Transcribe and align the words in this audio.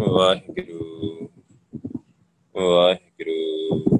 ਵਾਹਿਗੁਰੂ 0.00 1.28
ਵਾਹਿਗੁਰੂ। 2.54 3.98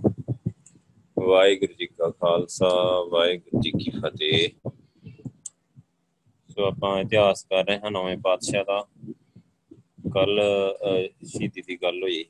ਵਾਹਿਗੁਰੂ 1.19 1.75
ਜੀ 1.75 1.87
ਕਾ 1.87 2.09
ਖਾਲਸਾ, 2.11 2.69
ਵਾਹਿਗੁਰੂ 3.11 3.61
ਜੀ 3.61 3.71
ਕੀ 3.71 3.91
ਫਤਿਹ। 3.91 4.71
ਸੋ 6.49 6.65
ਆਪਾਂ 6.65 7.01
ਇਤਿਹਾਸ 7.01 7.45
ਕਰ 7.45 7.65
ਰਹੇ 7.65 7.79
ਹਾਂ 7.79 7.91
ਨਵੇਂ 7.91 8.17
ਪਾਤਸ਼ਾਹ 8.17 8.65
ਦਾ। 8.65 8.81
ਕੱਲ 10.15 10.41
ਸ਼ਹੀਦੀ 11.25 11.63
ਦੀ 11.63 11.77
ਗੱਲ 11.83 12.03
ਹੋਈ। 12.03 12.25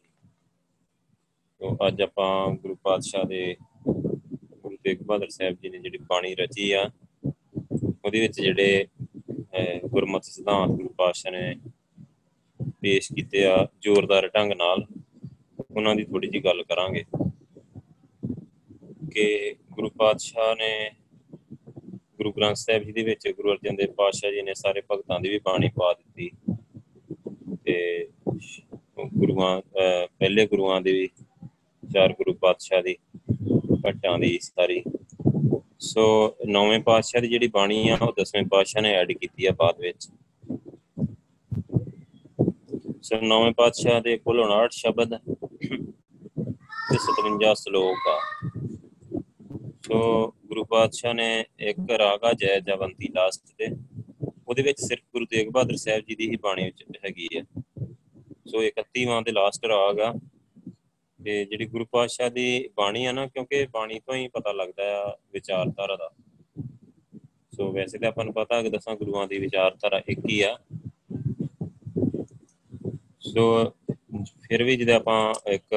ਸੋ 1.61 1.77
ਅੱਜ 1.87 2.03
ਆਪਾਂ 2.03 2.55
ਗੁਰੂ 2.55 2.77
ਪਾਤਸ਼ਾਹ 2.83 3.25
ਦੇ, 3.25 3.57
ਗੁਰੂ 3.89 4.77
ਤੇਗ 4.85 5.03
ਬਹਾਦਰ 5.03 5.29
ਸਾਹਿਬ 5.29 5.55
ਜੀ 5.63 5.69
ਨੇ 5.69 5.79
ਜਿਹੜੀ 5.79 5.99
ਬਾਣੀ 5.99 6.35
ਰਚੀ 6.35 6.73
ਆ, 6.73 6.91
ਉਹਦੇ 8.05 8.21
ਵਿੱਚ 8.21 8.41
ਜਿਹੜੇ 8.41 8.87
ਗੁਰਮਤਿ 9.87 10.31
ਸਿਧਾਂਤ 10.31 10.71
ਗੁਰੂ 10.71 10.89
ਪਾਤਸ਼ਾਹ 10.89 11.33
ਨੇ 11.33 11.55
ਪੇਸ਼ 12.83 13.13
ਕੀਤੇ 13.13 13.45
ਆ 13.47 13.67
ਜ਼ੋਰਦਾਰ 13.83 14.29
ਢੰਗ 14.29 14.53
ਨਾਲ, 14.53 14.85
ਉਹਨਾਂ 15.77 15.95
ਦੀ 15.95 16.05
ਥੋੜੀ 16.05 16.29
ਜੀ 16.29 16.45
ਗੱਲ 16.45 16.63
ਕਰਾਂਗੇ। 16.63 17.05
ਕਿ 19.13 19.55
ਗੁਰੂ 19.73 19.91
ਪਾਤਸ਼ਾਹ 19.91 20.55
ਨੇ 20.55 20.91
ਗੁਰੂ 22.17 22.33
ਗ੍ਰੰਥ 22.33 22.57
ਸਾਹਿਬ 22.57 22.83
ਜੀ 22.83 22.93
ਦੇ 22.93 23.03
ਵਿੱਚ 23.03 23.29
ਗੁਰੂ 23.29 23.53
ਅਰਜਨ 23.53 23.77
ਦੇਵ 23.77 23.93
ਪਾਤਸ਼ਾਹ 23.93 24.31
ਜੀ 24.31 24.43
ਨੇ 24.43 24.55
ਸਾਰੇ 24.55 24.83
ਭਗਤਾਂ 24.91 25.21
ਦੀ 25.21 25.29
ਵੀ 25.29 25.39
ਬਾਣੀ 25.39 25.69
ਪਾ 25.69 25.93
ਦਿੱਤੀ। 25.93 26.31
ਤੇ 27.65 28.09
ਗੁਰੂਆਂ 29.19 29.61
ਪਹਿਲੇ 30.19 30.47
ਗੁਰੂਆਂ 30.47 30.81
ਦੀ 30.81 30.93
ਵੀ, 30.93 31.09
ਚਾਰ 31.85 32.13
ਗੁਰੂ 32.13 32.35
ਪਾਤਸ਼ਾਹ 32.35 32.83
ਦੀ 32.83 32.97
ਘਟਾਂ 33.89 34.19
ਦੀ 34.19 34.39
ਸਾਰੀ। 34.43 34.83
ਸੋ 35.81 36.03
ਨੌਵੇਂ 36.47 36.79
ਪਾਤਸ਼ਾਹ 36.81 37.21
ਦੀ 37.21 37.29
ਜਿਹੜੀ 37.29 37.49
ਬਾਣੀ 37.49 37.89
ਆ, 37.89 37.97
ਉਹ 38.03 38.13
ਦਸਵੇਂ 38.21 38.43
ਪਾਤਸ਼ਾਹ 38.51 38.83
ਨੇ 38.83 38.93
ਐਡ 38.93 39.13
ਕੀਤੀ 39.13 39.47
ਆ 39.47 39.53
ਬਾਅਦ 39.53 39.81
ਵਿੱਚ। 39.81 40.09
ਸੋ 43.03 43.21
ਨੌਵੇਂ 43.21 43.53
ਪਾਤਸ਼ਾਹ 43.53 44.01
ਦੇ 44.01 44.17
ਕੁੱਲ 44.19 44.41
59 44.41 44.69
ਸ਼ਬਦ 44.73 45.15
ਤੇ 46.91 46.99
57 47.05 47.53
ਸ਼ਲੋਕ 47.55 48.09
ਆ। 48.09 48.19
ਸੋ 49.87 50.01
ਗੁਰੂ 50.47 50.65
ਪਾਤਸ਼ਾਹ 50.65 51.15
ਨੇ 51.15 51.29
ਇੱਕ 51.61 51.79
ਰਾਗਾ 51.91 52.33
ਜੈ 52.33 52.59
ਜਵੰਤੀ 52.61 53.09
ਲਾਸਟ 53.15 53.43
ਤੇ, 53.59 53.67
ਉਹਦੇ 54.49 54.63
ਵਿੱਚ 54.63 54.81
ਸਿਰਫ 54.81 55.03
ਗੁਰੂ 55.13 55.27
ਤੇਗ 55.27 55.49
ਬਹਾਦਰ 55.49 55.77
ਸਾਹਿਬ 55.77 56.05
ਜੀ 56.05 56.15
ਦੀ 56.15 56.29
ਹੀ 56.31 56.37
ਬਾਣੀ 56.37 56.65
ਵਿੱਚ 56.65 56.85
ਹੈਗੀ 57.05 57.29
ਹੈ 57.37 57.43
ਸੋ 58.47 58.63
31ਵਾਂ 58.63 59.23
ਦੇ 59.23 59.33
ਲਾਸਟ 59.33 59.65
ਰਾਗ 59.65 60.01
ਆ 60.01 60.13
ਤੇ 61.21 61.45
ਜਿਹੜੀ 61.45 61.67
ਗੁਰੂ 61.67 61.85
ਪਾਤਸ਼ਾਹ 61.91 62.31
ਦੀ 62.31 62.69
ਬਾਣੀ 62.77 63.05
ਆ 63.07 63.13
ਨਾ, 63.13 63.27
ਕਿਉਂਕਿ 63.27 63.67
ਬਾਣੀ 63.73 63.99
ਤੋਂ 64.01 64.15
ਹੀ 64.15 64.29
ਪਤਾ 64.29 64.53
ਲੱਗਦਾ 64.53 64.85
ਆ 65.03 65.17
ਵਿਚਾਰਧਾਰਾ 65.33 65.97
ਦਾ। 65.97 66.11
ਸੋ 67.57 67.73
ਵੈਸੇ 67.73 67.99
ਤਾਂ 67.99 68.09
ਆਪਾਂ 68.09 68.25
ਨੂੰ 68.25 68.35
ਪਤਾ 68.35 68.63
ਕਿ 68.63 68.71
ਦਸਾਂ 68.71 68.95
ਗੁਰੂਆਂ 68.97 69.27
ਦੀ 69.27 69.39
ਵਿਚਾਰਧਾਰਾ 69.39 70.01
ਇੱਕ 70.09 70.21
ਹੀ 70.31 70.41
ਆ 70.43 70.59
ਸੋ 73.35 73.65
ਫਿਰ 74.43 74.65
ਵੀ 74.65 74.77
ਜਦੋਂ 74.77 74.95
ਆਪਾਂ 74.95 75.35
ਇੱਕ 75.51 75.75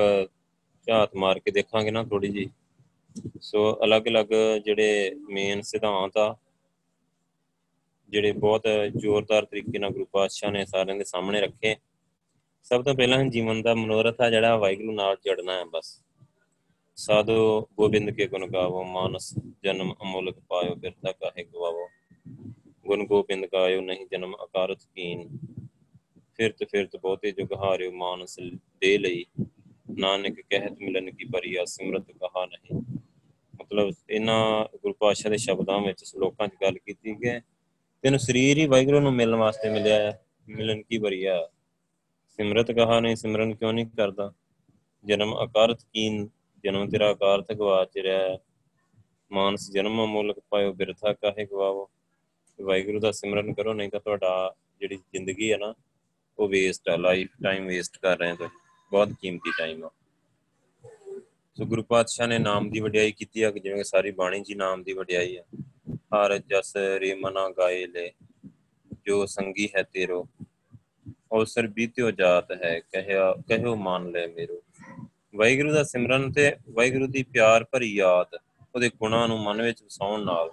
ਝਾਤ 0.88 1.16
ਮਾਰ 1.16 1.40
ਕੇ 1.40 1.52
ਦੇਖਾਂਗੇ 1.52 1.92
ਨਾ 1.92 2.04
ਥੋੜੀ 2.04 2.28
ਜੀ 2.28 2.50
ਸੋ 3.42 3.80
ਅਲੱਗ-ਅਲੱਗ 3.84 4.28
ਜਿਹੜੇ 4.66 5.16
ਮੇਨ 5.30 5.62
ਸਿਧਾਂਤ 5.62 6.18
ਆ, 6.18 6.36
ਜਿਹੜੇ 8.10 8.32
ਬਹੁਤ 8.32 8.64
ਜ਼ੋਰਦਾਰ 8.98 9.46
ਤਰੀਕੇ 9.46 9.80
ਨਾਲ 9.80 9.92
ਗੁਰੂ 9.92 10.06
ਪਾਤਸ਼ਾਹ 10.06 10.52
ਨੇ 10.52 10.66
ਸਾਰਿਆਂ 10.66 10.98
ਦੇ 10.98 11.04
ਸਾਹਮਣੇ 11.04 11.42
ਰੱਖੇ, 11.42 11.76
ਸਭ 12.64 12.84
ਤੋਂ 12.84 12.96
ਪਹਿਲਾਂ 12.96 13.24
ਜੀਵਨ 13.26 13.62
ਦਾ 13.62 13.76
ਮਨੋਰਥ 13.76 14.22
ਆ 14.22 14.30
ਜਿਹੜਾ 14.30 14.58
ਵਾਹਿਗੁਰੂ 14.58 14.92
ਨਾਲ 14.92 15.18
ਜੁੜਨਾ 15.26 15.54
ਹੈ 15.54 15.66
ਬਸ। 15.66 16.04
ਸਾਧੂ 16.96 17.68
ਗੋਬਿੰਦ 17.78 18.10
ਕੇ 18.10 18.28
ਗੁਣ 18.28 18.48
ਗਾਵੋ, 18.48 18.84
ਮਾਨਸ 18.84 19.34
ਜਨਮ 19.64 19.94
ਅਮੋਲਕ 20.02 20.40
ਪਾਇਓ 20.40 20.76
ਬਿਰਤਾ 20.76 21.12
ਕਾਹੇ 21.12 21.44
ਗਵਾਵੋ। 21.44 21.88
ਗੁਣ 22.88 23.06
ਗੋਬਿੰਦ 23.06 23.46
ਗਾਇਓ, 23.54 23.82
ਨਹੀਂ 23.82 24.06
ਜਨਮ 24.12 24.36
ਅਕਾਰਤ 24.44 24.80
ਕੀਨ। 24.96 25.30
ਫਿਰਤ 26.36 26.64
ਫਿਰਤ 26.64 26.96
ਬਹੁਤੇ 26.96 27.32
ਜੁਗ 27.32 27.54
ਹਾਰਿਓ 27.54 27.92
ਮਾਨਸ 27.92 28.40
ਦੇ 28.82 28.98
ਲਈ, 28.98 29.26
ਨਾਨਕ 30.00 30.40
ਕਹਿਤ 30.50 30.80
ਮਿਲਨ 30.82 31.10
ਕੀ 31.12 31.26
ਬਰੀਆ 31.26 31.66
ਸਿਮਰਤ 31.66 32.12
ਕਹਾ 32.12 32.46
ਨਹੀਂ। 32.46 32.82
ਮਤਲਬ 33.62 33.94
ਇਹਨਾਂ 34.10 34.66
ਗੁਰੂ 34.82 34.94
ਪਾਤਸ਼ਾਹ 34.94 35.32
ਦੇ 35.32 35.38
ਸ਼ਬਦਾਂ 35.38 35.80
ਵਿੱਚ, 35.80 36.04
ਸ਼ਲੋਕਾਂ 36.04 36.48
'ਚ 36.48 36.52
ਗੱਲ 36.62 36.78
ਕੀਤੀ 36.78 37.16
ਕਿ 37.16 37.40
ਤੈਨੂੰ 38.04 38.20
ਸਰੀਰ 38.20 38.58
ਹੀ 38.58 38.66
ਵਾਹਿਗੁਰੂ 38.68 39.00
ਨੂੰ 39.00 39.14
ਮਿਲਣ 39.14 39.36
ਵਾਸਤੇ 39.36 39.70
ਮਿਲਿਆ 39.70 39.96
ਹੈ, 39.96 40.20
ਮਿਲਨ 40.50 40.82
ਕੀ 40.82 40.98
ਬਰੀਆ 40.98 41.50
ਸਿਮਰਤ 42.40 42.72
ਕਹਾ 42.72 43.00
ਨਹੀਂ, 43.00 43.16
ਸਿਮਰਨ 43.16 43.54
ਕਿਉਂ 43.56 43.74
ਨਹੀਂ 43.74 43.86
ਕਰਦਾ? 43.86 44.34
ਜਨਮ 45.06 45.34
ਅਕਾਰਤ 45.44 45.82
ਕੀਨ, 45.94 46.28
ਜਨਮ 46.64 46.90
ਤੇਰਾ 46.90 47.12
ਅਕਾਰਥ 47.12 47.52
ਗਵਾਚ 47.54 47.98
ਰਿਹਾ 47.98 48.38
ਮਾਨਸ 49.32 49.72
ਜਨਮ 49.72 50.06
ਮੁਲਕ 50.06 50.40
ਪਾਇਓ, 50.50 50.74
ਬਿਰਥਾ 50.74 51.14
ਕਾਹੇ 51.14 51.46
ਗਵਾਵੋ? 51.46 51.90
ਵਾਹਿਗੁਰੂ 52.60 53.00
ਦਾ 53.00 53.12
ਸਿਮਰਨ 53.12 53.54
ਕਰੋ, 53.54 53.74
ਨਹੀਂ 53.74 53.90
ਤਾਂ 53.90 54.00
ਤੁਹਾਡਾ 54.00 54.56
ਜਿਹੜੀ 54.80 54.96
ਜ਼ਿੰਦਗੀ 54.96 55.52
ਹੈ 55.52 55.58
ਨਾ 55.58 55.74
ਉਹ 56.40 56.48
ਵੇਸਟ 56.50 56.90
ਆ 56.90 56.96
ਲਾਈਫ 56.96 57.30
ਟਾਈਮ 57.44 57.68
ਵੇਸਟ 57.68 57.98
ਕਰ 57.98 58.18
ਰਹੇ 58.18 58.32
ਹੋ 58.32 58.36
ਤੁਸੀਂ 58.36 58.60
ਬਹੁਤ 58.92 59.10
ਕੀਮਤੀ 59.22 59.52
ਟਾਈਮ 59.58 59.84
ਆ। 59.86 59.90
ਸੋ 61.58 61.66
ਗੁਰੂ 61.66 61.84
ਪਾਤਸ਼ਾਹ 61.84 62.28
ਨੇ 62.28 62.38
ਨਾਮ 62.40 62.70
ਦੀ 62.70 62.80
ਵਡਿਆਈ 62.80 63.12
ਕੀਤੀ 63.12 63.42
ਆ, 63.42 63.52
ਜਿਵੇਂ 63.52 63.84
ਸਾਰੀ 63.84 64.12
ਬਾਣੀ 64.12 64.40
ਜੀ 64.40 64.56
ਨਾਮ 64.56 64.84
ਦੀ 64.84 64.94
ਵਡਿਆਈ 64.94 65.36
ਆ। 65.38 65.44
ਹਰ 66.16 66.38
ਜਸ 66.38 66.74
ਰੇ 67.00 67.14
ਮਨਾ 67.16 67.50
ਗਾਏ 67.50 67.86
ਲੈ, 67.88 68.10
ਜੋ 69.06 69.26
ਸੰਗੀ 69.26 69.70
ਹੈ 69.76 69.84
ਤੇਰੋ, 69.84 70.28
ਅਵਸਰ 71.34 71.68
ਬੀਤਿਓ 71.68 72.12
ਜਾਤ 72.12 72.52
ਹੈ, 72.64 72.80
ਕਹਿਆ, 72.92 73.34
ਕਹਿਓ 73.48 73.76
ਮੰਨ 73.76 74.10
ਲੈ 74.12 74.28
ਮੇਰੋ। 74.28 74.62
ਵਾਹਿਗੁਰੂ 75.36 75.72
ਦਾ 75.72 75.84
ਸਿਮਰਨ 75.84 76.32
ਤੇ 76.32 76.52
ਵਾਹਿਗੁਰੂ 76.70 77.08
ਦੀ 77.08 77.24
ਪਿਆਰ 77.24 77.64
ਭਰੀ 77.64 77.94
ਯਾਦ, 77.96 78.36
ਉਹਦੇ 78.76 78.90
ਗੁਣਾਂ 78.90 79.28
ਨੂੰ 79.28 79.40
ਮਨ 79.40 79.62
ਵਿੱਚ 79.62 79.84
ਵਸਾਉਣ 79.84 80.24
ਨਾਲ 80.26 80.52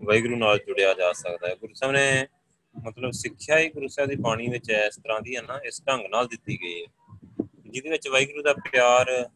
ਵਾਹਿਗੁਰੂ 0.00 0.36
ਨਾਲ 0.36 0.58
ਜੁੜਿਆ 0.58 0.94
ਜਾ 0.94 1.12
ਸਕਦਾ 1.12 1.48
ਹੈ। 1.48 1.54
ਗੁਰੂ 1.54 1.74
ਸਾਹਿਬ 1.74 1.94
ਨੇ 1.94 2.26
ਮਤਲਬ 2.84 3.10
ਸਿੱਖਿਆ 3.10 3.58
ਹੀ 3.58 3.68
ਗੁਰੂ 3.68 3.88
ਸਾਹਿਬ 3.88 4.10
ਦੀ 4.10 4.16
ਬਾਣੀ 4.16 4.48
ਵਿੱਚ 4.48 4.70
ਇਸ 4.70 4.96
ਤਰ੍ਹਾਂ 4.96 5.20
ਦੀ 5.20 5.36
ਹੈ 5.36 5.42
ਨਾ, 5.42 5.60
ਇਸ 5.64 5.82
ਢੰਗ 5.88 6.06
ਨਾਲ 6.10 6.26
ਦਿੱਤੀ 6.26 6.58
ਗਈ 6.62 6.84
ਹੈ। 6.84 7.14
ਜਿਹਦੇ 7.66 7.90
ਵਿੱਚ 7.90 8.08
ਵਾਹਿਗੁਰੂ 8.08 8.42
ਦਾ 8.42 8.52
ਪਿਆਰ 8.52 9.30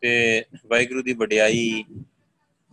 ਤੇ 0.00 0.44
ਵਾਹਿਗੁਰੂ 0.66 1.02
ਦੀ 1.02 1.12
ਵਡਿਆਈ, 1.12 1.84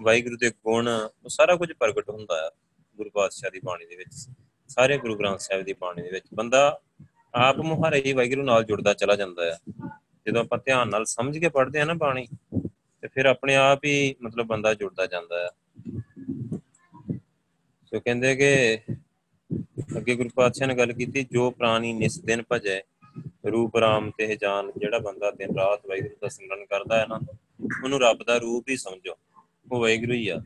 ਵਾਹਿਗੁਰੂ 0.01 0.37
ਦੇ 0.37 0.49
ਗੁਣ, 0.49 0.87
ਉਹ 0.87 1.29
ਸਾਰਾ 1.29 1.55
ਕੁਝ 1.55 1.71
ਪ੍ਰਗਟ 1.71 2.09
ਹੁੰਦਾ 2.09 2.35
ਹੈ 2.37 2.49
ਗੁਰੂ 2.97 3.09
ਪਾਤਸ਼ਾਹ 3.09 3.51
ਦੀ 3.51 3.59
ਬਾਣੀ 3.63 3.85
ਦੇ 3.85 3.95
ਵਿੱਚ। 3.95 4.29
ਸਾਰੇ 4.67 4.97
ਗੁਰੂ 4.97 5.15
ਗ੍ਰੰਥ 5.15 5.39
ਸਾਹਿਬ 5.39 5.63
ਦੀ 5.63 5.73
ਬਾਣੀ 5.73 6.01
ਦੇ 6.01 6.09
ਵਿੱਚ। 6.09 6.25
ਬੰਦਾ 6.33 6.79
ਆਪ 7.35 7.57
ਮੁਹਾਰੇ 7.57 8.03
ਹੀ 8.05 8.13
ਵਾਹਿਗੁਰੂ 8.13 8.43
ਨਾਲ 8.43 8.63
ਜੁੜਦਾ 8.63 8.93
ਚਲਾ 8.93 9.15
ਜਾਂਦਾ 9.15 9.45
ਹੈ। 9.45 9.57
ਜਦੋਂ 10.27 10.41
ਆਪਾਂ 10.41 10.57
ਧਿਆਨ 10.57 10.89
ਨਾਲ 10.89 11.05
ਸਮਝ 11.05 11.37
ਕੇ 11.37 11.49
ਪੜ੍ਹਦੇ 11.49 11.81
ਆ 11.81 11.85
ਨਾ 11.85 11.93
ਬਾਣੀ, 11.93 12.27
ਤੇ 13.01 13.07
ਫਿਰ 13.07 13.25
ਆਪਣੇ 13.25 13.55
ਆਪ 13.55 13.85
ਹੀ 13.85 14.15
ਮਤਲਬ 14.21 14.45
ਬੰਦਾ 14.45 14.73
ਜੁੜਦਾ 14.73 15.05
ਜਾਂਦਾ 15.05 15.35
ਹੈ। 15.39 15.49
ਸੋ 17.85 17.99
ਕਹਿੰਦੇ 17.99 18.35
ਕਿ 18.35 18.79
ਅੱਗੇ 19.97 20.15
ਗੁਰੂ 20.15 20.29
ਪਾਤਸ਼ਾਹ 20.35 20.67
ਨੇ 20.67 20.75
ਗੱਲ 20.75 20.93
ਕੀਤੀ, 20.93 21.25
ਜੋ 21.31 21.51
ਪ੍ਰਾਣੀ 21.51 21.93
ਨਿਸ 21.93 22.19
ਦਿਨ 22.19 22.43
ਭਜੈ, 22.51 22.81
ਰੂਪ 23.51 23.77
ਰਾਮ 23.77 24.11
ਤੇ 24.17 24.35
ਜਾਨ, 24.35 24.71
ਜਿਹੜਾ 24.77 24.99
ਬੰਦਾ 24.99 25.31
ਦਿਨ 25.31 25.55
ਰਾਤ 25.57 25.87
ਵਾਹਿਗੁਰੂ 25.87 26.15
ਦਾ 26.21 26.27
ਸਿਮਰਨ 26.27 26.65
ਕਰਦਾ 26.65 26.99
ਹੈ 26.99 27.05
ਨਾ, 27.09 27.19
ਉਹਨੂੰ 27.83 28.01
ਰੱਬ 28.01 28.23
ਦਾ 28.23 28.37
ਰੂਪ 28.37 28.69
ਹੀ 28.69 28.77
ਸਮਝੋ। 28.77 29.15
ਉਹ 29.71 29.79
ਵਾਹਿਗੁਰੂ 29.79 30.13
ਹੀ 30.13 30.27
ਆ। 30.27 30.41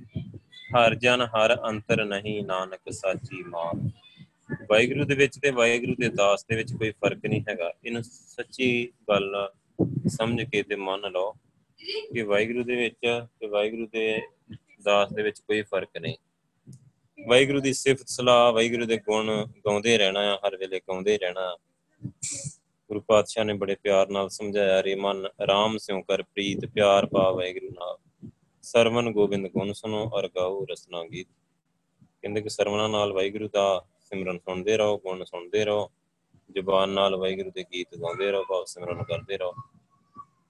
ਹਰ 0.77 0.95
ਜਨ, 0.95 1.21
ਹਰ 1.21 1.61
ਅੰਤਰ 1.69 2.05
ਨਹੀਂ, 2.05 2.43
ਨਾਨਕ 2.43 2.91
ਸਾਚੀ 2.91 3.43
ਮਾਨ। 3.43 3.89
ਵਾਹਿਗੁਰੂ 4.69 5.05
ਦੇ 5.05 5.15
ਵਿੱਚ 5.15 5.39
ਤੇ 5.41 5.49
ਵਾਹਿਗੁਰੂ 5.49 5.95
ਦੇ 5.99 6.09
ਦਾਸ 6.09 6.45
ਦੇ 6.49 6.55
ਵਿੱਚ 6.55 6.73
ਕੋਈ 6.73 6.91
ਫ਼ਰਕ 6.91 7.25
ਨਹੀਂ 7.25 7.41
ਹੈਗਾ। 7.49 7.73
ਇਹਨੂੰ 7.85 8.03
ਸੱਚੀ 8.03 8.91
ਗੱਲ 9.09 9.49
ਸਮਝ 10.07 10.43
ਕੇ 10.43 10.63
ਤੇ 10.63 10.75
ਮੰਨ 10.75 11.11
ਲਓ 11.11 11.33
ਕਿ 12.13 12.21
ਵਾਹਿਗੁਰੂ 12.21 12.63
ਦੇ 12.63 12.75
ਵਿੱਚ 12.75 12.95
ਤੇ 13.39 13.47
ਵਾਹਿਗੁਰੂ 13.47 13.87
ਦੇ 13.87 14.21
ਦਾਸ 14.83 15.13
ਦੇ 15.13 15.23
ਵਿੱਚ 15.23 15.39
ਕੋਈ 15.39 15.61
ਫ਼ਰਕ 15.61 15.97
ਨਹੀਂ। 16.01 16.15
ਵਾਹਿਗੁਰੂ 17.19 17.59
ਦੀ 17.59 17.73
ਸਿਫਤ, 17.73 18.07
ਸਲਾਹ 18.07 18.53
ਵਾਹਿਗੁਰੂ 18.53 18.85
ਦੇ 18.85 18.97
ਗੁਣ 18.97 19.45
ਗਾਉਂਦੇ 19.45 19.97
ਰਹਿਣਾ 19.97 20.19
ਆ, 20.19 20.39
ਹਰ 20.47 20.57
ਵੇਲੇ 20.57 20.79
ਗਾਉਂਦੇ 20.79 21.17
ਰਹਿਣਾ 21.17 21.57
ਗੁਰੂ 22.89 23.01
ਪਾਤਸ਼ਾਹ 23.01 23.45
ਨੇ 23.45 23.53
ਬੜੇ 23.53 23.75
ਪਿਆਰ 23.75 24.09
ਨਾਲ 24.09 24.29
ਸਮਝਾਇਆ, 24.29 24.83
ਰੇ 24.83 24.95
ਮਨ 24.95 25.25
ਆਰਾਮ 25.41 25.77
ਸਿਉ 25.77 26.01
ਕਰ 26.01 26.23
ਪ੍ਰੀਤ, 26.23 26.65
ਪਿਆਰ 26.65 27.05
ਪਾ 27.05 27.31
ਵਾਹਿਗੁਰੂ 27.31 27.69
ਨਾਲ। 27.69 28.29
ਸਰਵਨ 28.61 29.11
ਗੋਬਿੰਦ 29.11 29.47
ਗੁਣ 29.47 29.73
ਸੁਨੋ 29.73 30.11
ਅਰ 30.19 30.27
ਗਾਓ 30.27 30.65
ਰਸਨਾ 30.71 31.03
ਗੀਤ। 31.03 31.27
ਕਹਿੰਦੇ 32.21 32.41
ਕਿ 32.41 32.49
ਸਰਵਣਾ 32.49 32.87
ਨਾਲ 32.87 33.13
ਵਾਹਿਗੁਰੂ 33.13 33.49
ਦਾ 33.53 33.85
ਸਿਮਰਨ 33.99 34.37
ਸੁਣਦੇ 34.37 34.77
ਰਹੋ, 34.77 34.97
ਗੁਣ 34.97 35.23
ਸੁਣਦੇ 35.23 35.65
ਰਹੋ। 35.65 35.91
ਜ਼ੁਬਾਨ 36.51 36.89
ਨਾਲ 36.89 37.15
ਵਾਹਿਗੁਰੂ 37.15 37.51
ਦੇ 37.51 37.65
ਗੀਤ 37.73 37.87
ਗਾਉਂਦੇ 37.97 38.31
ਰਹੋ, 38.31 38.43
ਭਾਵ 38.49 38.65
ਸਿਮਰਨ 38.65 39.03
ਕਰਦੇ 39.03 39.37
ਰਹੋ। 39.37 39.53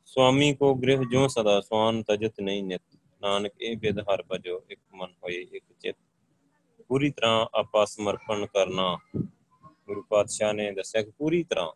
ਸੁਆਮੀ 0.05 0.53
ਕੋ 0.53 0.75
ਗ੍ਰਹਿ 0.75 0.97
ਜੋ 1.11 1.27
ਸਦਾ, 1.27 1.61
ਸਵਾਨ 1.61 2.03
ਤਜਤ 2.03 2.39
ਨਹੀਂ 2.41 2.63
ਨਿਤ। 2.63 2.81
ਨਾਨਕ 3.21 3.51
ਇਹ 3.61 3.77
ਬਿਦ 3.77 3.99
ਹਰ 3.99 4.23
ਭਜੋ, 4.31 4.61
ਇੱਕ 4.69 4.79
ਮਨ 4.93 5.11
ਹੋਏ, 5.11 5.47
ਇੱਕ 5.53 5.65
ਚਿਤ। 5.79 5.95
ਪੂਰੀ 6.87 7.09
ਤਰ੍ਹਾਂ 7.09 7.47
ਆਪਾ 7.53 7.85
ਸਮਰਪਣ 7.85 8.45
ਕਰਨਾ। 8.45 8.97
ਗੁਰੂ 9.65 10.03
ਪਾਤਸ਼ਾਹ 10.09 10.53
ਨੇ 10.53 10.71
ਦੱਸਿਆ 10.71 11.01
ਕਿ 11.01 11.11
ਪੂਰੀ 11.17 11.43
ਤਰ੍ਹਾਂ 11.43 11.71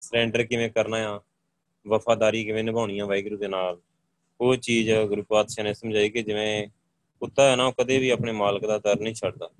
ਸਰੈਂਡਰ 0.00 0.44
ਕਿਵੇਂ 0.44 0.70
ਕਰਨਾ 0.70 1.16
ਆ, 1.16 1.20
ਵਫਾਦਾਰੀ 1.88 2.44
ਕਿਵੇਂ 2.44 2.64
ਨਿਭਾਉਣੀ 2.64 2.98
ਆ 2.98 3.06
ਵਾਹਿਗੁਰੂ 3.06 3.36
ਦੇ 3.36 3.48
ਨਾਲ। 3.48 3.80
ਉਹ 4.40 4.56
ਚੀਜ਼ 4.56 4.92
ਗੁਰੂ 4.92 5.22
ਪਾਤਸ਼ਾਹ 5.22 5.64
ਨੇ 5.64 5.74
ਸਮਝਾਈ 5.74 6.10
ਕਿ 6.10 6.22
ਜਿਵੇਂ 6.22 6.68
ਕੁੱਤਾ 7.20 7.50
ਹੈ 7.50 7.56
ਨਾ, 7.56 7.66
ਉਹ 7.66 7.72
ਕਦੇ 7.72 7.98
ਵੀ 7.98 8.10
ਆਪਣੇ 8.10 8.32
ਮਾਲਕ 8.32 8.66
ਦਾ 8.66 8.78
ਦਰ 8.78 9.00
ਨਹੀਂ 9.00 9.14
ਛੱਡਦਾ। 9.14 9.50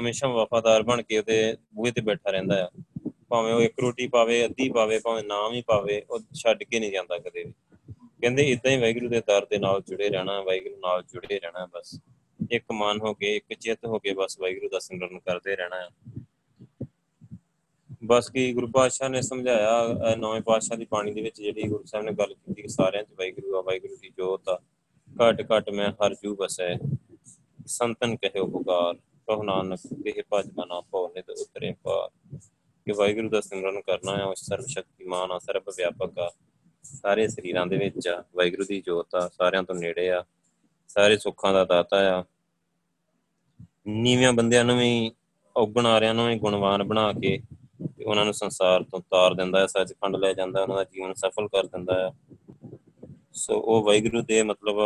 ਹਮੇਸ਼ਾ 0.00 0.28
ਵਫਾਦਾਰ 0.28 0.82
ਬਣ 0.82 1.02
ਕੇ 1.02 1.18
ਉਹਦੇ 1.18 1.56
ਬੂਹੇ 1.74 1.90
ਤੇ 1.90 2.00
ਬੈਠਾ 2.00 2.30
ਰਹਿੰਦਾ 2.30 2.64
ਆ। 2.64 2.70
ਭਾਵੇਂ 3.28 3.54
ਉਹ 3.54 3.60
ਇੱਕ 3.60 3.80
ਰੋਟੀ 3.80 4.08
ਪਾਵੇ, 4.08 4.44
ਅੱਧੀ 4.44 4.68
ਪਾਵੇ, 4.68 4.98
ਭਾਵੇਂ 4.98 5.24
ਨਾਮ 5.24 5.52
ਹੀ 5.52 5.62
ਪਾਵੇ, 5.66 6.02
ਉਹ 6.10 6.20
ਛੱਡ 6.34 6.62
ਕੇ 6.62 6.80
ਨਹੀਂ 6.80 6.92
ਜਾਂਦਾ 6.92 7.18
ਕਦੇ 7.18 7.44
ਵੀ। 7.44 7.52
ਕਹਿੰਦੇ 7.92 8.42
ਇਦਾਂ 8.42 8.70
ਹੀ 8.70 8.76
ਵਾਹਿਗੁਰੂ 8.76 9.08
ਦੇ 9.08 9.20
ਦਰ 9.20 9.46
ਦੇ 9.46 9.58
ਨਾਲ 9.58 9.82
ਜੁੜੇ 9.82 10.08
ਰਹਿਣਾ, 10.08 10.42
ਵਾਹਿਗੁਰੂ 10.42 10.76
ਨਾਲ 10.76 11.02
ਜੁੜੇ 11.02 11.38
ਰਹਿਣਾ 11.38 11.66
ਬਸ। 11.66 12.00
ਇੱਕ 12.50 12.64
ਮਨ 12.72 13.00
ਹੋ 13.00 13.14
ਕੇ 13.14 13.36
ਇੱਕ 13.36 13.54
ਚਿੱਤ 13.54 13.86
ਹੋ 13.86 13.98
ਕੇ 13.98 14.12
ਬਸ 14.14 14.38
ਵਾਹਿਗੁਰੂ 14.40 14.68
ਦਾ 14.68 14.78
ਸਿਮਰਨ 14.78 15.18
ਕਰਦੇ 15.18 15.56
ਰਹਿਣਾ 15.56 15.76
ਹੈ 15.76 15.88
ਬਸ 18.04 18.30
ਕੀ 18.30 18.52
ਗੁਰੂ 18.52 18.66
ਪਾਤਸ਼ਾਹ 18.66 19.08
ਨੇ 19.08 19.22
ਸਮਝਾਇਆ 19.22 20.14
ਨੌਵੇਂ 20.16 20.40
ਪਾਤਸ਼ਾਹ 20.40 20.78
ਦੀ 20.78 20.86
ਬਾਣੀ 20.90 21.12
ਦੇ 21.12 21.22
ਵਿੱਚ 21.22 21.40
ਜਿਹੜੀ 21.40 21.62
ਗੁਰੂ 21.62 21.84
ਸਾਹਿਬ 21.84 22.04
ਨੇ 22.06 22.12
ਗੱਲ 22.12 22.34
ਕੀਤੀ 22.34 22.62
ਕਿ 22.62 22.68
ਸਾਰਿਆਂ 22.68 23.04
'ਚ 23.04 23.12
ਵਾਹਿਗੁਰੂ 23.18 23.56
ਆ, 23.56 23.62
ਵਾਹਿਗੁਰੂ 23.62 23.96
ਦੀ 23.96 24.10
ਜੋਤ 24.18 24.48
ਆ। 24.48 24.58
ਘਟ 25.10 25.46
ਘਟ 25.52 25.70
ਮੈਂ 25.70 25.90
ਹਰ 25.92 26.14
ਜੂ 26.14 26.34
ਬਸੈ 26.36 26.74
ਸੰਤਨ 27.66 28.16
ਕਹਿਓ 28.16 28.46
ਪੁਕਾਰ 28.46 28.94
ਕਹੋ 29.28 29.42
ਨਾਨਕ 29.42 30.06
ਇਹ 30.06 30.22
ਭਜ 30.32 30.50
ਮਨਾ 30.58 30.80
ਭਉ 30.80 31.08
ਤੇ 31.08 31.32
ਉਤਰੇ 31.32 31.72
ਪਾਰ 31.82 32.08
ਕਿ 32.86 32.92
ਵਾਹਿਗੁਰੂ 32.92 33.28
ਦਾ 33.28 33.40
ਸਿਮਰਨ 33.40 33.80
ਕਰਨਾ 33.80 34.16
ਹੈ 34.16 34.24
ਉਸ 34.24 34.40
ਸਰਵ 34.40 34.66
ਸ਼ਕਤੀਮਾਨ 34.66 35.32
ਆ 35.32 35.38
ਸਰਬ 35.38 35.62
ਵਿਆਪਕ 35.76 36.18
ਆ। 36.18 36.30
ਸਾਰੇ 36.82 37.28
ਸਰੀਰਾਂ 37.28 37.66
ਦੇ 37.66 37.76
ਵਿੱਚ 37.76 38.08
ਆ, 38.08 38.24
ਵਾਹਿਗੁਰੂ 38.36 38.64
ਦੀ 38.64 38.80
ਜੋਤ 38.80 39.14
ਆ, 39.14 39.28
ਸਾਰਿਆਂ 39.28 39.62
ਤੋਂ 39.62 39.74
ਨੇੜੇ 39.74 40.10
ਆ। 40.10 40.24
ਸਾਰੇ 40.88 41.18
ਸੁੱਖਾਂ 41.18 41.52
ਦਾ 41.52 41.64
ਦਾਤਾ 41.64 42.20
ਆ। 42.20 42.24
ਨੀਵਿਆਂ 43.86 44.32
ਬੰਦਿਆਂ 44.32 44.64
ਨੂੰ 44.64 44.78
ਵੀ, 44.78 45.12
ਔਗਣ 45.56 45.86
ਆ 45.86 46.00
ਰਿਆਂ 46.00 46.14
ਨੂੰ 46.14 46.28
ਵੀ 46.28 46.38
ਗੁਣਵਾਨ 46.38 46.82
ਬਣਾ 46.82 47.12
ਕੇ 47.12 47.42
ਤੇ 47.96 48.04
ਉਹਨਾਂ 48.04 48.24
ਨੂੰ 48.24 48.34
ਸੰਸਾਰ 48.34 48.82
ਤੋਂ 48.82 49.00
ਤਾਰ 49.00 49.34
ਦਿੰਦਾ 49.34 49.60
ਹੈ 49.60 49.66
ਸੱਚਖੰਡ 49.66 50.16
ਲੈ 50.16 50.32
ਜਾਂਦਾ, 50.32 50.62
ਉਹਨਾਂ 50.62 50.76
ਦਾ 50.76 50.84
ਜੀਵਨ 50.84 51.14
ਸਫਲ 51.14 51.48
ਕਰ 51.48 51.66
ਦਿੰਦਾ 51.66 52.08
ਹੈ 52.08 52.36
ਸੋ 53.32 53.60
ਉਹ 53.60 53.82
ਵਾਹਿਗੁਰੂ 53.82 54.22
ਦੇ 54.22 54.42
ਮਤਲਬ 54.42 54.76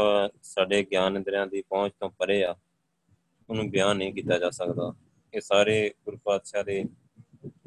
ਸਾਡੇ 0.42 0.86
ਗਿਆਨ 0.90 1.16
ਇੰਦਰੀਆਂ 1.16 1.46
ਦੀ 1.46 1.62
ਪਹੁੰਚ 1.62 1.92
ਤੋਂ 2.00 2.10
ਪਰੇ 2.10 2.44
ਆ। 2.44 2.56
ਉਹਨੂੰ 3.50 3.70
ਬਿਆਨ 3.70 3.96
ਨਹੀਂ 3.96 4.12
ਕੀਤਾ 4.12 4.38
ਜਾ 4.38 4.50
ਸਕਦਾ। 4.50 4.94
ਇਹ 5.34 5.40
ਸਾਰੇ 5.40 5.94
ਗੁਰੂ 6.04 6.16
ਪਾਤਸ਼ਾਹ 6.24 6.64
ਦੇ 6.64 6.84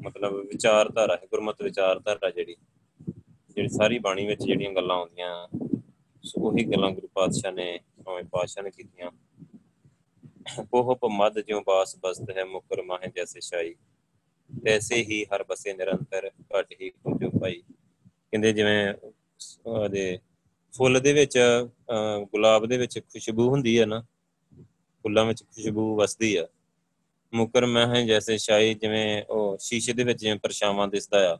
ਮਤਲਬ 0.02 0.34
ਵਿਚਾਰਧਾਰਾ 0.34 1.14
ਹੈ 1.16 1.26
ਗੁਰਮਤ 1.26 1.62
ਵਿਚਾਰਧਾਰਾ 1.62 2.30
ਜਿਹੜੀ 2.30 2.56
ਜਿਹੜੀ 3.50 3.68
ਸਾਰੀ 3.68 3.98
ਬਾਣੀ 3.98 4.26
ਵਿੱਚ 4.26 4.42
ਜਿਹੜੀਆਂ 4.42 4.72
ਗੱਲਾਂ 4.72 4.96
ਆਉਂਦੀਆਂ। 4.96 5.48
ਸੋ 6.24 6.40
ਉਹੀ 6.48 6.64
ਗੱਲਾਂ 6.64 6.90
ਗੁਰੂ 6.90 7.08
ਪਾਤਸ਼ਾਹ 7.14 7.52
ਨੇ 7.52 7.66
ਨਵੇਂ 8.00 8.22
ਪਾਤਸ਼ਾਹ 8.24 8.64
ਨੇ 8.64 8.70
ਕੀਤੀਆਂ। 8.70 9.10
ਕੋਹ 10.62 11.08
ਮਦ 11.10 11.38
ਜਿਉ 11.40 11.60
ਬਾਸ 11.66 11.96
ਬਸਤ 12.02 12.30
ਹੈ 12.36 12.44
ਮੁਕਰ 12.44 12.82
ਮਾਹੇ 12.82 13.10
ਜੈਸੇ 13.16 13.40
ਸ਼ਾਈ 13.40 13.74
ਐਸੇ 14.68 14.96
ਹੀ 15.04 15.24
ਹਰ 15.24 15.44
ਬਸੇ 15.44 15.72
ਨਿਰੰਤਰ, 15.72 16.30
ਘਟ 16.52 16.72
ਹੀ 16.80 16.90
ਕੁੰਜੋ 16.90 17.30
ਪਾਈ। 17.40 17.62
ਕਹਿੰਦੇ 17.62 18.52
ਜਿਵੇਂ, 18.52 18.94
ਉਹਦੇ 19.66 20.18
ਫੁੱਲ 20.74 21.00
ਦੇ 21.00 21.12
ਵਿੱਚ 21.12 21.38
ਗੁਲਾਬ 22.32 22.66
ਦੇ 22.66 22.78
ਵਿੱਚ 22.78 22.98
ਖੁਸ਼ਬੂ 23.12 23.48
ਹੁੰਦੀ 23.50 23.78
ਹੈ 23.80 23.86
ਨਾ, 23.86 24.02
ਫੁੱਲਾਂ 25.04 25.24
ਵਿੱਚ 25.24 25.42
ਖੁਸ਼ਬੂ 25.44 25.94
ਵਸਦੀ 25.96 26.36
ਆ। 26.36 26.46
ਮੁਕਰ 27.32 27.66
ਮਹਿ 27.66 28.04
ਜੈਸੇ 28.06 28.36
ਸ਼ਾਈ 28.38 28.74
ਜਿਵੇਂ 28.74 29.22
ਉਹ 29.30 29.56
ਸ਼ੀਸ਼ੇ 29.60 29.92
ਦੇ 29.92 30.04
ਵਿੱਚ 30.04 30.20
ਜਿਵੇਂ 30.20 30.38
ਪਰਛਾਵਾਂ 30.38 30.88
ਦਿਸਦਾ 30.88 31.32
ਆ। 31.34 31.38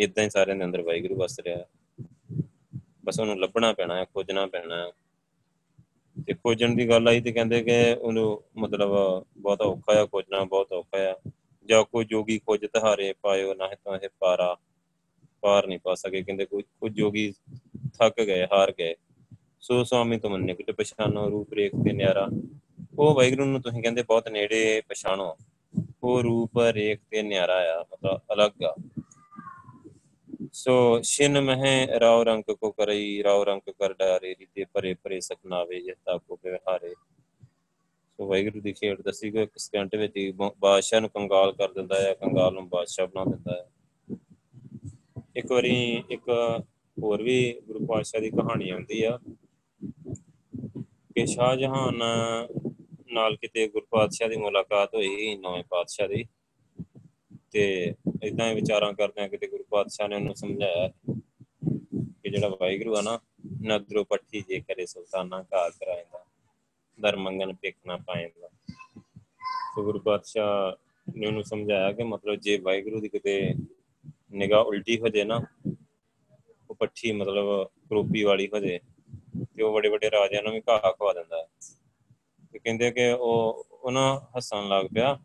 ਇਦਾਂ 0.00 0.24
ਹੀ 0.24 0.30
ਸਾਰਿਆਂ 0.30 0.56
ਦੇ 0.56 0.64
ਅੰਦਰ 0.64 0.82
ਵਾਹਿਗੁਰੂ 0.82 1.16
ਵਸ 1.16 1.40
ਰਿਹਾ। 1.40 1.64
ਬਸ 3.10 3.20
ਉਹਨੂੰ 3.20 3.40
ਲੱਭਣਾ 3.40 3.72
ਪੈਣਾ 3.72 3.96
ਹੈ, 3.96 4.04
ਖੋਜਣਾ 4.04 4.46
ਪੈਣਾ 4.46 4.86
ਹੈ। 4.86 4.92
ਤੇ 6.26 6.34
ਖੋਜਣ 6.34 6.74
ਦੀ 6.74 6.88
ਗੱਲ 6.88 7.08
ਆਈ 7.08 7.20
ਤੇ 7.20 7.32
ਕਹਿੰਦੇ 7.32 7.62
ਕਿ 7.62 7.72
ਉਹਨੂੰ 8.00 8.42
ਮਤਲਬ 8.56 8.90
ਬਹੁਤ 9.38 9.60
ਔਖਾ 9.60 10.02
ਆ, 10.02 10.06
ਖੋਜਣਾ 10.06 10.44
ਬਹੁਤ 10.44 10.72
ਔਖਾ 10.72 10.98
ਆ। 10.98 11.30
ਜਾਂ 11.66 11.84
ਕੋਈ 11.84 12.04
ਜੋਗੀ 12.04 12.38
ਖੋਜ 12.38 12.66
ਤਹਾਰੇ 12.66 13.14
ਪਾਇਓ, 13.22 13.54
ਨਾ 13.54 13.68
ਤਾਂ 13.84 13.98
ਇਹ 13.98 14.08
ਪਾਰਾ, 14.18 14.56
ਪਾਰ 15.40 15.66
ਨਹੀਂ 15.66 15.78
ਪਾ 15.78 15.94
ਸਕੇ। 15.94 16.22
ਕਹਿੰਦੇ 16.22 16.44
ਕੋਈ 16.44 16.62
ਕੁਝ 16.62 16.92
ਜੋਗੀ 16.92 17.32
ਥੱਕ 17.98 18.22
ਗਏ, 18.22 18.44
ਹਾਰ 18.44 18.72
ਗਏ। 18.78 18.94
ਸੋ 19.60 19.84
ਸਵਾਮੀ 19.84 20.18
ਤੋਂ 20.18 20.30
ਮੰਨੇ 20.30 20.54
ਕਿ 20.54 20.72
ਪਛਾਨੋ 20.72 21.30
ਰੂਪ 21.30 21.52
ਰੇਖ 21.52 21.72
ਤੇ 21.72 21.92
ਨਿਆਰਾ। 21.92 22.28
ਉਹ 22.98 23.14
ਵੈਗਰੂ 23.14 23.44
ਨੂੰ 23.44 23.62
ਤੁਸੀਂ 23.62 23.82
ਕਹਿੰਦੇ 23.82 24.02
ਬਹੁਤ 24.02 24.28
ਨੇੜੇ 24.28 24.82
ਪਛਾਣੋ। 24.88 25.36
ਉਹ 26.02 26.22
ਰੂਪ 26.22 26.58
ਰੇਖ 26.58 27.00
ਤੇ 27.10 27.22
ਨਿਆਰਾ 27.22 27.54
ਆ, 27.54 27.84
ਮਤਲਬ 27.92 28.20
ਅਲੱਗ 28.32 28.50
ਆ। 28.64 28.76
ਸੋ 30.52 31.00
ਛਿਨ 31.02 31.40
ਮਹਿ 31.40 31.86
ਰਾਉ 32.00 32.24
ਰੰਗ 32.24 32.42
ਕੋ 32.50 32.70
ਕਰਈ, 32.70 33.22
ਰਾਉ 33.22 33.44
ਰੰਗ 33.44 33.60
ਕਰ 33.68 33.92
ਡਾਰੇ, 33.92 34.36
ਰੀਤੇ 34.40 34.64
ਪਰੇ 34.64 34.94
ਪਰੇ 34.94 35.20
ਸਕਨਾਵੇ 35.20 35.80
ਜਤਾ 35.80 36.18
ਕੋ 36.18 36.38
ਵਿਵਹਾਰੇ 36.44 36.94
ਸੋ 38.18 38.26
ਵਾਹਿਗੁਰੂ 38.26 38.60
ਦੀ 38.60 38.72
ਖੇਡ 38.72 39.02
ਦੱਸੀ 39.02 39.30
ਕਿ 39.30 39.42
ਇੱਕ 39.42 39.50
ਸਕਿੰਟ 39.56 39.96
ਵਿੱਚ 39.96 40.16
ਹੀ 40.16 40.32
ਬਾਦਸ਼ਾਹ 40.58 41.00
ਨੂੰ 41.00 41.10
ਕੰਗਾਲ 41.10 41.52
ਕਰ 41.52 41.72
ਦਿੰਦਾ 41.72 42.00
ਹੈ, 42.00 42.14
ਕੰਗਾਲ 42.14 42.54
ਨੂੰ 42.54 42.68
ਬਾਦਸ਼ਾਹ 42.68 43.06
ਬਣਾ 43.06 43.24
ਦਿੰਦਾ 43.24 43.52
ਹੈ। 43.52 43.70
ਇੱਕ 45.36 45.52
ਵਾਰੀ 45.52 46.04
ਇੱਕ 46.10 46.28
ਹੋਰ 47.02 47.22
ਵੀ 47.22 47.60
ਗੁਰੂ 47.66 47.86
ਪਾਤਸ਼ਾਹ 47.86 48.20
ਦੀ 48.20 48.30
ਕਹਾਣੀ 48.30 48.70
ਆਉਂਦੀ 48.70 49.02
ਆ, 49.02 49.18
ਕਿ 51.14 51.26
ਸ਼ਾਹਜਹਾਨ 51.26 51.98
ਨਾਲ 53.12 53.36
ਕਿਤੇ 53.36 53.68
ਗੁਰੂ 53.68 53.86
ਪਾਤਸ਼ਾਹ 53.90 54.28
ਦੀ 54.28 54.36
ਮੁਲਾਕਾਤ 54.36 54.94
ਹੋਈ, 54.94 55.36
ਨਵੇਂ 55.36 55.64
ਪਾਤਸ਼ਾਹ 55.70 56.08
ਦੀ। 56.08 56.24
ਤੇ 57.52 57.94
ਇਦਾਂ 58.22 58.48
ਹੀ 58.50 58.54
ਵਿਚਾਰਾਂ 58.54 58.92
ਕਰਦੇ 58.92 59.20
ਆ, 59.22 59.28
ਕਿਤੇ 59.28 59.46
ਗੁਰੂ 59.46 59.64
ਪਾਤਸ਼ਾਹ 59.70 60.08
ਨੇ 60.08 60.16
ਉਹਨੂੰ 60.16 60.34
ਸਮਝਾਇਆ 60.34 60.88
ਕਿ 62.22 62.30
ਜਿਹੜਾ 62.30 62.48
ਵਾਹਿਗੁਰੂ 62.48 62.96
ਆ 62.96 63.00
ਨਾ 63.00 63.18
ਨਦਰੋ 63.62 64.04
ਪੱਠੀ 64.04 64.44
ਜੇ 64.48 64.60
ਕਰੇ 64.60 64.86
ਸੁਲਤਾਨਾ 64.86 65.42
ਘਾ 65.42 65.68
ਕਰਾਇੰਦਾ 65.70 66.24
ਦਰ 67.00 67.16
ਮੰਗਨ 67.16 67.52
ਪੇਖਣਾ 67.54 67.96
ਪਾਏਗਾ 67.96 68.48
ਸੋ 69.74 69.84
ਗੁਰੂ 69.84 70.00
ਪਾਤਸ਼ਾਹ 70.00 70.72
ਨੇ 71.16 71.26
ਉਹਨੂੰ 71.26 71.44
ਸਮਝਾਇਆ 71.44 71.92
ਕਿ 71.92 72.02
ਮਤਲਬ 72.02 72.34
ਜੇ 72.34 72.58
ਵਾਹਿਗੁਰੂ 72.58 73.00
ਦੀ 73.00 73.08
ਕਿਤੇ 73.08 73.54
ਨਿਗਾਹ 74.32 74.64
ਉਲਟੀ 74.64 75.00
ਹੋ 75.00 75.08
ਜੇ 75.08 75.24
ਨਾ, 75.24 75.40
ਉਹ 76.70 76.74
ਪੱਠੀ 76.74 77.12
ਮਤਲਬ 77.12 77.66
ਕਰੋਪੀ 77.66 78.22
ਵਾਲੀ 78.24 78.46
ਹੋ 78.46 78.58
ਜੇ, 78.58 78.80
ਤੇ 79.56 79.62
ਉਹ 79.62 79.72
ਵੱਡੇ 79.72 79.88
ਵੱਡੇ 79.88 80.10
ਰਾਜਿਆਂ 80.10 80.42
ਨੂੰ 80.42 80.52
ਵੀ 80.52 80.62
ਘਾਹ 80.68 80.92
ਖਵਾ 80.92 81.12
ਦਿੰਦਾ। 81.12 81.46
ਤੇ 82.52 82.58
ਕਹਿੰਦੇ 82.58 82.90
ਕਿ 82.90 83.12
ਉਹ 83.12 83.66
ਉਹਨਾਂ 83.70 84.20
ਹੱਸਣ 84.36 84.68
ਲੱਗ 84.68 84.86
ਪਿਆ 84.94 85.18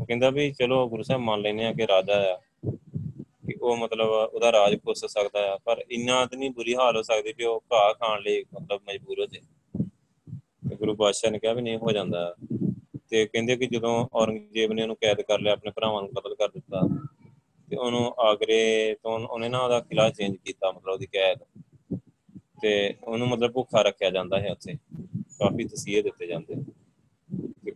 ਉਹ 0.00 0.06
ਕਹਿੰਦਾ 0.06 0.30
ਵੀ 0.30 0.52
ਚਲੋ 0.52 0.88
ਗੁਰੂ 0.88 1.02
ਸਾਹਿਬ 1.02 1.22
ਮੰਨ 1.22 1.40
ਲੈਨੇ 1.40 1.66
ਆ 1.66 1.72
ਕਿ 1.72 1.86
ਰਾਜਾ 1.86 2.34
ਆ। 2.34 2.38
ਕਿ 3.46 3.54
ਉਹ 3.62 3.76
ਮਤਲਬ 3.76 4.08
ਉਹਦਾ 4.08 4.52
ਰਾਜ 4.52 4.74
ਖੁੱਸ 4.74 5.04
ਸਕਦਾ 5.04 5.54
ਆ, 5.54 5.58
ਪਰ 5.64 5.84
ਇੰਨਾ 5.90 6.26
ਤਾਂ 6.26 6.38
ਨਹੀਂ 6.38 6.50
ਬੁਰੀ 6.50 6.74
ਹਾਲ 6.74 6.96
ਹੋ 6.96 7.02
ਸਕਦੀ 7.02 7.32
ਕਿ 7.32 7.44
ਉਹ 7.44 7.64
ਘਾਹ 7.72 7.94
ਖਾਣ 7.94 8.22
ਲਈ 8.22 8.44
ਮਤਲਬ 8.54 8.80
ਮਜਬੂਰ 8.88 9.20
ਹੋ 9.20 9.26
ਜੇ। 9.26 9.40
ਤੇ 10.70 10.76
ਗੁਰੂ 10.76 10.94
ਪਾਤਸ਼ਾਹ 10.94 11.30
ਨੇ 11.30 11.38
ਕਿਹਾ 11.38 11.52
ਵੀ 11.52 11.62
ਨਹੀਂ, 11.62 11.76
ਹੋ 11.76 11.92
ਜਾਂਦਾ 11.92 12.34
ਤੇ 13.10 13.26
ਕਹਿੰਦੇ 13.26 13.56
ਕਿ 13.56 13.66
ਜਦੋਂ 13.66 14.08
ਔਰੰਗਜ਼ੇਬ 14.14 14.72
ਨੇ 14.72 14.82
ਉਹਨੂੰ 14.82 14.96
ਕੈਦ 15.00 15.20
ਕਰ 15.20 15.38
ਲਿਆ, 15.38 15.52
ਆਪਣੇ 15.52 15.70
ਭਰਾਵਾਂ 15.70 16.02
ਨੂੰ 16.02 16.10
ਕਤਲ 16.10 16.34
ਕਰ 16.34 16.48
ਦਿੱਤਾ, 16.48 16.80
ਤੇ 17.70 17.76
ਉਹਨੂੰ 17.76 18.14
ਆਗਰੇ 18.18 18.96
ਤੋਂ 19.02 19.18
ਉਹਨੇ 19.28 19.48
ਨਾ 19.48 19.58
ਉਹਦਾ 19.58 19.80
ਕਿਲਾ 19.80 20.10
ਚੇਂਜ 20.10 20.36
ਕੀਤਾ, 20.36 20.72
ਮਤਲਬ 20.72 20.92
ਉਹਦੀ 20.92 21.06
ਕੈਦ। 21.06 21.38
ਤੇ 22.62 22.94
ਉਹਨੂੰ 23.04 23.28
ਮਤਲਬ 23.28 23.52
ਭੁੱਖਾ 23.52 23.82
ਰੱਖਿਆ 23.82 24.10
ਜਾਂਦਾ 24.10 24.40
ਹੈ 24.40 24.52
ਉੱਥੇ। 24.52 24.74
ਕਾਫੀ 25.22 25.64
ਤਸੀਹੇ 25.64 26.02
ਦਿੱਤੇ 26.02 26.26
ਜਾਂਦੇ। 26.26 26.54
ਤੇ 26.54 26.71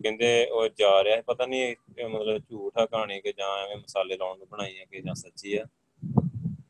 ਕਹਿੰਦੇ 0.07 0.47
ਉਹ 0.47 0.69
ਜਾ 0.79 1.05
ਰਿਹਾ 1.05 1.17
ਹੈ 1.17 1.23
ਪਤਾ 1.23 1.47
ਨਹੀਂ 1.47 2.07
ਮਤਲਬ 2.09 2.39
ਝੂਠ 2.39 2.79
ਆ 2.79 2.87
ਕਹਾਣੀ 2.87 3.21
ਕਿ 3.21 3.33
ਜਾਂ 3.33 3.65
ਐਵੇਂ 3.65 3.77
ਮਸਾਲੇ 3.77 4.17
ਲਾਉਣ 4.17 4.39
ਨੂੰ 4.39 4.47
ਬਣਾਈ 4.53 4.79
ਹੈ 4.79 4.85
ਕਿ 4.85 5.01
ਜਾਂ 5.03 5.15
ਸੱਚੀ 5.15 5.57
ਆ। 5.57 5.65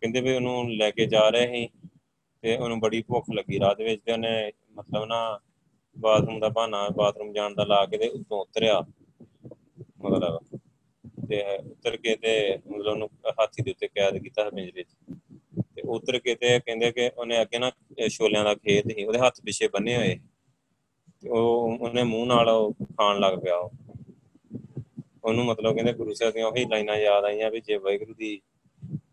ਕਹਿੰਦੇ 0.00 0.21
ਵੀ 0.21 0.35
ਉਹਨੂੰ 0.35 0.73
ਲੈ 0.73 0.91
ਕੇ 0.91 1.06
ਜਾ 1.06 1.29
ਰਹੇ 1.29 1.47
ਸੀ 1.47 1.69
ਤੇ 2.43 2.56
ਉਹਨੂੰ 2.56 2.81
ਬੜੀ 2.81 3.03
ਭੁੱਖ 3.03 3.27
ਲੱਗੀ 3.35 3.61
ਰਾਤ 3.61 3.81
ਵਿੱਚ 3.81 4.03
ਤੇ 4.05 4.12
ਉਹਨੇ 4.12 4.53
ਮਤਲਬ 4.71 5.05
ਨਾ 5.05 5.41
ਬਾਥਰੂਮ 5.99 6.41
ਦਾ 6.41 6.49
ਬਹਾਨਾ 6.49 6.88
ਬਾਥਰੂਮ 6.88 7.33
ਜਾਣ 7.33 7.55
ਦਾ 7.55 7.65
ਲਾ 7.65 7.85
ਕੇ 7.87 7.99
ਤੇ 7.99 8.09
ਉੱਤੋਂ 8.09 8.41
ਉਤਰਿਆ। 8.41 8.81
ਮਤਲਬ 10.00 10.59
ਤੇ 11.29 11.43
ਉਤਰ 11.56 11.97
ਕੇ 11.97 12.17
ਤੇ 12.17 12.59
ਮਤਲਬ 12.69 12.93
ਉਹਨੂੰ 12.93 13.10
ਹਾਥੀ 13.31 13.63
ਦੇ 13.63 13.70
ਉੱਤੇ 13.70 13.89
ਕੈਦ 13.89 14.19
ਕੀਤਾ 14.19 14.51
ਪਿੰਜਰੇ 14.51 14.82
'ਚ। 14.82 14.96
ਤੇ 15.75 15.82
ਉਤਰ 15.82 16.19
ਕੇ 16.19 16.34
ਤੇ 16.34 16.58
ਕਹਿੰਦੇ 16.60 16.93
ਕਿ 16.93 17.10
ਉਹਨੇ 17.19 17.43
ਅੱਗੇ 17.43 17.58
ਨਾ 17.58 17.70
ਛੋਲਿਆਂ 18.08 18.44
ਦਾ 18.44 18.55
ਖੇਤ 18.55 18.87
ਸੀ, 18.87 19.05
ਉਹਦੇ 19.05 19.19
ਹੱਥ 19.19 19.41
ਪਿੱਛੇ 19.44 19.69
ਬੰਨੇ 19.69 19.96
ਹੋਏ। 19.96 20.15
ਤੇ 20.15 20.35
ਉਹ 21.27 21.79
ਉਹਨੇ 21.81 22.03
ਮੂੰਹ 22.03 22.27
ਨਾਲ 22.27 22.49
ਉਹ 22.49 22.73
ਖਾਣ 22.73 23.19
ਲੱਗ 23.21 23.39
ਪਿਆ 23.39 23.56
ਉਹ। 23.56 23.71
ਉਹਨੂੰ 25.25 25.45
ਮਤਲਬ 25.45 25.75
ਕਹਿੰਦੇ 25.75 25.93
ਗੁਰੂ 25.93 26.15
ਸਾਹਿਬ 26.15 26.35
ਦੀਆਂ 26.35 26.47
ਉਹੀ 26.47 26.65
ਲਾਈਨਾਂ 26.65 26.97
ਯਾਦ 26.97 27.25
ਆਈਆਂ 27.25 27.51
ਵੀ 27.51 27.61
ਜੇ 27.61 27.77
ਵਾਹਿਗੁਰੂ 27.77 28.15
ਦੀ 28.15 28.41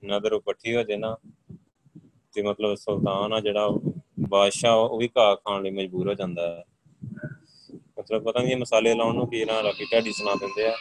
ਨਜ਼ਰ 0.05 0.39
ਪੱਠੀ 0.39 0.75
ਹੋ 0.75 0.83
ਜੇ 0.83 0.97
ਨਾ, 0.97 1.17
ਤੇ 2.33 2.41
ਮਤਲਬ 2.41 2.75
ਸੁਲਤਾਨ 2.75 3.33
ਆ 3.33 3.39
ਜਿਹੜਾ 3.39 3.69
ਬਾਦਸ਼ਾਹ 4.29 4.77
ਉਹ 4.77 4.97
ਵੀ 4.97 5.09
ਘਾਹ 5.17 5.35
ਖਾਣ 5.35 5.63
ਲਈ 5.63 5.71
ਮਜਬੂਰ 5.71 6.07
ਹੋ 6.09 6.13
ਜਾਂਦਾ 6.13 6.47
ਹੈ। 6.47 6.63
ਮਤਲਬ 7.99 8.23
ਪਤਾ 8.23 8.39
ਨਹੀਂ 8.39 8.57
ਮਸਾਲੇ 8.57 8.93
ਲਾਉਣ 8.93 9.15
ਨੂੰ 9.15 9.27
ਕੀ 9.27 9.45
ਨਾ 9.45 9.61
ਰੱਖੀ, 9.61 9.85
ਢਾਡੀ 9.85 10.11
ਸੁਣਾ 10.11 10.33
ਦਿੰਦੇ 10.35 10.67
ਆ। 10.67 10.75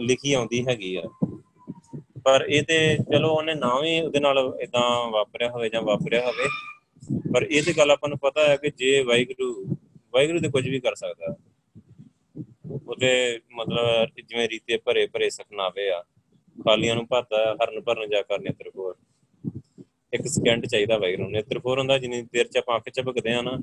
ਲਿਖੀ 0.00 0.32
ਆਉਂਦੀ 0.32 0.66
ਹੈਗੀ 0.66 0.96
ਆ। 0.96 1.02
ਪਰ 2.24 2.44
ਇਹ 2.48 2.62
ਤੇ 2.62 2.96
ਚਲੋ 3.12 3.34
ਉਹਨੇ 3.34 3.54
ਨਾ 3.54 3.80
ਵੀ 3.80 4.00
ਉਹਦੇ 4.00 4.20
ਨਾਲ 4.20 4.56
ਇਦਾਂ 4.60 5.10
ਵਾਪਰਿਆ 5.10 5.50
ਹੋਵੇ 5.50 5.68
ਜਾਂ 5.68 5.82
ਵਾਪਰਿਆ 5.82 6.26
ਹੋਵੇ, 6.26 6.48
ਪਰ 7.34 7.42
ਇਹ 7.42 7.62
ਤੇ 7.62 7.72
ਗੱਲ 7.72 7.90
ਆਪਾਂ 7.90 8.08
ਨੂੰ 8.08 8.18
ਪਤਾ 8.18 8.46
ਹੈ 8.48 8.56
ਕਿ 8.56 8.70
ਜੇ 8.70 9.02
ਵਾਹਿਗੁਰੂ 9.02 9.76
ਵਾਹਿਗੁਰੂ 10.14 10.40
ਤੇ 10.40 10.48
ਕੁਝ 10.48 10.68
ਵੀ 10.68 10.80
ਕਰ 10.80 10.94
ਸਕਦਾ। 10.94 11.36
ਉਹਦੇ 12.86 13.40
ਮਤਲਬ 13.52 14.20
ਜਿਵੇਂ 14.20 14.48
ਰੀਤੇ 14.48 14.76
ਭਰੇ 14.76 15.06
ਭਰੇ 15.06 15.30
ਸਖਨਾਵੇ 15.30 15.88
ਆ, 15.90 16.02
ਖਾਲੀਆਂ 16.56 16.94
ਨੂੰ 16.94 17.06
ਭਰਦਾ, 17.06 17.54
ਹਰਨ 17.54 17.80
ਭਰਨ 17.80 18.08
ਜਾ 18.10 18.22
ਕਰਨੇ 18.22 18.50
ਤਰਫੋਰ 18.52 18.96
ਇੱਕ 20.12 20.26
ਸਕਿੰਟ 20.26 20.66
ਚਾਹੀਦਾ 20.66 20.98
ਵਾਹਿਗੁਰੂ 20.98 21.28
ਨੇ। 21.30 21.42
ਤਰਫੋਰ 21.42 21.78
ਹੁੰਦਾ, 21.78 21.98
ਜਿੰਨੀ 21.98 22.22
ਦੇਰ 22.22 22.46
ਚ 22.46 22.56
ਆਪਾਂ 22.56 22.76
ਅੱਖ 22.76 22.90
ਝਪਕਦੇ 22.92 23.32
ਆ 23.32 23.42
ਨਾ, 23.42 23.58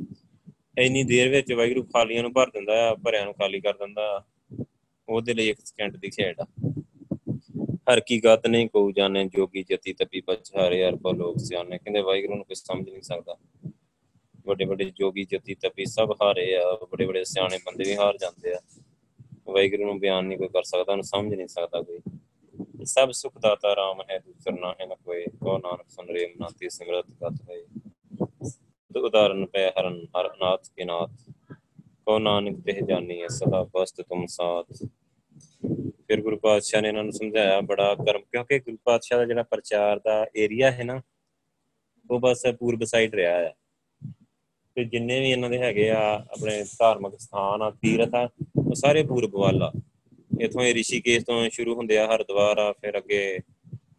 ਇੰਨੀ 0.78 1.04
ਦੇਰ 1.04 1.30
ਵਿੱਚ 1.30 1.54
ਵਾਹਿਗੁਰੂ 1.54 1.84
ਖਾਲੀਆਂ 1.84 2.24
ਨੂੰ 2.24 2.34
ਭਰ 2.34 2.50
ਦਿੰਦਾ 2.50 2.90
ਆ, 2.90 2.96
ਭਰਿਆਂ 2.96 3.26
ਨੂੰ 3.26 3.34
ਖਾਲੀ 3.34 3.60
ਕਰ 3.60 3.74
ਦਿੰਦਾ 3.74 4.26
ਉਹਦੇ 5.10 5.34
ਲਈ 5.34 5.50
ਇੱਕ 5.50 5.60
ਸਕਿੰਟ 5.66 5.98
ਦੀ 5.98 6.10
ਖੇਡ 6.10 6.40
ਆ। 6.40 6.46
ਹਰ 7.92 8.00
ਕੀ 8.00 8.20
ਗਤ 8.20 8.48
ਨਹੀਂ 8.48 8.68
ਕੋ 8.70 8.92
ਜਾਣੇ, 8.92 9.24
ਜੋਗੀ 9.26 9.64
ਜਤੀ 9.64 9.94
ਤਪੀ 9.94 10.22
ਪਛਾਰੇ 10.22 10.84
ਅਰਬ 10.90 11.08
ਲੋਕ 11.08 11.38
ਸਿਆਣੇ। 11.40 11.78
ਕਹਿੰਦੇ 11.78 12.02
ਵਾਹਿਗੁਰੂ 12.02 12.36
ਨੂੰ 12.36 12.46
ਕੋਈ 12.46 12.56
ਸਮਝ 12.56 12.90
ਨਹੀਂ 12.90 13.02
ਸਕਦਾ। 13.02 13.38
ਵੱਡੇ 14.46 14.66
ਵੱਡੇ 14.66 14.86
ਜੋਗੀ 14.90 15.24
ਜਤੀ 15.26 15.56
ਤਪੀ 15.56 15.86
ਸਭ 15.86 16.12
ਹਾਰੇ 16.22 16.56
ਆ 16.56 16.72
ਵੱਡੇ 16.82 17.06
ਵੱਡੇ 17.06 17.24
ਸਿਆਣੇ 17.24 17.60
ਬੰਦੇ 17.66 17.84
ਵੀ 17.84 17.96
ਹਾਰ 17.96 18.18
ਜਾਂਦੇ 18.18 18.54
ਆ। 18.54 18.60
ਵਾਹਿਗੁਰੂ 19.48 19.86
ਨੂੰ 19.86 20.00
ਬਿਆਨ 20.00 20.26
ਨਹੀਂ 20.26 20.38
ਕੋਈ 20.38 20.48
ਕਰ 20.48 20.64
ਸਕਦਾ, 20.64 20.92
ਉਹਨੂੰ 20.92 21.04
ਸਮਝ 21.04 21.34
ਨਹੀਂ 21.34 21.48
ਸਕਦਾ 21.48 21.82
ਕੋਈ। 21.82 22.00
ਸਭ 22.86 23.12
ਸੁਖ 23.12 23.38
ਦਾਤਾ 23.38 23.76
ਰਾਮ 23.76 24.02
ਹੈ, 24.02 24.18
ਦੂਸਰ 24.20 24.60
ਨਾ 24.60 24.72
ਹੈ 24.82 24.86
ਨਾ 24.86 24.96
ਕੋਈ। 24.96 25.26
ਕੋ 25.40 25.58
ਨਾਨਕ 25.58 25.90
ਸੁਨ 25.90 26.10
ਰੇ 26.10 26.26
ਮਨਾਤੀ, 26.28 26.70
ਸਿਮਰਤ 26.70 27.12
ਗਤ 27.24 27.42
ਹੈ 27.50 27.62
ਤੋ 28.92 29.06
ਉਦਾਹਰਨ 29.06 29.46
ਪੈ 29.46 29.70
ਹਰਨ 29.70 30.06
ਹਰ 30.18 30.30
ਨਾਥ 30.38 30.68
ਕੇ 30.76 30.86
ਨਾਥ। 30.86 31.12
ਕੋ 32.06 32.18
ਨਾਨਕ 32.20 32.60
ਤੇ 32.66 32.80
ਜਾਨੀ 32.88 33.22
ਹੈ 33.22 33.28
ਸਦਾ 33.28 33.64
ਬਸਤ 33.74 34.02
ਤੁਮ 34.02 34.26
ਸਾਥ। 34.26 34.84
ਫਿਰ 36.08 36.22
ਗੁਰੂ 36.22 36.38
ਪਾਤਸ਼ਾਹ 36.38 36.82
ਨੇ 36.82 36.88
ਇਹਨਾਂ 36.88 37.04
ਨੂੰ 37.04 37.14
ਸਮਝਾਇਆ, 37.14 37.62
ਬੜਾ 37.62 37.94
ਕਰਮ, 37.96 38.22
ਕਿਉਂਕਿ 38.22 38.60
ਗੁਰੂ 38.60 38.78
ਪਾਤਸ਼ਾਹ 38.84 39.18
ਦਾ 39.20 39.26
ਜਿਹੜਾ 39.26 39.44
ਪ੍ਰਚਾਰ 39.44 40.00
ਦਾ 40.00 40.26
ਏਰੀਆ 40.38 40.72
ਹੈ 40.72 40.84
ਨਾ, 40.84 41.02
ਉਹ 42.12 42.20
ਬਸ 42.20 42.44
ਪੂਰਬ 42.60 42.84
ਸਾਈਡ 42.84 43.16
ਰਿਹਾ 43.16 43.38
ਹੈ। 43.38 43.54
ਤੇ 44.82 44.86
ਜਿੰਨੇ 44.86 45.20
ਵੀ 45.20 45.32
ਇਹਨਾਂ 45.32 45.50
ਦੇ 45.50 45.58
ਹੈਗੇ 45.58 45.90
ਆ, 45.90 46.16
ਆਪਣੇ 46.16 46.64
ਧਾਰਮਿਕ 46.80 47.20
ਸਥਾਨ 47.20 47.62
ਆ, 47.62 47.70
ਤੀਰਥ 47.70 48.16
ਆ, 48.16 48.30
ਉਹ 48.58 48.76
ਸਾਰੇ 48.76 49.04
ਪੂਰਬ 49.04 49.36
ਵੱਲ 49.36 49.64
ਆ 49.64 49.72
ਇਥੋਂ 50.42 50.62
ਇਹ 50.62 50.74
ਰਿਸ਼ੀਕੇਸ਼ 50.74 51.26
ਤੋਂ 51.26 51.50
ਸ਼ੁਰੂ 51.50 51.76
ਹੁੰਦੇ 51.76 51.98
ਆ, 51.98 52.16
ਹਰਿਦੁਆਰ 52.16 52.58
ਆ, 52.58 52.72
ਫਿਰ 52.72 52.98
ਅੱਗੇ 52.98 53.40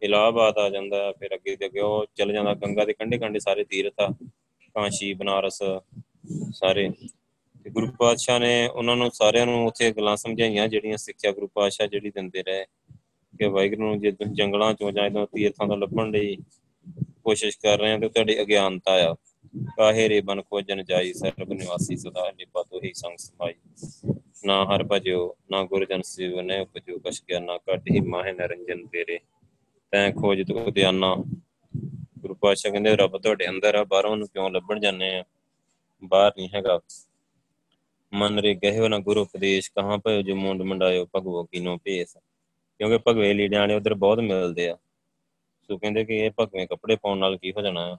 ਇਲਾਹਾਬਾਦ 0.01 0.57
ਆ 0.57 0.69
ਜਾਂਦਾ, 0.69 1.11
ਫਿਰ 1.11 1.35
ਅੱਗੇ 1.35 1.55
ਤੇ 1.55 1.65
ਅੱਗੇ 1.65 1.79
ਉਹ 1.79 2.05
ਚੱਲ 2.15 2.33
ਜਾਂਦਾ, 2.33 2.53
ਗੰਗਾ 2.53 2.85
ਦੇ 2.85 2.93
ਕੰਢੇ 2.93 3.17
ਕੰਢੇ 3.17 3.39
ਸਾਰੇ 3.39 3.63
ਤੀਰਥ 3.63 3.93
ਆ, 4.01 4.13
ਕਾਂਸ਼ੀ, 4.73 5.13
ਬਨਾਰਸ, 5.13 5.63
ਸਾਰੇ। 6.53 6.89
ਤੇ 7.63 7.69
ਗੁਰੂ 7.69 7.87
ਪਾਤਸ਼ਾਹ 7.99 8.39
ਨੇ 8.39 8.67
ਉਹਨਾਂ 8.67 8.95
ਨੂੰ 8.95 9.11
ਸਾਰਿਆਂ 9.13 9.45
ਨੂੰ 9.45 9.65
ਉੱਥੇ 9.65 9.91
ਗੱਲਾਂ 9.91 10.15
ਸਮਝਾਈਆਂ, 10.15 10.67
ਜਿਹੜੀਆਂ 10.67 10.97
ਸਿੱਖਿਆ 10.97 11.31
ਗੁਰੂ 11.31 11.47
ਪਾਤਸ਼ਾਹ 11.47 11.87
ਜਿਹੜੀ 11.87 12.09
ਦਿੰਦੇ 12.09 12.43
ਰਹੇ। 12.43 12.65
ਕਿ 13.39 13.47
ਵਾਹਿਗੁਰੂ 13.47 13.81
ਨੂੰ 13.81 13.99
ਜੇ 13.99 14.11
ਤੁਸੀਂ 14.11 14.33
ਜੰਗਲਾਂ 14.33 14.73
ਚੋਂ 14.73 14.91
ਜਾਂ 14.91 15.05
ਇਦੋਂ 15.05 15.27
ਤੀਰਥਾਂ 15.27 15.67
ਤੋਂ 15.67 15.77
ਲੱਭਣ 15.77 16.11
ਲਈ 16.11 16.37
ਕੋਸ਼ਿਸ਼ 17.23 17.57
ਕਰ 17.59 17.79
ਰਹੇ 17.79 17.93
ਹੋ 17.93 17.99
ਤੇ 17.99 18.09
ਤੁਹਾਡੀ 18.09 18.41
ਅਗਿਆਨਤਾ 18.41 19.11
ਆ। 19.11 19.15
ਕਾਹੇ 19.77 20.09
ਰੇ 20.09 20.21
ਬਨ 20.21 20.41
ਖੋਜਨ 20.41 20.83
ਜਾਈ, 20.83 21.13
ਸਰਬ 21.13 21.53
ਨਿਵਾਸੀ 21.53 21.97
ਸਦਾ 21.97 22.31
ਨਿਪਾ 22.31 22.63
ਤੋਹੀ 22.63 22.93
ਸੰਗ 22.93 23.17
ਸਮਾਈ। 23.17 23.53
ਨਾ 24.45 24.65
ਹਰ 24.65 24.83
ਭਜਿਓ, 24.91 25.35
ਨਾ 25.51 25.63
ਗੁਰ 25.63 25.85
ਜਨ 25.85 26.01
ਸਿਵ, 26.01 26.41
ਨੇ 26.41 26.59
ਉਪਜੋ 26.59 26.99
ਕਛ 26.99 27.23
ਗਿਆਨਾ 27.29 27.57
ਕੱਢ 27.57 27.87
ਹੀ 27.91 27.99
ਮਾਹਿ 27.99 28.33
ਨਰੰਜਨ 28.33 28.87
ਤੇਰੇ। 28.87 29.19
ਤੈਂ 29.91 30.11
ਖੋਜ 30.11 30.41
ਤੋ 30.41 30.71
ਧਿਆਨਾ 30.71 31.15
ਗੁਰੂ 32.19 32.33
ਪਾਤਸ਼ਾਹ 32.33 32.71
ਕਹਿੰਦੇ, 32.71 32.95
ਰੱਬ 32.95 33.17
ਤੁਹਾਡੇ 33.17 33.49
ਅੰਦਰ 33.49 33.75
ਆ, 33.75 33.83
ਬਾਹਰੋਂ 33.83 34.17
ਨੂੰ 34.17 34.27
ਕਿਉਂ 34.27 34.49
ਲੱਭਣ 34.49 34.79
ਜਾਂਦੇ 34.79 35.15
ਆ? 35.15 35.23
ਬਾਹਰ 36.03 36.31
ਨਹੀਂ 36.37 36.49
ਹੈਗਾ। 36.55 36.79
ਮਨ 38.13 38.39
ਰੇ 38.39 38.53
ਗਹਿਓ 38.53 38.87
ਨਾ 38.87 38.99
ਗੁਰੂ 38.99 39.21
ਉਪਦੇਸ਼, 39.21 39.71
ਕਹਾਂ 39.71 39.97
ਭਇਓ 39.97 40.21
ਜੋ 40.21 40.35
ਮੁੰਡ 40.35 40.61
ਮੰਡਾਇਓ 40.61 41.07
ਭਗਵੋ 41.15 41.43
ਕੀਨੋ 41.43 41.77
ਭੇਸ। 41.77 42.17
ਕਿਉਂਕਿ 42.77 42.99
ਭਗਵੇ 43.07 43.33
ਲੀੜਿਆਂ 43.33 43.61
ਵਾਲੇ 43.61 43.75
ਉਧਰ 43.75 43.93
ਬਹੁਤ 43.93 44.19
ਮਿਲਦੇ 44.19 44.69
ਆ। 44.69 44.77
ਸੋ 45.61 45.77
ਕਹਿੰਦੇ 45.77 46.05
ਕਿ 46.05 46.17
ਇਹ 46.17 46.31
ਭਗਵੇਂ 46.39 46.67
ਕੱਪੜੇ 46.67 46.95
ਪਾਉਣ 46.95 47.17
ਨਾਲ 47.17 47.37
ਕੀ 47.37 47.51
ਹੋ 47.51 47.61
ਜਾਣਾ 47.61 47.93
ਆ? 47.93 47.97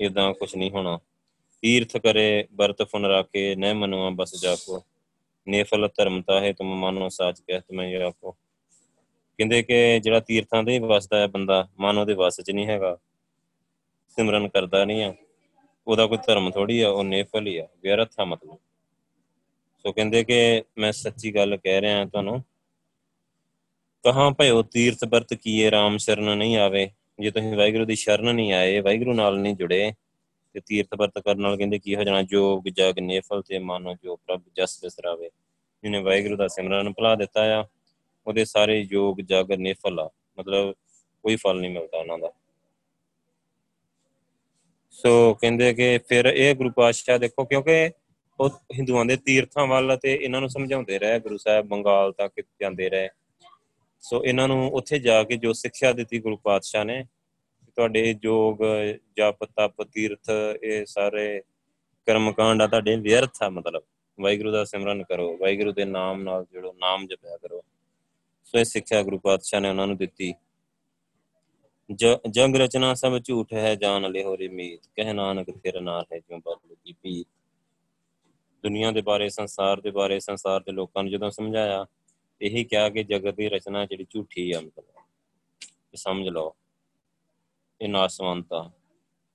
ਇਦਾਂ 0.00 0.34
ਕੁਝ 0.34 0.56
ਨਹੀਂ 0.56 0.70
ਹੋਣਾ। 0.70 0.98
ਤੀਰਥ 1.62 1.96
ਕਰੇ, 1.96 2.48
ਵਰਤ 2.54 2.82
ਫੁਨ 2.82 3.04
ਰਾਕੇ 3.04 3.54
ਨਹਿ 3.54 3.74
ਮਨੁਆ 3.74 4.10
ਬਸ 4.10 4.42
ਜਾਕੋ 4.42 4.84
ਨੇਫਲ 5.48 5.88
ਧਰਮਤਾ 5.88 6.40
ਹੈ 6.40 6.52
ਤੁਮ 6.52 6.74
ਮਾਨੋ 6.74 7.08
ਸਾਚ 7.08 7.40
ਕਹਿ 7.40 7.60
ਤੁਮੈ 7.60 7.90
ਜਾਕੋ 7.90 8.32
ਕਹਿੰਦੇ 9.38 9.62
ਕਿ 9.62 10.00
ਜਿਹੜਾ 10.00 10.20
ਤੀਰਥਾਂ 10.20 10.62
ਤੇ 10.62 10.78
ਵਸਦਾ 10.78 11.18
ਹੈ 11.18 11.26
ਬੰਦਾ, 11.26 11.68
ਮਨ 11.80 11.98
ਉਹਦੇ 11.98 12.14
ਵਸ 12.14 12.40
'ਚ 12.40 12.50
ਨਹੀਂ 12.50 12.66
ਹੈਗਾ। 12.66 12.98
ਸਿਮਰਨ 14.08 14.48
ਕਰਦਾ 14.48 14.84
ਨਹੀਂ 14.84 15.04
ਆ। 15.04 15.14
ਉਹਦਾ 15.86 16.06
ਕੋਈ 16.06 16.18
ਧਰਮ 16.26 16.50
ਥੋੜੀ 16.50 16.80
ਆ, 16.80 16.88
ਉਹ 16.88 17.04
ਨੇਫਲ 17.04 17.46
ਹੀ 17.46 17.56
ਆ, 17.56 17.68
ਵਿਅਰਥ 17.82 18.20
ਆ 18.20 18.24
ਮਤਲਬ। 18.24 18.56
ਸੋ 19.78 19.92
ਕਹਿੰਦੇ 19.92 20.24
ਕਿ 20.24 20.62
ਮੈਂ 20.78 20.92
ਸੱਚੀ 20.92 21.34
ਗੱਲ 21.34 21.56
ਕਹਿ 21.56 21.80
ਰਿਹਾ 21.80 22.04
ਤੁਹਾਨੂੰ, 22.04 22.44
ਕਹਾਂ 24.04 24.30
ਭਇਓ 24.30 24.62
ਤੀਰਥ 24.62 24.98
ਵਰਤ 25.08 25.34
ਕੀਏ 25.34 25.70
RAM 25.70 25.98
ਸ਼ਰਨ 25.98 26.38
ਨਹੀਂ 26.38 26.56
ਆਵੇ। 26.56 26.90
ਜੇ 27.18 27.30
ਤੁਸੀਂ 27.30 27.56
ਵਾਹਿਗੁਰੂ 27.56 27.84
ਦੀ 27.84 27.94
ਸ਼ਰਨ 27.94 28.34
ਨਹੀਂ 28.34 28.52
ਆਏ, 28.52 28.80
ਵਾਹਿਗੁਰੂ 28.80 29.12
ਨਾਲ 29.12 29.38
ਨਹੀਂ 29.38 29.54
ਜੁੜੇ 29.56 29.92
ਤੇ 30.54 30.60
ਤੀਰਥ 30.60 30.88
ਵਰਤ 30.98 31.18
ਕਰਨ 31.18 31.40
ਨਾਲ 31.40 31.56
ਕਹਿੰਦੇ 31.56 31.78
ਕੀ 31.78 31.94
ਹੋ 31.96 32.04
ਜਾਣਾ 32.04 32.22
ਜੋਗ 32.22 32.68
ਜਗ 32.68 32.98
ਨੇਫਲ 32.98 33.42
ਤੇ 33.42 33.58
ਮਨ 33.58 33.96
ਜੋ 34.04 34.16
ਪ੍ਰਭ 34.16 34.42
ਜਸ 34.56 34.78
ਬਿਸਰਾਵੇ 34.82 35.30
ਜਿਹਨੇ 35.82 36.02
ਵਾਹਿਗੁਰੂ 36.02 36.36
ਦਾ 36.36 36.48
ਸਿਮਰਨ 36.48 36.92
ਭੁਲਾ 36.92 37.14
ਦਿੱਤਾ 37.14 37.60
ਆ, 37.60 37.68
ਉਹਦੇ 38.26 38.44
ਸਾਰੇ 38.44 38.86
ਯੋਗ, 38.92 39.20
ਜਗ 39.20 39.52
ਨੇਫਲ 39.52 40.00
ਆ। 40.00 40.10
ਮਤਲਬ 40.38 40.74
ਕੋਈ 41.22 41.36
ਫਲ 41.36 41.60
ਨਹੀਂ 41.60 41.70
ਮਿਲਦਾ 41.70 41.98
ਉਹਨਾਂ 41.98 42.18
ਦਾ। 42.18 42.32
ਸੋ 44.90 45.34
ਕਹਿੰਦੇ 45.34 45.74
ਕਿ 45.74 45.98
ਫਿਰ 45.98 46.24
ਇਹ 46.24 46.54
ਗੁਰੂ 46.54 46.70
ਪਾਤਸ਼ਾਹ 46.70 47.18
ਦੇਖੋ, 47.18 47.44
ਕਿਉਂਕਿ 47.44 47.90
ਉਹ 48.40 48.48
ਹਿੰਦੂਆਂ 48.48 49.04
ਦੇ 49.04 49.16
ਤੀਰਥਾਂ 49.16 49.66
ਵੱਲ 49.66 49.96
ਤੇ 49.96 50.14
ਇਹਨਾਂ 50.14 50.40
ਨੂੰ 50.40 50.50
ਸਮਝਾਉਂਦੇ 50.50 50.98
ਰਹੇ, 50.98 51.20
ਗੁਰੂ 51.20 51.36
ਸਾਹਿਬ 51.36 51.66
ਬੰਗਾਲ 51.66 52.12
ਤੱਕ 52.12 52.40
ਜਾਂਦੇ 52.60 52.88
ਰਹੇ। 52.90 53.08
ਸੋ 54.02 54.24
ਇਹਨਾਂ 54.24 54.48
ਨੂੰ 54.48 54.68
ਉੱਥੇ 54.68 54.98
ਜਾ 54.98 55.22
ਕੇ 55.24 55.36
ਜੋ 55.36 55.52
ਸਿੱਖਿਆ 55.52 55.92
ਦਿੱਤੀ 55.92 56.18
ਗੁਰੂ 56.18 56.36
ਪਾਤਸ਼ਾਹ 56.36 56.84
ਨੇ, 56.84 57.04
ਤੁਹਾਡੇ 57.76 58.12
ਜੋਗ 58.14 58.58
ਜਪ 59.16 59.44
ਤਪ 59.46 59.82
ਤੀਰਥ 59.82 60.30
ਇਹ 60.62 60.84
ਸਾਰੇ 60.86 61.40
ਕਰਮ 62.06 62.32
ਕਾਂਡ 62.32 62.62
ਆ 62.62 62.66
ਤੁਹਾਡੇ 62.66 62.96
ਵਿਅਰਥ 62.96 63.42
ਆ, 63.42 63.48
ਮਤਲਬ 63.48 63.82
ਵਾਹਿਗੁਰੂ 64.18 64.50
ਦਾ 64.50 64.64
ਸਿਮਰਨ 64.64 65.02
ਕਰੋ, 65.02 65.36
ਵਾਹਿਗੁਰੂ 65.36 65.72
ਦੇ 65.72 65.84
ਨਾਮ 65.84 66.22
ਨਾਲ 66.22 66.44
ਜੁੜੋ, 66.52 66.72
ਨਾਮ 66.72 67.06
ਜਪਿਆ 67.06 67.36
ਕਰੋ। 67.36 67.62
ਸੋ 68.44 68.58
ਇਹ 68.58 68.64
ਸਿੱਖਿਆ 68.64 69.02
ਗੁਰੂ 69.02 69.18
ਪਾਤਸ਼ਾਹ 69.18 69.60
ਨੇ 69.60 69.68
ਉਹਨਾਂ 69.68 69.86
ਨੂੰ 69.86 69.96
ਦਿੱਤੀ। 69.96 70.32
ਜਗ 72.30 72.56
ਰਚਨਾ 72.56 72.94
ਸਭ 72.94 73.18
ਝੂਠ 73.18 73.52
ਹੈ 73.52 73.74
ਜਾਣ 73.74 74.10
ਲਿਓ 74.10 74.36
ਰੇ 74.36 74.48
ਮੀਤ, 74.48 74.80
ਕਹਿ 74.96 75.12
ਨਾਨਕ 75.12 75.50
ਤੇਰਾ 75.62 75.80
ਨਾਮ 75.80 76.04
ਹੈ, 76.12 76.18
ਜਿਉ 76.18 76.38
ਬਦਲ 76.38 76.74
ਕੀ 76.74 76.92
ਪੀਤ 76.92 77.26
ਦੁਨੀਆ 78.64 78.90
ਦੇ 78.90 79.02
ਬਾਰੇ, 79.02 79.28
ਸੰਸਾਰ 79.28 79.80
ਦੇ 79.80 79.90
ਬਾਰੇ, 79.90 80.18
ਸੰਸਾਰ 80.20 80.60
ਦੇ 80.60 80.72
ਲੋਕਾਂ 80.72 81.02
ਨੂੰ 81.02 81.12
ਜਦੋਂ 81.12 81.30
ਸਮਝਾਇਆ 81.30 81.86
ਇਹੀ 82.42 82.64
ਕਿਹਾ 82.64 82.88
ਕਿ 82.88 83.04
ਜਗਤ 83.04 83.34
ਦੀ 83.34 83.48
ਰਚਨਾ 83.48 83.86
ਜਿਹੜੀ 83.86 84.06
ਝੂਠੀ 84.10 84.52
ਆ, 84.52 84.60
ਮਤਲਬ। 84.60 85.02
ਸਮਝ 85.94 86.28
ਲਓ। 86.28 86.54
ਇਹ 87.80 87.88
ਨਾਸਵੰਤਾ 87.88 88.70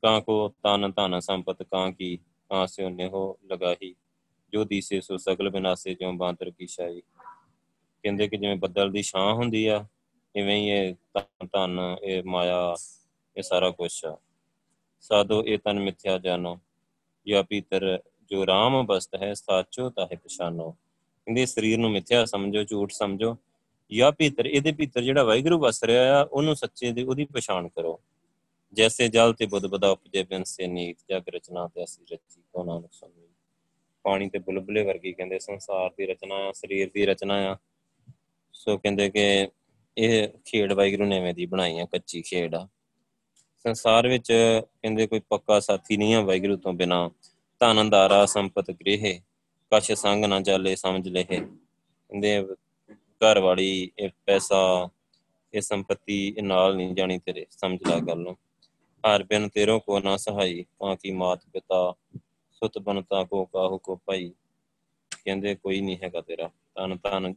ਕਾਂ 0.02 0.22
ਕੋ 0.22 0.50
ਤਨ 0.50 0.92
ਧਨ 0.92 1.20
ਸੰਪਤ 1.20 1.64
ਕਾਂ 1.64 1.92
ਕੀ, 1.92 2.18
ਕਾਂ 2.18 2.68
ਸੇ 2.68 2.84
ਉਹਨੇ 2.84 3.08
ਹੋ 3.08 3.38
ਲਗਾਹੀ। 3.52 3.96
ਜੋ 4.54 4.64
ਦੀਸੇ 4.64 5.02
ਸੋ 5.02 5.18
ਸਗਲ 5.18 5.50
ਬਿਨਾਸੇ, 5.50 5.94
ਜਿਉ 5.94 6.12
ਬਾਂਦਰ 6.12 6.52
ਕੀ 6.52 6.68
ਸ਼ਾਈ 6.68 7.02
ਕਹਿੰਦੇ 8.04 8.28
ਕਿ 8.28 8.38
ਜਿਵੇਂ 8.38 8.56
ਬੱਦਲ 8.56 8.92
ਦੀ 8.92 9.02
ਛਾਂ 9.02 9.34
ਹੁੰਦੀ 9.34 9.66
ਆ, 9.66 9.86
ਇਵੇਂ 10.36 10.58
ਹੀ 10.58 10.70
ਇਹ 10.70 10.96
ਧਨ 11.46 11.98
ਇਹ 12.04 12.24
ਮਾਇਆ, 12.24 12.76
ਇਹ 13.38 13.42
ਸਾਰਾ 13.42 13.70
ਕੁਝ 13.70 14.06
ਆ। 14.06 14.18
ਸਾਧੋ 15.02 15.44
ਇਹ 15.44 15.58
ਤਨ 15.58 15.80
ਮਿਥਿਆ 15.80 16.18
ਜਾਨੋ। 16.18 16.60
ਜਾਂ 17.28 17.44
ਪੀਤਰ, 17.44 18.02
ਜੋ 18.30 18.48
ਰਾਮ 18.48 18.86
ਬਸਤ 18.86 19.16
ਹੈ, 19.16 19.34
ਸਾਚੋ 19.34 19.90
ਤਾਹੇ 19.90 20.16
ਪਛਾਨੋ। 20.16 20.76
ਕਹਿੰਦੇ 21.26 21.46
ਸਰੀਰ 21.46 21.78
ਨੂੰ 21.78 21.92
ਮਿਥਿਆ 21.92 22.26
ਸਮਝੋ, 22.26 22.64
ਝੂਠ 22.64 22.92
ਸਮਝੋ 22.92 23.38
ਜਾਂ 23.92 24.12
ਭੀਤਰ, 24.12 24.46
ਇਹਦੇ 24.46 24.72
ਭੀਤਰ 24.72 25.02
ਜਿਹੜਾ 25.02 25.24
ਵਾਹਿਗੁਰੂ 25.24 25.60
ਵਸ 25.60 25.84
ਰਿਹਾ 25.84 26.22
ਆ, 26.22 26.24
ਉਹਨੂੰ 26.24 26.56
ਸੱਚੇ 26.56 26.92
ਦੀ 26.92 27.04
ਉਹਦੀ 27.04 27.26
ਪਛਾਣ 27.26 27.68
ਕਰੋ। 27.68 28.02
ਜੈਸੇ 28.74 29.08
ਜਲ 29.08 29.34
ਤੇ 29.34 29.46
ਬੁੱਧ 29.46 29.66
ਬਦਾ 29.66 29.90
ਉਪਜੇ 29.90 30.24
ਬਿਨ 30.24 30.44
ਸੇ 30.44 30.68
ਨੀਤ, 30.68 30.98
ਜਗ 31.10 31.24
ਰਚਨਾ 31.30 31.68
ਤੇ 31.68 31.84
ਅਸੀਂ 31.84 32.06
ਰਚੀ 32.14 32.42
ਕੋ 32.54 32.64
ਨਾਨਕ 32.64 32.94
ਸੁਣੀ 32.94 33.28
ਪਾਣੀ 34.04 34.30
ਤੇ 34.30 34.40
ਬੁਲਬੁਲੇ 34.40 34.84
ਵਰਗੀ 34.84 35.14
ਕਹਿੰਦੇ, 35.14 35.40
ਸੰਸਾਰ 35.40 35.90
ਦੀ 35.98 36.06
ਰਚਨਾ 36.06 36.36
ਆ, 36.36 36.52
ਸਰੀਰ 36.52 36.92
ਦੀ 36.94 37.06
ਰਚਨਾ 37.06 37.52
ਆ। 37.52 37.58
ਸੋ 38.54 38.78
ਕਹਿੰਦੇ 38.78 39.10
ਕਿ 39.10 39.48
ਇਹ 39.98 40.28
ਖੇਡ 40.46 40.74
ਵਾਹਿਗੁਰੂ 40.74 41.06
ਨੇ 41.06 41.18
ਐਵੇਂ 41.18 41.34
ਦੀ 41.34 41.46
ਬਣਾਈ 41.46 41.80
ਆ, 41.80 41.86
ਕੱਚੀ 41.86 42.22
ਖੇਡ 42.22 42.56
ਆ। 42.56 42.68
ਸੰਸਾਰ 43.58 44.08
ਵਿੱਚ 44.08 44.34
ਕਹਿੰਦੇ 44.82 45.08
ਕੋਈ 45.08 45.20
ਪੱਕਾ 45.20 45.60
ਸਾਥੀ 45.60 45.98
ਨਹੀਂ 45.98 46.16
ਆ 46.16 46.22
ਵਾਹਿਗੁਰੂ 46.22 46.56
ਤੋਂ 46.56 46.74
ਬਿਨਾ। 46.74 47.12
ਧਨ, 47.60 47.82
ਅੰਧਾਰਾ, 47.82 48.26
ਸੰਪਤ, 48.26 48.72
ਗ੍ਰਹਿ। 48.72 49.20
ਕਛ 49.74 49.92
ਸੰਗ 49.92 50.26
ਨਾ 50.26 50.40
ਚਾਲੇ, 50.42 50.76
ਸਮਝ 50.76 51.08
ਲਏ 51.08 51.24
ਕਹਿੰਦੇ 51.24 52.42
ਘਰ 53.22 53.40
ਵਾਲੀ 53.40 53.92
ਇਹ 54.00 54.10
ਪੈਸਾ, 54.26 54.90
ਇਹ 55.54 55.62
ਸੰਪਤੀ, 55.62 56.28
ਇਹ 56.28 56.44
ਨਾਲ 56.44 56.76
ਨਹੀਂ 56.76 56.94
ਜਾਣੀ 56.96 57.18
ਤੇਰੇ, 57.20 57.46
ਸਮਝ 57.52 57.80
ਲੈ 57.90 58.00
ਗੱਲ 58.08 58.20
ਨੂੰ। 58.20 58.36
ਹਰ 59.04 59.24
ਬਿਨ 59.24 59.48
ਤੇਰੋ 59.50 59.80
ਕੋ 59.80 60.00
ਨਾ 60.00 60.16
ਸਹਾਈ 60.18 60.64
ਤਾਂ 60.80 60.96
ਕੀ 60.96 61.12
ਮਾਤ 61.12 61.46
ਪਿਤਾ, 61.54 61.94
ਸੁਤ 62.62 62.78
ਬਨਤਾ 62.80 63.24
ਕੋ 63.24 63.44
ਕਾਹੂ 63.46 63.78
ਕੋ 63.78 63.96
ਪਾਈ 64.06 64.32
ਕਹਿੰਦੇ 65.26 65.56
ਕੋਈ 65.56 65.82
ਨਹੀਂ 65.82 65.98
ਹੈਗਾ 66.04 66.22
ਤੇਰਾ। 66.22 66.50
ਤਨ 66.76 66.98
ਤਨ 66.98 67.34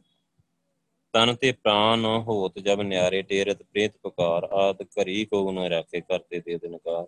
ਤਨ 1.13 1.35
ਤੇ 1.35 1.51
ਪ੍ਰਾਨ 1.51 2.05
ਹੋਤ 2.27 2.59
ਜਬ 2.59 2.81
ਨਿਆਰੇ 2.81 3.21
ਟੇਰਤ 3.21 3.63
ਪ੍ਰੇਤ 3.63 3.97
ਪੁਕਾਰ, 3.97 4.43
ਆਦ 4.43 4.83
ਘਰੀ 4.83 5.23
ਕੋ 5.25 5.51
ਨ 5.51 5.67
ਰੱਖੇ 5.71 6.01
ਕਰਤੇ 6.01 6.39
ਦੇ 6.39 6.57
ਦਿਨਕਾਰ 6.57 7.05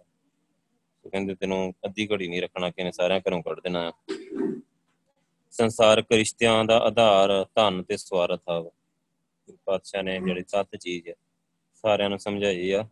ਕਹਿੰਦੇ 1.06 1.36
ਤੈਨੂੰ 1.36 1.74
ਅੱਧੀ 1.86 2.08
ਘੜੀ 2.12 2.28
ਨਹੀਂ 2.28 2.42
ਰੱਖਣਾ 2.42 2.70
ਕਿਨੇ 2.70 2.92
ਸਾਰਿਆਂ 2.92 3.20
ਘਰੋਂ 3.20 3.42
ਕੱਢ 3.44 3.60
ਦੇਣਾ। 3.60 3.92
ਸੰਸਾਰਕ 5.52 6.12
ਰਿਸ਼ਤਿਆਂ 6.12 6.66
ਦਾ 6.66 6.78
ਆਧਾਰ 6.78 7.46
ਧਨ 7.56 7.84
ਤੇ 7.84 7.98
ਸਵਾਰਥ 7.98 8.42
ਆ 8.50 8.70
ਪਾਤਸ਼ਾਹ 9.66 10.04
ਨੇ 10.04 10.20
ਜਿਹੜੀ 10.20 10.44
ਸੱਤ 10.48 10.76
ਚੀਜ਼ 10.76 11.08
ਹੈ 11.10 11.14
ਸਾਰਿਆਂ 11.74 12.10
ਨੂੰ 12.10 12.20
ਸਮਝਾਈ 12.20 12.72
ਆ। 12.72 12.88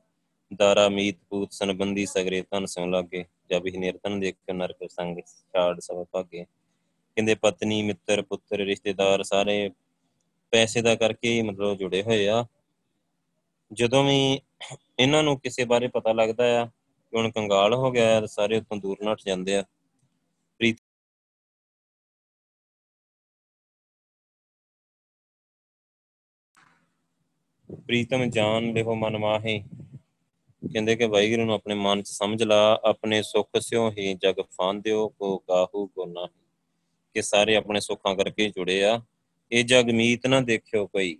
ਦਾਰਾ, 0.59 0.89
ਮੀਤ 0.89 1.17
ਪੂਤ 1.29 1.51
ਸੰਬੰਧੀ 1.51 2.05
ਸਗਰੇ 2.05 2.41
ਤਨ 2.41 2.65
ਸਿਉ 2.65 2.85
ਲਾਗੇ, 2.85 3.25
ਜਬ 3.49 3.67
ਹੀ 3.67 3.77
ਨਿਰਤਨ 3.77 4.19
ਦੇਖ 4.19 4.35
ਕੇ 4.35 4.53
ਨਰਕ 4.53 4.77
ਸੰਗ 4.89 5.17
ਛਾੜ 5.19 5.79
ਸਭ 5.79 6.05
ਭਾਗੇ। 6.11 6.43
ਕਹਿੰਦੇ 6.43 7.35
ਪਤਨੀ, 7.35 7.81
ਮਿੱਤਰ, 7.81 8.21
ਪੁੱਤਰ, 8.21 8.57
ਰਿਸ਼ਤੇਦਾਰ 8.57 9.23
ਸਾਰੇ 9.23 9.71
ਪੈਸੇ 10.51 10.81
ਦਾ 10.81 10.95
ਕਰਕੇ 10.95 11.33
ਹੀ 11.33 11.41
ਮਤਲਬ 11.41 11.77
ਜੁੜੇ 11.77 12.03
ਹੋਏ 12.03 12.27
ਆ। 12.27 12.45
ਜਦੋਂ 13.73 14.03
ਵੀ 14.03 14.39
ਇਹਨਾਂ 14.99 15.23
ਨੂੰ 15.23 15.39
ਕਿਸੇ 15.39 15.65
ਬਾਰੇ 15.65 15.87
ਪਤਾ 15.87 16.13
ਲੱਗਦਾ 16.13 16.61
ਆ 16.61 16.65
ਕਿ 16.65 17.17
ਹੁਣ 17.17 17.31
ਕੰਗਾਲ 17.31 17.73
ਹੋ 17.73 17.91
ਗਿਆ 17.91 18.25
ਸਾਰੇ 18.25 18.57
ਉਤੋਂ 18.57 18.77
ਦੂਰ 18.77 18.97
ਨੱਠ 19.03 19.19
ਜਾਂਦੇ 19.25 19.55
ਆ। 19.55 19.63
ਪ੍ਰੀਤਮ 27.75 28.25
ਜਾਨ 28.25 28.73
ਲਿਓ 28.73 28.95
ਮਨ 28.95 29.17
ਮਾਹੇ। 29.17 29.63
ਕਹਿੰਦੇ 30.73 30.95
ਕਿ 30.95 31.05
ਵਾਹਿਗੁਰੂ 31.05 31.45
ਨੂੰ 31.45 31.55
ਆਪਣੇ 31.55 31.75
ਮਨ 31.75 32.01
'ਚ 32.01 32.07
ਸਮਝ 32.07 32.43
ਲਾ, 32.43 32.81
ਆਪਣੇ 32.83 33.21
ਸੁੱਖ 33.21 33.49
ਸਿਓ 33.59 33.91
ਹੀ 33.91 34.13
ਜਗ 34.13 34.41
ਫਾਂਦਿਓ 34.41 35.09
ਕੋ 35.09 35.37
ਕਾਹੂ 35.37 35.87
ਕੋ 35.87 36.05
ਨਾ 36.05 36.27
ਕਿ 37.13 37.21
ਸਾਰੇ 37.21 37.55
ਆਪਣੇ 37.55 37.79
ਸੁੱਖਾਂ 37.79 38.15
ਕਰਕੇ 38.15 38.49
ਜੁੜੇ 38.49 38.83
ਆ। 38.83 39.01
ਇਹ 39.51 39.63
ਜਗ 39.63 39.89
ਮੀਤ 39.89 40.27
ਨਾ 40.27 40.41
ਦੇਖਿਓ 40.41 40.87
ਕੋਈ। 40.87 41.17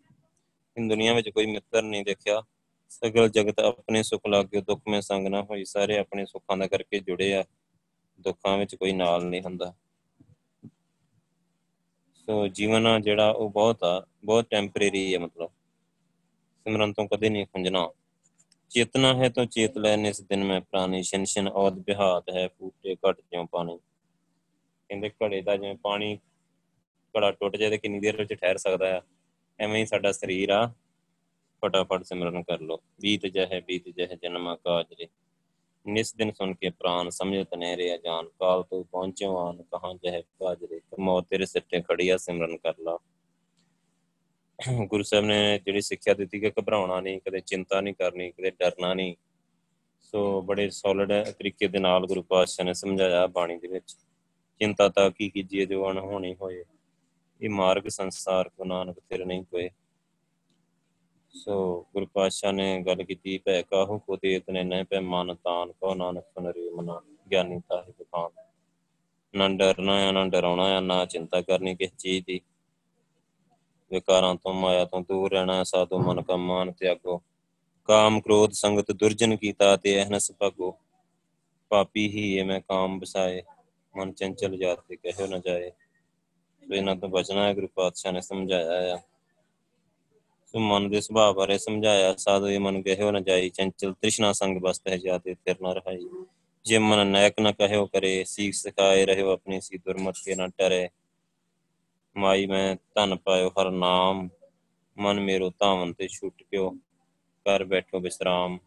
ਇਨ 0.77 0.87
ਦੁਨੀਆ 0.87 1.13
ਵਿੱਚ 1.13 1.29
ਕੋਈ 1.29 1.45
ਮਿੱਤਰ 1.45 1.81
ਨਹੀਂ 1.81 2.03
ਦੇਖਿਆ। 2.03 2.43
ਸਗਲ 2.89 3.29
ਜਗਤ 3.29 3.59
ਆਪਣੇ 3.59 4.03
ਸੁਖ 4.03 4.21
ਲਾਗੇ 4.27 4.61
ਦੁੱਖ 4.61 4.81
ਮੇ 4.87 5.01
ਸੰਗ 5.01 5.27
ਨਾ 5.27 5.43
ਹੋਈ। 5.43 5.65
ਸਾਰੇ 5.65 5.97
ਆਪਣੇ 5.97 6.25
ਸੁੱਖਾਂ 6.25 6.57
ਦਾ 6.57 6.67
ਕਰਕੇ 6.67 6.99
ਜੁੜੇ 6.99 7.33
ਆ। 7.33 7.45
ਦੁੱਖਾਂ 8.19 8.57
ਵਿੱਚ 8.57 8.75
ਕੋਈ 8.75 8.91
ਨਾਲ 8.91 9.25
ਨਹੀਂ 9.25 9.41
ਹੁੰਦਾ। 9.41 9.73
ਸੋ 12.13 12.47
ਜੀਵਨ 12.47 13.01
ਜਿਹੜਾ, 13.01 13.29
ਉਹ 13.29 13.49
ਬਹੁਤ 13.49 13.83
ਆ, 13.83 14.05
ਬਹੁਤ 14.25 14.45
ਟੈਂਪਰੇਰੀ 14.49 15.13
ਹੈ 15.13 15.19
ਮਤਲਬ। 15.19 15.51
ਸਿਮਰਨ 16.67 16.93
ਤੋਂ 16.93 17.07
ਕਦੇ 17.07 17.29
ਨਹੀਂ 17.29 17.45
ਖੁੰਝਣਾ। 17.45 17.87
ਚੇਤਨਾ 18.71 19.13
ਹੈ 19.13 19.29
ਤਾਂ 19.29 19.45
ਚੇਤ 19.45 19.77
ਲੈਨ 19.77 20.05
ਇਸ 20.05 20.19
ਦਿਨ 20.21 20.43
ਮੈਂ 20.43 20.61
ਪ੍ਰਾਨੀ 20.61 21.01
ਸ਼ਨਸ਼ਨ 21.03 21.47
ਔਦ 21.47 21.73
ਬਿਹਾਤ 21.79 22.29
ਹੈ, 22.29 22.47
ਫੂਟੇ 22.47 22.95
ਘਟ 22.95 23.21
ਜਿਉ 23.21 23.45
ਪਾਣੀ। 23.45 23.77
ਕਹਿੰਦੇ 23.77 25.11
ਘੜੇ 25.23 25.41
ਦਾ 25.41 25.55
ਜਿਵੇਂ 25.55 25.75
ਪਾਣੀ 25.75 26.17
ਘੜਾ 27.13 27.31
ਟੁੱਟ 27.31 27.55
ਜਾਏ 27.55 27.69
ਤੇ 27.69 27.77
ਕਿੰਨੀ 27.77 27.99
ਦੇਰ 27.99 28.17
ਵਿੱਚ 28.17 28.33
ਠਹਿਰ 28.33 28.57
ਸਕਦਾ 28.57 28.97
ਆ 28.97 29.01
ਐਵੇਂ 29.59 29.79
ਹੀ 29.79 29.85
ਸਾਡਾ 29.85 30.11
ਸਰੀਰ 30.11 30.49
ਆ। 30.49 30.65
ਫਟਾਫਟ 31.63 32.03
ਸਿਮਰਨ 32.03 32.43
ਕਰ 32.43 32.59
ਲੋ 32.61 32.81
ਬੀਤ 33.01 33.25
ਜਹ 33.25 33.59
ਬੀਤ 33.67 33.89
ਜਹ 33.89 34.15
ਜਨਮ 34.15 34.55
ਕਾਜਰੇ। 34.55 35.07
ਨਿਸ 35.85 36.13
ਦਿਨ 36.15 36.31
ਸੁਣ 36.31 36.53
ਕੇ 36.53 36.69
ਪ੍ਰਾਨ 36.69 37.09
ਸਮਝਤ 37.09 37.55
ਨਹਿ 37.55 37.97
ਜਾਨ। 37.97 38.27
ਕਾਲ 38.39 38.63
ਤੋਂ 38.63 38.83
ਪਹੁੰਚਿਓ 38.83 39.37
ਆਨ, 39.37 39.63
ਕਹਾਂ 39.63 39.93
ਜਹ 39.95 40.21
ਕਾਜਰੇ? 40.39 40.81
ਮੌਤ 40.99 41.27
ਤੇਰੇ 41.29 41.45
ਸਿੱਟੇ 41.45 41.81
ਖੜੀ 41.81 42.09
ਆ 42.09 42.17
ਸਿਮਰਨ 42.17 42.57
ਕਰ 42.57 42.73
ਲਾ। 42.79 42.97
ਗੁਰੂ 44.85 45.03
ਸਾਹਿਬ 45.03 45.25
ਨੇ 45.25 45.59
ਜਿਹੜੀ 45.65 45.81
ਸਿੱਖਿਆ 45.81 46.13
ਦਿੱਤੀ 46.13 46.39
ਕਿ 46.39 46.51
ਘਬਰਾਉਣਾ 46.59 47.01
ਨਹੀਂ, 47.01 47.19
ਕਦੇ 47.19 47.39
ਚਿੰਤਾ 47.39 47.81
ਨਹੀਂ 47.81 47.93
ਕਰਨੀ, 47.93 48.31
ਕਦੇ 48.31 48.49
ਡਰਨਾ 48.49 48.93
ਨਹੀਂ। 48.93 49.15
ਸੋ 50.01 50.41
ਬੜੇ 50.41 50.69
ਸੋਲਿਡ 50.69 51.11
ਤਰੀਕੇ 51.23 51.67
ਦੇ 51.67 51.79
ਨਾਲ 51.79 52.07
ਗੁਰੂ 52.07 52.21
ਪਾਤਸ਼ਾਹ 52.21 52.65
ਨੇ 52.65 52.73
ਸਮਝਾਇਆ 52.73 53.27
ਬਾਣੀ 53.27 53.57
ਦੇ 53.57 53.67
ਵਿੱਚ। 53.67 53.95
ਚਿੰਤਾ 54.59 54.89
ਤਾਂ 54.89 55.11
ਕੀ 55.11 55.29
ਕੀਜੀਏ 55.29 55.65
ਜੋ 55.65 55.91
ਅਣਹੋਣੀ 55.91 56.35
ਹੋਏ। 56.41 56.63
ਇਹ 57.41 57.49
ਮਾਰਗ 57.49 57.87
ਸੰਸਾਰ 57.87 58.49
ਕੋ 58.49 58.63
ਨਾਨਕ 58.63 58.99
ਤੇਰੇ 58.99 59.25
ਨਹੀਂ 59.25 59.43
ਕੋਏ 59.43 59.69
ਸੋ 61.29 61.85
ਗੁਰੂ 61.93 62.05
ਪਾਤਸ਼ਾਹ 62.05 62.53
ਨੇ 62.53 62.83
ਗੱਲ 62.87 63.03
ਕੀਤੀ, 63.03 63.37
ਭੈ 63.37 63.61
ਕਾਹੂ 63.61 63.99
ਕੋ 63.99 64.17
ਦੇ 64.17 64.39
ਤਨੇ 64.39 64.63
ਨਹਿ 64.63 64.83
ਪੈ 64.83 64.99
ਮਨ 64.99 65.35
ਤਾਨ 65.35 65.71
ਕੋ 65.71 65.95
ਨਾਨਕ 65.95 66.23
ਸੁਨ 66.23 66.47
ਰੇ 66.47 66.69
ਮਨਾ 66.69 67.01
ਗਿਆਨੀ 67.31 67.59
ਤਾਹਿ 67.59 67.91
ਬਖਾਨ 67.99 68.31
ਨਾ 69.33 69.47
ਡਰਨਾ 69.49 69.99
ਹੈ 69.99 70.11
ਨਾ 70.11 70.25
ਡਰਾਉਣਾ 70.25 70.67
ਹੈ 70.69 70.79
ਨਾ 70.79 71.05
ਚਿੰਤਾ 71.05 71.41
ਕਰਨੀ 71.41 71.75
ਕਿਸ 71.75 71.91
ਚੀਜ਼ 71.97 72.25
ਦੀ। 72.25 72.41
ਵਿਕਾਰਾਂ 73.91 74.35
ਤੋਂ 74.35 74.53
ਮਾਇਆ 74.53 74.85
ਤੋਂ 74.85 75.01
ਦੂਰ 75.01 75.31
ਰਹਿਣਾ, 75.31 75.63
ਸਾਧੂ 75.63 75.99
ਮਨ 75.99 76.21
ਕਾ 76.21 76.35
ਮਾਨ 76.35 76.71
ਤਿਆਗੋ। 76.71 77.21
ਕਾਮ 77.89 78.21
ਕ੍ਰੋਧ 78.21 78.51
ਸੰਗਤ 78.51 78.91
ਦੁਰਜਨ 78.91 79.35
ਕੀਤਾ 79.35 79.75
ਤੇ 79.75 80.03
ਅਹਨਸ 80.03 80.31
ਭਗੋ। 80.41 80.77
ਪਾਪੀ 81.69 82.07
ਹੀ 82.09 82.37
ਇਹ 82.37 82.45
ਮੈਂ 82.45 82.61
ਕਾਮ 82.61 82.99
ਬਸਾਏ, 82.99 83.41
ਮਨ 83.97 84.11
ਚੰਚਲ 84.11 84.57
ਜਾਤ 84.57 84.79
ਤੇ 84.89 84.95
ਕਹਿਓ 84.95 85.27
ਨਾ 85.27 85.37
ਜਾਏ। 85.37 85.71
ਸੋ 86.63 86.75
ਇਹਨਾਂ 86.75 86.95
ਤੋਂ 86.95 87.09
ਬਚਣਾ 87.09 87.43
ਹੈ, 87.43 87.53
ਗੁਰੂ 87.53 87.67
ਪਾਤਸ਼ਾਹ 87.67 88.11
ਨੇ 88.11 88.21
ਸਮਝਾਇਆ 88.21 88.95
ਆ। 88.95 88.99
ਸੋ 90.45 90.59
ਮਨ 90.59 90.89
ਦੇ 90.89 91.01
ਸੁਭਾਅ 91.01 91.33
ਬਾਰੇ 91.33 91.57
ਸਮਝਾਇਆ, 91.57 92.15
ਸਾਧੂ 92.15 92.47
ਇਹ 92.47 92.59
ਮਨ 92.59 92.81
ਕਹਿਓ 92.81 93.11
ਨਾ 93.11 93.19
ਜਾਈ 93.19 93.49
ਚੰਚਲ 93.49 93.93
ਤ੍ਰਿਸ਼ਨਾ 93.93 94.31
ਸੰਗ 94.33 94.57
ਬਸਤ 94.57 94.87
ਹੈ 94.87 94.97
ਜਾਤੇ 94.97 95.33
ਫਿਰ 95.33 95.55
ਨਾ 95.61 95.73
ਰਹਾਈ। 95.73 96.09
ਜੇ 96.65 96.77
ਮਨ 96.77 97.07
ਨਾਇਕ 97.07 97.39
ਨਾ 97.39 97.51
ਕਹਿਓ 97.51 97.85
ਕਰੇ, 97.85 98.23
ਸੀਖ 98.23 98.53
ਸਿਖਾਏ 98.53 99.05
ਰਹਿਓ 99.05 99.31
ਆਪਣੀ, 99.31 99.61
ਸੀ 99.61 99.77
ਦੁਰਮਤ 99.77 100.15
ਕੇ 100.25 100.35
ਨਾ 100.35 100.47
ਟਰੇ 100.47 100.89
ਮਾਈ, 102.17 102.45
ਮੈਂ 102.45 102.75
ਧਨ 102.95 103.15
ਪਾਇਓ 103.15 103.49
ਹਰ 103.49 103.69
ਨਾਮ। 103.71 104.27
ਮਨ 104.97 105.19
ਮੇਰੋ 105.19 105.49
ਧਾਵਨ 105.49 105.91
ਤੇ 105.93 106.07
ਛੁੱਟ 106.07 106.43
ਗਿਓ 106.43 106.69
ਕਰ 107.45 107.63
ਬੈਠੋ 107.63 107.99
ਵਿਸਰਾਮ 107.99 108.57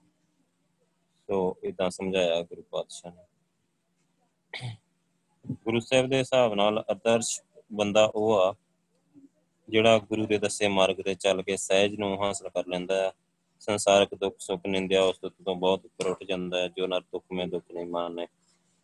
ਸੋ 1.28 1.56
ਇਦਾਂ 1.64 1.88
ਸਮਝਾਇਆ 1.90 2.42
ਗੁਰੂ 2.42 2.62
ਪਾਤਸ਼ਾਹ 2.70 3.12
ਨੇ। 3.12 4.76
ਗੁਰੂ 5.64 5.80
ਸਾਹਿਬ 5.80 6.08
ਦੇ 6.10 6.18
ਹਿਸਾਬ 6.18 6.54
ਨਾਲ 6.54 6.78
ਆਦਰਸ਼ 6.90 7.40
ਬੰਦਾ 7.72 8.04
ਉਹ 8.14 8.38
ਆ, 8.38 8.54
ਜਿਹੜਾ 9.68 9.98
ਗੁਰੂ 9.98 10.26
ਦੇ 10.26 10.38
ਦੱਸੇ 10.38 10.68
ਮਾਰਗ 10.68 11.00
ਤੇ 11.04 11.14
ਚੱਲ 11.14 11.42
ਕੇ 11.42 11.56
ਸਹਿਜ 11.56 11.94
ਨੂੰ 11.94 12.16
ਹਾਸਲ 12.24 12.48
ਕਰ 12.48 12.66
ਲੈਂਦਾ 12.66 13.02
ਹੈ। 13.02 13.12
ਸੰਸਾਰਕ 13.60 14.14
ਦੁੱਖ, 14.14 14.36
ਸੁੱਖ, 14.38 14.66
ਨਿੰਦਿਆ 14.66 15.02
ਉਸ 15.02 15.18
ਤੋਂ 15.18 15.54
ਬਹੁਤ 15.56 15.84
ਉੱਪਰ 15.84 16.06
ਉੱਠ 16.06 16.24
ਜਾਂਦਾ 16.24 16.60
ਹੈ, 16.60 16.68
ਜੋ 16.68 16.86
ਨਰ 16.86 17.00
ਦੁੱਖ 17.02 17.24
ਮੇ 17.32 17.46
ਦੁੱਖ 17.46 17.64
ਨਹੀਂ 17.74 17.86
ਮਾਨੇ 17.86 18.26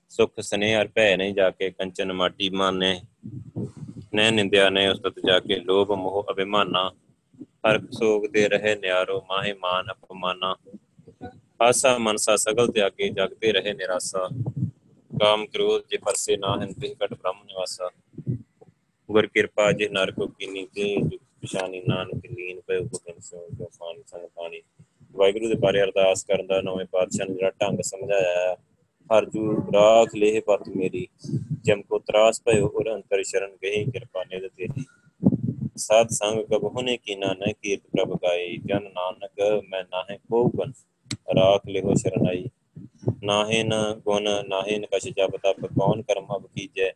ਸੁਖ, 0.08 0.40
ਸਨੇਹ 0.40 0.80
ਅਰ 0.80 0.88
ਭੈ 0.88 1.16
ਨਹੀਂ 1.16 1.34
ਜਾ 1.34 1.50
ਕੇ 1.50 1.70
ਕੰਚਨ 1.70 2.12
ਮਾਟੀ 2.12 2.50
ਮਾਨੇ 2.50 3.00
ਨੈ 4.16 4.30
ਨਿੰਦਿਆ 4.30 4.68
ਨੇ 4.70 4.88
ਉਸ 4.88 5.00
ਤਤ 5.00 5.18
ਜਾ 5.26 5.38
ਕੇ 5.40 5.56
ਲੋਭ 5.60 5.90
ਮੋਹ 5.92 6.24
ਅਭਿਮਾਨਾ 6.30 6.90
ਹਰ 7.66 7.78
ਸੋਗ 7.90 8.26
ਦੇ 8.26 8.48
ਰਹੇ 8.48 8.74
ਨਿਆਰੋ 8.74 9.20
ਮਾਹੇ 9.28 9.52
ਮਾਨ 9.52 9.92
ਅਪਮਾਨਾ। 9.92 10.54
ਆਸਾ 11.62 11.96
ਮਨਸਾ 11.98 12.36
ਸਗਲ 12.36 12.72
ਤਿਆਗੇ 12.72 13.08
ਜਗਤੇ 13.08 13.52
ਰਹੇ 13.52 13.74
ਨਿਰਾਸਾ। 13.74 14.28
ਕਾਮ 15.10 15.46
ਕ੍ਰੋਧ 15.46 15.82
ਜੇ 15.90 15.96
ਪਰਸੇ 15.96 16.36
ਨਾ 16.36 16.54
ਹਨ 16.54 16.72
ਤੇ 16.72 16.94
ਘਟ 17.04 17.14
ਬ੍ਰਹਮ 17.14 17.42
ਨਿਵਾਸਾ। 17.44 17.90
ਗੁਰ 19.08 19.26
ਕਿਰਪਾ 19.26 19.70
ਜੇ 19.72 19.88
ਨਰ 19.88 20.10
ਕੋ 20.10 20.26
ਕੀਨੀ 20.26 20.66
ਤੇ 20.74 20.94
ਜੁਗ 20.96 21.20
ਪਛਾਨੀ 21.42 21.82
ਨਾਨਕ 21.88 22.26
ਲੀਨ 22.26 22.60
ਪਏ 22.60 22.76
ਉਪਕਨ 22.76 23.20
ਸੋ 23.20 23.46
ਜੋ 23.52 23.70
ਫਾਨ 23.78 24.02
ਸੰਗ 24.06 24.28
ਪਾਣੀ। 24.34 24.62
ਵਾਹਿਗੁਰੂ 25.14 25.48
ਦੇ 25.48 25.54
ਬਾਰੇ 25.54 25.82
ਅਰਦਾਸ 25.82 26.24
ਕਰਨ 26.24 26.46
ਦਾ 26.46 26.60
ਨਵੇਂ 26.60 26.86
ਪਾਤਸ਼ਾਹ 26.86 27.26
ਨੇ 27.26 27.34
ਜਿਹੜਾ 27.34 27.50
ਢੰਗ 27.50 27.80
ਸਮਝਾਇਆ 27.80 28.56
ਹੈ 29.10 29.20
ਰਾਖ 29.72 30.14
ਲੇਹ 30.14 30.40
ਪਤ 30.46 30.68
ਮੇਰੀ। 30.68 31.06
ਜਮ 31.64 31.82
ਕੋ 31.82 31.98
ਤਰਾਸ 31.98 32.40
ਭਇਓ 32.46 32.66
ਔਰ 32.70 32.92
ਅੰਤਰ 32.94 33.22
ਸ਼ਰਨ 33.22 33.56
ਗਹੀ, 33.62 33.84
ਕਿਰਪਾ 33.84 34.24
ਨਿਦ 34.24 34.46
ਤੇਰੀ। 34.48 34.84
ਸਾਧ 35.78 36.08
ਸੰਗ 36.10 36.44
ਕਬਹੁ 36.44 36.82
ਨੇ 36.82 36.96
ਕੀਨਾ 36.96 37.32
ਨ 37.34 37.52
ਕੀਰਤ 37.52 37.80
ਪ੍ਰਭ 37.92 38.16
ਗਾਈ 38.22 38.56
ਜਨ 38.66 38.90
ਨਾਨਕ 38.94 39.40
ਮੈਂ 39.68 39.82
ਨਾਹੇ 39.84 40.16
ਕੋ 40.30 40.44
ਬਨ 40.56 40.72
ਰਾਖ 41.36 41.66
ਲਿਓ 41.68 41.94
ਸ਼ਰਨਾਈ 41.94 42.48
ਨਾਹੇ 43.24 43.62
ਨ 43.64 43.74
ਗੁਣ, 44.04 44.28
ਨਾਹੇ 44.48 44.78
ਨ 44.78 44.86
ਕਛ 44.92 45.08
ਜਪ 45.08 45.36
ਤਪ, 45.36 45.66
ਕੌਣ 45.68 46.02
ਕਰਮ 46.02 46.36
ਅਬ 46.36 46.46
ਕੀਜੈ? 46.46 46.90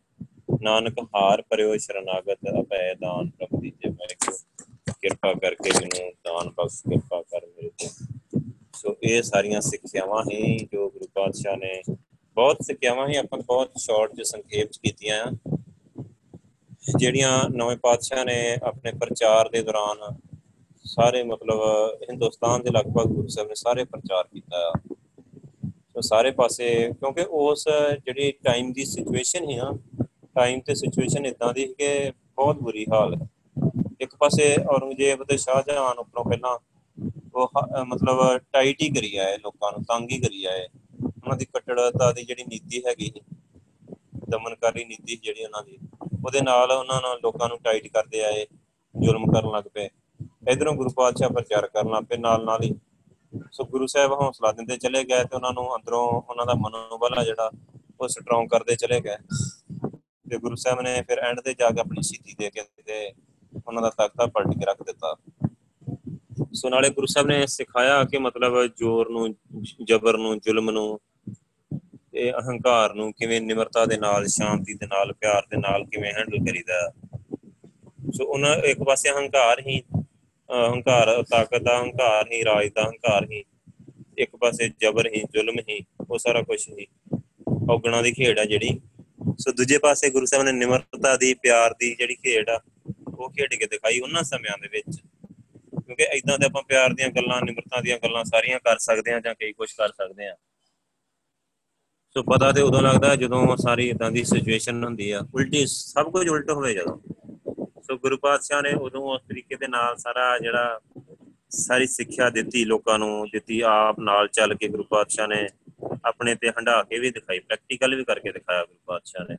ਨਾਨਕ 0.61 0.99
ਹਾਰ 1.15 1.41
ਪਰਿਓ 1.41 1.77
ਸ਼ਰਨਾਗਤ 1.77 2.49
ਅਭੈ 2.61 2.93
ਦਾਨ 2.95 3.29
ਪ੍ਰਭ 3.29 3.59
ਦੀਜੇ। 3.61 3.89
ਵਾਹਿਗੁਰੂ 3.89 4.37
ਕਿਰਪਾ 4.93 5.33
ਕਰਕੇ 5.33 5.69
ਮੈਨੂੰ 5.71 6.11
ਦਾਨ 6.25 6.49
ਬਖਸ਼, 6.49 6.81
ਕਿਰਪਾ 6.81 7.21
ਕਰ 7.21 7.45
ਮੇਰੇ 7.47 7.69
ਤੇ। 7.69 7.87
ਸੋ 8.83 8.95
ਇਹ 9.03 9.21
ਸਾਰੀਆਂ 9.21 9.61
ਸਿੱਖਿਆਵਾਂ 9.61 10.23
ਹੀ 10.31 10.57
ਜੋ 10.73 10.89
ਗੁਰੂ 10.89 11.05
ਪਾਤਸ਼ਾਹ 11.13 11.57
ਨੇ, 11.57 11.81
ਬਹੁਤ 12.35 12.57
ਸਿੱਖਿਆਵਾਂ 12.61 13.07
ਹੀ 13.07 13.15
ਆਪਾਂ 13.15 13.39
ਬਹੁਤ 13.39 13.71
ਸ਼ਾਰਟ 13.77 14.15
ਚ 14.15 14.21
ਸੰਖੇਪ 14.21 14.71
ਚ 14.71 14.77
ਕੀਤੀਆਂ 14.77 15.25
ਜਿਹੜੀਆਂ 16.97 17.49
ਨਵੇਂ 17.49 17.77
ਪਾਤਸ਼ਾਹ 17.77 18.25
ਨੇ 18.25 18.57
ਆਪਣੇ 18.63 18.91
ਪ੍ਰਚਾਰ 18.91 19.49
ਦੇ 19.49 19.63
ਦੌਰਾਨ 19.63 20.15
ਸਾਰੇ 20.83 21.23
ਮਤਲਬ 21.23 21.61
ਹਿੰਦੁਸਤਾਨ 22.09 22.63
ਦੇ 22.63 22.69
ਲਗਭਗ 22.69 23.05
ਗੁਰੂ 23.05 23.27
ਸਾਹਿਬ 23.27 23.49
ਨੇ 23.49 23.55
ਸਾਰੇ 23.55 23.83
ਪ੍ਰਚਾਰ 23.83 24.23
ਕੀਤਾ 24.23 24.73
ਸੋ 25.67 26.01
ਸਾਰੇ 26.01 26.31
ਪਾਸੇ, 26.31 26.91
ਕਿਉਂਕਿ 26.99 27.25
ਉਸ 27.29 27.67
ਜਿਹੜੀ 28.05 28.31
ਟਾਈਮ 28.31 28.73
ਦੀ 28.73 28.85
ਸਿਚੁਏਸ਼ਨ 28.85 29.49
ਹੀ 29.49 29.55
ਨਾ 29.55 29.77
ਟਾਈਮ 30.35 30.59
ਤੇ 30.59 30.75
ਸਿਚੁਏਸ਼ਨ 30.75 31.25
ਇਦਾਂ 31.25 31.53
ਦੀ 31.53 31.65
ਕਿ 31.77 32.11
ਬਹੁਤ 32.35 32.55
ਬੁਰੀ 32.55 32.85
ਹਾਲ 32.93 33.15
ਹੈ। 33.15 33.27
ਇੱਕ 34.01 34.15
ਪਾਸੇ 34.15 34.55
ਔਰੰਗਜ਼ੇਬ 34.69 35.23
ਤੇ 35.23 35.37
ਸ਼ਾਹਜਹਾਨ 35.37 35.97
ਉੱਪਰੋਂ 35.97 36.25
ਪਹਿਲਾਂ 36.25 36.57
ਉਹ 37.35 37.51
ਮਤਲਬ 37.85 38.37
ਟਾਈਟ 38.53 38.81
ਹੀ 38.81 38.89
ਕਰੀ 38.89 39.15
ਆਏ 39.17 39.37
ਲੋਕਾਂ 39.37 39.71
ਨੂੰ, 39.71 39.83
ਤੰਗ 39.83 40.11
ਹੀ 40.11 40.19
ਕਰੀ 40.19 40.43
ਆਏ। 40.45 40.67
ਉਹਨਾਂ 41.03 41.37
ਦੀ 41.37 41.45
ਕੱਟੜਤਾ 41.45 42.11
ਦੀ 42.11 42.23
ਜਿਹੜੀ 42.23 42.43
ਨੀਤੀ 42.43 42.81
ਹੈਗੀ 42.85 43.11
ਦਮਨਕਾਰੀ 44.29 44.83
ਨੀਤੀ 44.85 45.15
ਜਿਹੜੀ 45.15 45.43
ਉਹਨਾਂ 45.43 45.63
ਦੀ, 45.63 45.77
ਉਹਦੇ 46.25 46.41
ਨਾਲ 46.41 46.71
ਉਹਨਾਂ 46.71 47.01
ਨਾਲ 47.01 47.19
ਲੋਕਾਂ 47.23 47.47
ਨੂੰ 47.49 47.57
ਟਾਈਟ 47.63 47.87
ਕਰਦੇ 47.87 48.23
ਆਏ, 48.23 48.45
ਜ਼ੁਲਮ 48.95 49.31
ਕਰਨ 49.31 49.51
ਲੱਗ 49.51 49.63
ਪਏ। 49.73 49.89
ਇਧਰੋਂ 50.51 50.73
ਗੁਰੂ 50.75 50.89
ਪਾਤਸ਼ਾਹ 50.89 51.29
ਪ੍ਰਚਾਰ 51.29 51.67
ਕਰਨ 51.67 51.91
ਲੱਗ 51.91 52.03
ਪਏ, 52.03 52.17
ਨਾਲ 52.17 52.45
ਨਾਲ 52.45 52.63
ਹੀ। 52.63 52.73
ਸੋ 53.51 53.63
ਗੁਰੂ 53.65 53.87
ਸਾਹਿਬ 53.87 54.11
ਹੌਸਲਾ 54.11 54.51
ਦਿੰਦੇ 54.51 54.77
ਚਲੇ 54.77 55.03
ਗਏ 55.03 55.23
ਤੇ 55.23 55.35
ਉਹਨਾਂ 55.35 55.51
ਨੂੰ 55.53 55.75
ਅੰਦਰੋਂ 55.75 56.05
ਉਹਨਾਂ 56.21 56.45
ਦਾ 56.45 56.53
ਮਨੋਬਲ 56.53 57.17
ਆ 57.17 57.23
ਜਿਹੜਾ, 57.23 57.51
ਉਹ 58.01 58.07
ਸਟਰੋਂਗ 58.07 58.47
ਕਰਦੇ 58.49 58.75
ਚਲੇ 58.75 58.99
ਗਏ। 59.01 59.17
ਤੇ 60.29 60.37
ਗੁਰੂ 60.37 60.55
ਸਾਹਿਬ 60.55 60.81
ਨੇ 60.81 61.01
ਫਿਰ 61.01 61.19
ਐਂਡ 61.19 61.39
ਤੇ 61.39 61.53
ਜਾ 61.53 61.69
ਕੇ 61.69 61.79
ਆਪਣੀ 61.81 62.01
ਸ਼ਹੀਦੀ 62.01 62.35
ਦੇ 62.39 62.49
ਕੇ 62.49 62.61
ਤੇ 62.85 63.13
ਉਹਨਾਂ 63.67 63.81
ਦਾ 63.81 63.89
ਤਖਤਾ 63.89 64.25
ਪਲਟ 64.25 64.53
ਕੇ 64.59 64.65
ਰੱਖ 64.65 64.83
ਦਿੱਤਾ। 64.83 65.15
ਸੋ 66.53 66.69
ਨਾਲੇ 66.69 66.89
ਗੁਰੂ 66.89 67.07
ਸਾਹਿਬ 67.07 67.27
ਨੇ 67.27 67.45
ਸਿਖਾਇਆ 67.47 68.03
ਕਿ 68.03 68.17
ਮਤਲਬ 68.17 68.65
ਜ਼ੋਰ 68.65 69.09
ਨੂੰ, 69.09 69.35
ਜ਼ਬਰ 69.83 70.17
ਨੂੰ, 70.17 70.39
ਜ਼ੁਲਮ 70.39 70.71
ਨੂੰ 70.71 70.99
ਤੇ 72.11 72.31
ਅਹੰਕਾਰ 72.31 72.93
ਨੂੰ 72.93 73.13
ਕਿਵੇਂ 73.13 73.41
ਨਿਮਰਤਾ 73.41 73.85
ਦੇ 73.85 73.97
ਨਾਲ, 73.97 74.27
ਸ਼ਾਂਤੀ 74.27 74.73
ਦੇ 74.73 74.85
ਨਾਲ, 74.85 75.13
ਪਿਆਰ 75.13 75.41
ਦੇ 75.41 75.57
ਨਾਲ 75.57 75.85
ਕਿਵੇਂ 75.85 76.13
ਹੈਂਡਲ 76.13 76.37
ਕਰੀਦਾ। 76.37 76.93
ਸੋ 78.13 78.25
ਉਹਨਾਂ 78.25 78.57
ਇੱਕ 78.57 78.83
ਪਾਸੇ 78.83 79.09
ਅਹੰਕਾਰ 79.09 79.59
ਹੀ, 79.59 79.81
ਅਹੰਕਾਰ 80.49 81.23
ਤਾਕਤ 81.23 81.61
ਦਾ 81.61 81.79
ਅਹੰਕਾਰ 81.81 82.27
ਹੀ, 82.31 82.45
ਰਾਜ 82.45 82.67
ਦਾ 82.67 82.81
ਅਹੰਕਾਰ 82.81 83.27
ਹੀ, 83.31 83.43
ਇੱਕ 84.17 84.35
ਪਾਸੇ 84.35 84.69
ਜ਼ਬਰ 84.69 85.07
ਹੀ, 85.07 85.21
ਜ਼ੁਲਮ 85.21 85.55
ਹੀ, 85.69 85.85
ਉਹ 86.09 86.17
ਸਾਰਾ 86.17 86.41
ਕੁਝ 86.41 86.69
ਹੀ। 86.69 86.87
ਔਗਣਾ 87.69 88.01
ਦੀ 88.01 88.11
ਖੇਡ 88.11 88.39
ਆ 88.39 88.45
ਜਿਹੜੀ। 88.45 88.79
ਸੋ 89.39 89.51
ਦੂਜੇ 89.51 89.77
ਪਾਸੇ 89.77 90.09
ਗੁਰੂ 90.09 90.25
ਸਾਹਿਬ 90.25 90.43
ਨੇ 90.43 90.51
ਨਿਮਰਤਾ 90.51 91.17
ਦੀ, 91.17 91.33
ਪਿਆਰ 91.33 91.73
ਦੀ 91.79 91.95
ਜਿਹੜੀ 91.95 92.15
ਖੇਡ 92.15 92.49
ਆ, 92.49 92.61
ਉਹ 93.17 93.29
ਖੇਡ 93.29 93.53
ਕੇ 93.53 93.65
ਦਿਖਾਈ 93.65 93.99
ਉਹਨਾਂ 93.99 94.23
ਸਮਿਆਂ 94.23 94.57
ਦੇ 94.57 94.67
ਵਿੱਚ। 94.67 95.01
ਕਿਉਂਕਿ 95.95 96.17
ਇਦਾਂ 96.17 96.39
ਤੇ 96.39 96.45
ਆਪਾਂ 96.45 96.63
ਪਿਆਰ 96.63 96.93
ਦੀਆਂ 96.93 97.09
ਗੱਲਾਂ, 97.09 97.41
ਨਿਮਰਤਾ 97.41 97.81
ਦੀਆਂ 97.81 97.97
ਗੱਲਾਂ 98.03 98.23
ਸਾਰੀਆਂ 98.23 98.59
ਕਰ 98.59 98.77
ਸਕਦੇ 98.77 99.13
ਆ 99.13 99.19
ਜਾਂ 99.19 99.35
ਕਈ 99.35 99.53
ਕੁਝ 99.53 99.71
ਕਰ 99.71 99.89
ਸਕਦੇ 99.89 100.27
ਆ 100.27 100.35
ਸੋ 102.13 102.23
ਪਤਾ 102.23 102.51
ਤੇ 102.51 102.61
ਉਦੋਂ 102.61 102.81
ਲੱਗਦਾ 102.81 103.15
ਜਦੋਂ 103.15 103.57
ਸਾਰੀ 103.57 103.89
ਇਦਾਂ 103.89 104.11
ਦੀ 104.11 104.23
ਸਿਚੁਏਸ਼ਨ 104.23 104.83
ਹੁੰਦੀ 104.83 105.11
ਆ। 105.11 105.21
ਉਲਟੀ 105.35 105.65
ਸਭ 105.65 106.11
ਕੁਝ 106.11 106.29
ਉਲਟ 106.29 106.51
ਹੋਵੇ 106.51 106.73
ਜਦੋਂ। 106.73 106.99
ਸੋ 107.83 107.97
ਗੁਰੂ 107.97 108.17
ਪਾਤਸ਼ਾਹ 108.17 108.61
ਨੇ 108.61 108.73
ਉਦੋਂ 108.73 109.01
ਉਸ 109.01 109.21
ਤਰੀਕੇ 109.21 109.55
ਦੇ 109.55 109.67
ਨਾਲ 109.67 109.97
ਸਾਰਾ 109.97 110.39
ਜਿਹੜਾ 110.39 110.79
ਸਾਰੀ 111.49 111.87
ਸਿੱਖਿਆ 111.87 112.29
ਦਿੱਤੀ 112.29 112.65
ਲੋਕਾਂ 112.65 112.99
ਨੂੰ, 112.99 113.27
ਦਿੱਤੀ 113.31 113.61
ਆਪ 113.61 113.99
ਨਾਲ 113.99 114.27
ਚੱਲ 114.27 114.55
ਕੇ 114.55 114.67
ਗੁਰੂ 114.67 114.83
ਪਾਤਸ਼ਾਹ 114.83 115.27
ਨੇ 115.27 115.47
ਆਪਣੇ 116.05 116.35
ਤੇ 116.35 116.49
ਹੰਡਾ 116.49 116.83
ਕੇ 116.83 116.99
ਵੀ 116.99 117.11
ਦਿਖਾਈ 117.11 117.39
ਪ੍ਰੈਕਟੀਕਲ 117.39 117.95
ਵੀ 117.95 118.03
ਕਰਕੇ 118.03 118.31
ਦਿਖਾਇਆ 118.31 118.65
ਗੁਰੂ 118.65 118.79
ਪਾਤਸ਼ਾਹ 118.85 119.25
ਨੇ। 119.31 119.37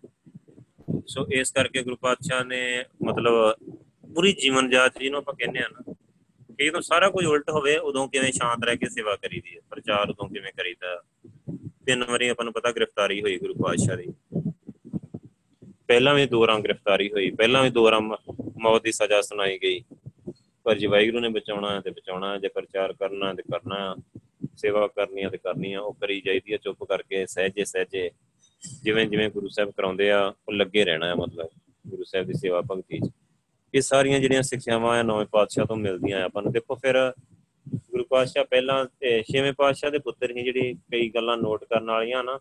ਸੋ 1.07 1.27
ਇਸ 1.33 1.51
ਕਰਕੇ 1.51 1.83
ਗੁਰੂ 1.83 1.97
ਪਾਤਸ਼ਾਹ 1.97 2.45
ਨੇ 2.45 2.85
ਮਤਲਬ 3.05 3.55
ਪੂਰੀ 4.15 4.33
ਜੀਵਨ 4.33 4.71
ਜਾਚ 4.71 4.99
ਜਿਹਨੂੰ 4.99 5.19
ਆਪਾਂ 5.19 5.35
ਕਹਿੰਦੇ 5.35 5.59
ਆ 5.59 5.69
ਨਾ 5.73 5.95
ਕਿ 6.63 6.69
ਜਦੋਂ 6.69 6.81
ਸਾਰਾ 6.81 7.11
ਕੁਝ 7.11 7.27
ਉਲਟ 7.27 7.51
ਹੋਵੇ, 7.51 7.77
ਉਦੋਂ 7.77 8.09
ਕਿਵੇਂ 8.09 8.33
ਸ਼ਾਂਤ 8.33 8.65
ਰਹਿ 8.65 8.77
ਕੇ 8.77 8.89
ਸੇਵਾ 8.89 9.17
ਕਰੀਦੀ 9.17 9.57
ਹੈ? 9.57 9.61
ਪ੍ਰਚਾਰ 9.71 10.11
ਉਦੋਂ 10.11 10.29
ਕਿਵੇਂ 10.29 10.53
ਕਰੀਦਾ? 10.53 11.03
ਤਿੰਨ 11.87 12.05
ਵਾਰੀ 12.05 12.29
ਆਪਾਂ 12.29 12.45
ਨੂੰ 12.45 12.53
ਪਤਾ 12.53 12.73
ਗ੍ਰਿਫਤਾਰੀ 12.73 13.23
ਹੋਈ 13.23 13.39
ਗੁਰੂ 13.39 13.55
ਪਾਤਸ਼ਾਹ 13.55 13.97
ਦੀ। 13.97 14.13
ਪਹਿਲਾਂ 15.89 16.15
ਵੀ 16.15 16.27
ਦੋ 16.27 16.47
ਰਾਂ 16.47 16.61
ਗ੍ਰਿਫਤਾਰੀ 16.61 17.13
ਹੋਈ, 17.13 17.31
ਪਹਿਲਾਂ 17.31 17.63
ਵੀ 17.63 17.71
ਦੋ 17.71 17.91
ਰਾਂ 17.91 18.01
ਮੌਤ 18.59 18.83
ਦੀ 18.83 18.93
ਸਜ਼ਾ 18.93 19.23
ਸੁਣਾਈ 19.23 19.59
ਗਈ। 19.63 19.85
ਪਰ 20.65 20.79
ਜੇ 20.79 20.87
ਵਾਹਿਗੁਰੂ 20.87 21.21
ਨੇ 21.21 21.29
ਬਚਾਉਣਾ 21.29 21.75
ਹੈ 21.75 21.81
ਤੇ 21.81 21.91
ਬਚਾਉਣਾ 21.91 22.33
ਹੈ, 22.33 22.39
ਜੇ 22.39 22.49
ਪ੍ਰਚਾਰ 22.49 22.93
ਕਰਨਾ 22.93 23.29
ਹੈ 23.29 23.35
ਤੇ 23.35 23.43
ਕਰਨਾ 23.43 23.95
ਹੈ, 23.95 24.21
ਸੇਵਾ 24.57 24.87
ਕਰਨੀ 24.87 25.25
ਹੈ 25.25 25.29
ਤੇ 25.29 25.39
ਕਰਨੀ 25.39 25.73
ਹੈ, 25.73 25.81
ਉਹ 25.81 25.93
ਕਰੀ 25.93 26.21
ਜਾਈਦੀ 26.21 26.53
ਹੈ 26.53 26.57
ਚੁੱਪ 26.57 26.85
ਕਰਕੇ, 26.85 27.27
ਸਹਿਜੇ 27.27 27.65
ਸਹਿਜੇ। 27.65 28.11
ਜਿਵੇਂ 28.83 29.07
ਜਿਵੇਂ 29.07 29.29
ਗੁਰੂ 29.29 29.49
ਸਾਹਿਬ 29.49 29.71
ਕਰਾਉਂਦੇ 29.71 30.11
ਆ, 30.11 30.35
ਉਹ 30.49 30.53
ਲੱਗੇ 30.53 30.85
ਰਹਿਣਾ 30.85 31.07
ਹੈ 31.07 31.15
ਮਤਲਬ, 31.15 31.49
ਗੁਰੂ 31.87 32.05
ਸਾਹਿਬ 32.05 32.27
ਦੀ 32.27 32.35
ਸੇਵਾ 32.35 32.61
ਭਗਤੀ 32.61 32.99
'ਚ। 32.99 33.11
ਇਹ 33.75 33.81
ਸਾਰੀਆਂ 33.81 34.19
ਜਿਹੜੀਆਂ 34.21 34.43
ਸਿੱਖਿਆਵਾਂ 34.43 34.99
ਆ 34.99 35.03
ਨੌਵੇਂ 35.03 35.27
ਪਾਤਸ਼ਾਹ 35.27 35.67
ਤੋਂ 35.67 35.77
ਮਿਲਦੀਆਂ 35.77 36.21
ਆ 36.21 36.25
ਆਪਾਂ 36.25 36.43
ਨੂੰ। 36.43 36.53
ਦੇਖੋ 36.53 36.75
ਫਿਰ 36.75 36.97
ਗੁਰੂ 37.91 38.05
ਪਾਤਸ਼ਾਹ 38.05 38.45
ਪਹਿਲਾਂ 38.45 38.85
ਛੇਵੇਂ 39.23 39.53
ਪਾਤਸ਼ਾਹ 39.53 39.91
ਦੇ 39.91 39.99
ਪੁੱਤਰ 39.99 40.31
ਹੀ 40.31 40.43
ਜਿਹੜੀ 40.43 40.75
ਕਈ 40.93 41.09
ਗੱਲਾਂ 41.11 41.37
ਨੋਟ 41.37 41.65
ਕਰਨ 41.65 41.91
ਵਾਲੀਆਂ 41.91 42.23
ਨਾ, 42.25 42.39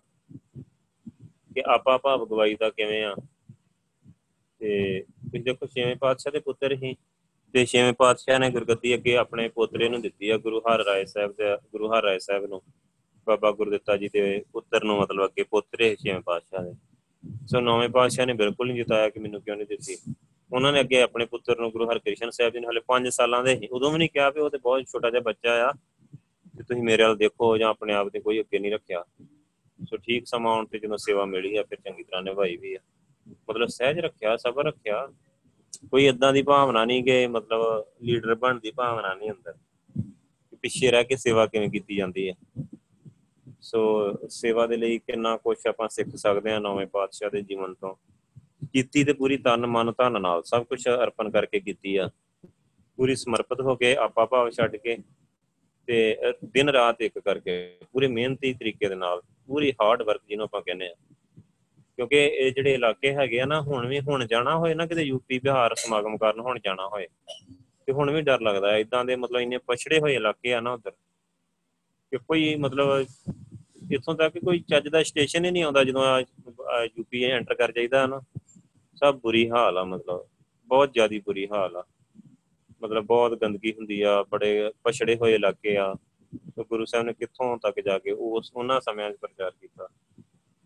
ਕਿ 1.56 1.64
ਆਪਾ 1.68 1.98
ਭਾਵ 1.98 2.26
ਗਵਾਈ 2.26 2.56
ਦਾ 2.56 2.70
ਕਿਵੇਂ 2.70 3.04
ਆ। 3.04 3.16
ਤੇ 4.62 5.02
ਤੁਸੀਂ 5.02 5.44
ਦੇਖੋ 5.44 5.68
ਛੇਵੇਂ 5.68 5.96
ਪਾਤਸ਼ਾਹ 5.96 6.32
ਦੇ 6.32 6.40
ਪੁੱਤਰ 6.40 6.74
ਹੀ 6.74 6.96
ਤੇ 7.54 7.66
ਛੇਵੇਂ 7.66 7.94
ਪਾਤਸ਼ਾਹ 7.94 8.40
ਨੇ 8.40 8.50
ਗੁਰਗੱਦੀ 8.50 8.94
ਅੱਗੇ 8.96 9.16
ਆਪਣੇ 9.18 9.48
ਪੋਤਰੇ 9.50 9.90
ਨੂੰ 9.90 10.02
ਦਿੱਤੀ 10.02 10.30
ਆ 10.30 10.38
ਗੁਰੂ 10.38 10.60
ਹਰ 10.60 10.84
ਰਾਏ 10.86 11.06
ਸਾਹਿਬ 11.06 11.32
ਦੇ 11.32 11.56
ਗੁਰੂ 11.72 11.92
ਹਰ 11.94 12.04
ਰਾਏ 12.04 12.20
ਸਾਹਿਬ 12.20 12.46
ਨੂੰ। 12.46 12.62
ਬਾਬਾ 13.28 13.52
ਗੁਰਦਿੱਤਾ 13.52 13.98
ਜੀ 13.98 14.10
ਦੇ 14.14 14.44
ਪੁੱਤਰ 14.54 14.84
ਨੂੰ 14.84 14.98
ਮਤਲਬ 15.00 15.26
ਅੱਗੇ 15.26 15.44
ਪੋਤਰੇ 15.44 15.96
ਛੇਵੇਂ 15.96 16.22
ਪਾਤਸ਼ਾਹ 16.22 16.64
ਦੇ। 16.64 16.74
ਸੋ 17.48 17.60
ਨੌਵੇਂ 17.60 17.90
ਪਾਤਸ਼ਾਹ 17.90 18.26
ਨੇ 18.26 18.34
ਬਿਲਕੁਲ 18.34 18.68
ਨਹੀਂ 18.68 18.78
ਜਿਤਾਇਆ 18.78 19.10
ਕਿ 19.10 19.20
ਮੈਨੂੰ 19.20 19.42
ਕਿਉਂ 19.42 19.56
ਨਹੀਂ 19.58 19.68
ਦਿੱਤੀ। 19.68 19.98
ਉਹਨਾਂ 20.54 20.74
ਨੇ 20.74 20.80
ਅੱਗੇ 20.80 21.02
ਆਪਣੇ 21.02 21.26
ਪੁੱਤਰ 21.26 21.60
ਨੂੰ 21.60 21.72
ਗੁਰੂ 21.72 21.90
ਹਰਕ੍ਰਿਸ਼ਨ 21.92 22.30
ਸਾਹਿਬ 22.30 22.54
ਜੀ 22.54 22.60
ਨੂੰ 22.60 22.70
ਹਲੇ 22.70 22.82
5 22.88 23.10
ਸਾਲਾਂ 23.10 23.44
ਦੇ 23.44 23.56
ਸੀ। 23.56 23.68
ਉਦੋਂ 23.68 23.92
ਵੀ 23.92 23.98
ਨਹੀਂ 23.98 24.10
ਕਿਹਾ 24.10 24.30
ਵੀ 24.30 24.42
ਉਹ 24.42 24.50
ਤੇ 24.50 24.58
ਬਹੁਤ 24.58 24.84
ਛੋਟਾ 24.84 25.10
ਜਿਹਾ 25.10 25.22
ਬੱਚਾ 25.22 25.70
ਆ। 25.70 25.72
ਤੇ 26.58 26.64
ਤੁਸੀਂ 26.64 26.84
ਮੇਰੇ 26.84 27.04
ਵੱਲ 27.04 27.18
ਦੇਖੋ 27.18 27.58
ਜਾਂ 27.58 27.70
ਆਪਣੇ 27.70 27.94
ਆਪ 27.94 28.10
ਦੇ 28.10 28.20
ਕੋਈ 28.20 28.40
ਅੱਗੇ 28.40 28.60
ਨਹੀਂ 28.60 28.72
ਰੱਖਿਆ। 28.72 29.04
ਸੋ 29.90 29.98
ਠੀਕ 29.98 30.28
ਸਮਾਂ 30.28 30.52
ਆਉਣ 30.52 30.66
ਤੇ 30.66 30.80
ਜਦੋਂ 30.80 30.98
ਸੇਵਾ 30.98 31.26
ਮਿਲੀ 31.26 31.58
ਆ, 31.58 31.64
ਫਿਰ 31.64 31.78
ਚੰਗੀ 31.80 32.04
ਤਰ੍ਹਾਂ 32.04 32.22
ਨਿਭਾਈ 32.22 32.58
ਵੀ 32.58 32.76
ਆ। 32.76 32.80
ਮਤਲਬ 33.50 33.68
ਸਹਿਜ 33.68 34.00
ਰੱਖਿਆ, 34.00 34.38
ਸਬਰ 34.38 34.66
ਰੱਖਿਆ। 34.66 35.08
ਕੋਈ 35.92 36.08
ਇਦਾਂ 36.08 36.34
ਦੀ 36.34 36.42
ਭਾਵਨਾ 36.42 36.86
ਨਹੀਂ 36.86 37.04
ਕਿ 37.04 37.28
ਮਤਲਬ 37.28 37.86
ਲੀਡਰ 38.02 38.36
ਬਣਨ 38.36 38.60
ਦੀ 38.60 38.72
ਭਾਵਨਾ 38.72 39.14
ਨਹੀਂ 39.14 39.32
ਅੰਦਰ। 39.32 39.54
ਪਿੱਛੇ 40.62 40.92
ਰਹਿ 40.92 41.04
ਕੇ 41.04 41.16
ਸੇਵਾ 41.16 41.46
ਕਿਵੇਂ 41.48 41.70
ਕੀਤੀ 41.70 41.96
ਜਾਂਦੀ 41.96 42.30
ਹੈ 42.30 42.34
ਸੋ 43.62 44.12
ਸੇਵਾ 44.28 44.68
ਦੇ 44.68 44.78
ਲਈ 44.78 44.98
ਕਿੰਨਾ 44.98 45.38
ਕੁਝ 45.38 45.58
ਆਪਾਂ 45.68 45.90
ਸਿੱਖ 45.90 46.10
ਸਕਦੇ 46.16 46.52
ਹਾਂ 46.52 46.62
ਨੌਵੇਂ 46.62 46.88
ਪਾਤਸ਼ਾਹ 46.88 47.30
ਦੇ 47.30 47.42
ਜੀਵਨ 47.42 47.74
ਤੋਂ। 47.74 47.96
ਕੀਤੀ 48.74 49.04
ਤੇ 49.04 49.14
ਪੂਰੀ 49.14 49.38
ਤਨ, 49.38 49.66
ਮਨ, 49.66 49.92
ਧਨ 49.98 50.22
ਨਾਲ 50.22 50.44
ਸਭ 50.46 50.64
ਕੁਝ 50.64 50.88
ਅਰਪਣ 50.88 51.30
ਕਰਕੇ 51.30 51.60
ਕੀਤੀ 51.60 51.96
ਆ। 51.96 52.10
ਪੂਰੀ 52.98 53.16
ਸਮਰਪਿਤ 53.16 53.62
ਹੋ 53.62 53.76
ਕੇ 53.76 53.96
ਆਪਾ 53.98 54.26
ਭਾਵ 54.26 54.50
ਛੱਡ 54.50 54.76
ਕੇ 54.76 54.98
ਤੇ 55.88 56.34
ਦਿਨ 56.46 56.70
ਰਾਤ 56.70 57.02
ਇੱਕ 57.02 57.18
ਕਰਕੇ, 57.20 57.78
ਪੂਰੇ 57.94 58.08
ਮਿਹਨਤੀ 58.08 58.54
ਤਰੀਕੇ 58.54 58.90
ਦੇ 58.90 58.96
ਨਾਲ, 58.96 59.22
ਪੂਰੀ 59.48 59.72
ਹਾਰਡ 59.82 60.02
ਵਰਕ 60.02 60.22
ਜਿਹਨੂੰ 60.28 60.46
ਆਪਾਂ 60.46 60.62
ਕਹਿੰਦੇ 60.62 60.88
ਆ। 60.88 60.96
ਕਿਉਂਕਿ 61.98 62.18
ਇਹ 62.18 62.52
ਜਿਹੜੇ 62.52 62.74
ਇਲਾਕੇ 62.74 63.14
ਹੈਗੇ 63.16 63.40
ਆ 63.42 63.46
ਨਾ, 63.46 63.62
ਹੁਣ 63.62 63.88
ਵੀ 63.88 64.00
ਹੁਣ 64.00 64.26
ਜਾਣਾ 64.28 64.56
ਹੋਏ 64.56 64.74
ਨਾ, 64.74 64.86
ਕਿਤੇ 64.86 65.04
ਯੂਪੀ 65.04 65.40
ਬਿਹਾਰ 65.40 65.76
ਸਮਾਗਮ 65.76 66.18
ਕਰਨ 66.18 66.40
ਹੁਣ 66.40 66.60
ਜਾਣਾ 66.66 66.88
ਹੋਏ, 66.88 67.08
ਤੇ 67.88 67.94
ਹੁਣ 67.94 68.12
ਵੀ 68.12 68.22
ਡਰ 68.22 68.42
ਲੱਗਦਾ 68.42 68.76
ਇਦਾਂ 68.78 69.04
ਦੇ 69.06 69.16
ਮਤਲਬ 69.16 69.42
ਇੰਨੇ 69.42 69.58
ਪਛੜੇ 69.68 70.00
ਹੋਏ 70.00 70.16
ਇਲਾਕੇ 70.16 70.54
ਆ 70.54 70.60
ਨਾ 70.62 70.74
ਉਧਰ, 70.74 70.92
ਕਿ 72.12 72.18
ਕੋਈ 72.18 72.56
ਮਤਲਬ 72.56 73.06
ਇੱਥੋਂ 73.92 74.16
ਤੱਕ 74.16 74.38
ਕੋਈ 74.38 74.60
ਚੱਜ 74.70 74.88
ਦਾ 74.88 75.02
ਸਟੇਸ਼ਨ 75.04 75.46
ਹੀ 75.46 75.52
ਨਹੀਂ 75.52 75.64
ਆਉਂਦਾ 75.64 75.84
ਜਦੋਂ 75.84 76.04
ਯੂਪੀ 76.98 77.24
ਐਂਟਰ 77.24 77.56
ਕਰ 77.56 77.72
ਜਾਈਦਾ 77.72 78.06
ਨਾ। 78.08 78.22
ਸਭ 79.02 79.20
ਬੁਰੀ 79.20 79.50
ਹਾਲ 79.50 79.78
ਆ 79.78 79.84
ਮਤਲਬ। 79.84 80.26
ਬਹੁਤ 80.68 80.94
ਜ਼ਿਆਦੀ 80.94 81.20
ਬੁਰੀ 81.20 81.48
ਹਾਲ 81.48 81.78
ਆ। 81.78 81.84
ਮਤਲਬ 82.84 83.06
ਬਹੁਤ 83.06 83.34
ਗੰਦਗੀ 83.42 83.72
ਹੁੰਦੀ 83.72 84.02
ਆ, 84.02 84.24
ਬੜੇ 84.32 84.72
ਪਛੜੇ 84.84 85.16
ਹੋਏ 85.16 85.34
ਇਲਾਕੇ 85.36 85.76
ਆ। 85.78 85.94
ਤੇ 86.56 86.64
ਗੁਰੂ 86.64 86.86
ਸਾਹਿਬ 86.86 87.06
ਨੇ 87.06 87.14
ਕਿੱਥੋਂ 87.14 87.58
ਤੱਕ 87.58 87.80
ਜਾ 87.80 87.98
ਕੇ 88.00 88.12
ਉਸ 88.12 88.52
ਉਹਨਾਂ 88.56 88.80
ਸਮਿਆਂ 88.82 89.10
'ਚ 89.12 89.18
ਪ੍ਰਚਾਰ 89.22 89.52
ਕੀਤਾ। 89.52 89.88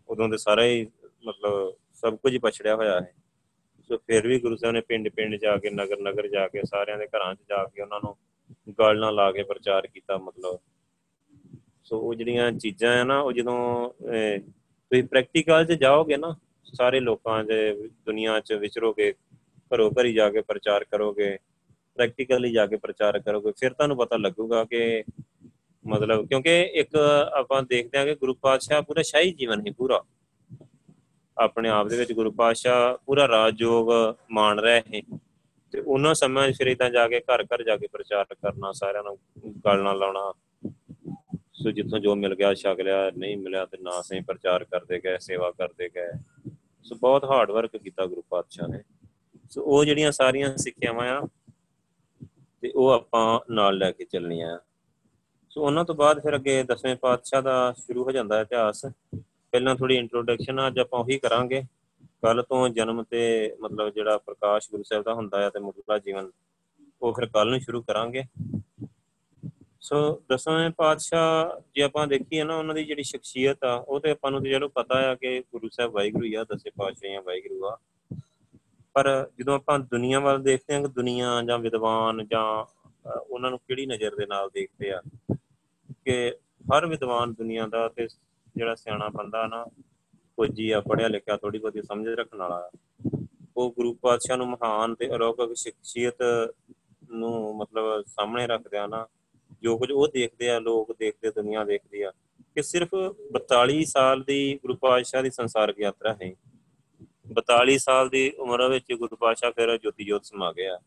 ਉਦੋਂ 0.08 0.28
ਦੇ 0.28 0.36
ਸਾਰਾ 0.36 0.64
ਹੀ 0.64 0.86
ਮਤਲਬ 1.26 1.74
ਸਭ 1.94 2.16
ਕੁਝ 2.16 2.32
ਹੀ 2.32 2.38
ਪਛੜਿਆ 2.38 2.74
ਹੋਇਆ 2.76 3.00
ਹੈ 3.00 3.12
ਸੋ 3.88 3.96
ਫਿਰ 3.96 4.26
ਵੀ 4.26 4.38
ਗੁਰੂ 4.40 4.56
ਸਾਹਿਬ 4.56 4.74
ਨੇ 4.74 4.80
ਪਿੰਡ 4.80 5.08
ਪਿੰਡ 5.08 5.34
ਜਾ 5.34 5.56
ਕੇ 5.56 5.70
ਨਗਰ 5.70 5.98
ਨਗਰ 6.00 6.28
ਜਾ 6.28 6.46
ਕੇ, 6.48 6.62
ਸਾਰਿਆਂ 6.64 6.98
ਦੇ 6.98 7.06
ਘਰਾਂ 7.06 7.34
'ਚ 7.34 7.38
ਜਾ 7.48 7.64
ਕੇ 7.64 7.82
ਉਹਨਾਂ 7.82 8.00
ਨੂੰ 8.04 8.16
ਗਲ 8.78 8.98
ਨਾਲ 8.98 9.14
ਲਾ 9.14 9.30
ਕੇ 9.32 9.42
ਪ੍ਰਚਾਰ 9.42 9.86
ਕੀਤਾ 9.86 10.16
ਮਤਲਬ। 10.18 10.58
ਸੋ 11.84 11.98
ਉਹ 11.98 12.14
ਜਿਹੜੀਆਂ 12.14 12.50
ਚੀਜ਼ਾਂ 12.52 13.00
ਆ 13.00 13.04
ਨਾ, 13.04 13.20
ਉਹ 13.20 13.32
ਜਦੋਂ 13.32 13.90
ਤੁਸੀਂ 14.90 15.04
ਪ੍ਰੈਕਟੀਕਲ 15.04 15.64
'ਚ 15.64 15.72
ਜਾਓਗੇ 15.72 16.16
ਨਾ 16.16 16.34
ਸਾਰੇ 16.74 17.00
ਲੋਕਾਂ 17.00 17.44
ਦੇ 17.44 17.88
ਦੁਨੀਆ 18.06 18.40
'ਚ 18.40 18.52
ਵਿਚਰੋਗੇ, 18.52 19.12
ਘਰੋ 19.74 19.90
ਘਰੀ 19.90 20.12
ਜਾ 20.12 20.30
ਕੇ 20.30 20.40
ਪ੍ਰਚਾਰ 20.40 20.84
ਕਰੋਗੇ 20.84 21.38
ਪ੍ਰੈਕਟੀਕਲੀ 21.94 22.52
ਜਾ 22.52 22.66
ਕੇ 22.66 22.76
ਪ੍ਰਚਾਰ 22.76 23.18
ਕਰੋਗੇ, 23.18 23.52
ਫਿਰ 23.60 23.72
ਤੁਹਾਨੂੰ 23.72 23.96
ਪਤਾ 23.96 24.16
ਲੱਗੂਗਾ 24.16 24.64
ਕਿ 24.64 25.04
ਮਤਲਬ 25.84 26.26
ਕਿਉਂਕਿ 26.28 26.60
ਇੱਕ 26.62 26.96
ਆਪਾਂ 27.32 27.62
ਦੇਖਦੇ 27.62 27.98
ਹਾਂ 27.98 28.04
ਕਿ 28.06 28.14
ਗੁਰੂ 28.14 28.34
ਪਾਤਸ਼ਾਹ 28.34 28.82
ਪੂਰਾ 28.82 29.02
ਸ਼ਾਹੀ 29.02 29.32
ਜੀਵਨ 29.32 29.66
ਹੀ 29.66 29.70
ਪੂਰਾ। 29.70 30.02
ਆਪਣੇ 31.36 31.68
ਆਪ 31.68 31.88
ਦੇ 31.88 31.96
ਵਿੱਚ 31.96 32.12
ਗੁਰੂ 32.12 32.30
ਪਾਤਸ਼ਾਹ 32.30 32.96
ਪੂਰਾ 33.06 33.28
ਰਾਜਯੋਗ 33.28 33.90
ਮਾਣ 34.30 34.60
ਰਹੇ 34.60 34.80
ਹੈ 34.94 35.00
ਤੇ 35.72 35.80
ਉਹਨਾਂ 35.80 36.14
ਸਮਿਆਂ 36.14 36.52
ਫਿਰ 36.52 36.66
ਇਦਾਂ 36.66 36.90
ਜਾ 36.90 37.08
ਕੇ 37.08 37.20
ਘਰ 37.20 37.44
ਘਰ 37.44 37.62
ਜਾ 37.62 37.76
ਕੇ 37.76 37.86
ਪ੍ਰਚਾਰ 37.86 38.24
ਕਰਨਾ, 38.24 38.72
ਸਾਰਿਆਂ 38.72 39.02
ਨੂੰ 39.02 39.18
ਗੱਲ 39.64 39.82
ਨਾਲ 39.82 39.98
ਲਾਉਣਾ। 39.98 40.32
ਸੋ 41.52 41.70
ਜਿੱਥੋਂ 41.70 41.98
ਜੋ 41.98 42.14
ਮਿਲ 42.14 42.34
ਗਿਆ, 42.34 42.54
ਛਕ 42.54 42.80
ਲਿਆ, 42.80 43.10
ਨਹੀਂ 43.16 43.36
ਮਿਲਿਆ 43.36 43.64
ਤੇ 43.64 43.78
ਨਾ 43.80 44.00
ਸਹੀ 44.02 44.20
ਪ੍ਰਚਾਰ 44.20 44.64
ਕਰਦੇ 44.64 45.00
ਗਏ, 45.04 45.18
ਸੇਵਾ 45.18 45.50
ਕਰਦੇ 45.50 45.88
ਗਏ। 45.88 46.10
ਸੋ 46.86 46.94
ਬਹੁਤ 46.94 47.24
ਹਾਰਡ 47.24 47.50
ਵਰਕ 47.50 47.76
ਕੀਤਾ 47.76 48.06
ਗੁਰੂ 48.06 48.22
ਪਾਤਸ਼ਾਹ 48.22 48.68
ਨੇ। 48.68 48.82
ਸੋ 49.50 49.62
ਉਹ 49.62 49.84
ਜਿਹੜੀਆਂ 49.84 50.12
ਸਾਰੀਆਂ 50.12 50.56
ਸਿੱਖਿਆਵਾਂ 50.56 51.08
ਆ, 51.08 51.28
ਤੇ 52.60 52.70
ਉਹ 52.70 52.90
ਆਪਾਂ 52.90 53.40
ਨਾਲ 53.50 53.78
ਲੈ 53.78 53.92
ਕੇ 53.92 54.04
ਚੱਲਣੀਆਂ 54.04 54.56
ਆ। 54.56 54.60
ਸੋ 55.50 55.62
ਉਹਨਾਂ 55.62 55.84
ਤੋਂ 55.84 55.94
ਬਾਅਦ 55.94 56.22
ਫਿਰ 56.22 56.34
ਅੱਗੇ 56.34 56.62
ਦਸਵੇਂ 56.62 56.96
ਪਾਤਸ਼ਾਹ 56.96 57.42
ਦਾ 57.42 57.72
ਸ਼ੁਰੂ 57.72 58.04
ਹੋ 58.04 58.10
ਜਾਂਦਾ 58.10 58.36
ਹੈ 58.36 58.42
ਇਤਿਹਾਸ। 58.42 58.86
ਪਹਿਲਾਂ 59.52 59.74
ਥੋੜੀ 59.76 59.96
ਇੰਟਰੋਡਕਸ਼ਨ 59.96 60.66
ਅੱਜ 60.66 60.78
ਆਪਾਂ 60.78 61.00
ਉਹੀ 61.00 61.18
ਕਰਾਂਗੇ। 61.18 61.62
ਕੱਲ 62.22 62.42
ਤੋਂ 62.42 62.68
ਜਨਮ 62.68 63.02
ਤੇ 63.02 63.56
ਮਤਲਬ 63.60 63.92
ਜਿਹੜਾ 63.94 64.18
ਪ੍ਰਕਾਸ਼ 64.18 64.70
ਗੁਰੂ 64.70 64.82
ਸਾਹਿਬ 64.82 65.04
ਦਾ 65.04 65.14
ਹੁੰਦਾ 65.14 65.40
ਹੈ 65.42 65.50
ਤੇ 65.50 65.60
ਮੁੱਢਲਾ 65.60 65.98
ਜੀਵਨ, 65.98 66.30
ਉਹ 67.02 67.12
ਫਿਰ 67.12 67.26
ਕੱਲ 67.26 67.50
ਨੂੰ 67.50 67.60
ਸ਼ੁਰੂ 67.60 67.82
ਕਰਾਂਗੇ। 67.82 68.22
ਸੋ 69.80 70.22
ਦਸਵੇਂ 70.30 70.70
ਪਾਤਸ਼ਾਹ 70.70 71.60
ਜੇ 71.74 71.82
ਆਪਾਂ 71.82 72.06
ਦੇਖੀਏ 72.06 72.44
ਨਾ, 72.44 72.56
ਉਹਨਾਂ 72.56 72.74
ਦੀ 72.74 72.84
ਜਿਹੜੀ 72.84 73.02
ਸ਼ਖਸੀਅਤ 73.02 73.64
ਆ, 73.64 73.74
ਉਹ 73.74 74.00
ਤੇ 74.00 74.10
ਆਪਾਂ 74.10 74.30
ਨੂੰ 74.30 74.42
ਤੇ 74.42 74.50
ਚਲੋ 74.50 74.68
ਪਤਾ 74.68 74.94
ਆ 75.10 75.14
ਕਿ 75.14 75.40
ਗੁਰੂ 75.40 75.68
ਸਾਹਿਬ 75.72 75.92
ਵਾਹਿਗੁਰੂ 75.92 76.26
ਆ, 76.40 76.44
ਦਸੇ 76.44 76.70
ਪਾਤਸ਼ਾਹ 76.70 77.16
ਆ, 77.16 77.20
ਵਾਹਿਗੁਰੂ 77.20 77.66
ਆ। 77.66 77.76
ਪਰ 78.94 79.30
ਜਦੋਂ 79.38 79.54
ਆਪਾਂ 79.54 79.78
ਦੁਨੀਆ 79.78 80.20
ਵੱਲ 80.20 80.42
ਦੇਖਦੇ 80.42 80.74
ਹਾਂ 80.74 80.80
ਕਿ 80.82 80.88
ਦੁਨੀਆ 80.88 81.42
ਜਾਂ 81.42 81.58
ਵਿਦਵਾਨ 81.58 82.26
ਜਾਂ 82.26 82.64
ਉਹਨਾਂ 83.30 83.50
ਨੂੰ 83.50 83.58
ਕਿਹੜੀ 83.58 83.86
ਨਜ਼ਰ 83.86 84.14
ਦੇ 84.16 84.26
ਨਾਲ 84.26 84.50
ਦੇਖਦੇ 84.54 84.90
ਆ, 84.92 85.02
ਕਿ 86.04 86.36
ਹਰ 86.72 86.86
ਵਿਦਵਾਨ 86.86 87.32
ਦੁਨੀਆ 87.32 87.66
ਦਾ 87.66 87.88
ਤੇ 87.88 88.06
ਜਿਹੜਾ 88.56 88.74
ਸਿਆਣਾ 88.74 89.08
ਬੰਦਾ 89.08 89.46
ਨਾ 89.46 89.64
ਫੌਜੀ 90.38 90.70
ਆ 90.70 90.80
ਪੜਿਆ 90.80 91.08
ਲਿਖਿਆ 91.08 91.36
ਥੋੜੀ 91.36 91.58
ਬਹੁਤੀ 91.58 91.82
ਸਮਝ 91.82 92.08
ਰੱਖਣ 92.08 92.38
ਵਾਲਾ 92.38 92.70
ਉਹ 93.56 93.72
ਗੁਰੂ 93.72 93.94
ਪਾਤਸ਼ਾਹ 93.94 94.36
ਨੂੰ 94.36 94.46
ਮਹਾਨ 94.48 94.94
ਤੇ 94.94 95.06
ਅਲੌਕਿਕ 95.14 95.52
ਸ਼ਖਸੀਅਤ 95.56 96.22
ਨੂੰ 97.10 97.56
ਮਤਲਬ 97.56 98.02
ਸਾਹਮਣੇ 98.06 98.46
ਰੱਖਦਿਆਂ 98.46 98.88
ਨਾ 98.88 99.06
ਜੋ 99.62 99.78
ਕੁਝ 99.78 99.90
ਉਹ 99.92 100.08
ਦੇਖਦੇ 100.08 100.50
ਆ, 100.50 100.58
ਲੋਕ 100.58 100.96
ਦੇਖਦੇ 100.98 101.30
ਦੁਨੀਆ 101.30 101.64
ਦੇਖਦੀ 101.64 102.02
ਆ, 102.02 102.12
ਕਿ 102.54 102.62
ਸਿਰਫ 102.62 102.88
42 103.32 103.84
ਸਾਲ 103.84 104.22
ਦੀ 104.22 104.58
ਗੁਰੂ 104.62 104.76
ਪਾਤਸ਼ਾਹ 104.76 105.22
ਦੀ 105.22 105.30
ਸੰਸਾਰਕ 105.30 105.80
ਯਾਤਰਾ 105.80 106.16
ਹੈ 106.22 106.32
42 107.32 107.78
ਸਾਲ 107.78 108.08
ਦੀ 108.08 108.30
ਉਮਰ 108.30 108.68
ਵਿੱਚ 108.68 108.92
ਗੁਰੂ 108.92 109.16
ਪਾਤਸ਼ਾਹ 109.16 109.50
ਫਿਰ 109.50 109.78
ਜੋਤੀ 109.78 110.04
ਜੋਤ 110.04 110.24
ਸਮਾ 110.24 110.52
ਗਿਆ। 110.52 110.78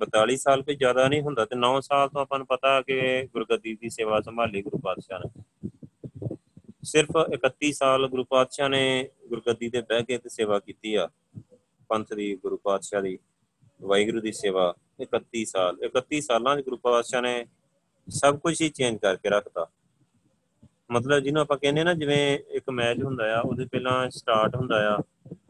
42 0.00 0.36
ਸਾਲ 0.36 0.62
ਕੋਈ 0.62 0.74
ਜ਼ਿਆਦਾ 0.74 1.08
ਨਹੀਂ 1.08 1.22
ਹੁੰਦਾ 1.22 1.44
ਤੇ 1.44 1.56
9 1.56 1.80
ਸਾਲ 1.80 2.08
ਤੋਂ 2.08 2.20
ਆਪਾਂ 2.20 2.38
ਨੂੰ 2.38 2.46
ਪਤਾ 2.46 2.82
ਕਿ 2.82 3.28
ਗੁਰਗੱਦੀ 3.32 3.74
ਦੀ 3.74 3.88
ਸੇਵਾ 3.88 4.20
ਸੰਭਾਲੀ 4.20 4.62
ਗੁਰੂ 4.62 4.78
ਪਾਤਸ਼ਾਹ 4.78 5.20
ਨੇ। 5.20 5.42
ਸਿਰਫ 6.82 7.08
31 7.34 7.72
ਸਾਲ 7.72 8.08
ਗੁਰੂ 8.08 8.24
ਪਾਤਸ਼ਾਹ 8.24 8.68
ਨੇ 8.68 9.08
ਗੁਰਗੱਦੀ 9.28 9.70
ਤੇ 9.70 9.80
ਬਹਿ 9.80 10.02
ਕੇ 10.02 10.18
ਤੇ 10.18 10.28
ਸੇਵਾ 10.28 10.58
ਕੀਤੀ 10.58 10.94
ਆ, 10.94 11.08
ਪੰਥ 11.88 12.12
ਦੀ, 12.12 12.36
ਗੁਰੂ 12.36 12.56
ਪਾਤਸ਼ਾਹ 12.56 13.02
ਦੀ, 13.02 13.18
ਵਾਹਿਗੁਰੂ 13.82 14.20
ਦੀ 14.20 14.32
ਸੇਵਾ 14.32 14.74
31 15.00 15.44
ਸਾਲ 15.44 15.76
31 15.86 16.20
ਸਾਲਾਂ 16.20 16.56
'ਚ 16.56 16.64
ਗੁਰੂ 16.64 16.76
ਪਾਤਸ਼ਾਹ 16.76 17.22
ਨੇ 17.22 17.44
ਸਭ 18.08 18.38
ਕੁਝ 18.38 18.60
ਹੀ 18.62 18.68
ਚੇਂਜ 18.68 18.98
ਕਰਕੇ 18.98 19.30
ਰੱਖਤਾ। 19.30 19.66
ਮਤਲਬ 20.90 21.22
ਜਿਹਨੂੰ 21.22 21.42
ਆਪਾਂ 21.42 21.56
ਕਹਿੰਦੇ 21.58 21.84
ਨਾ, 21.84 21.94
ਜਿਵੇਂ 21.94 22.38
ਇੱਕ 22.50 22.70
ਮੈਚ 22.70 23.02
ਹੁੰਦਾ 23.02 23.24
ਆ, 23.36 23.40
ਉਹਦੇ 23.40 23.64
ਪਹਿਲਾਂ 23.64 24.10
ਸਟਾਰਟ 24.10 24.56
ਹੁੰਦਾ 24.56 24.76
ਆ, 24.90 24.96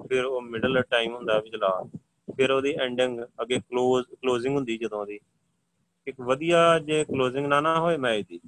ਫਿਰ 0.08 0.24
ਉਹ 0.24 0.40
ਮਿਡਲ 0.42 0.82
ਟਾਈਮ 0.82 1.14
ਹੁੰਦਾ 1.14 1.38
ਵਿਚਲਾ 1.38 1.70
ਫਿਰ 2.36 2.50
ਉਹਦੀ 2.50 2.74
ਐਂਡਿੰਗ 2.82 3.20
ਅੱਗੇ 3.42 3.56
ক্লোਜ਼ 3.56 4.06
ক্লোজিং 4.16 4.54
ਹੁੰਦੀ 4.54 4.76
ਜਦੋਂ 4.78 5.00
ਉਹਦੀ 5.00 5.18
ਇੱਕ 6.06 6.20
ਵਧੀਆ 6.20 6.78
ਜੇ 6.78 7.00
ক্লোজিং 7.02 7.46
ਨਾ 7.48 7.60
ਨਾ 7.60 7.78
ਹੋਏ 7.80 7.96
ਮੈਚ 7.96 8.26
ਦੀ, 8.28 8.40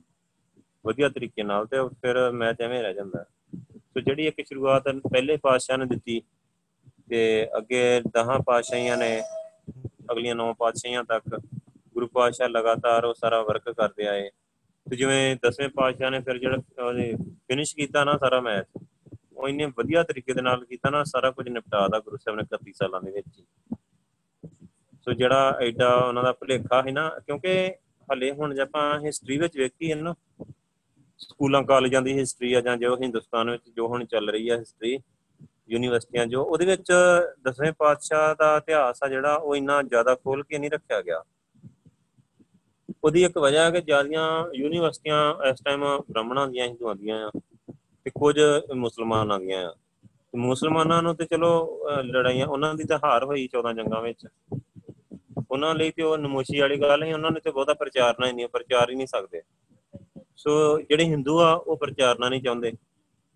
ਵਧੀਆ 0.84 1.08
ਤਰੀਕੇ 1.08 1.42
ਨਾਲ 1.42 1.66
ਤੇ 1.66 1.82
ਫਿਰ 2.02 2.30
ਮੈਚ 2.32 2.60
ਐਵੇਂ 2.60 2.82
ਰਹਿ 2.82 2.94
ਜਾਂਦਾ। 2.94 3.24
ਸੋ 3.52 4.00
ਜਿਹੜੀ 4.00 4.26
ਇੱਕ 4.26 4.40
ਸ਼ੁਰੂਆਤ 4.46 4.88
ਪਹਿਲੇ 4.88 5.36
ਪਾਤਸ਼ਾਹ 5.36 5.78
ਨੇ 5.78 5.86
ਦਿੱਤੀ, 5.86 6.20
ਤੇ 7.08 7.48
ਅੱਗੇ 7.58 8.00
10 8.12 8.40
ਪਾਤਸ਼ਾਹਾਂ 8.46 8.96
ਨੇ 8.96 9.22
ਅਗਲੀਆਂ 10.12 10.34
9 10.34 10.52
ਪਾਤਸ਼ਾਹੀਆਂ 10.58 11.04
ਤੱਕ 11.04 11.36
ਗੁਰੂ 11.94 12.06
ਪਾਤਸ਼ਾਹ 12.06 12.48
ਲਗਾਤਾਰ 12.48 13.04
ਉਹ 13.04 13.14
ਸਾਰਾ 13.14 13.42
ਵਰਕ 13.42 13.70
ਕਰਦੇ 13.70 14.06
ਆਏ। 14.06 14.30
ਤੇ 14.86 14.96
ਜਿਵੇਂ 14.96 15.36
10ਵੇਂ 15.46 15.68
ਪਾਤਸ਼ਾਹ 15.68 16.10
ਨੇ 16.10 16.20
ਫਿਰ 16.20 16.38
ਜਿਹੜਾ 16.38 16.86
ਉਹਨੇ 16.86 17.12
ਫਿਨਿਸ਼ 17.48 17.74
ਕੀਤਾ 17.76 18.04
ਨਾ 18.04 18.16
ਸਾਰਾ 18.18 18.40
ਮੈਚ 18.40 18.84
ਉਹ 19.32 19.48
ਇੰਨੇ 19.48 19.66
ਵਧੀਆ 19.66 20.02
ਤਰੀਕੇ 20.02 20.32
ਦੇ 20.32 20.42
ਨਾਲ 20.42 20.64
ਕੀਤਾ 20.64 20.90
ਨਾ, 20.90 21.04
ਸਾਰਾ 21.04 21.30
ਕੁਝ 21.30 21.48
ਨਿਪਟਾਦਾ 21.48 22.00
ਗੁਰੂ 22.00 22.16
ਸਾਹਿਬ 22.16 22.38
ਨੇ 22.38 22.42
31 22.42 22.72
ਸਾਲਾਂ 22.72 23.00
ਦੇ 23.00 23.10
ਵਿੱਚ 23.10 23.42
ਸੋ 25.02 25.12
ਜਿਹੜਾ 25.12 25.58
ਐਡਾ 25.60 25.94
ਉਹਨਾਂ 25.94 26.22
ਦਾ 26.22 26.32
ਭੁਲੇਖਾ 26.32 26.82
ਹੈ 26.82 26.92
ਨਾ, 26.92 27.08
ਕਿਉਂਕਿ 27.08 27.74
ਹਲੇ 28.12 28.32
ਹੁਣ 28.32 28.54
ਜੇ 28.54 28.60
ਆਪਾਂ 28.60 29.00
ਹਿਸਟਰੀ 29.00 29.38
ਵਿੱਚ 29.38 29.58
ਵੇਖੀਏ 29.58 29.94
ਨਾ, 29.94 30.14
ਸਕੂਲਾਂ, 31.18 31.62
ਕਾਲਜਾਂ 31.62 32.02
ਦੀ 32.02 32.18
ਹਿਸਟਰੀ 32.18 32.52
ਆ 32.54 32.60
ਜਾਂ 32.60 32.76
ਜੋ 32.76 32.96
ਹਿੰਦੁਸਤਾਨ 32.96 33.50
ਵਿੱਚ 33.50 33.62
ਜੋ 33.76 33.86
ਹੁਣ 33.88 34.04
ਚੱਲ 34.04 34.30
ਰਹੀ 34.30 34.48
ਆ 34.48 34.56
ਹਿਸਟਰੀ 34.58 34.98
ਯੂਨੀਵਰਸਿਟੀਆਂ 35.70 36.26
ਜੋ, 36.26 36.44
ਉਹਦੇ 36.44 36.66
ਵਿੱਚ 36.66 36.92
ਦਸਵੇਂ 37.44 37.72
ਪਾਤਸ਼ਾਹ 37.78 38.34
ਦਾ 38.34 38.56
ਇਤਿਹਾਸ 38.56 38.98
ਆ 39.04 39.08
ਜਿਹੜਾ, 39.08 39.34
ਉਹ 39.34 39.56
ਇੰਨਾ 39.56 39.82
ਜ਼ਿਆਦਾ 39.82 40.14
ਖੋਲ 40.14 40.44
ਕੇ 40.44 40.58
ਨਹੀਂ 40.58 40.70
ਰੱਖਿਆ 40.70 41.02
ਗਿਆ। 41.02 41.22
ਉਹਦੀ 43.04 43.24
ਇੱਕ 43.24 43.38
ਵਜ੍ਹਾ 43.38 43.64
ਹੈ 43.64 43.70
ਕਿ 43.70 43.80
ਜਿਆਦੀਆਂ 43.80 44.54
ਯੂਨੀਵਰਸਿਟੀਆਂ 44.54 45.34
ਇਸ 45.50 45.60
ਟਾਈਮ 45.64 45.84
ਬ੍ਰਾਹਮਣਾਂ 46.10 46.48
ਦੀਆਂ, 46.48 46.66
ਹਿੰਦੂਆਂ 46.66 46.94
ਦੀਆਂ 46.94 47.28
ਆ, 47.28 47.40
ਤੇ 48.04 48.10
ਕੁਝ 48.10 48.40
ਮੁਸਲਮਾਨਾਂ 48.74 49.40
ਦੀਆਂ 49.40 49.68
ਆ। 49.68 49.74
ਤੇ 50.04 50.38
ਮੁਸਲਮਾਨਾਂ 50.38 51.02
ਨੂੰ 51.02 51.16
ਤੇ 51.16 51.24
ਚਲੋ 51.24 51.80
ਲੜਾਈਆਂ, 52.02 52.46
ਉਹਨਾਂ 52.46 52.74
ਦੀ 52.74 52.84
ਤਾਂ 52.84 52.98
ਹਾਰ 53.04 53.24
ਹੋਈ 53.24 53.48
14 53.48 53.72
ਜੰਗਾਂ 53.72 54.02
ਵਿੱਚ। 54.02 54.26
ਉਹਨਾਂ 55.50 55.74
ਲਈ 55.74 55.90
ਤੇ 55.90 56.02
ਉਹ 56.02 56.18
ਨਮੋਸ਼ੀ 56.18 56.60
ਵਾਲੀ 56.60 56.80
ਗੱਲ 56.80 57.00
ਨਹੀਂ 57.00 57.14
ਉਹਨਾਂ 57.14 57.30
ਨੇ 57.30 57.40
ਤੇ 57.40 57.50
ਬਹੁਤਾ 57.50 57.74
ਪ੍ਰਚਾਰਨਾ 57.74 58.26
ਹੀ 58.26 58.32
ਨਹੀਂ 58.32 58.48
ਪ੍ਰਚਾਰ 58.48 58.90
ਹੀ 58.90 58.94
ਨਹੀਂ 58.94 59.06
ਸਕਦੇ। 59.06 59.42
ਸੋ 60.36 60.80
ਜਿਹੜੇ 60.80 61.04
ਹਿੰਦੂ 61.04 61.40
ਆ, 61.40 61.52
ਉਹ 61.52 61.76
ਪ੍ਰਚਾਰਨਾ 61.76 62.28
ਨਹੀਂ 62.28 62.42
ਚਾਹੁੰਦੇ। 62.42 62.72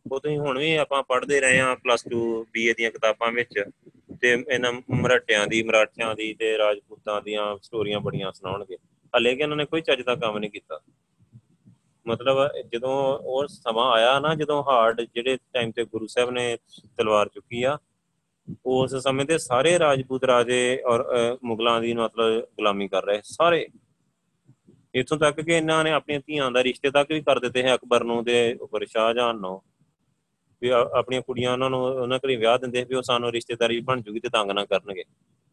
ਉਹ 0.07 0.21
ਤੁਸੀਂ 0.21 0.39
ਹੁਣ 0.39 0.59
ਵੀ 0.59 0.75
ਆਪਾਂ 0.77 1.03
ਪੜ੍ਹਦੇ 1.03 1.41
ਰਹੇ 1.41 1.61
ਆ 1.61 1.75
ਪਲੱਸ 1.75 2.05
2 2.09 2.21
ਬੀਏ 2.53 2.73
ਦੀਆਂ 2.75 2.91
ਕਿਤਾਬਾਂ 2.91 3.31
ਵਿੱਚ 3.33 3.59
ਤੇ 4.21 4.33
ਇਹਨਾਂ 4.33 4.73
ਮਰਾਠਿਆਂ 4.91 5.47
ਦੀ 5.47 5.63
ਮਰਾਠਿਆਂ 5.63 6.15
ਦੀ 6.15 6.33
ਤੇ 6.35 6.57
ਰਾਜਪੂਤਾਂ 6.59 7.21
ਦੀਆਂ 7.23 7.57
ਸਟੋਰੀਆਂ 7.63 8.01
ਬੜੀਆਂ 8.01 8.33
ਸੁਣਾਉਣਗੇ। 8.33 8.77
ਹਲੇ 9.15 9.35
ਕਿ 9.37 9.43
ਇਹਨਾਂ 9.43 9.57
ਨੇ 9.57 9.65
ਕੋਈ 9.65 9.81
ਚੱਜ 9.81 10.03
ਦਾ 10.03 10.15
ਕੰਮ 10.15 10.39
ਨਹੀਂ 10.39 10.51
ਕੀਤਾ। 10.51 10.81
ਮਤਲਬ 12.07 12.37
ਜਦੋਂ 12.73 12.93
ਉਹ 13.19 13.47
ਸਮਾਂ 13.47 13.91
ਆਇਆ 13.93 14.19
ਨਾ, 14.21 14.35
ਜਦੋਂ 14.35 14.63
ਹਾਰਡ 14.63 15.01
ਜਿਹੜੇ 15.01 15.37
ਟਾਈਮ 15.53 15.71
ਤੇ 15.71 15.85
ਗੁਰੂ 15.85 16.07
ਸਾਹਿਬ 16.07 16.31
ਨੇ 16.31 16.57
ਤਲਵਾਰ 16.99 17.29
ਚੁੱਕੀ 17.29 17.63
ਆ, 17.63 17.79
ਉਸ 18.67 18.95
ਸਮੇਂ 19.03 19.25
ਤੇ 19.25 19.39
ਸਾਰੇ 19.39 19.79
ਰਾਜਪੂਤ 19.79 20.25
ਰਾਜੇ 20.25 20.83
ਔਰ 20.87 21.05
ਮੁਗਲਾਂ 21.45 21.81
ਦੀ 21.81 21.93
ਮਤਲਬ 21.95 22.41
ਗੁਲਾਮੀ 22.41 22.89
ਕਰ 22.89 23.05
ਰਹੇ 23.05 23.21
ਸਾਰੇ। 23.25 23.67
ਇਥੋਂ 24.95 25.19
ਤੱਕ 25.19 25.41
ਕਿ 25.41 25.53
ਇਹਨਾਂ 25.53 25.83
ਨੇ 25.85 25.91
ਆਪਣੀਆਂ 25.91 26.21
ਧੀਆਂ 26.27 26.51
ਦਾ 26.51 26.63
ਰਿਸ਼ਤੇ 26.65 26.91
ਤੱਕ 26.91 27.13
ਵੀ 27.13 27.21
ਕਰ 27.21 27.39
ਦਿੱਤੇ 27.41 27.63
ਹੈ 27.63 27.75
ਅਕਬਰ 27.75 28.05
ਨੂੰ 28.05 28.25
ਤੇ 28.25 28.57
ਉੱਪਰ 28.61 28.85
ਸ਼ਾਹਜਹਾਨ 28.87 29.37
ਨੂੰ। 29.37 29.61
ਵੀ 30.63 30.69
ਆਪਣੀਆਂ 30.69 31.23
ਕੁੜੀਆਂ 31.23 31.53
ਉਹਨਾਂ 31.53 31.71
ਨੂੰ, 31.71 31.85
ਉਹਨਾਂ 31.85 32.19
ਘਰੇ 32.19 32.37
ਵਿਆਹ 32.37 32.59
ਦਿੰਦੇ 32.59 32.85
ਵੀ 32.85 32.95
ਉਹ 32.95 33.03
ਸਾਨੂੰ 33.03 33.33
ਰਿਸ਼ਤੇਦਾਰੀ 33.33 33.81
ਬਣ 33.81 34.01
ਜੂਗੀ 34.01 34.21
ਤੇ 34.21 34.29
ਤੰਗ 34.29 34.51
ਨਾ 34.51 34.65
ਕਰਨਗੇ। 34.65 35.05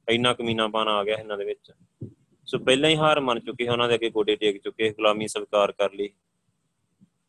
ਇੰਨਾ 0.09 0.33
ਕਮੀਨਾ 0.33 0.67
ਪਾਣਾ 0.67 0.91
ਆ 0.91 1.03
ਗਿਆ 1.03 1.15
ਇਹਨਾਂ 1.15 1.37
ਦੇ 1.37 1.45
ਵਿੱਚ। 1.45 1.71
ਸੋ 2.45 2.57
ਪਹਿਲਾਂ 2.57 2.89
ਹੀ 2.89 2.95
ਹਾਰ 2.95 3.19
ਮੰਨ 3.19 3.39
ਚੁੱਕੇ 3.39 3.67
ਉਹਨਾਂ 3.67 3.87
ਦੇ 3.87 3.95
ਅੱਗੇ, 3.95 4.09
ਗੋਡੇ 4.09 4.35
ਟੇਕ 4.35 4.61
ਚੁੱਕੇ 4.63 4.89
ਗੁਲਾਮੀ 4.89 5.27
ਸਵੀਕਾਰ 5.27 5.71
ਕਰ 5.71 5.93
ਲਈ। 5.93 6.09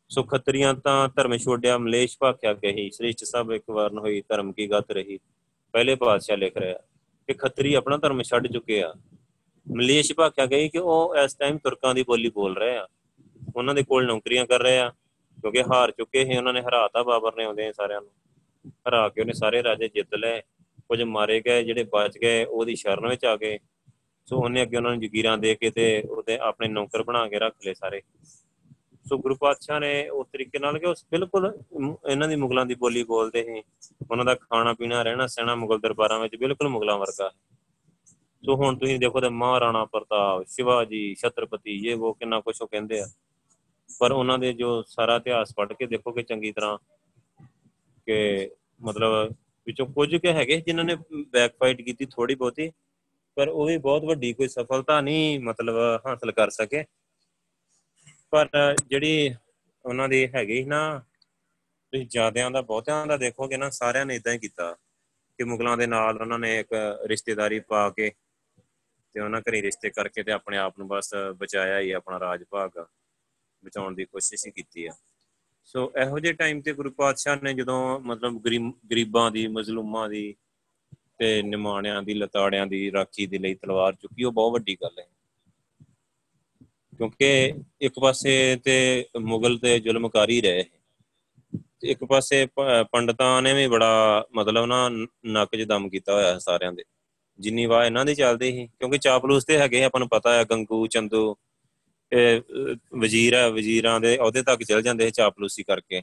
ਸੋ 0.09 0.23
ਖੱਤਰੀਆਂ 0.23 0.75
ਤਾਂ 0.75 1.09
ਧਰਮ 1.17 1.37
ਛੋੜਿਆ, 1.37 1.79
ਮਲੇਸ਼ 1.79 2.17
ਭਾਖਿਆ 2.21 2.55
ਕਹੀ, 2.55 2.91
ਸ੍ਰਿਸ਼ਟ 2.91 3.25
ਸਭ 3.25 3.53
ਇੱਕ 3.55 3.65
ਵਾਰਨ 3.71 3.99
ਹੋਈ, 3.99 4.23
ਧਰਮ 4.29 4.53
ਕੀ 4.53 4.71
ਗੱਤ 4.71 4.91
ਰਹੀ। 4.91 5.19
ਪਹਿਲੇ 5.73 5.95
ਪਾਤਸ਼ਾਹ 5.95 6.37
ਲਿਖ 6.37 6.57
ਰਿਹਾ, 6.57 6.79
ਕਿ 7.27 7.33
ਖੱਤਰੀ 7.33 7.75
ਆਪਣਾ 7.75 7.97
ਧਰਮ 7.97 8.23
ਛੱਡ 8.23 8.47
ਚੁੱਕੇ 8.47 8.83
ਆ। 8.83 8.95
ਮਲੇਸ਼ 9.77 10.13
ਭਾਖਿਆ 10.13 10.47
ਕਹੀ 10.47 10.69
ਕਿ 10.69 10.79
ਉਹ 10.79 11.17
ਇਸ 11.17 11.35
ਟਾਈਮ 11.35 11.59
ਤੁਰਕਾਂ 11.59 11.95
ਦੀ 11.95 12.03
ਬੋਲੀ 12.03 12.31
ਬੋਲ 12.31 12.57
ਰਹੇ 12.57 12.77
ਆ। 12.77 12.89
ਉਹਨਾਂ 13.57 13.75
ਦੇ 13.75 13.83
ਕੋਲ 13.83 14.07
ਨੌਕਰੀਆਂ 14.07 14.47
ਕਰ 14.47 14.61
ਰਹੇ 14.61 14.79
ਆ। 14.79 14.93
ਕਿਉਂਕਿ 15.41 15.63
ਹਾਰ 15.63 15.91
ਚੁੱਕੇ 15.91 16.25
ਸੀ, 16.25 16.37
ਉਹਨਾਂ 16.37 16.53
ਨੇ 16.53 16.61
ਹਰਾਤਾ 16.61 17.03
ਬਾਬਰ 17.03 17.37
ਨੇ 17.37 17.45
ਆਉਂਦੇ 17.45 17.73
ਸਾਰਿਆਂ 17.73 18.01
ਨੂੰ। 18.01 18.11
ਹਰਾ 18.89 19.09
ਕੇ 19.09 19.21
ਉਹਨੇ 19.21 19.33
ਸਾਰੇ 19.33 19.63
ਰਾਜੇ 19.63 19.89
ਜਿੱਤ 19.89 20.15
ਲਏ, 20.15 20.41
ਕੁਝ 20.89 21.03
ਮਾਰੇ 21.03 21.41
ਗਏ, 21.41 21.63
ਜਿਹੜੇ 21.65 21.85
ਬਚ 21.85 22.19
ਗਏ, 22.19 22.45
ਉਹਦੀ 22.45 22.75
ਸ਼ਰਨ 22.77 23.09
ਵਿੱਚ 23.09 23.25
ਆ 23.25 23.37
ਗਏ। 23.37 23.59
ਸੋ 24.27 24.37
ਉਹਨੇ 24.37 24.63
ਅੱਗੇ 24.63 24.77
ਉਹਨਾਂ 24.77 24.91
ਨੂੰ 24.91 25.01
ਜਗੀਰਾਂ 25.01 25.37
ਦੇ 25.39 25.55
ਕੇ 25.55 25.71
ਤੇ 25.71 26.03
ਉਹਦੇ 26.03 26.39
ਆਪਣੇ 26.39 26.69
ਨੌਕਰ 26.69 27.03
ਬਣਾ 27.03 27.27
ਕੇ 27.29 27.39
ਰੱਖ 27.39 27.55
ਲਏ 27.67 27.75
ਸਾਰੇ। 27.75 28.03
ਸੋ 29.09 29.19
ਗੁਰੂ 29.19 29.35
ਪਾਤਸ਼ਾਹ 29.35 29.81
ਨੇ 29.81 30.09
ਉਸ 30.09 30.27
ਤਰੀਕੇ 30.33 30.59
ਨਾਲ 30.59 30.79
ਕਿ 30.79 30.87
ਉਸ 30.87 31.05
ਬਿਲਕੁਲ 31.11 31.47
ਇਹਨਾਂ 32.11 32.29
ਦੀ 32.29 32.37
ਮੁਗਲਾਂ 32.37 32.67
ਦੀ 32.67 32.75
ਬੋਲੀ 32.75 33.03
ਬੋਲਦੇ 33.05 33.43
ਸੀ। 33.45 33.63
ਉਹਨਾਂ 34.11 34.25
ਦਾ 34.25 34.35
ਖਾਣਾ 34.35 34.73
ਪੀਣਾ, 34.73 35.03
ਰਹਿਣਾ 35.03 35.27
ਸਹਿਣਾ 35.27 35.55
ਮੁਗਲ 35.55 35.79
ਦਰਬਾਰਾਂ 35.79 36.19
ਵਿੱਚ 36.21 36.37
ਬਿਲਕੁਲ 36.37 36.69
ਮੁਗਲਾਂ 36.69 36.99
ਵਰਗਾ 36.99 37.29
ਹੈ 37.29 37.31
ਸੋ 38.43 38.55
ਹੁਣ 38.57 38.77
ਤੁਸੀਂ 38.77 38.99
ਦੇਖੋ 38.99 39.21
ਤੇ 39.21 39.29
ਮਹਾਰਾਣਾ 39.29 39.85
ਪ੍ਰਤਾਪ, 39.85 40.45
ਸ਼ਿਵਾਜੀ, 40.49 41.15
ਛਤਰਪਤੀ, 41.15 41.89
ਇਹ 41.89 41.97
ਉਹ 41.97 42.15
ਕਿੰਨਾ 42.15 42.41
ਕੁਝ 42.41 42.61
ਉਹ 42.63 42.69
ਕਹਿੰਦੇ 42.69 43.01
ਆ। 43.01 43.07
ਪਰ 43.99 44.13
ਉਹਨਾਂ 44.13 44.39
ਦੇ 44.39 44.53
ਜੋ 44.53 44.83
ਸਾਰਾ 44.83 45.17
ਇਤਿਹਾਸ 45.17 45.53
ਪੜ੍ਹ 45.57 45.75
ਕੇ 45.75 45.87
ਦੇਖੋ 45.87 46.13
ਕਿ 46.13 46.23
ਚੰਗੀ 46.23 46.53
ਤਰ੍ਹਾਂ 46.53 46.79
ਕਿ 48.07 48.51
ਮਤਲਬ 48.83 49.35
ਵਿੱਚੋਂ 49.67 49.87
ਕੁਝ 49.87 50.17
ਕੇ 50.17 50.33
ਹੈਗੇ 50.33 50.61
ਜਿਨ੍ਹਾਂ 50.61 50.85
ਨੇ 50.85 50.97
ਬੈਕ 51.31 51.53
ਫਾਈਟ 51.61 51.83
ਕੀਤੀ 51.83 52.05
ਥੋੜੀ 52.05 52.35
ਬਹੁਤੀ, 52.35 52.71
ਪਰ 53.37 53.49
ਉਹ 53.49 53.67
ਵੀ 53.67 53.77
ਬਹੁਤ 53.79 54.05
ਵੱਡੀ 54.05 54.33
ਕੋਈ 54.33 54.49
ਸਫਲਤਾ 54.49 55.01
ਨਹੀਂ 55.01 55.41
ਮਤਲਬ 55.41 56.01
ਹਾਸਲ 56.07 56.33
ਕਰ 56.33 56.51
ਸਕੇ। 56.51 56.85
ਪਰ 58.31 58.49
ਜਿਹੜੀ 58.87 59.35
ਉਹਨਾਂ 59.85 60.09
ਦੀ 60.09 60.27
ਹੈਗੀ 60.35 60.65
ਨਾ, 60.65 60.99
ਤੁਸੀਂ 61.93 62.07
ਜਿਆਦਿਆਂ 62.07 62.51
ਦਾ 62.51 62.61
ਬਹੁਤਿਆਂ 62.61 63.07
ਦਾ 63.07 63.17
ਦੇਖੋਗੇ 63.17 63.57
ਨਾ, 63.57 63.71
ਸਾਰਿਆਂ 63.71 64.07
ਨੇ 64.07 64.15
ਇਦਾਂ 64.15 64.33
ਹੀ 64.33 64.39
ਕੀਤਾ 64.39 64.73
ਕਿ 65.39 65.45
ਮੁਗਲਾਂ 65.45 65.77
ਦੇ 65.77 65.87
ਨਾਲ 65.87 66.21
ਉਹਨਾਂ 66.21 66.39
ਨੇ 66.39 66.59
ਇੱਕ 66.59 66.69
ਰਿਸ਼ਤੇਦਾਰੀ 67.07 67.61
ਪਾ 67.61 67.91
ਕੇ 67.91 68.11
ਤੇ 69.15 69.21
ਉਹਨਾਂ 69.21 69.41
ਘਰੇ 69.41 69.63
ਰਿਸ਼ਤੇ 69.63 69.91
ਕਰਕੇ 69.91 70.23
ਤੇ 70.23 70.33
ਆਪਣੇ 70.33 70.59
ਆਪ 70.59 70.79
ਨੂੰ 70.79 70.89
ਬਸ 70.89 71.15
ਬਚਾਇਆ 71.37 71.81
ਹੀ 71.81 71.91
ਆਪਣਾ 71.91 72.21
ਰਾਜ 72.21 72.45
ਭਾਗ। 72.51 72.71
ਬਚਾਉਣ 73.65 73.95
ਦੀ 73.95 74.05
ਕੋਸ਼ਿਸ਼ 74.05 74.47
ਹੀ 74.47 74.53
ਕੀਤੀ 74.53 74.87
ਆ। 74.87 74.91
ਸੋ 75.65 75.93
ਇਹੋ 76.03 76.19
ਜਿਹੇ 76.19 76.33
ਟਾਈਮ 76.33 76.61
ਤੇ 76.61 76.73
ਗੁਰੂ 76.73 76.91
ਪਾਤਸ਼ਾਹ 76.91 77.37
ਨੇ 77.43 77.55
ਜਦੋਂ 77.55 78.01
ਮਤਲਬ 78.01 78.43
ਗਰੀਬਾਂ 78.91 79.31
ਦੀ, 79.31 79.47
ਮਜ਼ਲੂਮਾਂ 79.47 80.09
ਦੀ 80.09 80.35
ਤੇ 81.19 81.43
ਨਿਮਾਣਿਆਂ 81.43 82.03
ਦੀ, 82.03 82.15
ਲਤਾੜਿਆਂ 82.15 82.67
ਦੀ, 82.67 82.93
ਰਾਖੀ 82.93 83.27
ਦੇ 83.27 83.39
ਲਈ 83.39 83.55
ਤਲਵਾਰ 83.55 83.95
ਚੁੱਕੀ, 83.95 84.25
ਉਹ 84.25 84.33
ਬਹੁਤ 84.33 84.53
ਵੱਡੀ 84.53 84.77
ਗੱਲ 84.83 84.99
ਹੈ। 84.99 85.09
ਕਿਉਂਕਿ 86.97 87.55
ਇੱਕ 87.81 87.99
ਪਾਸੇ 87.99 88.59
ਤੇ 88.65 89.07
ਮੁਗਲ 89.21 89.59
ਤੇ 89.59 89.81
ਜ਼ੁਲਮ 89.81 90.09
ਕਰ 90.09 90.31
ਹੀ 90.31 90.41
ਰਹੇ 90.41 90.65
ਇੱਕ 91.83 92.05
ਪਾਸੇ 92.05 92.49
ਪੰਡਤਾਂ 92.93 93.43
ਨੇ 93.43 93.55
ਵੀ 93.55 93.67
ਬੜਾ 93.67 94.27
ਮਤਲਬ 94.35 94.67
ਨਾ, 94.67 94.89
ਨੱਕ 95.27 95.57
'ਚ 95.57 95.63
ਦਮ 95.63 95.89
ਕੀਤਾ 95.89 96.15
ਹੋਇਆ 96.15 96.39
ਸਾਰਿਆਂ 96.39 96.73
ਦੇ। 96.73 96.85
ਜਿੰਨੀ 97.39 97.67
ਵਾਰ 97.67 97.87
ਇਹਨਾਂ 97.87 98.05
ਦੀ 98.05 98.15
ਚੱਲਦੀ 98.15 98.51
ਸੀ। 98.53 98.67
ਕਿਉਂਕਿ 98.67 98.99
ਚਾਪਲੂਸ 98.99 99.45
ਤੇ 99.45 99.59
ਹੈਗੇ, 99.59 99.85
ਆਪਾਂ 99.85 99.99
ਨੂੰ 99.99 100.09
ਪਤਾ 100.09 100.35
ਹੈ, 100.35 100.45
ਗੰਗੂ, 100.45 100.87
ਚੰਦੂ 100.87 101.33
ਇਹ 101.33 101.35
ਵਜ਼ੀਰ 102.99 103.35
ਹੈ 103.35 103.49
ਵਜ਼ੀਰਾਂ 103.49 104.01
ਦੇ 104.01 104.17
ਅਹੁਦੇ 104.17 104.43
ਤੱਕ 104.43 104.63
ਚਲ 104.63 104.83
ਜਾਂਦੇ 104.83 105.05
ਸੀ 105.05 105.11
ਚਾਪਲੂਸੀ 105.11 105.63
ਕਰਕੇ। 105.63 106.03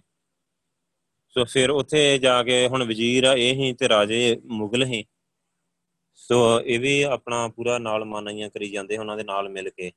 ਸੋ 1.30 1.46
ਫਿਰ 1.46 1.70
ਉੱਥੇ 1.70 2.18
ਜਾ 2.18 2.44
ਕੇ 2.44 2.68
ਹੁਣ 2.68 2.84
ਵਜ਼ੀਰ 2.84 3.24
ਆ, 3.24 3.34
ਇਹ 3.34 3.54
ਹੀ 3.54 3.74
ਤੇ 3.74 3.90
ਰਾਜੇ 3.90 4.38
ਮੁਗਲ 4.46 4.84
ਹੀ। 4.84 5.06
ਸੋ 6.14 6.62
ਇਹ 6.62 6.80
ਵੀ 6.80 7.02
ਆਪਣਾ 7.02 7.48
ਪੂਰਾ 7.48 7.78
ਨਾਲ 7.78 8.06
ਮਾਨਾਈਆਂ 8.06 8.50
ਕਰੀ 8.50 8.70
ਜਾਂਦੇ 8.70 8.98
ਉਹਨਾਂ 8.98 9.18
ਦੇ 9.18 9.24
ਨਾਲ 9.24 9.50
ਮਿਲ 9.50 9.70
ਕੇ। 9.70 9.92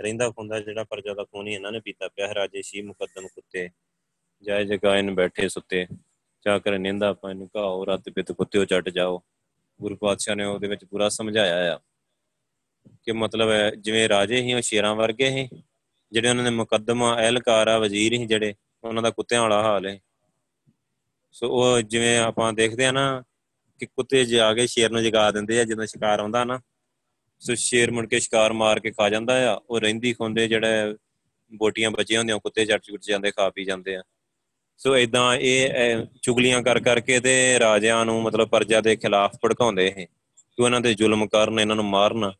ਰਹਿੰਦਾ 0.00 0.30
ਖੁੰਦਾ 0.30 0.60
ਜਿਹੜਾ 0.60 0.84
ਪਰਜਾ 0.84 1.14
ਦਾ 1.14 1.24
ਖੂਨ 1.24 1.46
ਹੀ 1.46 1.52
ਇਹਨਾਂ 1.52 1.72
ਨੇ 1.72 1.80
ਪੀਤਾ 1.80 2.08
ਪਿਆ 2.08 2.34
ਰਾਜੇ 2.34 2.62
ਸ਼ੀ 2.62 2.82
ਮੁਕੱਦਮ 2.82 3.26
ਕੁੱਤੇ। 3.26 3.68
ਜਾਇ 4.42 4.64
ਜਗਾਇਨ 4.64 5.14
ਬੈਠੇ 5.14 5.48
ਸੁੱਤੇ 5.48 5.86
ਚਾ 6.44 6.58
ਕਰ 6.58 6.78
ਨਿੰਦਾ 6.78 7.08
ਆਪਾਂ 7.08 7.30
ਇਹਨੂੰ 7.30 7.50
ਘਾਓ, 7.56 7.84
ਰੱਤ 7.84 8.08
ਪਿਤ 8.08 8.32
ਕੁੱਤਿਓ 8.32 8.64
ਚੱਟ 8.64 8.88
ਜਾਓ। 8.88 9.22
ਗੁਰੂ 9.82 9.96
ਪਾਤਸ਼ਾਹ 9.96 10.36
ਨੇ 10.36 10.44
ਉਹਦੇ 10.44 10.68
ਵਿੱਚ 10.68 10.84
ਪੂਰਾ 10.84 11.08
ਸਮਝਾਇਆ 11.08 11.76
ਆ। 11.76 11.80
ਕਿ 13.06 13.12
ਮਤਲਬ 13.12 13.50
ਹੈ 13.50 13.70
ਜਿਵੇਂ 13.70 14.08
ਰਾਜੇ 14.08 14.40
ਹੀ 14.42 14.54
ਉਹ 14.54 14.60
ਸ਼ੇਰਾਂ 14.60 14.94
ਵਰਗੇ 14.94 15.28
ਹੀ 15.30 15.48
ਜਿਹੜੇ 16.12 16.28
ਉਹਨਾਂ 16.28 16.44
ਦੇ 16.44 16.50
ਮੁਕੱਦਮਾ, 16.50 17.14
ਅਹਿਲਕਾਰ 17.16 17.68
ਆ, 17.68 17.78
ਵਜ਼ੀਰ 17.78 18.12
ਹੀ 18.12 18.26
ਜਿਹੜੇ, 18.26 18.54
ਉਹਨਾਂ 18.84 19.02
ਦਾ 19.02 19.10
ਕੁੱਤਿਆਂ 19.10 19.42
ਵਾਲਾ 19.42 19.62
ਹਾਲ 19.62 19.86
ਹੈ 19.86 19.98
ਸੋ 21.34 21.48
ਉਹ 21.50 21.80
ਜਿਵੇਂ 21.82 22.18
ਆਪਾਂ 22.18 22.52
ਦੇਖਦੇ 22.52 22.86
ਆ 22.86 22.90
ਨਾ 22.92 23.22
ਕਿ 23.80 23.86
ਕੁੱਤੇ 23.86 24.24
ਜਾ 24.24 24.52
ਕੇ 24.54 24.66
ਸ਼ੇਰ 24.66 24.90
ਨੂੰ 24.90 25.02
ਜਗਾ 25.02 25.30
ਦਿੰਦੇ 25.30 25.60
ਆ, 25.60 25.64
ਜਦੋਂ 25.64 25.86
ਸ਼ਿਕਾਰ 25.86 26.20
ਆਉਂਦਾ 26.20 26.44
ਨਾ, 26.44 26.60
ਸੋ 27.40 27.54
ਸ਼ੇਰ 27.54 27.90
ਮੁੜ 27.90 28.06
ਕੇ 28.06 28.20
ਸ਼ਿਕਾਰ 28.20 28.52
ਮਾਰ 28.52 28.80
ਕੇ 28.80 28.90
ਖਾ 28.90 29.08
ਜਾਂਦਾ 29.08 29.52
ਆ, 29.52 29.60
ਉਹ 29.70 29.80
ਰਹਿੰਦੀ 29.80 30.12
ਖੁੰਦੇ 30.12 30.48
ਜਿਹੜੇ 30.48 30.94
ਬੋਟੀਆਂ 31.52 31.90
ਬਚੀਆਂ 31.90 32.20
ਹੁੰਦੀਆਂ 32.20 32.38
ਕੁੱਤੇ 32.38 32.64
ਜੱਟ 32.64 32.82
ਚੁੱਟ 32.82 33.02
ਜਾਂਦੇ, 33.02 33.30
ਖਾ 33.30 33.48
ਪੀ 33.50 33.64
ਜਾਂਦੇ 33.64 33.96
ਆ। 33.96 34.02
ਸੋ 34.80 34.96
ਇਦਾਂ 34.96 35.34
ਇਹ 35.34 36.06
ਚੁਗਲੀਆਂ 36.22 36.62
ਕਰ 36.62 36.80
ਕਰਕੇ 36.80 37.20
ਤੇ 37.20 37.58
ਰਾਜਿਆਂ 37.58 38.04
ਨੂੰ 38.04 38.22
ਮਤਲਬ 38.22 38.48
ਪਰਜਾ 38.48 38.80
ਦੇ 38.80 38.96
ਖਿਲਾਫ 38.96 39.36
ਭੜਕਾਉਂਦੇ 39.44 39.86
ਇਹ 39.86 40.06
ਕਿ 40.58 40.62
ਉਹਨਾਂ 40.62 40.80
ਦੇ 40.80 40.94
ਜ਼ੁਲਮ 40.94 41.26
ਕਰਨ 41.28 41.60
ਇਹਨਾਂ 41.60 41.76
ਨੂੰ 41.76 41.84
ਮਾਰਨ 41.84 42.32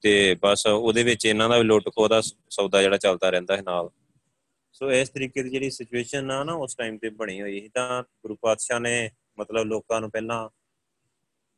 ਤੇ 0.00 0.36
ਬਸ 0.42 0.66
ਉਹਦੇ 0.66 1.02
ਵਿੱਚ 1.02 1.24
ਇਹਨਾਂ 1.24 1.48
ਦਾ 1.48 1.58
ਵੀ 1.58 1.64
ਲੁੱਟ 1.64 1.88
ਖੋਹ 1.88 2.08
ਦਾ 2.08 2.20
ਸੌਦਾ 2.50 2.82
ਜਿਹੜਾ 2.82 2.96
ਚੱਲਦਾ 2.96 3.30
ਰਹਿੰਦਾ 3.30 3.56
ਹੈ 3.56 3.62
ਨਾਲ। 3.62 3.90
ਸੋ 4.72 4.92
ਇਸ 4.92 5.08
ਤਰੀਕੇ 5.08 5.42
ਦੀ 5.42 5.50
ਜਿਹੜੀ 5.50 5.70
ਸਿਚੁਏਸ਼ਨ 5.70 6.30
ਆ 6.30 6.44
ਨਾ, 6.44 6.52
ਉਸ 6.52 6.74
ਟਾਈਮ 6.74 6.98
ਤੇ 6.98 7.10
ਬਣੀ 7.10 7.40
ਹੋਈ 7.40 7.60
ਸੀ। 7.60 7.68
ਤਾਂ 7.68 8.02
ਗੁਰੂ 8.02 8.36
ਪਾਤਸ਼ਾਹ 8.36 8.80
ਨੇ 8.80 9.10
ਮਤਲਬ 9.38 9.64
ਲੋਕਾਂ 9.64 10.00
ਨੂੰ 10.00 10.10
ਪਹਿਲਾਂ 10.10 10.48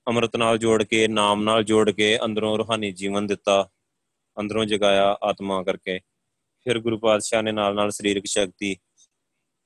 ਅੰਮ੍ਰਿਤ 0.08 0.36
ਨਾਲ 0.36 0.58
ਜੋੜ 0.58 0.82
ਕੇ, 0.82 1.08
ਨਾਮ 1.08 1.42
ਨਾਲ 1.42 1.64
ਜੋੜ 1.64 1.90
ਕੇ 1.90 2.18
ਅੰਦਰੋਂ 2.24 2.58
ਰੂਹਾਨੀ 2.58 2.92
ਜੀਵਨ 2.92 3.26
ਦਿੱਤਾ, 3.26 3.68
ਅੰਦਰੋਂ 4.40 4.64
ਜਗਾਇਆ 4.64 5.16
ਆਤਮਾ 5.22 5.62
ਕਰਕੇ। 5.62 5.98
ਫਿਰ 6.64 6.78
ਗੁਰੂ 6.78 6.98
ਪਾਤਸ਼ਾਹ 6.98 7.42
ਨੇ 7.42 7.52
ਨਾਲ 7.52 7.74
ਨਾਲ 7.74 7.90
ਸਰੀਰਕ 7.90 8.22
ਸ਼ਕਤੀ 8.26 8.76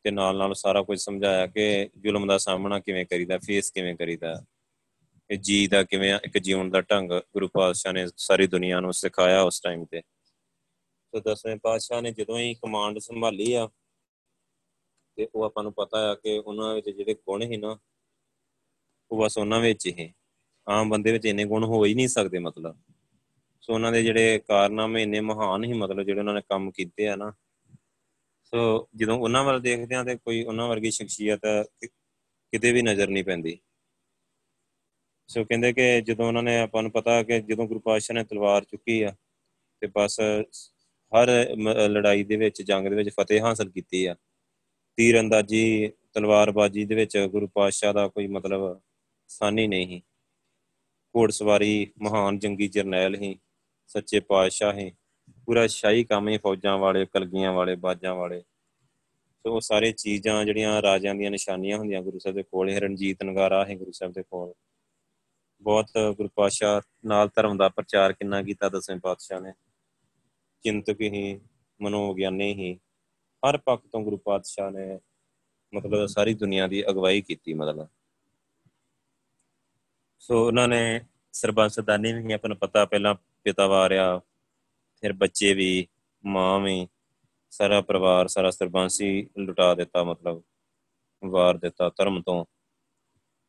ਤੇ 0.03 0.11
ਨਾਲ 0.11 0.39
ਨਾਲ 0.39 0.55
ਸਾਰਾ 0.55 0.83
ਕੁਝ 0.83 1.01
ਸਮਝਾਇਆ 1.01 1.47
ਕਿ 1.47 1.89
ਜ਼ੁਲਮ 1.99 2.27
ਦਾ 2.27 2.39
ਸਾਹਮਣਾ 2.39 2.79
ਕਿਵੇਂ 2.79 3.07
ਕਰੀਦਾ, 3.07 3.39
ਫੇਸ 3.39 3.71
ਕਿਵੇਂ 3.71 3.97
ਕਰੀਦਾ। 3.97 4.45
ਇਹ 5.31 5.39
ਜੀ 5.39 5.67
ਦਾ 5.67 5.83
ਕਿਵੇਂ 5.83 6.15
ਇੱਕ 6.25 6.39
ਜੀਵਨ 6.39 6.71
ਦਾ 6.71 6.81
ਢੰਗ 6.81 7.11
ਗੁਰੂ 7.11 7.49
ਪਾਤਸ਼ਾਹ 7.49 7.93
ਨੇ 7.93 8.07
ਸਾਰੀ 8.17 8.47
ਦੁਨੀਆ 8.47 8.81
ਨੂੰ 8.81 8.93
ਸਿਖਾਇਆ 8.93 9.41
ਉਸ 9.43 9.61
ਟਾਈਮ 9.61 9.85
ਤੇ। 9.85 10.01
ਸੋ 11.07 11.21
ਦਸਵੇਂ 11.21 11.57
ਪਾਤਸ਼ਾਹ 11.57 12.03
ਨੇ 12.03 12.13
ਜਦੋਂ 12.13 12.39
ਹੀ 12.39 12.55
ਕਮਾਂਡ 12.55 12.99
ਸੰਭਾਲੀ 12.99 13.53
ਆ, 13.53 13.69
ਤੇ 15.17 15.29
ਉਹ 15.35 15.45
ਆਪਾਂ 15.45 15.63
ਨੂੰ 15.63 15.73
ਪਤਾ 15.73 16.11
ਆ 16.11 16.15
ਕਿ 16.15 16.39
ਉਹਨਾਂ 16.39 16.75
ਵਿੱਚ 16.75 16.91
ਜਿਹੜੇ 16.91 17.15
ਗੁਣ 17.15 17.43
ਹੀ 17.43 17.57
ਨਾ, 17.57 17.79
ਉਹ 19.11 19.25
ਬਸ 19.25 19.39
ਉਹਨਾਂ 19.39 19.61
ਵਿੱਚ 19.61 19.87
ਹੀ। 19.87 20.13
ਆਮ 20.69 20.91
ਬੰਦੇ 20.91 21.13
ਵਿੱਚ 21.13 21.25
ਇੰਨੇ 21.25 21.45
ਗੁਣ 21.45 21.65
ਹੋ 21.65 21.85
ਹੀ 21.85 21.95
ਨਹੀਂ 21.95 22.09
ਸਕਦੇ 22.09 22.39
ਮਤਲਬ। 22.39 22.79
ਸੋ 23.61 23.75
ਉਹਨਾਂ 23.75 23.93
ਦੇ 23.93 24.03
ਜਿਹੜੇ 24.03 24.39
ਕਾਰਨਾਮੇ 24.39 25.03
ਇੰਨੇ 25.03 25.21
ਮਹਾਨ 25.21 25.65
ਹੀ 25.65 25.73
ਮਤਲਬ 25.73 26.03
ਜਿਹੜੇ 26.03 26.21
ਉਹਨਾਂ 26.21 26.35
ਨੇ 26.35 26.41
ਕੰਮ 26.41 26.71
ਕੀਤੇ 26.71 27.09
ਆ 27.09 27.17
ਨਾ। 27.17 27.33
ਸੋ 28.45 28.89
ਜਦੋਂ 28.97 29.19
ਉਹਨਾਂ 29.19 29.45
ਵੱਲ 29.45 29.61
ਦੇਖਦੇ 29.61 29.95
ਆ 29.95 30.05
ਤੇ 30.05 30.17
ਕੋਈ 30.17 30.45
ਉਹਨਾਂ 30.45 30.69
ਵਰਗੀ 30.69 30.91
ਸ਼ਖਸੀਅਤ 30.91 31.41
ਕਿਤੇ 32.53 32.73
ਵੀ 32.73 32.83
ਨਜ਼ਰ 32.83 33.09
ਨਹੀਂ 33.09 33.25
ਪੈਂਦੀ। 33.25 33.59
ਸੋ 35.29 35.45
ਕਹਿੰਦੇ 35.45 35.73
ਕਿ 35.73 36.01
ਜਦੋਂ 36.01 36.27
ਉਹਨਾਂ 36.29 36.43
ਨੇ 36.43 36.59
ਆਪਾਂ 36.59 36.83
ਨੂੰ 36.83 36.93
ਪਤਾ 36.93 37.23
ਕਿ 37.23 37.41
ਜਦੋਂ 37.41 37.67
ਗੁਰੂ 37.67 37.81
ਪਾਤਸ਼ਾਹ 37.81 38.15
ਨੇ 38.15 38.25
ਤਲਵਾਰ 38.25 38.65
ਚੁੱਕੀ 38.65 39.03
ਆ, 39.03 39.15
ਤੇ 39.81 39.87
ਬਸ 39.87 40.21
ਹਰ 41.13 41.57
ਲੜਾਈ 41.89 42.25
ਦੇ 42.25 42.37
ਵਿੱਚ, 42.37 42.63
ਜੰਗ 42.63 42.89
ਦੇ 42.89 42.97
ਵਿੱਚ 42.97 43.11
ਫਤਿਹ 43.21 43.41
ਹਾਸਲ 43.41 43.71
ਕੀਤੀ 43.71 44.07
ਆ। 44.07 44.17
ਤੀਰ 44.97 45.21
ਅੰਦਾਜ਼ੀ 45.21 45.93
ਤਲਵਾਰਬਾਜੀ 46.15 46.85
ਦੇ 46.85 46.95
ਵਿੱਚ 46.95 47.19
ਗੁਰੂ 47.19 47.49
ਪਾਤਸ਼ਾਹ 47.55 47.93
ਦਾ 47.93 48.09
ਕੋਈ 48.09 48.27
ਮਤਲਬ 48.27 48.81
ਸਾਨੀ 49.29 49.67
ਨਹੀਂ। 49.67 49.87
ਸੀ 49.87 50.03
ਘੋੜਸਵਾਰੀ, 51.17 51.93
ਮਹਾਨ 52.03 52.39
ਜੰਗੀ 52.39 52.69
ਜਰਨੈਲ 52.69 53.15
ਹੀ, 53.15 53.39
ਸੱਚੇ 53.87 54.21
ਪਾਤਸ਼ਾਹ 54.21 54.73
ਹੀ, 54.79 54.93
ਪੂਰਾ 55.47 55.67
ਸ਼ਾਹੀ 55.67 56.05
ਕੰਮ 56.05 56.29
ਹੀ 56.29 56.39
ਫੌਜਾਂ 56.39 56.79
ਵਾਲੇ, 56.79 57.07
ਕਲਗੀਆਂ 57.07 57.53
ਵਾਲੇ, 57.53 57.77
ਬਾਜਾਂ 57.77 58.15
ਵਾਲੇ। 58.15 58.41
ਸੋ 58.41 59.55
ਉਹ 59.55 59.61
ਸਾਰੇ 59.61 59.93
ਚੀਜ਼ਾਂ 59.93 60.45
ਜਿਹੜੀਆਂ 60.45 60.83
ਰਾਜਿਆਂ 60.83 61.15
ਦੀਆਂ 61.15 61.31
ਨਿਸ਼ਾਨੀਆਂ 61.31 61.79
ਹੁੰਦੀਆਂ 61.79 62.03
ਗੁਰੂ 62.03 62.19
ਸਾਹਿਬ 62.19 62.37
ਦੇ 62.37 62.43
ਕੋਲ 62.43 62.71
ਰਣਜੀਤ 62.71 63.25
ਨਗਾਰਾ 63.25 63.65
ਹੈ 63.65 63.75
ਗੁਰੂ 63.75 63.93
ਸਾਹਿਬ 63.93 64.13
ਦੇ 64.13 64.23
ਕੋਲ। 64.23 64.53
ਬਹੁਤ 65.67 65.87
ਗੁਰੂ 66.17 66.29
ਪਾਤਸ਼ਾਹ 66.35 66.81
ਨਾਲ 67.05 67.29
ਧਰਮ 67.29 67.57
ਦਾ 67.57 67.69
ਪ੍ਰਚਾਰ 67.69 68.13
ਕਿੰਨਾ 68.13 68.43
ਕੀਤਾ 68.43 68.69
ਦਸਵੇਂ 68.69 68.99
ਪਾਤਸ਼ਾਹ 68.99 69.41
ਨੇ। 69.41 69.53
ਚਿੰਤਕ 70.63 71.01
ਹੀ, 71.01 71.41
ਮਨੋਵਿਗਿਆਨੀ 71.81 72.55
ਹੀ, 72.55 72.81
ਹਰ 73.43 73.59
ਪੱਖ 73.59 73.87
ਤੋਂ 73.87 74.01
ਗੁਰੂ 74.01 74.17
ਪਾਤਸ਼ਾਹ 74.17 74.71
ਨੇ 74.71 75.01
ਮਤਲਬ 75.75 76.07
ਸਾਰੀ 76.07 76.35
ਦੁਨੀਆ 76.35 76.67
ਦੀ 76.67 76.89
ਅਗਵਾਈ 76.89 77.21
ਕੀਤੀ 77.21 77.55
ਮਤਲਬ। 77.55 77.89
ਸੋ 80.19 80.47
ਉਹਨਾਂ 80.47 80.69
ਨੇ 80.69 81.01
ਸਰਬੰਸ 81.33 81.75
ਸਦਾਨੀ 81.75 82.13
ਵੀ 82.13 82.33
ਆਪਣਾ 82.33 82.55
ਪਤਾ, 82.55 82.85
ਪਹਿਲਾਂ 82.85 83.15
ਪਿਤਾ 83.45 83.67
ਵਾਰਿਆ, 83.67 84.21
ਫਿਰ 85.01 85.13
ਬੱਚੇ 85.13 85.55
ਵੀ, 85.55 85.89
ਮਾਂ 86.27 86.61
ਵੀ, 86.61 86.89
ਸਾਰਾ 87.51 87.81
ਪਰਿਵਾਰ, 87.81 88.29
ਸਾਰਾ 88.29 88.51
ਸਰਬੰਸੀ 88.51 89.29
ਲੁਟਾ 89.39 89.75
ਦਿੱਤਾ 89.75 90.05
ਮਤਲਬ, 90.05 90.43
ਵਾਰ 91.25 91.57
ਦਿੱਤਾ 91.57 91.89
ਧਰਮ 91.89 92.23
ਤੋਂ, 92.23 92.45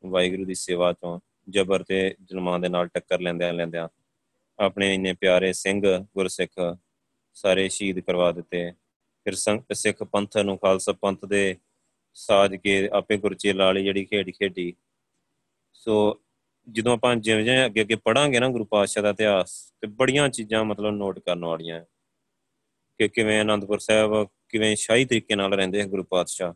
ਵਾਹਿਗੁਰੂ 0.05 0.45
ਦੀ 0.45 0.53
ਸੇਵਾ 0.53 0.93
ਤੋਂ 0.93 1.19
ਜਬਰ 1.49 1.83
ਤੇ 1.83 2.15
ਜ਼ੁਲਮਾਂ 2.23 2.59
ਦੇ 2.59 2.69
ਨਾਲ 2.69 2.87
ਟੱਕਰ 2.87 3.21
ਲੈਂਦਿਆਂ 3.21 3.53
ਲੈਂਦਿਆਂ 3.53 3.87
ਆਪਣੇ 4.59 4.93
ਇੰਨੇ 4.93 5.13
ਪਿਆਰੇ 5.13 5.53
ਸਿੰਘ 5.53 5.81
ਗੁਰਸਿੱਖ 6.15 6.77
ਸਾਰੇ 7.33 7.67
ਸ਼ਹੀਦ 7.69 7.99
ਕਰਵਾ 7.99 8.31
ਦਿੱਤੇ। 8.31 8.71
ਫਿਰ 9.25 9.33
ਸਿੱਖ 9.73 10.03
ਪੰਥ 10.03 10.37
ਨੂੰ 10.37 10.57
ਖਾਲਸਾ 10.57 10.91
ਪੰਥ 10.91 11.25
ਦੇ 11.25 11.55
ਸਾਜ 12.13 12.55
ਕੇ 12.55 12.87
ਆਪੇ 12.93 13.17
ਗੁਰਚੇ 13.17 13.53
ਲਾਲੀ 13.53 13.83
ਜਿਹੜੀ 13.83 14.03
ਖੇਡ 14.05 14.29
ਖੇਡੀ। 14.29 14.73
ਸੋ 15.73 16.19
ਜਦੋਂ 16.67 16.93
ਆਪਾਂ 16.93 17.15
ਜਿਵੇਂ 17.15 17.43
ਜਿਵੇਂ 17.43 17.65
ਅੱਗੇ 17.65 17.81
ਅੱਗੇ 17.81 17.95
ਪੜਾਂਗੇ 17.95 18.39
ਨਾ 18.39 18.49
ਗੁਰੂ 18.49 18.65
ਪਾਤਸ਼ਾਹ 18.65 19.03
ਦਾ 19.03 19.09
ਇਤਿਹਾਸ 19.09 19.51
ਤੇ 19.81 19.87
ਬੜੀਆਂ 19.87 20.29
ਚੀਜ਼ਾਂ 20.29 20.63
ਮਤਲਬ 20.65 20.93
ਨੋਟ 20.93 21.19
ਕਰਨ 21.19 21.45
ਵਾਲੀਆਂ 21.45 21.81
ਕਿ 22.99 23.07
ਕਿਵੇਂ 23.07 23.41
ਅਨੰਦਪੁਰ 23.41 23.79
ਸਾਹਿਬ 23.79 24.27
ਕਿਵੇਂ 24.49 24.75
ਸ਼ਾਹੀ 24.75 25.05
ਤਰੀਕੇ 25.05 25.35
ਨਾਲ 25.35 25.53
ਰਹਿੰਦੇ 25.53 25.81
ਹੈ 25.81 25.85
ਗੁਰੂ 25.87 26.03
ਪਾਤਸ਼ਾਹ। 26.03 26.53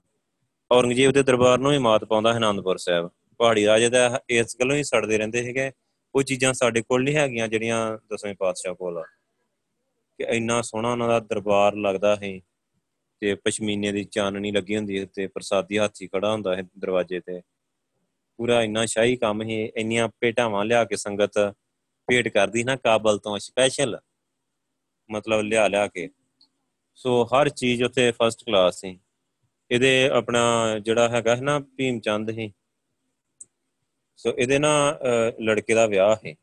ਔਰੰਗਜ਼ੇਬ 0.72 1.12
ਦੇ 1.12 1.24
ਦਰਬਾਰ 1.24 1.58
ਨੂੰ 1.58 1.72
ਹੀ 1.72 1.78
ਮਾਤ 1.78 2.04
ਪਾਉਂਦਾ 2.04 2.34
ਹੈ 2.34 2.38
ਅਨੰਦਪੁਰ 2.38 2.78
ਸਾਹਿਬ। 2.78 3.10
ਪਹਾੜੀ 3.42 3.66
ਰਾਜੇ 3.66 3.90
ਦਾ 3.90 4.20
ਇਸ 4.30 4.56
ਗੱਲੋਂ 4.60 4.76
ਹੀ 4.76 4.84
ਸੜਦੇ 4.84 5.18
ਰਹਿੰਦੇ 5.18 5.44
ਹੈਗੇ 5.46 5.72
ਉਹ 6.16 6.24
ਚੀਜ਼ਾਂ 6.24 6.54
ਸਾਡੇ 6.54 6.82
ਕੋਲ 6.82 7.04
ਨਹੀਂ 7.04 7.16
ਹੈਗੀਆਂ 7.16 7.48
ਜਿਹੜੀਆਂ 7.48 7.78
ਦਸਵੇਂ 8.14 8.34
ਪਾਤਸ਼ਾਹ 8.36 8.74
ਕੋਲ 8.76 8.98
ਆ। 8.98 9.04
ਕਿ 10.20 10.26
ਇੰਨਾ 10.30 10.62
ਸੋਹਣਾ 10.62 10.92
ਉਹਨਾਂ 10.92 11.08
ਦਾ 11.08 11.20
ਦਰਬਾਰ 11.20 11.76
ਲੱਗਦਾ 11.76 12.16
ਹੈ 12.16 12.30
ਤੇ 13.22 13.34
ਪਸ਼ਮੀਨੇ 13.36 13.92
ਦੀ 13.92 14.04
ਚਾਨਣੀ 14.04 14.52
ਲੱਗੀ 14.52 14.78
ਹੁੰਦੀ 14.78 15.00
ਹੈ 15.00 15.06
ਤੇ 15.06 15.28
ਪ੍ਰਸਾਦੀ 15.28 15.78
ਹਾਥੀ 15.78 16.08
ਖੜਾ 16.08 16.32
ਹੁੰਦਾ 16.32 16.56
ਹੈ 16.56 16.62
ਦਰਵਾਜ਼ੇ 16.80 17.20
ਤੇ। 17.20 17.42
ਪੂਰਾ 18.40 18.62
ਇੰਨਾ 18.62 18.86
ਸ਼ਾਹੀ 18.86 19.16
ਕੰਮ 19.16 19.42
ਹੀ 19.42 19.62
ਇੰਨੀਆਂ 19.76 20.08
ਪੇਟਾਵਾਂ 20.20 20.64
ਲਿਆ 20.66 20.86
ਕੇ 20.86 20.96
ਸੰਗਤ 20.96 21.40
ਭੇਟ 22.08 22.28
ਕਰਦੀ 22.28 22.64
ਨਾ 22.64 22.76
ਕਾਬਲ 22.76 23.18
ਤੋਂ 23.18 23.38
ਸਪੈਸ਼ਲ 23.40 24.00
ਮਤਲਬ 25.10 25.42
ਲਿਆ 25.42 25.68
ਲਿਆ 25.68 25.88
ਕੇ। 25.88 26.10
ਸੋ 26.96 27.24
ਹਰ 27.26 27.50
ਚੀਜ਼ 27.50 27.84
ਉੱਥੇ 27.84 28.12
ਫਸਟ 28.12 28.44
ਕਲਾਸ 28.46 28.82
ਸੀ। 28.82 29.00
ਇਹਦੇ 29.72 30.10
ਆਪਣਾ 30.10 30.42
ਜਿਹੜਾ 30.80 31.10
ਹੈਗਾ 31.10 31.36
ਹੈ 31.36 31.42
ਨਾ 31.42 31.60
ਭੀਮ 31.78 32.00
ਚੰਦ 32.00 32.30
ਹੀ 32.30 32.52
ਸੋ 34.22 34.34
ਇਹਦੇ 34.38 34.60
ਨਾ 34.60 35.00
ਲੜਕੇ 35.42 35.74
ਦਾ 35.74 35.86
ਵਿਆਹ 35.88 36.16
ਹੈ। 36.26 36.36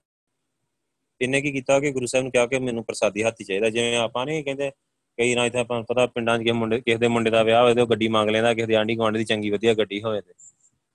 ਇਹਨੇ 1.20 1.40
ਕੀ 1.40 1.52
ਕੀਤਾ 1.52 1.80
ਕਿ 1.80 1.90
ਗੁਰੂ 1.90 2.06
ਸਾਹਿਬ 2.06 2.22
ਨੂੰ 2.22 2.32
ਕਿਹਾ 2.32 2.46
ਕਿ 2.46 2.58
ਮੈਨੂੰ 2.58 2.84
ਪ੍ਰਸਾਦੀ 2.84 3.22
ਹਾਥੀ 3.24 3.44
ਚਾਹੀਦਾ। 3.44 3.70
ਜਿਵੇਂ 3.70 3.96
ਆਪਾਂ 3.96 4.26
ਨਹੀਂ 4.26 4.44
ਕਹਿੰਦੇ, 4.44 4.70
ਕਈ 5.16 5.34
ਨਾ 5.34 5.46
ਇਥੇ 5.46 5.58
ਆਪਾਂ 5.58 5.82
ਪਤਾ 5.82 6.06
ਪਿੰਡਾਂ 6.06 6.38
'ਚ 6.38 6.42
ਕਿਸੇ 6.42 6.52
ਮੁੰਡੇ, 6.52 6.80
ਕਿਸੇ 6.80 6.96
ਦੇ 6.96 7.08
ਮੁੰਡੇ 7.08 7.30
ਦਾ 7.30 7.42
ਵਿਆਹ 7.42 7.62
ਹੋਵੇ 7.62 7.74
ਤੇ 7.74 7.80
ਉਹ 7.80 7.86
ਗੱਡੀ 7.86 8.08
ਮੰਗ 8.08 8.30
ਲੈਂਦਾ, 8.30 8.54
ਕਿਸੇ 8.54 8.66
ਦੇ 8.66 8.76
ਆਂਢੀ 8.76 8.96
ਗੁਆਂਢ 8.96 9.16
ਦੀ 9.16 9.24
ਚੰਗੀ 9.24 9.50
ਵਧੀਆ 9.50 9.74
ਗੱਡੀ 9.74 10.02
ਹੋਵੇ 10.02 10.20
ਤੇ। 10.20 10.32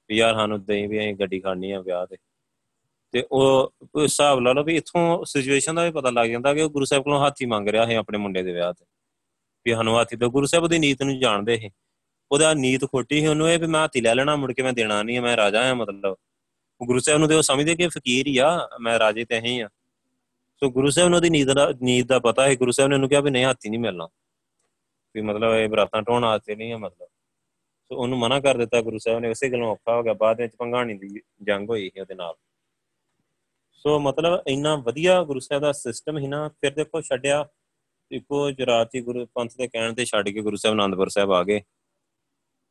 ਵੀ 0.09 0.17
ਯਾਰ 0.17 0.33
ਸਾਨੂੰ 0.33 0.65
ਦੇਈ 0.65 0.87
ਵੀ 0.87 0.99
ਅਸੀਂ 0.99 1.13
ਗੱਡੀ 1.13 1.39
ਖਾਣੀ 1.39 1.71
ਆ 1.71 1.81
ਵਿਆਹ 1.81 2.05
ਤੇ। 2.05 2.17
ਤੇ 3.11 3.23
ਉਹ 3.31 3.73
ਹਿਸਾਬ 4.01 4.39
ਲਾ 4.39 4.53
ਲਓ 4.53 4.63
ਵੀ 4.63 4.75
ਇਥੋਂ 4.75 5.25
ਸਿਚੁਏਸ਼ਨ 5.25 5.75
ਦਾ 5.75 5.85
ਵੀ 5.85 5.91
ਪਤਾ 5.91 6.09
ਲੱਗ 6.09 6.29
ਜਾਂਦਾ 6.29 6.53
ਕਿ 6.53 6.61
ਉਹ 6.61 6.69
ਗੁਰੂ 6.69 6.85
ਸਾਹਿਬ 6.85 7.03
ਕੋਲੋਂ 7.03 7.19
ਹਾਥੀ 7.19 7.45
ਮੰਗ 7.45 7.67
ਰਿਹਾ 7.67 7.85
ਹੈ 7.85 7.95
ਆਪਣੇ 7.95 8.17
ਮੁੰਡੇ 8.17 8.43
ਦੇ 8.43 8.53
ਵਿਆਹ 8.53 8.73
ਤੇ। 8.73 8.85
ਵੀ 9.65 9.71
ਸਾਨੂੰ 9.71 9.97
ਹਾਥੀ 9.97 10.17
ਤੋਂ 10.17 10.29
ਗੁਰੂ 10.29 10.45
ਸਾਹਿਬ 10.45 10.67
ਦੀ 10.67 10.79
ਨੀਤ 10.79 11.03
ਨੂੰ 11.03 11.19
ਜਾਣਦੇ 11.19 11.57
ਸੀ। 11.57 11.69
ਉਹਦਾ 12.31 12.53
ਨੀਤ 12.53 12.85
ਖੋਟੀ 12.85 13.19
ਸੀ 13.19 13.27
ਉਹਨੂੰ 13.27 13.49
ਇਹ 13.49 13.59
ਵੀ 13.59 13.67
ਮੈਂ 13.67 13.81
ਹਾਥੀ 13.81 14.01
ਲੈ 14.01 14.15
ਲੈਣਾ, 14.15 14.35
ਮੁੜ 14.35 14.53
ਕੇ 14.53 14.61
ਮੈਂ 14.61 14.73
ਦੇਣਾ 14.73 15.03
ਨਹੀਂ, 15.03 15.21
ਮੈਂ 15.21 15.37
ਰਾਜਾ 15.37 15.63
ਹਾਂ 15.63 15.75
ਮਤਲਬ। 15.75 16.15
ਗੁਰੂ 16.85 16.99
ਸਾਹਿਬ 16.99 17.19
ਨੂੰ 17.19 17.29
ਤੇ 17.29 17.35
ਉਹ 17.35 17.41
ਸਮਝਦੇ 17.41 17.75
ਕਿ 17.75 17.87
ਫਕੀਰ 17.87 18.27
ਹੀ 18.27 18.37
ਆ, 18.37 18.69
ਮੈਂ 18.81 18.99
ਰਾਜੇ 18.99 19.25
ਤੇ 19.25 19.39
ਹੀ 19.39 19.59
ਆ। 19.59 19.69
ਸੋ 20.55 20.69
ਗੁਰੂ 20.69 20.89
ਸਾਹਿਬ 20.89 21.09
ਨੂੰ 21.09 21.17
ਉਹਦੀ 21.17 21.29
ਨੀਤ 21.29 21.47
ਦਾ 21.47 21.73
ਨੀਤ 21.81 22.05
ਦਾ 22.05 22.19
ਪਤਾ 22.19 22.47
ਹੈ 22.47 22.55
ਗੁਰੂ 22.55 22.71
ਸਾਹਿਬ 22.71 22.89
ਨੇ 22.89 22.95
ਉਹਨੂੰ 22.95 23.09
ਕਿਹਾ 23.09 23.21
ਵੀ 23.21 23.31
ਨਹੀਂ, 23.31 23.45
ਹਾਥੀ 23.45 23.69
ਨਹੀਂ 23.69 23.79
ਮਿਲਣਾ। 23.79 24.09
ਵੀ 25.15 25.21
ਮਤਲਬ 25.21 25.53
ਇਹ 25.53 25.69
ਬਰਾਤਾਂ 25.69 26.01
ਢੋਣ 26.01 26.23
ਆਸਤੇ 26.23 26.55
ਨਹੀਂ 26.55 26.73
ਆ 26.73 26.77
ਮਤਲਬ। 26.77 27.07
ਸੋ 27.83 27.95
ਉਹਨੂੰ 27.95 28.19
ਮਨਾ 28.19 28.39
ਕਰ 28.39 28.57
ਦਿੱਤਾ 28.57 28.81
ਗੁਰੂ 28.81 28.97
ਸਾਹਿਬ 28.97 29.19
ਨੇ। 29.19 29.29
ਉਸੇ 29.29 29.49
ਗੱਲੋਂ 29.49 29.71
ਔਖਾ 29.71 29.97
ਹੋ 29.97 30.03
ਗਿਆ। 30.03 30.13
ਬਾਅਦ 30.13 30.41
ਵਿੱਚ 30.41 30.55
ਪੰਘਾਣੀ 30.59 30.93
ਦੀ 30.93 31.21
ਜੰਗ 31.43 31.69
ਹੋਈ 31.69 31.89
ਸੀ 31.93 31.99
ਉਹਦੇ 31.99 32.15
ਨਾਲ। 32.15 32.33
ਸੋ 33.71 33.99
ਮਤਲਬ 33.99 34.43
ਇੰਨਾ 34.47 34.75
ਵਧੀਆ 34.75 35.23
ਗੁਰੂ 35.23 35.39
ਸਾਹਿਬ 35.39 35.63
ਦਾ 35.63 35.71
ਸਿਸਟਮ 35.71 36.17
ਹੀ 36.17 36.27
ਨਾ, 36.27 36.47
ਫਿਰ 36.47 36.71
ਦੇਖੋ 36.71 37.01
ਛੱਡਿਆ। 37.01 37.47
ਇੱਕੋ 38.11 38.51
ਜਰਾਤੀ 38.51 39.01
ਗੁਰੂ 39.01 39.25
ਪੰਥ 39.25 39.51
ਦੇ 39.57 39.67
ਕਹਿਣ 39.67 39.93
ਤੇ 39.93 40.05
ਛੱਡ 40.05 40.29
ਕੇ 40.29 40.41
ਗੁਰੂ 40.41 40.55
ਸਾਹਿਬ 40.55 40.79
ਆਨੰਦਪੁਰ 40.79 41.09
ਸਾਹਿਬ 41.09 41.31
ਆ 41.31 41.43
ਗਏ। 41.43 41.61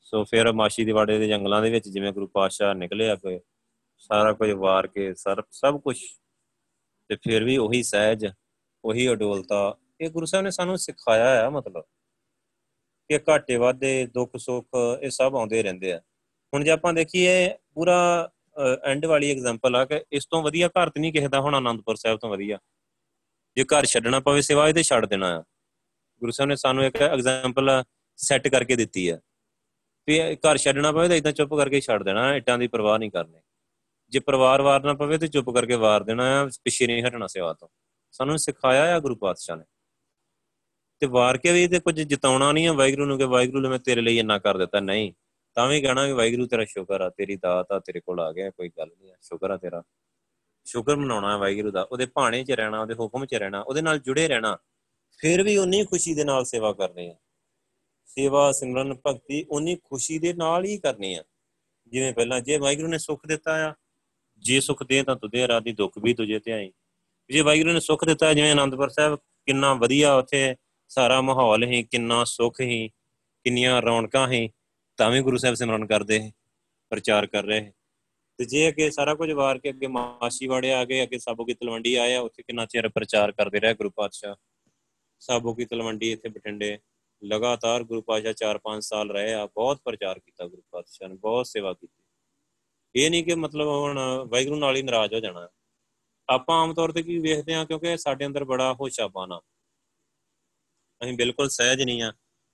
ਸੋ 0.01 0.25
ਫਿਰ 0.25 0.53
ਮਾਸ਼ੀ 0.53 0.85
ਦੇ 0.85 0.93
ਵਾੜੇ 0.93 1.19
ਦੇ 1.19 1.29
ਜੰਗਲਾਂ 1.29 1.63
ਦੇ 1.63 1.71
ਵਿੱਚ 1.71 1.89
ਜਿਵੇਂ 1.89 2.13
ਗੁਰੂ 2.13 2.27
ਪਾਤਸ਼ਾਹ 2.27 2.75
ਨਿਕਲੇ 2.75 3.11
ਆ 3.11 3.17
ਕੋਈ 3.17 3.39
ਸਾਰਾ 4.03 4.33
ਕੁਝ 4.33 4.51
ਵਾਰ 4.51 4.87
ਕੇ 4.87 5.15
ਸਰ, 5.15 5.43
ਸਭ 5.51 5.81
ਕੁਝ। 5.81 5.97
ਤੇ 7.09 7.17
ਫਿਰ 7.17 7.45
ਵੀ 7.45 7.57
ਉਹੀ 7.57 7.83
ਸਹਿਜ, 7.83 8.27
ਉਹੀ 8.85 9.11
ਅਡੋਲਤਾ। 9.13 9.77
ਇਹ 10.01 10.11
ਗੁਰੂ 10.11 10.27
ਸਾਹਿਬ 10.27 10.45
ਨੇ 10.45 10.51
ਸਾਨੂੰ 10.51 10.79
ਸਿਖਾਇਆ 10.79 11.47
ਆ 11.47 11.51
ਮਤਲਬ 11.51 11.85
ਕਿ 13.11 13.19
ਘਾਟੇ 13.31 13.57
ਵਾਦੇ 13.57 14.07
ਦੁੱਖ, 14.07 14.37
ਸੁੱਖ, 14.37 14.67
ਇਹ 15.01 15.11
ਸਭ 15.11 15.33
ਆਉਂਦੇ 15.37 15.63
ਰਹਿੰਦੇ 15.63 15.93
ਆ। 15.93 16.01
ਹੁਣ 16.53 16.65
ਜੇ 16.65 16.71
ਆਪਾਂ 16.71 16.93
ਦੇਖੀਏ, 16.93 17.49
ਪੂਰਾ 17.75 18.31
ਐਂਡ 18.85 19.07
ਵਾਲੀ 19.07 19.31
ਐਗਜ਼ਾਮਪਲ 19.31 19.77
ਆ 19.77 19.85
ਕਿ 19.85 20.05
ਇਸ 20.13 20.27
ਤੋਂ 20.27 20.43
ਵਧੀਆ 20.43 20.69
ਘਰ 20.69 20.91
ਤੇ 20.91 21.01
ਨਹੀਂ 21.01 21.13
ਕਿਸੇ 21.13 21.29
ਦਾ 21.29 21.41
ਹੁਣ 21.41 21.55
ਆਨੰਦਪੁਰ 21.55 21.97
ਸਾਹਿਬ 21.97 22.19
ਤੋਂ 22.19 22.31
ਵਧੀਆ। 22.31 22.59
ਜੇ 23.57 23.65
ਘਰ 23.65 23.87
ਛੱਡਣਾ 23.87 24.21
ਪਵੇ, 24.21 24.41
ਸਿਵਾ 24.41 24.69
ਇਹਦੇ 24.69 24.83
ਛੱਡ 24.83 25.07
ਦੇਣਾ 25.07 25.29
ਆ। 25.39 25.43
ਗੁਰੂ 26.21 26.33
ਸਾਹਿਬ 26.33 26.49
ਨੇ 26.49 26.57
ਸਾਨੂੰ 26.57 26.85
ਇੱਕ 26.85 27.03
ਐਗਜ਼ਾਮਪਲ 27.03 27.71
ਸੈੱਟ 28.19 28.49
ਕਰਕੇ 28.49 28.77
ਦਿੱਤੀ 28.77 29.09
ਆ। 29.09 29.19
ਵੀ 30.09 30.19
ਘਰ 30.37 30.57
ਛੱਡਣਾ 30.59 30.93
ਪਵੇ 30.93 31.09
ਤਾਂ 31.09 31.17
ਇਦਾਂ 31.17 31.33
ਚੁੱਪ 31.33 31.55
ਕਰਕੇ 31.55 31.81
ਛੱਡ 31.81 32.03
ਦੇਣਾ, 32.03 32.35
ਇੱਟਾਂ 32.35 32.59
ਦੀ 32.59 32.69
ਪਰਵਾਹ 32.69 32.99
ਨਹੀਂ 32.99 33.11
ਕਰਨੀ। 33.11 33.41
ਜੇ 34.13 34.21
ਪਰਿਵਾਰ 34.21 34.63
ਵਾਰਨਾ 34.63 34.95
ਪਵੇ 34.95 35.19
ਤੇ 35.19 35.29
ਚੁੱਪ 35.29 35.51
ਕਰਕੇ 35.51 35.75
ਵਾਰ 35.75 36.03
ਦੇਣਾ 36.03 36.43
ਆ, 36.43 36.47
ਪਿੱਛੇ 36.47 36.87
ਨਹੀਂ 36.87 37.05
ਹਟਣਾ 37.05 37.27
ਸੇਵਾ 37.27 37.53
ਤੋਂ। 37.53 37.69
ਸਾਨੂੰ 38.13 38.39
ਸਿਖਾਇਆ 38.39 38.97
ਆ 38.97 39.01
ਗੁਰੂ 39.01 39.17
ਪਾਤਸ਼ਾਹ 39.17 39.57
ਨੇ। 39.57 39.65
ਤੇ 41.01 41.07
ਵਾਰ 41.07 41.39
ਕੇ 41.39 41.53
ਵੀ 41.53 41.69
ਤੇ 41.69 41.79
ਕੁਝ 41.79 42.01
ਜਿਤਾਉਣਾ 42.01 42.53
ਨਹੀਂ 42.53 42.69
ਆ, 42.69 42.73
ਵਾਹਿਗੁਰੂ 42.73 43.05
ਨੂੰ 43.05 43.19
ਕਿ 43.19 43.25
ਵਾਹਿਗੁਰੂ 43.25 43.61
ਨੇ 43.61 43.69
ਮੈਂ 43.69 43.79
ਤੇਰੇ 43.79 44.01
ਲਈ 44.01 44.19
ਇੰਨਾ 44.19 44.39
ਕਰ 44.39 44.59
ਦਿੱਤਾ। 44.59 44.81
ਨਹੀਂ, 44.81 45.13
ਤਾਂ 45.55 45.69
ਵੀ 45.69 45.81
ਕਹਣਾ 45.81 46.07
ਕਿ 46.07 46.13
ਵਾਹਿਗੁਰੂ 46.13 46.47
ਤੇਰਾ 46.47 46.65
ਸ਼ੁਕਰ 46.65 47.01
ਆ, 47.01 47.11
ਤੇਰੀ 47.11 47.37
ਦਾਤ 47.37 47.73
ਆ, 47.73 47.79
ਤੇਰੇ 47.79 48.01
ਕੋਲ 48.01 48.21
ਆ 48.21 48.33
ਗਿਆ, 48.33 48.51
ਕੋਈ 48.51 48.71
ਗੱਲ 48.79 48.91
ਨਹੀਂ 48.99 49.13
ਆ, 49.13 49.17
ਸ਼ੁਕਰ 49.23 49.51
ਆ 49.51 49.57
ਤੇਰਾ। 49.57 49.83
ਸ਼ੁਕਰ 50.65 50.97
ਮਨਾਉਣਾ 50.97 51.33
ਹੈ 51.33 51.37
ਵਾਹਿਗੁਰੂ 51.37 51.71
ਦਾ, 51.71 51.83
ਉਹਦੇ 51.83 52.07
ਭਾਣੇ 52.07 52.45
'ਚ 52.45 52.51
ਰਹਿਣਾ, 52.51 52.81
ਉਹਦੇ 52.81 52.95
ਹੁਕਮ 52.95 53.27
'ਚ 53.27 53.35
ਰਹਿਣਾ, 53.35 53.61
ਉਹਦੇ 53.61 53.83
ਨਾਲ 53.83 53.99
ਜੁੜੇ 53.99 54.29
ਰਹਿਣਾ, 54.29 54.59
ਫਿਰ 55.19 55.43
ਵੀ 55.43 55.57
ਉਨੀ 55.57 55.85
ਖੁਸ਼ੀ 55.85 56.15
ਦੇ 56.15 56.25
ਨਾਲ 56.25 56.45
ਸੇਵਾ 56.45 56.73
ਕਰਨੀ 56.73 57.09
ਆ। 57.09 57.15
ਸੇਵਾ, 58.07 58.53
ਸਿਮਰਨ, 58.53 58.95
ਭਗਤੀ 59.07 59.47
ਉਨੀ 59.51 59.77
ਖੁਸ਼ੀ 59.77 60.19
ਦੇ 60.19 60.33
ਨਾਲ 60.33 60.65
ਹੀ 60.65 60.79
ਕਰਨੀ 60.79 61.15
ਆ। 61.15 61.25
ਜਿਵੇਂ 61.87 62.13
ਪਹਿਲਾਂ 62.13 62.41
ਜੇ 62.41 62.57
ਵਾਹਿਗੁਰੂ 62.57 62.89
ਨੇ 62.89 62.99
ਸੁੱਖ 62.99 63.27
ਦਿੱਤਾ 63.27 63.71
ਆ 63.71 63.75
ਜੇ 64.43 64.61
ਸੁੱਖ 64.61 64.83
ਦੇ 64.83 65.03
ਤਾਂ 65.03 65.17
ਤੁਦੇ 65.17 65.49
ਰਾਦੀ 65.49 65.73
ਦੁੱਖ 65.73 65.99
ਵੀ 66.03 66.15
ਤੁਝੇ 66.15 66.39
ਤੇ 66.39 66.53
ਆਈ। 66.53 66.73
ਜੇ 67.31 67.41
ਵਾਹਿਗੁਰੂ 67.41 67.73
ਨੇ 67.73 67.81
ਸੁੱਖ 67.81 68.05
ਦਿੱਤਾ, 68.05 68.35
ਜਿਵੇਂ 68.35 68.51
ਆਨੰਦਪੁਰ 68.53 68.89
ਸਾਹਿਬ, 68.89 69.19
ਕਿੰਨਾ 69.47 69.75
ਵਧੀਆ 69.75 70.15
ਉੱਥੇ 70.15 70.57
ਸਾਰਾ 70.89 71.21
ਮਾਹੌਲ 71.21 71.65
ਹੀ 71.65 71.83
ਕਿੰਨਾ 71.83 72.25
ਸੁੱਖ 72.25 72.61
ਹੀ 72.61 72.89
ਕਿੰਨੀਆਂ 73.45 73.83
ਰੌਣਕਾਂ 73.83 74.33
ਹੀ 74.33 74.51
ਤਾਂ 74.97 75.11
ਵੀ 75.11 75.21
ਗੁਰੂ 75.21 75.37
ਸਾਹਿਬ 75.37 75.55
ਸਿਮਰਨ 75.55 75.87
ਕਰਦੇ 75.87 76.33
ਪ੍ਰਚਾਰ 76.91 77.27
ਕਰ 77.27 77.45
ਰਹੇ 77.45 77.73
ਤੇ 78.39 78.45
ਜੇ 78.45 78.69
ਅੱਗੇ 78.69 78.91
ਸਾਰਾ 78.91 79.15
ਕੁਝ 79.15 79.31
ਵਾਰ 79.31 79.59
ਕੇ 79.59 79.71
ਅੱਗੇ 79.71 79.87
ਮਾਸ਼ੀ 79.87 80.47
ਵਾੜੇ 80.47 80.73
ਆ 80.73 80.85
ਗਏ, 80.85 81.03
ਅੱਗੇ 81.03 81.19
ਸਾਬੋ 81.19 81.45
ਕੀ 81.45 81.55
ਤਲਵੰਡੀ 81.55 81.95
ਆਇਆ, 81.95 82.21
ਉੱਥੇ 82.21 82.43
ਕਿੰਨਾ 82.43 82.67
ਚਿਰ 82.67 82.89
ਪ੍ਰਚਾਰ 82.89 83.33
ਕਰਦੇ 83.33 83.61
ਰਹੇ 83.61 83.75
ਗੁਰੂ 83.75 83.91
ਪਾਤਸ਼ਾਹ। 83.91 84.35
ਸਾਬੋ 85.21 85.55
ਕੀ 85.55 85.65
ਤਲਵੰਡੀ 85.65 86.13
ਇੱਥੇ 86.13 86.29
ਬਠਿੰਡੇ, 86.29 86.79
ਲਗਾਤਾਰ 87.25 87.85
ਗੁਰੂ 87.85 88.03
ਪਾਤਸ਼ਾਹ 88.03 88.33
4-5 88.33 88.85
ਸਾਲ 88.85 89.11
ਰਹੇ 89.11 89.35
ਆ, 89.35 89.47
ਬਹੁਤ 89.47 89.81
ਪ੍ਰਚਾਰ 89.85 90.19
ਕੀਤਾ 90.19 90.47
ਗੁਰੂ 90.47 90.63
ਪਾਤਸ਼ਾਹ 90.71 91.09
ਨੇ, 91.09 91.15
ਬਹੁਤ 91.15 91.47
ਸੇਵਾ 91.47 91.73
ਕੀਤੀ। 91.73 92.02
ਇਹ 92.97 93.11
ਨਹੀਂ 93.11 93.25
ਕਿ 93.25 93.35
ਮਤਲਬ 93.35 93.67
ਹੁਣ 93.67 94.27
ਵਾਹਿਗੁਰੂ 94.29 94.57
ਨਾਲ 94.57 94.77
ਹੀ 94.77 94.83
ਨਾਰਾਜ਼ 94.83 95.15
ਹੋ 95.15 95.21
ਜਾਣਾ। 95.21 95.49
ਆਪਾਂ 96.29 96.63
ਆਮ 96.63 96.75
ਤੌਰ 96.75 96.93
ਤੇ 96.93 97.03
ਕੀ 97.03 97.19
ਵੇਖਦੇ 97.19 97.55
ਆ 97.55 97.65
ਕਿਉਂਕਿ 97.65 97.97
ਸਾਡੇ 97.97 98.27
ਅੰਦਰ 98.27 98.45
ਬੜਾ 98.45 98.73
ਹੋਸ਼ਾਪਾਨਾ 98.73 99.41
ਅਸੀਂ 101.03 101.15
ਬਿਲਕੁਲ 101.15 101.49
ਸਹਿਜ 101.49 101.83
ਨਹੀਂ 101.83 102.03
ਆ। 102.03 102.11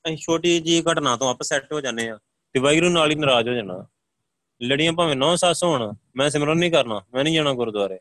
ਅਸੀਂ 0.07 0.17
ਛੋਟੀ 0.17 0.61
ਜੀ 0.61 0.83
ਘਟਨਾ 0.83 1.17
ਤੋਂ 1.17 1.35
ਅਪਸੈਟ 1.35 1.73
ਹੋ 1.73 1.81
ਜਾਂਦੇ 1.81 2.11
ਆ 2.11 2.19
ਤੇ 2.53 2.61
ਵਾਹਿਗੁਰੂ 2.61 2.91
ਨਾਲ 2.91 3.11
ਹੀ 3.11 3.17
ਨਾਰਾਜ਼ 3.17 3.49
ਹੋ 3.49 3.55
ਜਾਣਾ। 3.55 3.87
ਲੜੀਆਂ 4.63 4.93
ਭਾਵੇਂ 4.93 5.17
ਨੌ 5.17 5.37
ਸੱਸ 5.37 5.65
ਹੋਣ, 5.65 5.93
ਮੈਂ 6.17 6.31
ਸਿਮਰਨ 6.31 6.59
ਨਹੀਂ 6.59 6.71
ਕਰਨਾ, 6.71 7.03
ਮੈਂ 7.15 7.25
ਨਹੀਂ 7.25 7.35
ਜਾਣਾ 7.35 7.53
ਗੁਰਦੁਆਰੇ। 7.53 7.99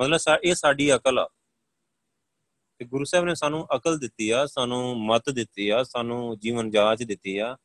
ਮਤਲਬ 0.00 0.20
ਇਹ 0.44 0.54
ਸਾਡੀ 0.54 0.94
ਅਕਲ 0.94 1.18
ਆ। 1.18 1.30
ਤੇ 2.78 2.84
ਗੁਰੂ 2.84 3.04
ਸਾਹਿਬ 3.04 3.24
ਨੇ 3.24 3.34
ਸਾਨੂੰ 3.34 3.76
ਅਕਲ 3.76 3.98
ਦਿੱਤੀ 3.98 4.30
ਆ, 4.30 4.46
ਸਾਨੂੰ 4.46 5.00
ਮਤ 5.00 5.30
ਦਿੱਤੀ 5.30 5.68
ਆ, 5.68 5.82
ਸਾਨੂੰ 5.82 6.38
ਜੀਵਨ 6.38 6.70
ਜਾਚ 6.70 7.02
ਦਿੱਤੀ 7.02 7.38
ਆ। 7.38 7.56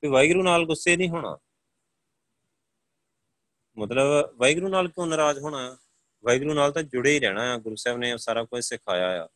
ਕਿ 0.00 0.06
ਵਾਹਿਗੁਰੂ 0.06 0.42
ਨਾਲ 0.42 0.64
ਗੁੱਸੇ 0.64 0.96
ਨਹੀਂ 0.96 1.08
ਹੋਣਾ। 1.08 1.38
ਮਤਲਬ 3.78 4.34
ਵਾਹਿਗੁਰੂ 4.36 4.68
ਨਾਲ 4.68 4.88
ਕਿਉਂ 4.88 5.06
ਨਾਰਾਜ਼ 5.06 5.38
ਹੋਣਾ? 5.38 5.78
ਵਾਹਿਗੁਰੂ 6.24 6.54
ਨਾਲ 6.54 6.72
ਤਾਂ 6.72 6.82
ਜੁੜੇ 6.82 7.14
ਹੀ 7.14 7.20
ਰਹਿਣਾ 7.20 7.54
ਆ, 7.54 7.56
ਗੁਰੂ 7.56 7.74
ਸਾਹਿਬ 7.74 7.98
ਨੇ 7.98 8.16
ਸਾਰਾ 8.16 8.44
ਕੁਝ 8.44 8.64
ਸਿਖਾਇਆ 8.64 9.24
ਆ। 9.24 9.26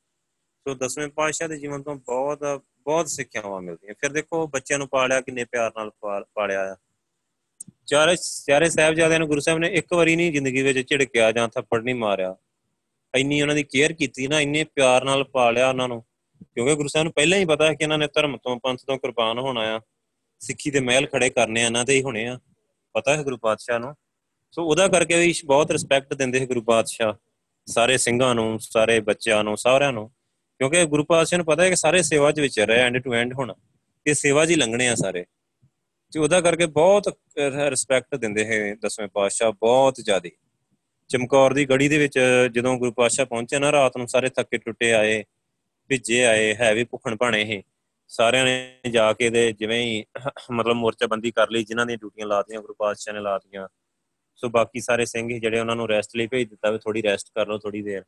ਸੋ 0.69 0.75
ਦਸਵੇਂ 0.75 1.09
ਪਾਤਸ਼ਾਹ 1.09 1.49
ਦੇ 1.49 1.59
ਜੀਵਨ 1.59 1.83
ਤੋਂ 1.83 1.95
ਬਹੁਤ 1.95 2.39
ਬਹੁਤ 2.79 3.09
ਸਿੱਖਿਆਵਾਂ 3.09 3.61
ਮਿਲਦੀਆਂ। 3.61 3.95
ਫਿਰ 4.01 4.13
ਦੇਖੋ 4.13 4.47
ਬੱਚਿਆਂ 4.47 4.79
ਨੂੰ 4.79 4.89
ਪਾਲਿਆ, 4.89 5.21
ਕਿੰਨੇ 5.21 5.45
ਪਿਆਰ 5.45 5.73
ਨਾਲ 5.77 5.91
ਪਾਲਿਆ 6.35 6.73
ਆ। 6.73 6.77
ਚਾਰੇ 7.87 8.17
ਚਾਰੇ 8.47 8.71
ਸਾਹਿਬਜ਼ਾਦਿਆਂ 8.71 9.19
ਨੂੰ 9.19 9.29
ਗੁਰੂ 9.29 9.41
ਸਾਹਿਬ 9.41 9.59
ਨੇ 9.59 9.69
ਇੱਕ 9.69 9.95
ਵਾਰੀ 9.95 10.17
ਨਹੀਂ 10.17 10.33
ਜ਼ਿੰਦਗੀ 10.33 10.63
ਵਿੱਚ 10.63 10.89
ਝਿੜਕਿਆ 10.89 11.33
ਜਾਂ 11.33 11.49
ਥੱਪੜ 11.49 11.83
ਨਹੀਂ 11.83 11.95
ਮਾਰਿਆ। 11.95 12.37
ਇੰਨੀ 13.15 13.43
ਉਹਨਾਂ 13.43 13.55
ਦੀ 13.55 13.63
ਕੇਅਰ 13.63 13.93
ਕੀਤੀ 13.93 14.29
ਨਾ, 14.29 14.41
ਇੰਨੇ 14.41 14.65
ਪਿਆਰ 14.65 15.05
ਨਾਲ 15.05 15.25
ਪਾਲਿਆ 15.25 15.69
ਉਹਨਾਂ 15.69 15.89
ਨੂੰ। 15.89 16.05
ਕਿਉਂਕਿ 16.55 16.75
ਗੁਰੂ 16.75 16.89
ਸਾਹਿਬ 16.89 17.05
ਨੂੰ 17.05 17.13
ਪਹਿਲਾਂ 17.13 17.39
ਹੀ 17.39 17.45
ਪਤਾ 17.45 17.65
ਹੈ 17.65 17.75
ਕਿ 17.75 17.85
ਇਹਨਾਂ 17.85 17.99
ਨੇ 17.99 18.07
ਧਰਮ 18.07 18.37
ਤੋਂ, 18.37 18.57
ਪੰਥ 18.57 18.81
ਤੋਂ 18.87 18.99
ਕੁਰਬਾਨ 18.99 19.39
ਹੋਣਾ 19.39 19.77
ਆ। 19.77 19.81
ਸਿੱਖੀ 20.39 20.71
ਦੇ 20.71 20.81
ਮਹਿਲ 20.81 21.07
ਖੜੇ 21.07 21.31
ਕਰਨੇ 21.31 21.63
ਆ, 21.63 21.67
ਇਹਨਾਂ 21.67 21.85
ਦੇ 21.85 21.95
ਹੀ 21.95 22.03
ਹੋਣੇ 22.03 22.29
ਆ। 22.29 22.41
ਪਤਾ 22.93 23.17
ਹੈ 23.17 23.23
ਗੁਰੂ 23.23 23.37
ਪਾਤਸ਼ਾਹ 23.37 23.79
ਨੂੰ? 23.79 23.97
ਸੋ 24.53 24.65
ਉਹਦਾ 24.65 24.89
ਕਰਕੇ 24.89 25.19
ਵੀ 25.19 25.35
ਬਹੁਤ 25.45 25.71
ਰਿਸਪੈਕਟ 25.71 26.15
ਦਿੰਦੇ 26.15 26.41
ਹੈ 26.41 26.47
ਗੁਰੂ 26.47 26.63
ਪਾਤਸ਼ਾਹ, 26.63 27.15
ਸਾਰੇ 27.67 27.97
ਸਿੰਘਾਂ 27.97 28.35
ਨੂੰ, 28.35 28.59
ਸਾਰੇ 28.61 29.01
ਬੱਚਿਆਂ 29.01 29.45
ਨੂੰ, 29.45 29.57
ਸਾਰਿਆਂ 29.57 29.93
ਨੂੰ। 29.93 30.09
ਕਿਉਂਕਿ 30.59 30.85
ਗੁਰੂ 30.85 31.05
ਪਾਤਸ਼ਾਹ 31.05 31.37
ਨੂੰ 31.37 31.47
ਪਤਾ 31.47 31.63
ਹੈ 31.63 31.71
ਕਿ 31.71 31.77
ਸਾਰੇ 31.77 32.03
ਸੇਵਾ 32.03 32.33
'ਚ 32.33 32.41
ਵਿਚਰ 32.41 32.67
ਰਹੇ 32.67 32.81
ਐਂਡ 32.81 32.99
ਟੂ 32.99 33.15
ਐਂਡ 33.15 33.35
ਹੁਣ। 33.35 33.55
ਇਹ 34.07 34.15
ਸੇਵਾ 34.15 34.47
'ਚ 34.47 34.51
ਹੀ 34.51 34.55
ਲੰਘਣੇ 34.55 34.89
ਆ 34.89 34.95
ਸਾਰੇ। 34.95 35.25
ਤੇ 36.13 36.21
ਉਹਦਾ 36.21 36.41
ਕਰਕੇ 36.41 36.67
ਬਹੁਤ 36.67 37.19
ਰਿਸਪੈਕਟ 37.49 38.15
ਦਿੰਦੇ 38.15 38.45
ਹੈ 38.47 38.75
ਦਸਵੇਂ 38.75 39.09
ਪਾਤਸ਼ਾਹ 39.09 39.53
ਬਹੁਤ 39.53 39.95
ਜ਼ਿਆਦੀ। 39.95 40.31
ਚਮਕੌਰ 41.09 41.53
ਦੀ 41.53 41.69
ਗੜੀ 41.69 41.89
ਦੇ 41.89 41.99
ਵਿੱਚ 41.99 42.19
ਜਦੋਂ 42.55 42.79
ਗੁਰੂ 42.79 42.93
ਪਾਤਸ਼ਾਹ 42.93 43.27
ਪਹੁੰਚੇ 43.27 43.59
ਨਾ, 43.59 43.73
ਰਾਤ 43.73 43.97
ਨੂੰ 43.97 44.09
ਸਾਰੇ 44.09 44.29
ਥੱਕੇ 44.29 44.59
ਟੁੱਟੇ 44.59 44.93
ਆਏ, 44.93 45.25
ਭਿੱਜੇ 45.89 46.25
ਆਏ 46.25 46.55
ਹੈ 46.55 46.75
ਵੀ 46.75 46.85
ਭੁੱਖਣ 46.85 47.17
ਭਾਣੇ 47.17 47.43
ਇਹ 47.43 47.63
ਸਾਰਿਆਂ 48.09 48.45
ਨੇ 48.45 48.81
ਜਾ 48.91 49.13
ਕੇ 49.13 49.31
ਦੇ 49.31 49.53
ਜਿਵੇਂ 49.53 49.83
ਹੀ 49.83 50.05
ਮਤਲਬ 50.51 50.77
ਮੋਰਚਾਬੰਦੀ 50.77 51.31
ਕਰ 51.31 51.51
ਲਈ, 51.51 51.65
ਜਿਨ੍ਹਾਂ 51.65 51.87
ਦੀਆਂ 51.87 51.99
ਡਿਊਟੀਆਂ 51.99 52.27
ਲਾਤੀਆਂ 52.27 52.61
ਗੁਰੂ 52.61 52.75
ਪਾਤਸ਼ਾਹ 52.79 53.15
ਨੇ 53.15 53.21
ਲਾਤੀਆਂ 53.21 53.69
ਸੋ 54.43 54.49
ਬਾਕੀ 54.49 54.81
ਸਾਰੇ 54.81 55.05
ਸਿੰਘ 55.05 55.41
ਜਿਹੜੇ 55.41 55.61
ਉਹਨਾਂ 55.61 55.77
ਨੂੰ 55.77 55.89
ਰੈਸਟ 55.89 56.17
ਲਈ 56.17 56.27
ਭੇਜ 56.27 56.49
ਦਿੱਤਾ 56.49 56.71
ਵੀ 56.71 56.79
ਥੋੜੀ 56.79 57.03
ਰੈਸਟ 57.03 57.29
ਕਰ 57.35 57.47
ਲਓ 57.47 57.59
ਥੋੜੀ 57.59 57.83
ਦੇਰ। 57.83 58.05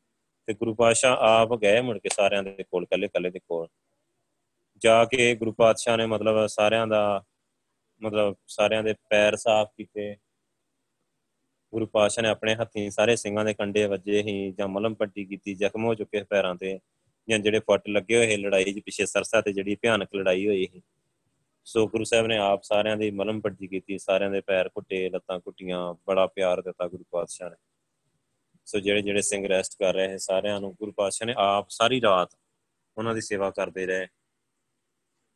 ਤੇ 0.47 0.55
ਗੁਰੂ 0.55 0.74
ਪਾਤਸ਼ਾਹ 0.74 1.16
ਆਪ 1.16 1.55
ਗਏ 1.55 1.80
ਮੁੜ 1.80 1.99
ਕੇ 1.99 2.09
ਸਾਰਿਆਂ 2.16 2.43
ਦੇ 2.43 2.64
ਕੋਲ 2.70 2.87
ਕੱਲੇ 2.87 3.09
ਕੱਲੇ 3.09 3.30
ਦੇ 3.30 3.39
ਕੋਲ। 3.39 3.68
ਜਾ 4.78 5.05
ਕੇ 5.05 5.35
ਗੁਰੂ 5.35 5.53
ਪਾਤਸ਼ਾਹ 5.53 5.97
ਨੇ 5.97 6.07
ਮਤਲਬ 6.07 6.47
ਸਾਰਿਆਂ 6.47 6.87
ਦਾ, 6.87 7.24
ਮਤਲਬ 8.03 8.37
ਸਾਰਿਆਂ 8.47 8.82
ਦੇ 8.82 8.95
ਪੈਰ 9.11 9.37
ਸਾਫ਼ 9.37 9.70
ਕੀਤੇ। 9.76 10.16
ਗੁਰੂ 11.72 11.87
ਪਾਤਸ਼ਾਹ 11.87 12.22
ਨੇ 12.22 12.28
ਆਪਣੇ 12.28 12.55
ਹੱਥੀਂ 12.55 12.91
ਸਾਰੇ 12.91 13.16
ਸਿੰਘਾਂ 13.16 13.45
ਦੇ 13.45 13.55
ਕੰਡੇ 13.55 13.87
ਵੱਜੇ 13.87 14.22
ਹੀ 14.22 14.53
ਜਾਂ 14.53 14.68
ਮਲਮ 14.68 14.95
ਪੱਟੀ 14.95 15.24
ਕੀਤੀ, 15.24 15.55
ਜ਼ਖਮ 15.55 15.85
ਹੋ 15.85 15.95
ਚੁੱਕੇ 15.95 16.22
ਪੈਰਾਂ 16.22 16.55
ਤੇ। 16.55 16.78
ਜਾਂ 17.30 17.39
ਜਿਹੜੇ 17.39 17.61
ਫੱਟ 17.61 17.89
ਲੱਗੇ 17.89 18.16
ਹੋਏ 18.16 18.37
ਲੜਾਈ 18.37 18.64
'ਚ 18.64 18.78
ਪਿੱਛੇ 18.78 19.07
ਸਰਸਾ 19.07 19.41
ਤੇ 19.41 19.53
ਜਿਹੜੀ 19.53 19.74
ਭਿਆਨਕ 19.74 20.09
ਲੜਾਈ 20.14 20.47
ਹੋਈ 20.47 20.68
ਸੀ। 20.72 20.82
ਸੋ 21.67 21.87
ਗੁਰੂ 21.89 22.05
ਸਾਹਿਬ 22.05 22.27
ਨੇ 22.27 22.37
ਆਪ 22.37 22.62
ਸਾਰਿਆਂ 22.62 22.97
ਦੀ 22.97 23.11
ਮਲਮ 23.11 23.41
ਪੱਟੀ 23.41 23.67
ਕੀਤੀ, 23.67 23.99
ਸਾਰਿਆਂ 23.99 24.31
ਦੇ 24.31 24.41
ਪੈਰ 24.41 24.69
ਘੁੱਟੇ, 24.69 25.09
ਲੱਤਾਂ 25.09 25.39
ਘੁੱਟੀਆਂ, 25.39 25.95
ਬੜਾ 26.07 26.27
ਪਿਆਰ 26.27 26.61
ਦਿੱਤਾ 26.62 26.89
ਗੁਰੂ 26.89 27.05
ਪਾਤਸ਼ਾਹ 27.11 27.51
ਨੇ। 27.51 27.57
ਸੋ 28.67 28.79
ਜਿਹੜੇ 28.79 29.03
ਜਿਹੜੇ 29.03 29.23
ਸਿੰਘ 29.23 29.47
ਰੈਸਟ 29.49 29.77
ਕਰ 29.79 29.95
ਰਹੇ 29.95 30.19
ਸਾਰਿਆਂ 30.19 30.61
ਨੂੰ, 30.61 30.75
ਗੁਰੂ 30.75 30.93
ਪਾਤਸ਼ਾਹ 30.93 31.27
ਨੇ 31.27 31.35
ਆਪ 31.37 31.71
ਸਾਰੀ 31.71 32.01
ਰਾਤ 32.01 32.37
ਉਹਨਾਂ 32.97 33.15
ਦੀ 33.15 33.21
ਸੇਵਾ 33.21 33.51
ਕਰਦੇ 33.51 33.87
ਰਹੇ। 33.87 34.07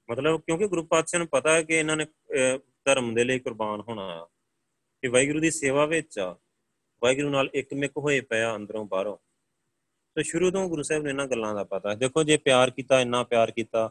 ਮਤਲਬ 0.08 0.40
ਕਿਉਂਕਿ 0.40 0.66
ਗੁਰੂ 0.68 0.84
ਪਾਤਸ਼ਾਹ 0.86 1.18
ਨੂੰ 1.18 1.28
ਪਤਾ 1.28 1.52
ਹੈ 1.52 1.62
ਕਿ 1.62 1.74
ਇਹਨਾਂ 1.74 1.96
ਨੇ 1.96 2.06
ਧਰਮ 2.84 3.14
ਦੇ 3.14 3.24
ਲਈ 3.24 3.38
ਕੁਰਬਾਨ 3.38 3.80
ਹੋਣਾ 3.88 4.26
ਕਿ 5.02 5.08
ਵਾਹਿਗੁਰੂ 5.08 5.40
ਦੀ 5.40 5.50
ਸੇਵਾ 5.50 5.86
ਵਿੱਚ 5.86 6.18
ਆ, 6.18 6.36
ਵਾਹਿਗੁਰੂ 7.02 7.30
ਨਾਲ 7.30 7.48
ਇੱਕਮਿਕ 7.54 7.96
ਹੋਏ 7.96 8.20
ਪਿਆ 8.20 8.54
ਅੰਦਰੋਂ 8.56 8.84
ਬਾਹਰੋਂ। 8.84 9.16
ਤੇ 10.16 10.22
ਸ਼ੁਰੂ 10.22 10.50
ਤੋਂ 10.50 10.68
ਗੁਰੂ 10.68 10.82
ਸਾਹਿਬ 10.82 11.02
ਨੇ 11.02 11.10
ਇਹਨਾਂ 11.10 11.26
ਗੱਲਾਂ 11.26 11.54
ਦਾ 11.54 11.64
ਪਤਾ। 11.64 11.94
ਦੇਖੋ 11.94 12.22
ਜੇ 12.22 12.36
ਪਿਆਰ 12.36 12.70
ਕੀਤਾ, 12.70 13.00
ਇੰਨਾ 13.00 13.22
ਪਿਆਰ 13.22 13.50
ਕੀਤਾ 13.50 13.90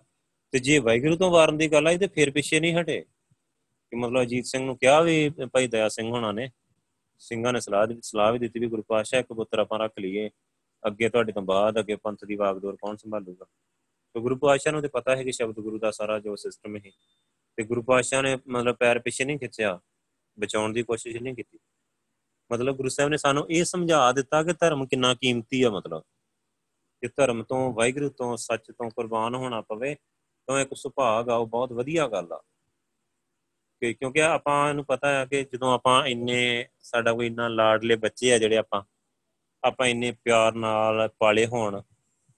ਤੇ 0.51 0.59
ਜੇ 0.59 0.79
ਵਾਹਿਗੁਰੂ 0.79 1.17
ਤੋਂ 1.17 1.31
ਵਾਰਨ 1.31 1.57
ਦੀ 1.57 1.71
ਗੱਲ 1.71 1.87
ਆਈ 1.87 1.97
ਤੇ 1.97 2.07
ਫਿਰ 2.07 2.31
ਪਿੱਛੇ 2.31 2.59
ਨਹੀਂ 2.59 2.75
ਹਟੇ। 2.75 3.01
ਕਿ 3.89 3.95
ਮਤਲਬ 3.95 4.21
ਅਜੀਤ 4.21 4.45
ਸਿੰਘ 4.45 4.65
ਨੂੰ 4.65 4.77
ਕਿਹਾ 4.77 5.01
ਵੀ 5.01 5.29
ਭਾਈ 5.29 5.67
ਦਇਆ 5.67 5.89
ਸਿੰਘ 5.89 6.09
ਹੋਣਾ 6.09 6.31
ਨੇ, 6.31 6.51
ਸਿੰਘਾਂ 7.19 7.53
ਨੇ 7.53 7.59
ਸਲਾਹ 7.59 7.87
ਦੀ 7.87 7.97
ਸਲਾਹ 8.01 8.33
ਵੀ 8.33 8.39
ਦਿੱਤੀ 8.39 8.59
ਵੀ 8.59 8.67
ਗੁਰੂ 8.67 8.81
ਪਾਤਸ਼ਾਹ 8.81 9.19
ਇੱਕ 9.19 9.33
ਪੁੱਤਰ 9.33 9.59
ਆਪਾਂ 9.59 9.79
ਰੱਖ 9.79 9.91
ਲਈਏ, 9.99 10.29
ਅੱਗੇ 10.87 11.09
ਤੁਹਾਡੇ 11.09 11.31
ਤੋਂ 11.31 11.41
ਬਾਅਦ 11.41 11.79
ਅੱਗੇ 11.79 11.95
ਪੰਥ 11.95 12.25
ਦੀ 12.25 12.35
ਵਾਗਡੋਰ 12.35 12.75
ਕੌਣ 12.75 12.95
ਸੰਭਾਲੂਗਾ? 12.95 13.45
ਤੇ 14.13 14.19
ਗੁਰੂ 14.19 14.35
ਪਾਤਸ਼ਾਹ 14.35 14.73
ਨੂੰ 14.73 14.81
ਤੇ 14.81 14.87
ਪਤਾ 14.87 15.15
ਹੈ 15.15 15.23
ਕਿ 15.23 15.31
ਸ਼ਬਦ 15.31 15.55
ਗੁਰੂ 15.55 15.79
ਦਾ 15.79 15.91
ਸਾਰਾ 15.91 16.19
ਜੋ 16.19 16.35
ਸਿਸਟਮ 16.35 16.75
ਹੈ 16.75 16.91
ਤੇ 17.55 17.63
ਗੁਰੂ 17.63 17.81
ਪਾਤਸ਼ਾਹ 17.81 18.21
ਨੇ 18.21 18.37
ਮਤਲਬ 18.47 18.75
ਪੈਰ 18.75 18.99
ਪਿੱਛੇ 18.99 19.25
ਨਹੀਂ 19.25 19.37
ਖਿੱਚਿਆ, 19.37 19.79
ਬਚਾਉਣ 20.39 20.73
ਦੀ 20.73 20.83
ਕੋਸ਼ਿਸ਼ 20.83 21.17
ਨਹੀਂ 21.17 21.35
ਕੀਤੀ। 21.35 21.59
ਮਤਲਬ 22.51 22.75
ਗੁਰੂ 22.75 22.89
ਸਾਹਿਬ 22.89 23.09
ਨੇ 23.09 23.17
ਸਾਨੂੰ 23.17 23.47
ਇਹ 23.49 23.63
ਸਮਝਾ 23.63 24.11
ਦਿੱਤਾ 24.11 24.43
ਕਿ 24.43 24.53
ਧਰਮ 24.53 24.85
ਕਿੰਨਾ 24.85 25.13
ਕੀਮਤੀ 25.13 25.63
ਆ 25.63 25.69
ਮਤਲਬ। 25.69 26.01
ਕਿ 27.01 27.07
ਧਰਮ 27.07 27.43
ਤੋਂ, 27.43 27.73
ਵਾਹਿਗੁਰੂ 27.73 28.09
ਤੋਂ, 28.09 28.37
ਸੱਚ 28.37 28.71
ਤੋਂ 28.71 28.89
ਕੁਰਬਾਨ 28.89 29.35
ਹੋਣਾ 29.35 29.61
ਪਵੇ 29.61 29.95
ਤਾਂ 30.47 30.59
ਇੱਕ 30.61 30.73
ਸੁਭਾਗ 30.73 31.29
ਆ, 31.29 31.35
ਉਹ 31.35 31.47
ਬਹੁਤ 31.47 31.71
ਵਧੀਆ 31.71 32.07
ਗੱਲ 32.07 32.33
ਆ। 32.33 32.41
ਕਿ 33.81 33.93
ਕਿਉਂਕਿ 33.93 34.21
ਆਪਾਂ 34.23 34.73
ਨੂੰ 34.73 34.85
ਪਤਾ 34.85 35.07
ਹੈ 35.07 35.25
ਕਿ 35.25 35.43
ਜਦੋਂ 35.43 35.73
ਆਪਾਂ 35.73 36.05
ਇੰਨੇ, 36.05 36.67
ਸਾਡਾ 36.79 37.13
ਕੋਈ 37.13 37.27
ਇੰਨਾ 37.27 37.47
ਲਾਡਲੇ 37.47 37.95
ਬੱਚੇ 37.95 38.33
ਆ 38.33 38.37
ਜਿਹੜੇ 38.37 38.57
ਆਪਾਂ 38.57 38.81
ਆਪਾਂ 39.63 39.87
ਇੰਨੇ 39.87 40.11
ਪਿਆਰ 40.11 40.53
ਨਾਲ 40.53 41.09
ਪਾਲੇ 41.19 41.45
ਹੋਣ, 41.45 41.81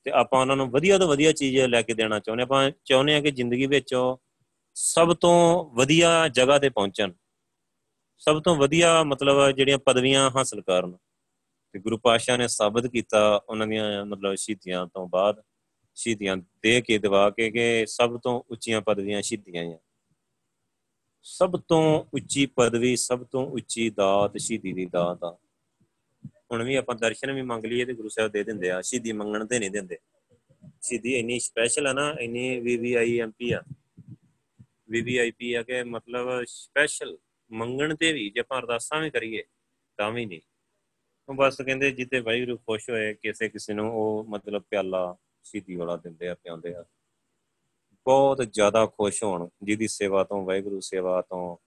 ਤੇ 0.04 0.12
ਆਪਾਂ 0.12 0.42
ਉਹਨਾਂ 0.42 0.56
ਨੂੰ 0.56 0.70
ਵਧੀਆ 0.70 0.98
ਤੋਂ 0.98 1.08
ਵਧੀਆ 1.08 1.32
ਚੀਜ਼ 1.32 1.58
ਲੈ 1.62 1.82
ਕੇ 1.82 1.94
ਦੇਣਾ 1.94 2.20
ਚਾਹੁੰਦੇ 2.20 2.44
ਆਪਾਂ 2.44 2.72
ਚਾਹੁੰਦੇ 2.86 3.16
ਆ 3.16 3.22
ਕਿ 3.22 3.32
ਜ਼ਿੰਦਗੀ 3.32 3.66
ਵਿੱਚ 3.66 3.94
ਉਹ 3.94 4.22
ਸਭ 4.74 5.14
ਤੋਂ 5.14 5.66
ਵਧੀਆ 5.76 6.28
ਜਗ੍ਹਾ 6.28 6.60
ਤੇ 6.60 6.70
ਪਹੁੰਚਣ। 6.70 7.12
ਸਭ 8.18 8.42
ਤੋਂ 8.42 8.56
ਵਧੀਆ 8.56 9.04
ਮਤਲਬ 9.04 9.52
ਜਿਹੜੀਆਂ 9.52 9.78
ਪਦਵੀਆਂ 9.78 10.32
ਹਾਸਲ 10.36 10.62
ਕਰਨ। 10.62 10.98
ਤੇ 11.74 11.80
ਗੁਰੂ 11.80 11.98
ਪਾਤਸ਼ਾਹ 11.98 12.38
ਨੇ 12.38 12.48
ਸਾਬਤ 12.48 12.88
ਕੀਤਾ 12.88 13.42
ਉਹਨਾਂ 13.50 13.68
ਦੀਆਂ 13.68 14.06
ਮਤਲਬ 14.06 14.36
ਸ਼ਹੀਦੀਆਂ 14.36 14.88
ਤੋਂ 14.88 15.08
ਬਾਅਦ। 15.08 15.42
ਸ਼ਹੀਦੀਆਂ 16.00 16.38
ਦੇ 16.38 16.82
ਕੇ, 16.82 16.98
ਦਵਾ 16.98 17.30
ਕੇ 17.30 17.52
ਕਿ 17.52 17.86
ਸਭ 17.86 18.20
ਤੋਂ 18.20 18.42
ਉੱਚੀਆਂ 18.50 18.82
ਪਦਵੀਆਂ 18.82 19.22
ਸ਼ਹੀਦੀਆਂ 19.22 19.66
ਆ 19.66 19.78
ਸਭ 21.24 21.60
ਤੋਂ 21.68 22.06
ਉੱਚੀ 22.14 22.46
ਪਦਵੀ, 22.46 22.96
ਸਭ 22.96 23.24
ਤੋਂ 23.24 23.46
ਉੱਚੀ 23.48 23.90
ਦਾਤ 23.90 24.38
ਸ਼ਹੀਦੀ 24.38 24.74
ਦੀ 24.74 24.86
ਦਾਤ 24.86 25.24
ਆ। 25.24 25.38
ਹੁਣ 26.52 26.64
ਵੀ 26.64 26.76
ਆਪਾਂ 26.76 26.96
ਦਰਸ਼ਨ 26.96 27.32
ਵੀ 27.32 27.42
ਮੰਗ 27.42 27.66
ਲਈਏ 27.66 27.86
ਤੇ 27.86 27.94
ਗੁਰੂ 27.94 28.10
ਸਾਹਿਬ 28.10 28.32
ਦੇ 28.32 28.44
ਦਿੰਦੇ 28.44 28.70
ਆ, 28.70 28.82
ਸ਼ਹੀਦੀ 28.82 29.12
ਮੰਗਣ 29.12 29.46
ਤੇ 29.46 29.60
ਨਹੀਂ 29.60 29.72
ਦਿੰਦੇ। 29.72 29.98
ਸ਼ਹੀਦੀ 30.82 31.16
ਇੰਨੀ 31.16 31.40
ਸਪੈਸ਼ਲ 31.40 31.88
ਆ 31.88 31.94
ਨਾ, 31.94 32.16
ਇੰਨੀ 32.20 32.60
ਵੀਵੀਆਈ 32.60 33.20
ਐਮਪੀ 33.20 33.52
ਆ। 33.52 33.62
ਵੀਵੀਆਈਪੀ 34.90 35.54
ਆ 35.54 35.64
ਕਿ 35.64 35.84
ਮਤਲਬ 35.84 36.44
ਸਪੈਸ਼ਲ 36.48 37.18
ਮੰਗਣ 37.52 37.96
ਤੇ 37.96 38.14
ਵੀ, 38.14 38.30
ਜੇ 38.30 38.40
ਆਪਾਂ 38.40 38.60
ਅਰਦਾਸਾਂ 38.60 39.02
ਵੀ 39.02 39.10
ਕਰੀਏ, 39.10 39.44
ਤਾਂ 39.98 40.12
ਵੀ 40.12 40.26
ਨਹੀਂ। 40.26 40.42
ਉਹ 41.30 41.36
ਬਸ 41.36 41.62
ਕਹਿੰਦੇ 41.62 41.92
ਜਿੱਤੇ 41.92 42.20
ਵਾਹਿਗੁਰੂ 42.20 42.58
ਖੁਸ਼ 42.58 42.90
ਹੋਏ 42.90 43.14
ਕਿਸੇ 43.14 43.50
ਕਿਸੇ 43.50 43.74
ਨੂੰ 43.74 43.92
ਉਹ 43.94 44.26
ਮਤਲਬ 44.30 44.64
ਪਿਆਲਾ 44.70 45.16
ਸ਼ਹੀਦੀ 45.44 45.76
ਵਾਲਾ 45.76 45.96
ਦਿੰਦੇ 45.98 46.28
ਆ, 46.28 46.36
ਪਿਆਉਂਦੇ 46.36 46.74
ਆ। 46.76 46.86
ਬਹੁਤ 48.06 48.42
ਜ਼ਿਆਦਾ 48.42 48.86
ਖੁਸ਼ 48.86 49.24
ਹੋਣ, 49.24 49.48
ਜਿਹਦੀ 49.64 49.88
ਸੇਵਾ 49.88 50.24
ਤੋਂ, 50.24 50.46
ਵਾਹਿਗੁਰੂ 50.46 50.80
ਸੇਵਾ 50.80 51.22
ਤੋਂ, 51.22 51.58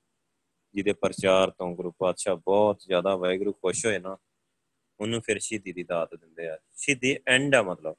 ਜਿਹਦੇ 0.75 0.93
ਪ੍ਰਚਾਰ 0.93 1.51
ਤੋਂ, 1.51 1.75
ਗੁਰੂ 1.77 1.91
ਪਾਤਸ਼ਾਹ 1.91 2.37
ਬਹੁਤ 2.37 2.81
ਜ਼ਿਆਦਾ 2.81 3.17
ਵਾਹਿਗੁਰੂ 3.17 3.53
ਖੁਸ਼ 3.53 3.85
ਹੋਏ 3.87 3.99
ਨਾ, 3.99 4.17
ਉਹਨੂੰ 5.01 5.21
ਫਿਰ 5.21 5.39
ਸ਼ਹੀਦੀ 5.39 5.73
ਦੀ 5.73 5.83
ਦਾਤ 5.83 6.15
ਦਿੰਦੇ 6.15 6.49
ਆ। 6.49 6.59
ਸ਼ਹੀਦੀ 6.77 7.17
ਐਂਡ 7.29 7.55
ਆ 7.55 7.63
ਮਤਲਬ। 7.63 7.97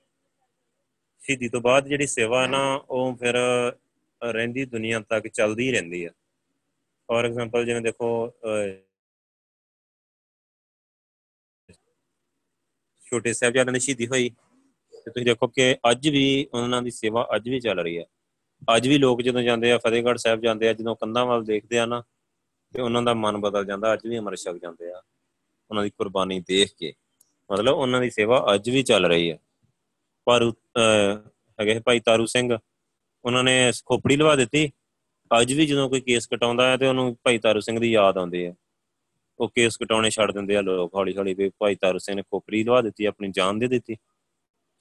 ਸ਼ਹੀਦੀ 1.21 1.49
ਤੋਂ 1.49 1.61
ਬਾਅਦ 1.61 1.87
ਜਿਹੜੀ 1.87 2.07
ਸੇਵਾ 2.07 2.41
ਹੈ 2.43 2.47
ਨਾ, 2.47 2.75
ਉਹ 2.89 3.15
ਫਿਰ 3.15 3.35
ਰਹਿੰਦੀ 4.23 4.65
ਦੁਨੀਆ 4.65 4.99
ਤੱਕ 4.99 5.27
ਚੱਲਦੀ 5.27 5.71
ਰਹਿੰਦੀ 5.71 6.03
ਆ। 6.05 6.09
ਫੋਰ 7.07 7.25
ਐਗਜ਼ਾਮਪਲ 7.25 7.65
ਜਿਵੇਂ 7.65 7.81
ਦੇਖੋ 7.81 8.33
ਛੋਟੇ 13.01 13.33
ਸਾਹਿਬਜ਼ਾਦਿਆਂ 13.33 13.73
ਦੀ 13.73 13.79
ਸ਼ਹੀਦੀ 13.79 14.07
ਹੋਈ। 14.07 14.31
ਤੇ 15.05 15.11
ਤੁਸੀਂ 15.11 15.25
ਦੇਖੋ 15.25 15.47
ਕਿ 15.47 15.75
ਅੱਜ 15.91 16.07
ਵੀ 16.09 16.47
ਉਹਨਾਂ 16.53 16.81
ਦੀ 16.81 16.91
ਸੇਵਾ 16.91 17.27
ਅੱਜ 17.35 17.49
ਵੀ 17.49 17.59
ਚੱਲ 17.59 17.79
ਰਹੀ 17.79 17.97
ਹੈ। 17.97 18.05
ਅੱਜ 18.75 18.87
ਵੀ 18.87 18.97
ਲੋਕ 18.97 19.21
ਜਦੋਂ 19.21 19.41
ਜਾਂਦੇ 19.41 19.71
ਆ, 19.71 19.77
ਫਤਿਹਗੜ੍ਹ 19.77 20.17
ਸਾਹਿਬ 20.17 20.41
ਜਾਂਦੇ 20.41 20.67
ਆ, 20.69 20.73
ਜਦੋਂ 20.73 20.95
ਕੰਧਾਂ 20.95 21.25
ਵੱਲ 21.25 21.43
ਦੇਖਦੇ 21.43 21.79
ਆ 21.79 21.85
ਨਾ, 21.85 22.01
ਤੇ 22.73 22.81
ਉਹਨਾਂ 22.81 23.01
ਦਾ 23.01 23.13
ਮਨ 23.13 23.37
ਬਦਲ 23.37 23.65
ਜਾਂਦਾ। 23.65 23.93
ਅੱਜ 23.93 24.07
ਵੀ 24.07 24.17
ਅਮਰ 24.17 24.35
ਛਕ 24.35 24.57
ਜਾਂਦੇ 24.61 24.91
ਆ, 24.91 25.01
ਉਹਨਾਂ 25.71 25.83
ਦੀ 25.83 25.89
ਕੁਰਬਾਨੀ 25.89 26.39
ਦੇਖ 26.39 26.73
ਕੇ। 26.79 26.93
ਮਤਲਬ 27.51 27.75
ਉਹਨਾਂ 27.75 28.01
ਦੀ 28.01 28.09
ਸੇਵਾ 28.09 28.45
ਅੱਜ 28.53 28.69
ਵੀ 28.69 28.83
ਚੱਲ 28.83 29.05
ਰਹੀ 29.05 29.31
ਹੈ। 29.31 29.37
ਪਰ 30.27 30.51
ਹੈਗੇ 31.59 31.79
ਭਾਈ 31.79 31.99
ਤਾਰੂ 31.99 32.25
ਸਿੰਘ, 32.25 32.57
ਉਹਨਾਂ 33.25 33.43
ਨੇ 33.43 33.71
ਖੋਪੜੀ 33.85 34.15
ਲਵਾ 34.15 34.35
ਦਿੱਤੀ। 34.35 34.71
ਅੱਜ 35.31 35.53
ਵੀ 35.53 35.65
ਜਦੋਂ 35.65 35.89
ਕੋਈ 35.89 36.01
ਕੇਸ 36.01 36.27
ਕਟਾਉਂਦਾ 36.27 36.69
ਹੈ 36.69 36.77
ਤੇ 36.77 36.87
ਉਹਨੂੰ 36.87 37.15
ਭਾਈ 37.23 37.37
ਤਾਰੂ 37.37 37.59
ਸਿੰਘ 37.59 37.79
ਦੀ 37.79 37.91
ਯਾਦ 37.91 38.17
ਆਉਂਦੀ 38.17 38.45
ਹੈ। 38.45 38.53
ਉਹ 39.39 39.49
ਕੇਸ 39.49 39.77
ਕਟਾਉਣੇ 39.77 40.09
ਛੱਡ 40.09 40.31
ਦਿੰਦੇ 40.31 40.55
ਆ 40.55 40.61
ਲੋਕ 40.61 40.95
ਹੌਲੀ 40.95 41.15
ਹੌਲੀ 41.17 41.33
ਵੀ 41.33 41.49
ਭਾਈ 41.59 41.75
ਤਾਰੂ 41.75 41.97
ਸਿੰਘ 41.97 42.15
ਨੇ 42.15 42.21
ਖੋਪੜੀ 42.21 42.63
ਲਵਾ 42.63 42.81
ਦਿੱਤੀ, 42.81 43.05
ਆਪਣੀ 43.05 43.31
ਜਾਨ 43.31 43.59
ਦੇ 43.59 43.67
ਦਿੱਤੀ। 43.67 43.95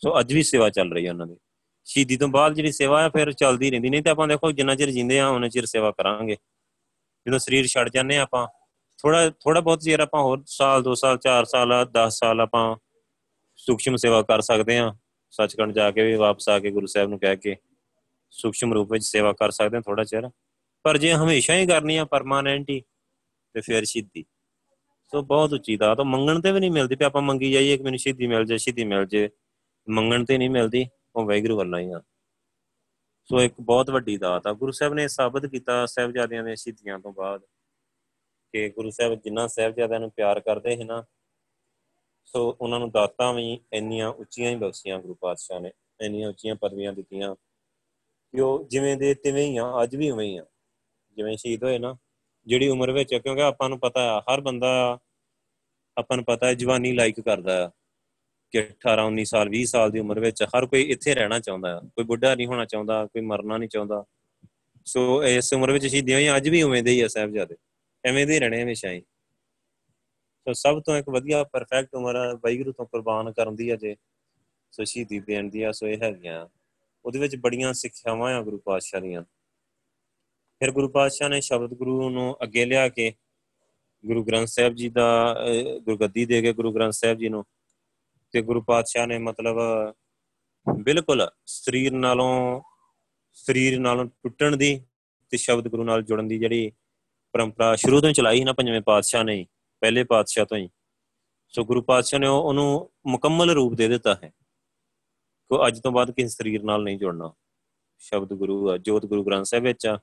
ਸੋ 0.05 0.21
ਅੱਜ 0.21 0.33
ਵੀ 0.33 0.43
ਸੇਵਾ 0.43 0.71
ਚੱਲ 0.71 0.93
ਰਹੀ 0.93 1.07
ਹੈ 1.07 1.13
ਉਹਨਾਂ 1.13 1.27
ਦੀ। 1.27 1.37
ਸ਼ਹੀਦੀ 1.85 2.17
ਤੋਂ 2.17 2.29
ਬਾਅਦ 2.29 2.55
ਜਿਹੜੀ 2.55 2.73
ਸੇਵਾ 2.73 3.03
ਹੈ, 3.03 3.09
ਫਿਰ 3.09 3.33
ਚੱਲਦੀ 3.33 3.71
ਰਹਿੰਦੀ। 3.71 3.91
ਨਹੀਂ 3.91 4.03
ਤੇ 4.03 4.11
ਆਪਾਂ 4.11 4.29
ਦੇਖੋ, 4.29 4.53
ਜਿੰਨਾ 4.53 4.75
ਚਿਰ 4.75 4.91
ਜਿੰਦੇ 4.91 5.21
ਆ 5.21 5.29
ਉਹਨਾਂ 5.29 5.49
ਚਿਰ 5.49 5.67
ਸੇਵਾ 5.67 5.91
ਕਰਾਂਗੇ। 5.91 6.37
ਜਦੋਂ 7.27 7.39
ਸਰੀਰ 7.39 7.67
ਛੱਡ 7.67 7.89
ਜਾਂਦੇ 7.89 8.17
ਆ 8.17 8.23
ਆਪਾਂ 8.23 8.47
ਥੋੜਾ 8.99 9.31
ਥੋੜਾ 9.31 9.61
ਬਹੁਤ 9.61 9.81
ਚਿਰ 9.81 10.01
ਆਪਾਂ 10.01 10.23
ਹੋਰ 10.23 10.43
ਸਾਲ 10.47 10.83
2 10.83 10.95
ਸਾਲ 10.95 11.19
4 11.19 11.45
ਸਾਲ 11.45 11.87
10 11.93 12.19
ਸਾਲ 12.19 12.41
ਆਪਾਂ 12.41 12.77
ਸੂਖਸ਼ਮ 13.57 13.97
ਸੇਵਾ 13.97 14.23
ਕਰ 14.23 14.41
ਸਕਦੇ 14.41 14.79
ਆ 14.79 14.95
ਸੱਚਖੰਡ 15.31 15.73
ਜਾ 15.73 15.91
ਕੇ 15.91 16.03
ਵੀ 16.03 16.15
ਵਾਪਸ 16.15 16.49
ਆ 16.49 16.59
ਕੇ 16.59 16.71
ਗੁਰੂ 16.71 16.87
ਸਾਹਿਬ 16.87 17.09
ਨੂੰ 17.09 17.19
ਕਹਿ 17.19 17.37
ਕੇ 17.37 17.57
ਸੂਖਸ਼ਮ 18.31 18.75
ਰੂਪ 18.75 18.93
ਵਿੱਚ 18.93 19.05
ਸੇਵਾ 19.05 19.33
ਕਰ 19.33 19.51
ਸਕਦੇ 19.51 19.77
ਆ 19.77 19.81
ਥੋੜਾ 19.81 20.05
ਚਿਰ। 20.05 20.29
ਪਰ 20.83 20.99
ਜੇ 20.99 21.13
ਹਮੇਸ਼ਾ 21.13 21.55
ਹੀ 21.55 21.67
ਕਰਨੀ 21.67 21.97
ਆ 21.97 22.05
ਪਰਮਾਨੈਂਟ 22.05 22.71
ਹੀ, 22.71 22.81
ਤੇ 23.55 23.61
ਫਿਰ 23.61 23.85
ਸ਼ਹੀਦੀ। 23.85 24.25
ਸੋ 25.13 25.23
ਬਹੁਤ 25.23 25.53
ਉੱਚੀ 25.53 25.77
ਦਾ 25.77 25.95
ਤਾਂ 25.95 26.05
ਮੰਗਣ 26.05 26.41
ਤੇ 26.41 26.53
ਵੀ 26.53 26.61
ਨਹੀਂ 26.61 26.71
ਮਿਲਦੀ 26.71 26.97
ਤੇ 26.97 27.05
ਆਪਾਂ 27.05 27.23
ਮੰਗੀ 27.23 27.53
ਜਾਈਏ 27.53 27.77
ਕਿ 27.77 27.83
ਮੈਨੂੰ 27.83 27.99
ਸ਼ਹੀਦੀ 27.99 28.27
ਮਿਲ 28.27 28.45
ਜਾਏ, 28.45 28.59
ਸ਼ਹੀਦੀ 28.59 28.85
ਮਿਲ 28.85 29.07
ਜਾਏ। 29.07 29.29
ਮੰਗਣ 29.89 30.25
ਤੇ 30.25 30.39
ਨਹੀਂ 30.39 30.51
ਮਿਲਦੀ, 30.51 30.87
ਉਹ 31.17 31.27
ਵੈਗਰੂ 31.27 31.57
ਵੱਲੋਂ 31.57 31.79
ਹੀ 31.79 31.93
ਆ। 31.93 32.03
ਸੋ 33.25 33.43
ਇੱਕ 33.43 33.55
ਬਹੁਤ 33.61 33.91
ਵੱਡੀ 33.91 34.17
ਦਾਤ 34.17 34.47
ਆ। 34.47 34.53
ਗੁਰੂ 34.53 34.73
ਸਾਹਿਬ 34.73 34.95
ਨੇ 34.95 35.09
ਸਾਬਤ 35.09 35.47
ਕੀਤਾ 35.47 35.87
ਸਹਿਬਜ਼ਾਦਿਆਂ 35.87 36.45
ਦੇ 36.45 36.57
ਸ਼ਹੀਦੀਆਂ 36.57 36.99
ਤੋਂ 36.99 37.13
ਬਾਅਦ 37.13 37.43
ਕਿ 38.53 38.69
ਗੁਰੂ 38.69 38.91
ਸਾਹਿਬ 38.91 39.15
ਜਿੰਨਾ 39.15 39.47
ਸਹਿਬਜ਼ਾਦਿਆਂ 39.47 40.01
ਨੂੰ 40.01 40.11
ਪਿਆਰ 40.11 40.41
ਕਰਦੇ 40.41 40.77
ਸੀ 40.77 40.85
ਨਾ, 40.85 41.05
ਸੋ 42.25 42.57
ਉਹਨਾਂ 42.61 42.79
ਨੂੰ 42.79 42.91
ਦਾਤਾਂ 42.91 43.35
ਵੀ 43.35 43.61
ਇੰਨੀਆਂ 43.73 44.09
ਉੱਚੀਆਂ 44.09 44.51
ਹੀ 44.51 44.57
ਬਖਸ਼ੀਆਂ 44.57 44.99
ਗੁਰੂ 44.99 45.15
ਪਾਤਸ਼ਾਹ 45.15 45.61
ਨੇ। 45.61 45.73
ਇੰਨੀਆਂ 46.01 46.29
ਉੱਚੀਆਂ 46.29 46.55
ਪਦਵੀਆਂ 46.55 46.93
ਦਿੱਤੀਆਂ 46.93 47.35
ਕਿ 48.33 48.41
ਉਹ 48.41 48.67
ਜਿਵੇਂ 48.69 48.97
ਦੇ 48.97 49.15
ਤਿਵੇਂ 49.15 49.47
ਹੀ 49.47 49.57
ਆ, 49.57 49.83
ਅੱਜ 49.83 49.97
ਵੀ 49.97 50.11
ਉਵੇਂ 50.11 50.27
ਹੀ 50.27 50.37
ਆ। 50.37 50.47
ਜਿਵੇਂ 51.13 51.37
ਸ਼ਹੀਦ 51.37 51.65
ਹੋਏ 51.65 51.79
ਨਾ, 51.79 51.97
ਜਿਹੜੀ 52.47 52.69
ਉਮਰ 52.69 52.91
ਵਿੱਚ 52.91 53.15
ਕਿਉਂਕਿ 53.15 53.43
ਆਪਾਂ 53.43 53.69
ਨੂੰ 53.69 53.81
ਪਤਾ 53.81 54.19
ਆ, 54.19 54.21
ਹਰ 54.21 54.41
ਬੰਦਾ 54.41 54.99
ਆਪਾਂ 55.99 56.17
ਨੂੰ 56.17 56.25
ਪਤਾ 56.25 56.47
ਹੈ 56.47 56.55
ਜਵਾਨੀ 56.55 56.93
ਲਾਈਕ 56.93 57.21
ਕਰਦਾ 57.21 57.67
ਆ। 57.67 57.71
ਕਿ 58.53 58.59
18 58.59 59.07
19 59.07 59.25
ਸਾਲ 59.25 59.49
20 59.49 59.65
ਸਾਲ 59.65 59.91
ਦੀ 59.91 59.99
ਉਮਰ 59.99 60.21
ਵਿੱਚ 60.21 60.43
ਹਰ 60.43 60.67
ਕੋਈ 60.67 60.83
ਇੱਥੇ 60.83 61.15
ਰਹਿਣਾ 61.15 61.39
ਚਾਹੁੰਦਾ 61.39 61.77
ਆ 61.77 61.81
ਕੋਈ 61.81 62.05
ਬੁੱਢਾ 62.05 62.35
ਨਹੀਂ 62.35 62.47
ਹੋਣਾ 62.47 62.65
ਚਾਹੁੰਦਾ, 62.65 63.07
ਕੋਈ 63.07 63.23
ਮਰਨਾ 63.23 63.57
ਨਹੀਂ 63.57 63.69
ਚਾਹੁੰਦਾ। 63.69 64.05
ਸੋ 64.85 65.25
ਇਸ 65.25 65.53
ਉਮਰ 65.53 65.73
ਵਿੱਚ 65.73 65.87
ਸ਼ਹੀਦੀਆਂ 65.87 66.19
ਹੋਈਆਂ, 66.19 66.37
ਅੱਜ 66.37 66.49
ਵੀ 66.49 66.63
ਉਵੇਂ 66.63 66.83
ਦੇ 66.83 66.91
ਹੀ 66.91 67.01
ਆ 67.01 67.09
ਸਾਹਿਬਜ਼ਾਦੇ। 67.09 67.57
ਐਵੇਂ 68.05 68.27
ਦੇ 68.27 68.41
ਰਹਿਣੇ 68.41 68.63
ਹਮੇਸ਼ਾ 68.63 68.91
ਹੀ। 68.91 69.01
ਸੋ 70.45 70.53
ਸਭ 70.53 70.83
ਤੋਂ 70.83 70.97
ਇੱਕ 70.97 71.09
ਵਧੀਆ 71.09 71.45
ਪਰਫੈਕਟ 71.45 71.95
ਉਮਰ 71.95 72.15
ਵਾਹਿਗੁਰੂ 72.17 72.73
ਤੋਂ 72.73 72.87
ਕੁਰਬਾਨ 72.87 73.33
ਕਰਨ 73.33 73.57
ਦੀ 73.57 73.75
ਅਜੇ 73.75 73.97
ਸੋ 74.71 74.85
ਸ਼ਹੀਦੀ 74.85 75.21
ਦੇਣ 75.21 75.51
ਦੀ 75.51 75.63
ਆ, 75.63 75.73
ਸੋ 75.73 75.87
ਇਹ 75.87 75.99
ਹੈਗੀਆਂ। 76.03 76.49
ਉਹਦੇ 77.05 77.19
ਵਿੱਚ 77.19 77.37
ਬੜੀਆਂ 77.37 77.73
ਸਿੱਖਿਆਵਾਂ 77.73 78.35
ਆ 78.35 78.43
ਗੁਰੂ 78.43 78.59
ਪਾਤਸ਼ਾਹ 78.59 79.01
ਦੀਆਂ। 79.01 79.23
ਫਿਰ 80.59 80.71
ਗੁਰੂ 80.71 80.89
ਪਾਤਸ਼ਾਹ 80.89 81.29
ਨੇ 81.29 81.41
ਸ਼ਬਦ 81.41 81.75
ਗੁਰੂ 81.75 82.11
ਨੂੰ 82.11 82.37
ਅੱਗੇ 82.43 82.65
ਲਿਆ 82.65 82.89
ਕੇ 82.89 83.13
ਗੁਰੂ 84.07 84.25
ਗ੍ਰੰਥ 84.25 84.49
ਸਾਹਿਬ 84.49 84.75
ਜੀ 84.75 84.89
ਦਾ 84.89 85.37
ਗੁਰਗੱਦੀ 85.83 86.25
ਦੇ 86.27 86.43
ਕੇ 86.43 86.53
ਗੁਰੂ 86.53 86.73
ਗ੍ਰੰਥ 86.73 86.93
ਸਾਹਿਬ 86.93 87.19
ਜੀ 87.19 87.29
ਨੂੰ 87.29 87.45
ਤੇ 88.33 88.43
ਗੁਰੂ 88.43 88.63
ਪਾਤਸ਼ਾਹ 88.63 89.07
ਨੇ 89.07 89.19
ਮਤਲਬ 89.19 89.57
ਬਿਲਕੁਲ 90.83 91.29
ਸਰੀਰ 91.47 91.93
ਨਾਲੋਂ 91.93 92.63
ਸਰੀਰ 93.33 93.79
ਨਾਲੋਂ 93.81 94.05
ਟੁੱਟਣ 94.05 94.57
ਦੀ 94.57 94.83
ਤੇ 95.31 95.37
ਸ਼ਬਦ 95.37 95.69
ਗੁਰੂ 95.69 95.85
ਨਾਲ 95.85 96.03
ਜੁੜਨ 96.03 96.29
ਦੀ 96.29 96.39
ਜਿਹੜੀ 96.39 96.73
ਪਰੰਪਰਾ 97.33 97.77
ਸ਼ੁਰੂ 97.77 98.01
ਤੋਂ 98.01 98.13
ਚਲਾਈ 98.13 98.39
ਸੀ 98.39 98.45
ਨਾ 98.45 98.53
ਪੰਜਵੇਂ 98.53 98.81
ਪਾਤਸ਼ਾਹ 98.81 99.25
ਨੇ 99.25 99.47
ਪਹਿਲੇ 99.81 100.05
ਪਾਤਸ਼ਾਹ 100.05 100.45
ਤੋਂ 100.45 100.57
ਹੀ। 100.57 100.69
ਸੋ 101.49 101.65
ਗੁਰੂ 101.65 101.83
ਪਾਤਸ਼ਾਹ 101.83 102.21
ਨੇ 102.21 102.27
ਉਹਨੂੰ 102.27 102.91
ਮੁਕੰਮਲ 103.07 103.51
ਰੂਪ 103.51 103.75
ਦੇ 103.75 103.89
ਦਿੱਤਾ 103.89 104.15
ਹੈ। 104.15 104.33
ਕੋ 105.49 105.67
ਅੱਜ 105.67 105.81
ਤੋਂ 105.81 105.93
ਬਾਅਦ 105.93 106.11
ਕਿਸੇ 106.11 106.29
ਸਰੀਰ 106.29 106.63
ਨਾਲ 106.63 106.83
ਨਹੀਂ 106.83 106.99
ਜੁੜਨਾ। 106.99 107.33
ਸ਼ਬਦ 107.99 108.33
ਗੁਰੂ 108.33 108.71
ਆ, 108.71 108.77
ਜੋਤ 108.77 109.07
ਗੁਰੂ 109.07 109.25
ਗ੍ਰੰਥ 109.25 109.47
ਸਾਹਿਬ 109.47 109.65
ਵਿੱਚ 109.65 109.87
ਆ। 109.87 109.99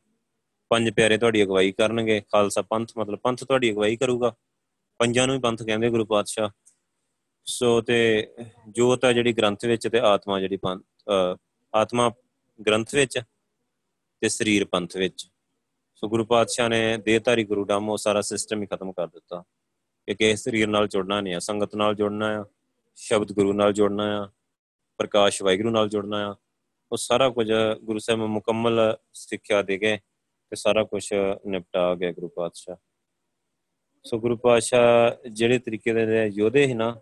ਪੰਜ 0.69 0.89
ਪਿਆਰੇ 0.89 1.17
ਤੁਹਾਡੀ 1.17 1.43
ਅਗਵਾਈ 1.43 1.71
ਕਰਨਗੇ, 1.71 2.21
ਖਾਲਸਾ 2.21 2.61
ਪੰਥ 2.61 2.91
ਮਤਲਬ 2.97 3.19
ਪੰਥ 3.19 3.43
ਤੁਹਾਡੀ 3.43 3.71
ਅਗਵਾਈ 3.71 3.95
ਕਰੂਗਾ। 3.95 4.35
ਪੰਜਾਂ 4.97 5.27
ਨੂੰ 5.27 5.35
ਹੀ 5.35 5.41
ਪੰਥ 5.41 5.63
ਕਹਿੰਦੇ 5.63 5.89
ਗੁਰੂ 5.89 6.05
ਪਾਤਸ਼ਾਹ। 6.05 6.49
ਸੋ 7.45 7.81
ਤੇ 7.81 8.27
ਜੋਤ 8.69 9.05
ਆ 9.05 9.11
ਜਿਹੜੀ 9.13 9.33
ਗ੍ਰੰਥ 9.33 9.65
ਵਿੱਚ 9.65 9.87
ਤੇ 9.87 9.99
ਆਤਮਾ 9.99 10.39
ਜਿਹੜੀ 10.39 10.57
ਪੰਥ 10.57 10.83
ਆਤਮਾ 11.75 12.11
ਗ੍ਰੰਥ 12.67 12.95
ਵਿੱਚ 12.95 13.19
ਤੇ 14.21 14.29
ਸਰੀਰ 14.29 14.65
ਪੰਥ 14.65 14.97
ਵਿੱਚ। 14.97 15.27
ਸੋ 15.95 16.09
ਗੁਰੂ 16.09 16.25
ਪਾਤਸ਼ਾਹ 16.25 16.69
ਨੇ 16.69 16.97
ਦੇਹਧਾਰੀ 16.97 17.43
ਗੁਰੂ 17.43 17.63
ਡਾਮੋ 17.63 17.97
ਸਾਰਾ 17.97 18.21
ਸਿਸਟਮ 18.21 18.61
ਹੀ 18.61 18.67
ਖਤਮ 18.67 18.91
ਕਰ 18.91 19.07
ਦਿੱਤਾ। 19.07 19.43
ਕਿ 20.07 20.15
ਕਿਸ 20.15 20.43
ਸਰੀਰ 20.43 20.67
ਨਾਲ 20.67 20.87
ਜੁੜਨਾ 20.87 21.21
ਨਹੀਂ 21.21 21.35
ਆ, 21.35 21.39
ਸੰਗਤ 21.39 21.75
ਨਾਲ 21.75 21.95
ਜੁੜਨਾ 21.95 22.27
ਆ, 22.41 22.45
ਸ਼ਬਦ 22.95 23.31
ਗੁਰੂ 23.31 23.53
ਨਾਲ 23.53 23.73
ਜੁੜਨਾ 23.73 24.05
ਆ, 24.23 24.29
ਪ੍ਰਕਾਸ਼ 24.97 25.41
ਵਾਹਿਗੁਰੂ 25.43 25.69
ਨਾਲ 25.69 25.89
ਜੁੜਨਾ 25.89 26.31
ਆ। 26.31 26.35
ਉਹ 26.91 26.97
ਸਾਰਾ 26.97 27.29
ਕੁਝ 27.29 27.51
ਗੁਰੂ 27.83 27.99
ਸਾਹਿਬ 27.99 28.21
ਮੁਕੰਮਲ 28.21 28.97
ਸਿੱਖਿਆ 29.13 29.61
ਦੇ 29.61 29.77
ਗਏ 29.77 29.97
ਤੇ 30.51 30.55
ਸਾਰਾ 30.55 30.83
ਕੁਝ 30.83 31.13
ਨਿਪਟਾ 31.47 31.93
ਗਿਆ 31.95 32.11
ਗੁਰੂ 32.11 32.27
ਪਾਤਸ਼ਾਹ। 32.27 32.75
ਸੋ 34.05 34.19
ਗੁਰੂ 34.19 34.37
ਪਾਤਸ਼ਾਹ 34.37 35.29
ਜਿਹੜੇ 35.29 35.59
ਤਰੀਕੇ 35.59 35.93
ਦੇ 35.93 36.25
ਯੋਧੇ 36.25 36.65
ਸੀ 36.67 36.73
ਨਾ 36.73 36.95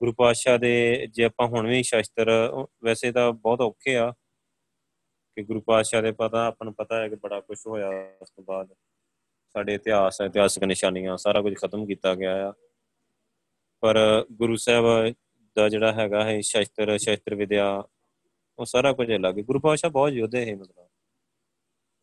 ਗੁਰੂ 0.00 0.12
ਪਾਤਸ਼ਾਹ 0.12 0.58
ਦੇ 0.58 1.06
ਜੇ 1.10 1.24
ਆਪਾਂ 1.24 1.46
ਹੁਣ 1.48 1.66
ਵੀ 1.66 1.82
ਸ਼ਸਤਰ 1.82 2.30
ਵੈਸੇ 2.84 3.12
ਤਾਂ 3.12 3.32
ਬਹੁਤ 3.32 3.60
ਔਖੇ 3.60 3.96
ਆ 3.96 4.10
ਕਿ 5.36 5.42
ਗੁਰੂ 5.42 5.60
ਪਾਤਸ਼ਾਹ 5.60 6.02
ਦੇ 6.02 6.12
ਪਤਾ, 6.12 6.46
ਆਪਾਂ 6.46 6.64
ਨੂੰ 6.64 6.74
ਪਤਾ 6.74 7.00
ਹੈ 7.02 7.08
ਕਿ 7.08 7.16
ਬੜਾ 7.16 7.40
ਕੁਝ 7.40 7.58
ਹੋਇਆ 7.66 7.88
ਉਸ 8.22 8.30
ਤੋਂ 8.30 8.44
ਬਾਅਦ। 8.44 8.72
ਸਾਡੇ 9.54 9.74
ਇਤਿਹਾਸ, 9.74 10.20
ਇਤਿਹਾਸਕ 10.20 10.64
ਨਿਸ਼ਾਨੀਆਂ, 10.64 11.16
ਸਾਰਾ 11.16 11.42
ਕੁਝ 11.42 11.54
ਖਤਮ 11.56 11.86
ਕੀਤਾ 11.86 12.14
ਗਿਆ 12.14 12.48
ਆ। 12.48 12.52
ਪਰ 13.82 13.98
ਗੁਰੂ 14.32 14.56
ਸਾਹਿਬ 14.56 15.14
ਦਾ 15.56 15.68
ਜਿਹੜਾ 15.68 15.92
ਹੈਗਾ 15.92 16.24
ਹੈ 16.24 16.40
ਸ਼ਸਤਰ 16.40 16.96
ਸ਼ਸਤਰ 16.98 17.34
ਵਿਦਿਆ, 17.34 17.68
ਉਹ 18.58 18.64
ਸਾਰਾ 18.64 18.92
ਕੁਝ 18.92 19.08
ਅਲੱਗ। 19.12 19.38
ਹੈ 19.38 19.42
ਗੁਰੂ 19.42 19.60
ਪਾਤਸ਼ਾਹ 19.60 19.90
ਬਹੁਤ 19.90 20.12
ਯੋਧੇ 20.12 20.44
ਹੈ 20.46 20.56
ਮਤਲਬ। 20.56 20.88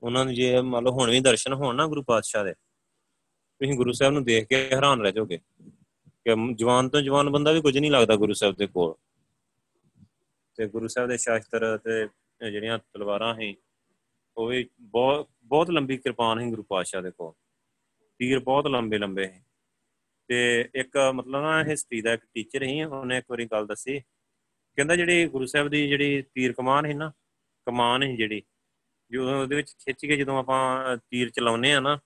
ਉਹਨਾਂ 0.02 0.26
ਨੂੰ 0.26 0.34
ਜੇ 0.34 0.62
ਮੰਨ 0.62 0.84
ਲਓ 0.84 0.92
ਹੁਣ 0.92 1.12
ਵੀ 1.12 1.20
ਦਰਸ਼ਨ 1.20 1.54
ਹੋਣ 1.54 1.76
ਨਾ 1.76 1.88
ਗੁਰੂ 1.88 2.04
ਪਾਤਸ਼ਾਹ 2.04 2.46
ਦੇ, 2.46 2.54
ਤੁਸੀਂ 2.54 3.74
ਗੁਰੂ 3.76 3.92
ਸਾਹਿਬ 3.92 4.14
ਨੂੰ 4.14 4.24
ਦੇਖ 4.24 4.48
ਕੇ 4.48 4.56
ਹੈਰਾਨ 4.74 5.02
ਰਹਿ 5.02 5.12
ਜਾਓਗੇ। 5.12 5.40
ਕਿ 6.28 6.54
ਜਵਾਨ 6.54 6.90
ਤੋਂ 6.90 7.02
ਜਵਾਨ 7.02 7.30
ਬੰਦਾ 7.30 7.52
ਵੀ 7.52 7.62
ਕੁਝ 7.62 7.78
ਨਹੀਂ 7.78 7.92
ਲੱਗਦਾ 7.92 8.16
ਗੁਰੂ 8.16 8.34
ਸਾਹਿਬ 8.34 8.56
ਦੇ 8.56 8.68
ਕੋਲ। 8.68 8.94
ਤੇ 10.56 10.68
ਗੁਰੂ 10.68 10.88
ਸਾਹਿਬ 10.88 11.10
ਦੇ 11.10 11.18
ਸ਼ਾਸਤਰ 11.18 11.78
ਤੇ 11.78 12.08
ਜਿਹੜੀਆਂ 12.52 12.78
ਤਲਵਾਰਾਂ 12.78 13.36
ਹੈ 13.36 13.54
ਉਹ 14.38 14.48
ਵੀ 14.48 14.70
ਬਹੁਤ 14.80 15.30
ਬਹੁਤ 15.44 15.70
ਲੰਬੀ 15.70 15.98
ਕਿਰਪਾਨ 15.98 16.40
ਹੈ 16.40 16.50
ਗੁਰੂ 16.50 16.64
ਪਾਤਸ਼ਾਹ 16.64 17.02
ਦੇ 17.02 17.12
ਕੋਲ। 17.12 17.34
ਤੀਰ 18.20 18.40
ਬਹੁਤ 18.40 18.68
ਲੰਬੇ 18.68 18.98
ਲੰਬੇ 18.98 19.28
ਹੈ 19.28 19.46
ਤੇ 20.28 20.70
ਇੱਕ 20.76 20.98
ਮਤਲਬ 20.98 21.42
ਨਾ 21.42 21.64
ਹਿਸਟਰੀ 21.64 22.02
ਦਾ 22.02 22.14
ਇੱਕ 22.14 22.24
ਟੀਚਰ 22.34 22.64
ਹੀ 22.64 22.84
ਉਹਨੇ 22.84 23.18
ਇੱਕ 23.18 23.26
ਵਾਰੀ 23.30 23.46
ਗੱਲ 23.46 23.68
ਦੱਸੀ। 23.68 24.00
ਕਹਿੰਦਾ 24.76 24.96
ਜਿਹੜੀ 24.96 25.26
ਗੁਰੂ 25.26 25.46
ਸਾਹਿਬ 25.46 25.68
ਦੀ 25.68 25.88
ਜਿਹੜੀ 25.90 26.22
ਤੀਰ 26.22 26.54
ਕਮਾਨ 26.54 26.86
ਹੈ 26.86 26.94
ਨਾ, 26.94 27.12
ਕਮਾਨ 27.66 28.04
ਹੈ 28.04 28.16
ਜਿਹੜੀ, 28.16 28.42
ਜਦੋਂ 29.12 29.42
ਉਹਦੇ 29.42 29.56
ਵਿੱਚ 29.56 29.72
ਖਿੱਚ 29.72 30.06
ਕੇ 30.06 30.16
ਜਦੋਂ 30.18 30.40
ਆਪਾਂ 30.40 30.98
ਤੀਰ 31.10 31.30
ਚਲਾਉਨੇ 31.30 31.74
ਆ 31.74 31.80
ਨਾ 31.80 32.00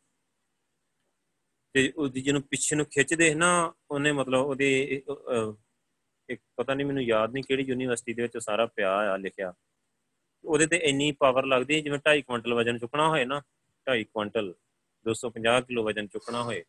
ਤੇ 1.77 1.91
ਉਹਦੀ 1.95 2.21
ਜਿਹਨੂੰ 2.21 2.41
ਪਿੱਛੇ 2.41 2.75
ਨੂੰ 2.75 2.85
ਖਿੱਚਦੇ 2.85 3.33
ਨਾ, 3.35 3.73
ਉਹਨੇ 3.91 4.11
ਮਤਲਬ 4.11 4.45
ਉਹਦੇ 4.45 4.69
ਇੱਕ 6.29 6.41
ਪਤਾ 6.57 6.73
ਨਹੀਂ 6.73 6.85
ਮੈਨੂੰ 6.85 7.03
ਯਾਦ 7.03 7.33
ਨਹੀਂ 7.33 7.43
ਕਿਹੜੀ 7.43 7.63
ਯੂਨੀਵਰਸਿਟੀ 7.63 8.13
ਦੇ 8.13 8.21
ਵਿੱਚ 8.21 8.37
ਸਾਰਾ 8.37 8.65
ਪਿਆ 8.65 8.91
ਆ, 8.91 9.17
ਲਿਖਿਆ। 9.17 9.53
ਉਹਦੇ 10.43 10.65
ਤੇ 10.67 10.77
ਇੰਨੀ 10.83 11.11
ਪਾਵਰ 11.19 11.45
ਲੱਗਦੀ 11.45 11.79
ਜਿਵੇਂ 11.81 11.99
2.5 11.99 12.21
ਕੁਇੰਟਲ 12.21 12.53
ਵਜਨ 12.53 12.77
ਚੁੱਕਣਾ 12.79 13.07
ਹੋਏ 13.09 13.25
ਨਾ 13.25 13.41
2.5 13.87 14.03
ਕੁਇੰਟਲ 14.05 14.53
250 15.05 15.61
ਕਿਲੋ 15.67 15.83
ਵਜਨ 15.83 16.07
ਚੁੱਕਣਾ 16.07 16.41
ਹੋਏ, 16.43 16.63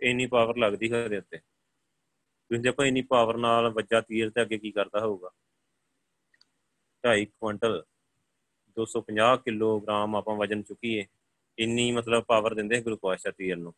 ਇੰਨੀ 0.00 0.26
ਪਾਵਰ 0.26 0.56
ਲੱਗਦੀ 0.56 0.90
ਹੈ 0.92 1.04
ਉਹਦੇ 1.04 1.18
ਉੱਤੇ। 1.18 1.38
ਤੁਸੀਂ 1.38 2.62
ਦੇਖੋ 2.62 2.84
ਇੰਨੀ 2.84 3.02
ਪਾਵਰ 3.10 3.36
ਨਾਲ 3.36 3.68
ਵੱਜਾ 3.70 4.00
ਤੀਰ 4.00 4.30
ਤੇ 4.30 4.42
ਅੱਗੇ 4.42 4.58
ਕੀ 4.58 4.70
ਕਰਦਾ 4.70 5.00
ਹੋਊਗਾ। 5.00 5.30
2.5 7.04 7.30
ਕੁਇੰਟਲ 7.38 7.82
250 8.76 9.36
ਕਿਲੋਗ੍ਰਾਮ 9.44 10.16
ਆਪਾਂ 10.16 10.36
ਵਜਨ 10.36 10.62
ਚੁੱਕੀਏ, 10.62 11.06
ਇੰਨੀ 11.58 11.90
ਮਤਲਬ 11.92 12.24
ਪਾਵਰ 12.24 12.54
ਦਿੰਦੇ 12.54 12.80
ਗੁਰੂ 12.80 12.96
ਪਾਤਸ਼ਾਹ 12.96 13.32
ਤੀਰ 13.32 13.56
ਨੂੰ। 13.56 13.74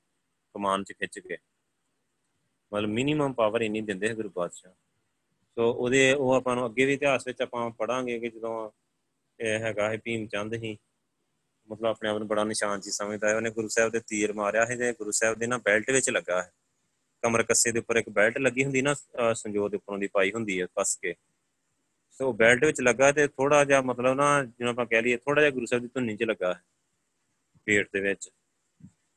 ਕਮਾਨ 0.55 0.85
'ਚ 0.85 0.93
ਖਿੱਚ 0.93 1.19
ਕੇ। 1.19 1.37
ਮਤਲਬ 2.73 2.91
ਮਿਨੀਮਮ 2.91 3.33
ਪਾਵਰ 3.33 3.63
ਇੰਨੀ 3.63 3.81
ਦਿੰਦੇ 3.81 4.09
ਹੈ 4.09 4.15
ਗੁਰੂ 4.15 4.29
ਪਾਤਸ਼ਾਹ। 4.31 4.73
ਸੋ 5.57 5.71
ਉਹਦੇ, 5.73 6.13
ਉਹ 6.13 6.33
ਆਪਾਂ 6.33 6.55
ਨੂੰ 6.57 6.67
ਅੱਗੇ 6.67 6.85
ਵੀ 6.87 6.95
ਇਤਿਹਾਸ 6.95 7.27
ਵਿੱਚ 7.27 7.43
ਆਪਾਂ 7.43 7.69
ਪੜਾਂਗੇ 7.71 8.19
ਕਿ 8.19 8.29
ਜਦੋਂ 8.29 8.71
ਇਹ 9.41 9.59
ਹੈਗਾ 9.59 9.89
ਹੈ 9.91 9.97
ਭੀਮ 9.97 10.27
ਚੰਦ 10.27 10.55
ਹੀ 10.55 10.77
ਮਤਲਬ 11.69 11.87
ਆਪਣੇ 11.87 12.09
ਆਪ 12.11 12.19
ਨੂੰ 12.19 12.27
ਬੜਾ 12.29 12.45
ਨਿਸ਼ਾਨ 12.45 12.81
ਜੀ 12.81 12.91
ਸਮਝਦਾ 12.91 13.29
ਹੈ 13.29 13.37
ਉਹਨੇ 13.37 13.51
ਗੁਰੂ 13.51 13.69
ਸਾਹਿਬ 13.69 13.91
ਦੇ 13.93 14.01
ਤੀਰ 14.01 14.33
ਮਾਰਿਆ 14.33 14.65
ਹੈ 14.67 14.77
ਤੇ 14.77 14.93
ਗੁਰੂ 14.93 15.11
ਸਾਹਿਬ 15.11 15.39
ਦੇ 15.39 15.47
ਨਾ 15.47 15.59
ਬੈਲਟ 15.59 15.91
ਵਿੱਚ 15.91 16.11
ਲੱਗਾ 16.11 16.43
ਹੈ 16.43 16.53
ਕਮਰ 17.23 17.43
ਕੱਸੇ 17.43 17.73
ਦੇ 17.73 17.79
ਉੱਪਰ 17.79 17.97
ਇੱਕ 17.97 18.09
ਬੈਲਟ 18.09 18.39
ਲੱਗੀ 18.39 18.65
ਹੁੰਦੀ 18.65 18.83
ਨਾ 18.83 18.95
ਸੰਜੋਗ 19.35 19.71
ਦੇ 19.71 19.77
ਉੱਪਰੋਂ 19.77 19.99
ਦੀ 19.99 20.07
ਪਾਈ 20.07 20.33
ਹੁੰਦੀ 20.33 20.61
ਹੈ 20.61 20.67
ਕੱਸ 20.67 20.97
ਕੇ। 20.97 21.15
ਸੋ 22.19 22.33
ਬੈਲਟ 22.33 22.65
ਵਿੱਚ 22.65 22.81
ਲੱਗਾ 22.81 23.11
ਤੇ 23.13 23.27
ਥੋੜਾ 23.29 23.65
ਜਿਹਾ 23.65 23.81
ਮਤਲਬ 23.81 24.15
ਨਾ 24.15 24.45
ਜਿਵੇਂ 24.45 24.71
ਆਪਾਂ 24.71 24.87
ਕਹਿ 24.87 25.03
ਲਈਏ 25.03 25.17
ਥੋੜਾ 25.17 25.41
ਜਿਹਾ 25.41 25.51
ਗੁਰੂ 25.51 25.67
ਸਾਹਿਬ 25.67 25.83
ਦੀ 25.83 25.89
ਧੁੰਨੀ 25.95 26.17
'ਚ 26.17 26.23
ਲੱਗਾ 26.23 26.53
ਹੈ 26.55 26.63
ਪੇਟ 27.67 27.89
ਦੇ 27.93 28.01
ਵਿੱਚ। 28.01 28.31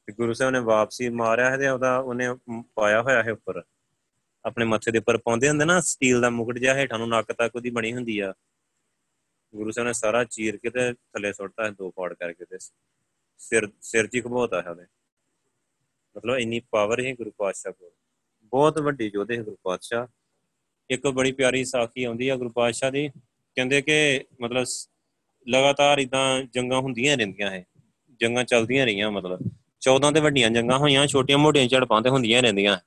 ਤੇ 0.08 0.14
ਗੁਰੂ 0.14 0.34
ਸਾਹਿਬ 0.34 0.54
ਨੇ 0.54 0.60
ਵਾਪਸੀ 0.60 1.10
ਮਾਰਿਆ 1.10 1.50
ਹੈ 1.50 1.58
ਤੇ 1.58 1.68
ਉਹਦਾ 1.68 1.98
ਉਹਨੇ 1.98 2.26
ਪਾਇਆ 2.76 3.02
ਹੋਇਆ 3.02 3.24
ਹੈ 3.24 3.32
ਉੱਪਰ। 3.32 3.64
ਆਪਣੇ 4.46 4.66
ਮੱਥੇ 4.66 4.92
ਦੇ 4.92 4.98
ਉੱਪਰ 4.98 5.18
ਪਾਉਂਦੇ 5.18 5.50
ਹੁੰਦੇ 5.50 5.66
ਨਾ, 5.66 5.82
ਸਟੀਲ 5.82 6.22
ਦਾ 6.22 6.30
ਮੁਕਟ 6.30 6.58
ਜਿਹਾ 6.58 6.76
ਹੇਠਾਂ 6.76 7.00
ਨੂੰ 7.00 7.10
ਨੱਕ 7.10 7.32
ਤੱਕ 7.32 7.56
ਉਹਦੀ 7.56 7.70
ਬਣੀ 7.70 7.94
ਹੁੰਦੀ 7.94 8.20
ਆ। 8.20 8.34
ਗੁਰੂ 9.56 9.72
ਸਾਹਿਬ 9.72 9.88
ਨੇ 9.88 9.94
ਸਾਰਾ 9.94 10.24
ਚੀਰ 10.24 10.58
ਕੇ 10.58 10.70
ਤੇ 10.70 10.94
ਥੱਲੇ 10.94 11.34
ਸੁੱਟਤਾ 11.34 11.66
ਹੈ, 11.66 11.70
ਦੋ 11.70 11.92
ਪਾੜ 11.92 12.14
ਕਰਕੇ 12.14 12.46
ਤੇ 12.46 12.58
ਸਿਰ 13.38 13.68
ਸਿਰ 13.82 14.08
ਜੀ 14.08 14.22
ਖਬੋਤਾ 14.22 14.62
ਹੈ 14.62 14.70
ਉਹਦੇ 14.70 14.84
ਮਤਲਬ 16.18 16.36
ਇੰਨੀ 16.36 16.62
ਪਾਵਰ 16.72 17.06
ਹੈ 17.06 17.14
ਗੁਰੂ 17.14 17.32
ਪਾਤਸ਼ਾਹ 17.38 17.72
ਕੋਲ। 17.72 17.92
ਬਹੁਤ 18.44 18.80
ਵੱਡੀ 18.80 19.10
ਜੋਧੇ 19.10 19.38
ਹੈ 19.38 19.44
ਗੁਰੂ 19.44 19.58
ਪਾਤਸ਼ਾਹ। 19.64 20.08
ਇੱਕ 20.90 21.08
ਬੜੀ 21.08 21.32
ਪਿਆਰੀ 21.32 21.66
ਸਾਖੀ 21.66 22.04
ਆਉਂਦੀ 22.04 22.30
ਆ 22.30 22.36
ਗੁਰੂ 22.36 22.50
ਪਾਤਸ਼ਾਹ 22.50 22.92
ਦੀ। 22.92 23.10
ਕਹਿੰਦੇ 23.56 23.82
ਕਿ 23.82 24.26
ਮਤਲਬ 24.42 24.64
ਲਗਾਤਾਰ 25.48 25.98
ਇਦਾਂ 25.98 26.44
ਜੰਗਾਂ 26.44 26.80
ਹੁੰਦੀਆਂ 26.80 27.18
ਰਹਿੰਦੀਆਂ 27.18 27.52
ਹੈ। 27.52 27.66
ਜੰਗਾਂ 28.20 28.44
ਚੱਲਦੀਆਂ 28.44 28.86
ਰਹੀਆਂ 28.86 29.12
ਮਤਲਬ। 29.12 29.40
14 29.88 30.12
ਤੇ 30.12 30.20
ਵੱਡੀਆਂ 30.20 30.50
ਜੰਗਾਂ 30.50 30.78
ਹੋਈਆਂ, 30.80 31.06
ਛੋਟੀਆਂ 31.08 31.38
ਮੋਟੀਆਂ 31.38 31.68
ਝੜਪਾਂ 31.68 32.02
ਤੇ 32.02 32.10
ਹੁੰਦੀਆਂ 32.10 32.42
ਰਹਿੰਦੀਆਂ। 32.42 32.78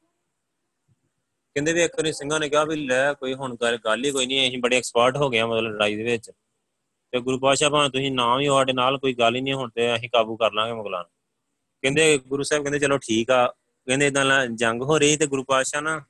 ਕਹਿੰਦੇ 1.57 1.73
ਵੀ 1.73 1.83
ਇੱਕ 1.83 1.95
ਵਾਰੀ 1.97 2.13
ਸਿੰਘਾਂ 2.13 2.39
ਨੇ 2.41 2.49
ਕਿਹਾ 2.49 2.65
ਵੀ 2.65 2.77
ਲੈ 2.77 3.13
ਕੋਈ 3.13 3.35
ਹੁਣ 3.35 3.57
ਗੱਲ 3.85 4.05
ਹੀ 4.05 4.11
ਕੋਈ 4.11 4.27
ਨਹੀਂ, 4.27 4.49
ਅਸੀਂ 4.49 4.59
ਬੜੇ 4.59 4.77
ਐਕਸਪਰਟ 4.77 5.17
ਹੋ 5.17 5.29
ਗਏ 5.31 5.39
ਆ 5.39 5.47
ਮਤਲਬ 5.47 5.73
ਲੜਾਈ 5.75 5.97
ਦੇ 5.97 6.03
ਵਿੱਚ। 6.05 6.31
ਤੇ 7.13 7.21
ਗੁਰੂ 7.21 7.39
ਪਾਸ਼ਾ 7.39 7.69
ਭਾਵੇਂ 7.69 7.91
ਤੁਸੀਂ 7.91 8.11
ਨਾ 8.13 8.35
ਵੀ 8.37 8.47
ਸਾਡੇ 8.47 8.73
ਨਾਲ 8.73 8.99
ਕੋਈ 8.99 9.15
ਗੱਲ 9.15 9.37
ਹੀ 9.37 9.41
ਨਹੀਂ 9.41 9.55
ਹੁਣ 9.55 9.71
ਤੇ 9.75 9.95
ਅਸੀਂ 9.95 10.09
ਕਾਬੂ 10.11 10.37
ਕਰ 10.37 10.53
ਲਾਂਗੇ 10.53 10.73
ਮੁਗਲਾਂ 10.73 11.03
ਨੂੰ। 11.03 11.11
ਕਹਿੰਦੇ 11.83 12.19
ਗੁਰੂ 12.29 12.43
ਸਾਹਿਬ 12.43 12.63
ਕਹਿੰਦੇ 12.65 12.79
ਚਲੋ 12.79 12.99
ਠੀਕ 12.99 13.31
ਆ, 13.31 13.47
ਕਹਿੰਦੇ 13.87 14.07
ਇਦਾਂ 14.07 14.47
ਜੰਗ 14.47 14.83
ਹੋ 14.83 14.99
ਰਹੀ 14.99 15.17
ਤੇ 15.17 15.27
ਗੁਰੂ 15.27 15.45
ਪਾਸ਼ਾ 15.45 15.81
ਨਾ 15.81 16.01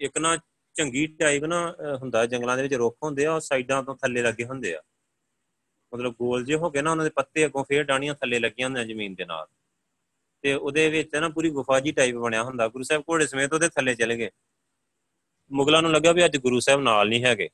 ਇੱਕ 0.00 0.18
ਨਾ 0.18 0.36
ਚੰਗੀ 0.76 1.06
ਟਾਈਪ 1.20 1.44
ਨਾ 1.44 1.60
ਹੁੰਦਾ 2.00 2.24
ਜੰਗਲਾਂ 2.26 2.56
ਦੇ 2.56 2.62
ਵਿੱਚ 2.62 2.74
ਰੁੱਖ 2.74 2.96
ਹੁੰਦੇ 3.02 3.26
ਆ, 3.26 3.32
ਉਹ 3.34 3.40
ਸਾਈਡਾਂ 3.40 3.82
ਤੋਂ 3.82 3.96
ਥੱਲੇ 3.96 4.22
ਲੱਗੇ 4.22 4.44
ਹੁੰਦੇ 4.44 4.74
ਆ। 4.74 4.80
ਮਤਲਬ 5.92 6.14
ਗੋਲ 6.14 6.44
ਜੇ 6.44 6.54
ਹੋ 6.54 6.70
ਗਏ 6.70 6.82
ਨਾ, 6.82 6.90
ਉਹਨਾਂ 6.90 7.04
ਦੇ 7.04 7.10
ਪੱਤੇ 7.10 7.44
ਅੱਗੋਂ 7.46 7.64
ਫੇਰ 7.64 7.84
ਡਾਣੀਆਂ 7.84 8.14
ਥੱਲੇ 8.14 8.38
ਲੱਗੀਆਂ 8.38 8.68
ਹੁੰਦੀਆਂ 8.68 8.84
ਜ਼ਮੀਨ 8.86 9.14
ਦੇ 9.14 9.24
ਨਾਲ। 9.24 9.46
ਤੇ 10.46 10.54
ਉਹਦੇ 10.54 10.88
ਵਿੱਚ 10.88 11.14
ਨਾ 11.14 11.28
ਪੂਰੀ 11.28 11.50
ਗੁਫਾ 11.50 11.80
ਜੀ 11.80 11.92
ਟਾਈਪ 11.92 12.16
ਬਣਿਆ 12.16 12.42
ਹੁੰਦਾ। 12.42 12.68
ਗੁਰੂ 12.68 12.84
ਸਾਹਿਬ 12.84 13.02
ਘੋੜੇ 13.10 13.26
ਸਮੇਤ 13.26 13.52
ਉਹਦੇ 13.52 13.68
ਥੱਲੇ 13.68 13.94
ਚਲੇ 13.94 14.16
ਗਏ। 14.18 14.30
ਮੁਗਲਾਂ 15.52 15.82
ਨੂੰ 15.82 15.92
ਲੱਗਾ 15.92 16.12
ਵੀ 16.12 16.24
ਅੱਜ 16.24 16.36
ਗੁਰੂ 16.36 16.60
ਸਾਹਿਬ 16.60 16.80
ਨਾਲ 16.80 17.08
ਨਹੀਂ 17.08 17.24
ਹੈਗੇ। 17.24 17.48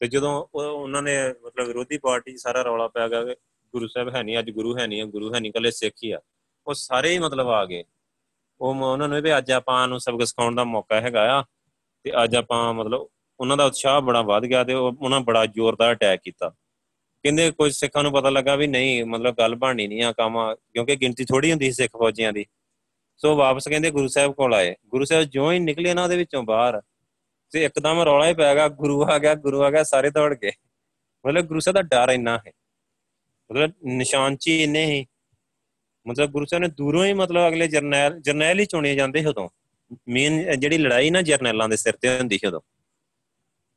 ਤੇ 0.00 0.08
ਜਦੋਂ 0.08 0.46
ਉਹਨਾਂ 0.54 1.02
ਨੇ 1.02 1.28
ਮਤਲਬ 1.28 1.66
ਵਿਰੋਧੀ 1.66 1.98
ਪਾਰਟੀ 1.98 2.36
ਸਾਰਾ 2.36 2.62
ਰੌਲਾ 2.62 2.88
ਪਿਆ 2.88 3.08
ਗਿਆ 3.08 3.24
ਕਿ 3.24 3.36
ਗੁਰੂ 3.72 3.86
ਸਾਹਿਬ 3.86 4.14
ਹੈ 4.14 4.22
ਨਹੀਂ, 4.22 4.38
ਅੱਜ 4.38 4.50
ਗੁਰੂ 4.50 4.78
ਹੈ 4.78 4.86
ਨਹੀਂ, 4.86 5.04
ਗੁਰੂ 5.04 5.34
ਹੈ 5.34 5.40
ਨਹੀਂ 5.40 5.52
ਕੱਲੇ 5.52 5.70
ਸਿੱਖ 5.70 5.96
ਹੀ 6.04 6.10
ਆ। 6.10 6.20
ਉਹ 6.66 6.74
ਸਾਰੇ 6.74 7.10
ਹੀ 7.10 7.18
ਮਤਲਬ 7.18 7.48
ਆ 7.48 7.64
ਗਏ। 7.64 7.84
ਉਹ 8.60 8.74
ਉਹਨਾਂ 8.74 9.08
ਨੂੰ 9.08 9.20
ਵੀ 9.20 9.38
ਅੱਜ 9.38 9.52
ਆਪਾਂ 9.52 9.88
ਨੂੰ 9.88 10.00
ਸਬਕ 10.00 10.24
ਸਿਖਾਉਣ 10.24 10.54
ਦਾ 10.54 10.64
ਮੌਕਾ 10.64 11.00
ਹੈਗਾ 11.00 11.40
ਆ। 11.40 11.44
ਤੇ 12.02 12.12
ਅੱਜ 12.24 12.36
ਆਪਾਂ 12.36 12.74
ਮਤਲਬ 12.74 13.08
ਉਹਨਾਂ 13.40 13.56
ਦਾ 13.56 13.64
ਉਤਸ਼ਾਹ 13.64 14.00
ਬੜਾ 14.00 14.22
ਵੱਧ 14.22 14.42
ਗਿਆ 14.42 14.64
ਤੇ 14.64 14.74
ਉਹਨਾਂ 14.74 15.20
ਬੜਾ 15.20 15.46
ਜ਼ੋਰਦਾਰ 15.46 15.92
ਅਟੈਕ 15.92 16.20
ਕੀਤਾ। 16.20 16.54
ਕਹਿੰਦੇ 17.24 17.50
ਕੁਝ 17.50 17.72
ਸਿੱਖਾਂ 17.72 18.02
ਨੂੰ 18.02 18.12
ਪਤਾ 18.12 18.30
ਲੱਗਾ 18.30 18.56
ਵੀ 18.56 18.66
ਨਹੀਂ, 18.66 19.04
ਮਤਲਬ 19.04 19.34
ਗੱਲ 19.38 19.54
ਬਣਨੀ 19.54 19.86
ਨਹੀਂ 19.86 20.02
ਆ 20.02 20.12
ਕੰਮ, 20.12 20.54
ਕਿਉਂਕਿ 20.54 20.96
ਗਿਣਤੀ 20.96 21.24
ਥੋੜੀ 21.24 21.50
ਹੁੰਦੀ 21.50 21.66
ਸੀ 21.66 21.72
ਸਿੱਖ 21.72 21.92
ਫੌਜੀਆਂ 21.98 22.32
ਦੀ। 22.32 22.46
ਸੋ 23.16 23.36
ਵਾਪਸ 23.36 23.68
ਕਹਿੰਦੇ 23.68 23.90
ਗੁਰੂ 23.90 24.08
ਸਾਹਿਬ 24.08 24.32
ਕੋਲ 24.32 24.54
ਆਏ। 24.54 24.74
ਗੁਰੂ 24.88 25.04
ਸਾਹਿਬ 25.04 25.24
ਜਿਉਂ 25.24 25.52
ਹੀ 25.52 25.58
ਨਿਕਲੇ 25.58 25.94
ਨਾ 25.94 26.02
ਉਹਦੇ 26.02 26.16
ਵਿੱਚੋਂ 26.16 26.42
ਬਾਹਰ, 26.42 26.80
ਤੇ 27.52 27.64
ਇੱਕਦਮ 27.64 28.00
ਰੌਲਾ 28.00 28.28
ਹੀ 28.28 28.34
ਪੈ 28.34 28.54
ਗਿਆ, 28.54 28.68
ਗੁਰੂ 28.68 29.02
ਆ 29.04 29.18
ਗਿਆ, 29.18 29.34
ਗੁਰੂ 29.34 29.62
ਆ 29.62 29.70
ਗਿਆ, 29.70 29.82
ਸਾਰੇ 29.82 30.10
ਦੌੜ 30.10 30.34
ਗਏ। 30.34 30.50
ਮਤਲਬ 31.24 31.46
ਗੁਰੂ 31.46 31.60
ਸਾਹਿਬ 31.60 31.76
ਦਾ 31.76 31.82
ਡਰ 31.82 32.12
ਇੰਨਾ 32.12 32.38
ਹੈ। 32.46 32.52
ਮਤਲਬ 33.50 33.72
ਨਿਸ਼ਾਨ 33.84 34.36
ਚੀ 34.36 34.62
ਇੰਨੇ 34.62 34.84
ਹੀ। 34.86 35.06
ਮਤਲਬ 36.06 36.30
ਗੁਰੂ 36.30 36.44
ਸਾਹਿਬ 36.44 36.62
ਨੇ 36.62 36.68
ਦੂਰੋਂ 36.68 37.04
ਹੀ 37.04 37.12
ਮਤਲਬ 37.12 37.48
ਅਗਲੇ 37.48 37.68
ਜਰਨੈਲ 37.68 38.20
ਜਰਨੈਲ 38.20 38.60
ਹੀ 38.60 38.64
ਚੁਣੇ 38.64 38.94
ਜਾਂਦੇ 38.94 39.24
ਉਦੋਂ। 39.26 39.48
ਮੇਨ 40.08 40.60
ਜਿਹੜੀ 40.60 40.78
ਲੜਾਈ 40.78 41.10
ਨਾ 41.10 41.22
ਜਰਨੈਲਾਂ 41.22 41.68
ਦੇ 41.68 41.76
ਸਿਰ 41.76 41.92
ਤੇ 41.92 42.18
ਹੁੰਦੀ 42.18 42.38
ਸੀ 42.38 42.46
ਉਦੋਂ। 42.46 42.60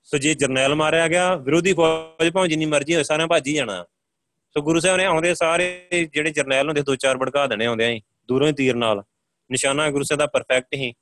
ਸੋ 0.06 0.18
ਜੇ 0.18 0.34
ਜਰਨੈਲ 0.34 0.76
ਮਾਰਿਆ 0.76 1.08
ਗਿਆ, 1.08 1.36
ਵਿਰੋਧੀ 1.36 1.74
ਫੌਜ 1.74 2.30
ਭਾਵੇਂ 2.34 2.50
ਜਿੰਨੀ 2.50 2.66
ਮਰਜ਼ੀ 2.66 2.94
ਹੋਵੇ 2.94 3.04
ਸਾਰਿਆਂ 3.04 3.28
ਭੱਜ 3.28 3.48
ਹੀ 3.48 3.54
ਜਾਣਾ। 3.54 3.86
ਸੋ 4.50 4.62
ਗੁਰੂ 4.62 4.80
ਸਾਹਿਬ 4.80 4.98
ਨੇ 4.98 5.06
ਆਉਂਦੇ 5.06 5.36
ਸਾਰੇ 5.36 5.88
ਜਿਹੜੇ 6.14 6.32
ਜਰਨੈਲ 6.32 6.68
ਹੁੰਦੇ 6.68 6.82
ਦੋ 6.82 6.96
ਚਾਰ 6.96 7.18
ਭੜਕਾ 7.18 7.48
ਦੇਣੇ 7.48 7.66
ਆਉਂਦੇ 7.66 7.86
ਆਂ 7.86 8.00
ਦੂਰੋਂ 8.28 8.48
ਹੀ 8.48 8.54
ਤੀਰ 8.54 8.76
ਨਾਲ। 8.76 9.04
ਨਿਸ਼ਾਨਾ 9.52 9.90
ਗੁਰੂ 9.90 10.04
ਸਾਹਿਬ 10.04 10.20
ਦਾ 10.20 10.26
ਪਰਫੈਕਟ 10.26 10.74
ਹੀ 10.74 10.94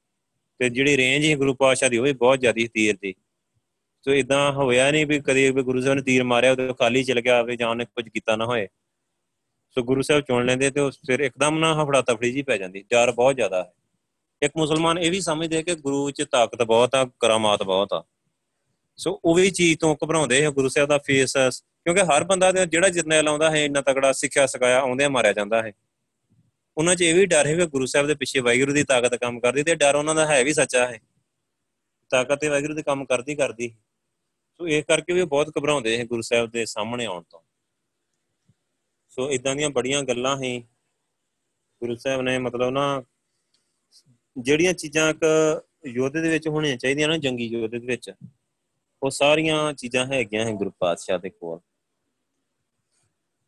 ਤੇ 0.59 0.69
ਜਿਹੜੀ 0.69 0.97
ਰੇਂਜ 0.97 1.23
ਹੀ 1.23 1.35
ਗੁਰੂ 1.35 1.53
ਪਾਤਸ਼ਾਹ 1.53 1.89
ਦੀ, 1.89 1.97
ਉਹ 1.97 2.03
ਵੀ 2.03 2.13
ਬਹੁਤ 2.13 2.39
ਜ਼ਿਆਦੀ 2.39 2.67
ਤੀਰ 2.67 2.97
ਦੀ। 3.01 3.15
ਸੋ 4.05 4.13
ਇਦਾਂ 4.13 4.51
ਹੋਇਆ 4.51 4.91
ਨਹੀਂ 4.91 5.05
ਵੀ 5.05 5.19
ਕਦੇ 5.19 5.51
ਵੀ 5.51 5.63
ਗੁਰੂ 5.63 5.81
ਸਾਹਿਬ 5.81 5.95
ਨੇ 5.95 6.01
ਤੀਰ 6.01 6.23
ਮਾਰਿਆ 6.23 6.55
ਤੇ 6.55 6.73
ਖਾਲੀ 6.79 7.03
ਚਲ 7.03 7.21
ਗਿਆ, 7.21 7.41
ਵੀ 7.41 7.57
ਜਾਨ 7.57 7.77
ਨੇ 7.77 7.85
ਕੁਝ 7.85 8.09
ਕੀਤਾ 8.09 8.35
ਨਾ 8.35 8.45
ਹੋਏ। 8.45 8.67
ਸੋ 9.71 9.83
ਗੁਰੂ 9.83 10.01
ਸਾਹਿਬ 10.01 10.21
ਚੁਣ 10.21 10.45
ਲੈਂਦੇ 10.45 10.71
ਤੇ 10.71 10.79
ਉਸ 10.79 10.99
ਫਿਰ 11.07 11.19
ਇੱਕਦਮ 11.19 11.59
ਨਾ 11.59 11.83
ਹਫੜਾ 11.83 12.01
ਤਫੜੀ 12.01 12.31
ਜੀ 12.31 12.41
ਪੈ 12.41 12.57
ਜਾਂਦੀ, 12.57 12.83
ਡਰ 12.89 13.11
ਬਹੁਤ 13.11 13.35
ਜ਼ਿਆਦਾ 13.35 13.63
ਹੈ। 13.63 13.73
ਇੱਕ 14.41 14.53
ਮੁਸਲਮਾਨ 14.57 14.97
ਇਹ 14.97 15.11
ਵੀ 15.11 15.21
ਸਮਝਦੇ 15.21 15.63
ਕਿ 15.63 15.75
ਗੁਰੂ 15.75 16.11
'ਚ 16.11 16.25
ਤਾਕਤ 16.31 16.63
ਬਹੁਤ 16.63 16.95
ਆ, 16.95 17.09
ਕਰਾਮਾਤ 17.19 17.63
ਬਹੁਤ 17.63 17.93
ਆ। 17.93 18.03
ਸੋ 18.97 19.21
ਉਹ 19.25 19.35
ਵੀ 19.35 19.51
ਚੀਜ਼ 19.51 19.79
ਤੋਂ 19.79 19.95
ਘਬਰਾਉਂਦੇ 20.03 20.45
ਆ 20.45 20.51
ਗੁਰੂ 20.51 20.69
ਸਾਹਿਬ 20.69 20.89
ਦਾ 20.89 20.97
ਫੇਸ 20.97 21.33
ਕਿਉਂਕਿ 21.83 22.01
ਹਰ 22.01 22.23
ਬੰਦਾ 22.23 22.51
ਜਿਹੜਾ 22.51 22.89
ਜਰਨੈਲ 22.89 23.27
ਆਉਂਦਾ 23.27 23.51
ਹੈ, 23.51 23.65
ਇੰਨਾ 23.65 23.81
ਤਕੜਾ 23.81 24.11
ਸਿੱਖਿਆ 24.11 24.45
ਸਕਾਇਆ 24.45 24.79
ਆਉਂਦੇ 24.79 25.07
ਮਾਰਿਆ 25.07 25.33
ਜਾਂਦਾ 25.33 25.63
ਹੈ। 25.63 25.71
ਉਹਨਾਂ 26.77 26.95
'ਚ 26.95 27.01
ਇਹ 27.01 27.15
ਵੀ 27.15 27.25
ਡਰ 27.25 27.47
ਹੈ 27.47 27.55
ਕਿ 27.55 27.65
ਗੁਰੂ 27.65 27.85
ਸਾਹਿਬ 27.85 28.07
ਦੇ 28.07 28.15
ਪਿੱਛੇ 28.15 28.39
ਵਾਹਿਗੁਰੂ 28.39 28.73
ਦੀ 28.73 28.83
ਤਾਕਤ 28.83 29.15
ਕੰਮ 29.15 29.39
ਕਰਦੀ 29.39 29.63
ਤੇ 29.63 29.75
ਡਰ 29.75 29.95
ਉਹਨਾਂ 29.95 30.15
ਦਾ 30.15 30.25
ਹੈ 30.27 30.43
ਵੀ 30.43 30.53
ਸੱਚਾ 30.53 30.87
ਹੈ। 30.87 30.99
ਤਾਕਤ 32.09 32.39
ਤੇ 32.39 32.47
ਵਾਹਿਗੁਰੂ 32.47 32.73
ਦੇ 32.73 32.83
ਕੰਮ 32.83 33.05
ਕਰਦੀ 33.05 33.35
ਕਰਦੀ 33.35 33.75
ਸੋ 34.57 34.67
ਇਹ 34.67 34.83
ਕਰਕੇ 34.83 35.13
ਵੀ 35.13 35.23
ਬਹੁਤ 35.23 35.51
ਘਬਰਾਉਂਦੇ 35.59 35.97
ਹੈ 35.97 36.05
ਗੁਰੂ 36.05 36.21
ਸਾਹਿਬ 36.21 36.51
ਦੇ 36.51 36.65
ਸਾਹਮਣੇ 36.65 37.05
ਆਉਣ 37.05 37.23
ਤੋਂ। 37.23 37.39
ਸੋ 39.09 39.31
ਇਦਾਂ 39.31 39.55
ਦੀਆਂ 39.55 39.69
ਬੜੀਆਂ 39.69 40.01
ਗੱਲਾਂ 40.03 40.37
ਹੈ। 40.43 40.59
ਗੁਰੂ 41.81 41.95
ਸਾਹਿਬ 41.95 42.21
ਨੇ 42.21 42.37
ਮਤਲਬ 42.37 42.69
ਨਾ 42.69 43.03
ਜਿਹੜੀਆਂ 44.37 44.73
ਚੀਜ਼ਾਂ 44.73 45.09
ਇੱਕ 45.09 45.23
ਯੋਧੇ 45.85 46.21
ਦੇ 46.21 46.29
ਵਿੱਚ 46.29 46.47
ਹੋਣੀਆਂ 46.47 46.77
ਚਾਹੀਦੀਆਂ 46.77 47.07
ਨਾ, 47.07 47.17
ਜੰਗੀ 47.17 47.45
ਯੋਧੇ 47.45 47.79
ਦੇ 47.79 47.87
ਵਿੱਚ 47.87 48.11
ਉਹ 49.03 49.09
ਸਾਰੀਆਂ 49.09 49.73
ਚੀਜ਼ਾਂ 49.73 50.05
ਹੈਗੀਆਂ 50.05 50.45
ਹੈ 50.45 50.51
ਗੁਰੂ 50.51 50.71
ਪਾਤਸ਼ਾਹ 50.79 51.19
ਦੇ 51.19 51.29
ਕੋਲ। 51.29 51.59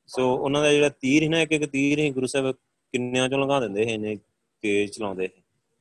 ਸੋ 0.09 0.33
ਉਹਨਾਂ 0.35 0.61
ਦਾ 0.61 0.71
ਜਿਹੜਾ 0.73 0.89
ਤੀਰ 0.89 1.23
ਹੈ 1.23 1.29
ਨਾ 1.29 1.39
ਇੱਕ 1.41 1.51
ਇੱਕ 1.51 1.65
ਤੀਰ 1.65 1.99
ਹੈ 1.99 2.09
ਗੁਰੂ 2.11 2.27
ਸਾਹਿਬ 2.27 2.51
ਕਿੰਨਿਆਂ 2.93 3.29
ਚੋਂ 3.29 3.39
ਲਗਾ 3.39 3.59
ਦਿੰਦੇ 3.59 3.89
ਹੈ 3.91 3.97
ਨੇ 3.97 4.15
ਤੇਜ਼ 4.63 4.91
ਚਲਾਉਂਦੇ 4.91 5.27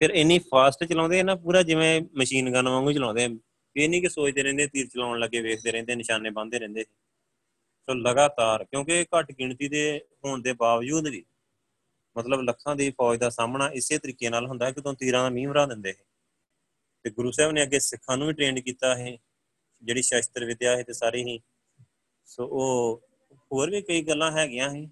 ਫਿਰ 0.01 0.11
ਇੰਨੀ 0.11 0.39
ਫਾਸਟ 0.39 0.85
ਚਲਾਉਂਦੇ 0.85 1.23
ਨਾ, 1.23 1.35
ਪੂਰਾ 1.35 1.63
ਜਿਵੇਂ 1.63 2.01
ਮਸ਼ੀਨ 2.17 2.53
ਗਨ 2.53 2.69
ਵਾਂਗੂ 2.69 2.93
ਚਲਾਉਂਦੇ 2.93 3.29
ਇਹ 3.77 3.89
ਨਹੀਂ 3.89 4.01
ਕਿ 4.03 4.09
ਸੋਚਦੇ 4.09 4.43
ਰਹਿੰਦੇ, 4.43 4.67
ਤੀਰ 4.67 4.87
ਚਲਾਉਣ 4.87 5.19
ਲੱਗੇ, 5.19 5.41
ਵੇਖਦੇ 5.41 5.73
ਰਹਿੰਦੇ, 5.73 5.95
ਨਿਸ਼ਾਨੇ 5.95 6.31
ਬੰਨਦੇ 6.31 6.59
ਰਹਿੰਦੇ 6.59 6.85
ਸੋ। 6.85 7.95
ਲਗਾਤਾਰ, 7.95 8.65
ਕਿਉਂਕਿ 8.65 9.05
ਘੱਟ 9.19 9.33
ਗਿਣਤੀ 9.33 9.69
ਦੇ 9.69 10.01
ਹੋਣ 10.25 10.43
ਦੇ 10.43 10.53
ਬਾਵਜੂਦ 10.53 11.09
ਵੀ, 11.09 11.25
ਮਤਲਬ 12.17 12.41
ਲੱਖਾਂ 12.41 12.77
ਦੀ 12.77 12.91
ਫੌਜ 12.91 13.19
ਦਾ 13.19 13.31
ਸਾਹਮਣਾ 13.31 13.69
ਇਸੇ 13.69 13.99
ਤਰੀਕੇ 13.99 14.31
ਨਾਲ 14.31 14.47
ਹੁੰਦਾ 14.47 14.67
ਹੈ 14.67 14.71
ਕਿ 14.73 14.81
ਤੋਂ 14.81 14.95
ਤੀਰਾਂ 14.95 15.23
ਦਾ 15.23 15.31
ਮੀਂਹ 15.31 15.49
ਵਰਾ 15.49 15.67
ਦਿੰਦੇ 15.67 15.91
ਹੈ 15.91 16.05
ਤੇ 17.05 17.11
ਗੁਰੂ 17.11 17.31
ਸਾਹਿਬ 17.31 17.53
ਨੇ 17.53 17.63
ਅੱਗੇ 17.63 17.79
ਸਿੱਖਾਂ 17.79 18.17
ਨੂੰ 18.17 18.27
ਵੀ 18.27 18.33
ਟ੍ਰੇਨਡ 18.33 18.59
ਕੀਤਾ 18.59 18.95
ਹੈ 18.97 19.17
ਜਿਹੜੀ 19.85 20.03
ਸ਼ਾਸਤਰ 20.03 20.45
ਵਿਦਿਆ 20.45 20.77
ਹੈ 20.77 20.83
ਤੇ 20.83 20.93
ਸਾਰੀ 20.93 21.25
ਹੀ 21.25 21.41
ਸੋ 22.25 22.47
ਉਹ 22.47 23.03
ਹੋਰ 23.53 23.71
ਵੀ 23.71 23.83
ਕਈ 23.83 24.03
ਗੱਲਾਂ 24.03 24.33
ਹੈਗੀਆਂ 24.33 24.71
ਹੈ 24.71 24.89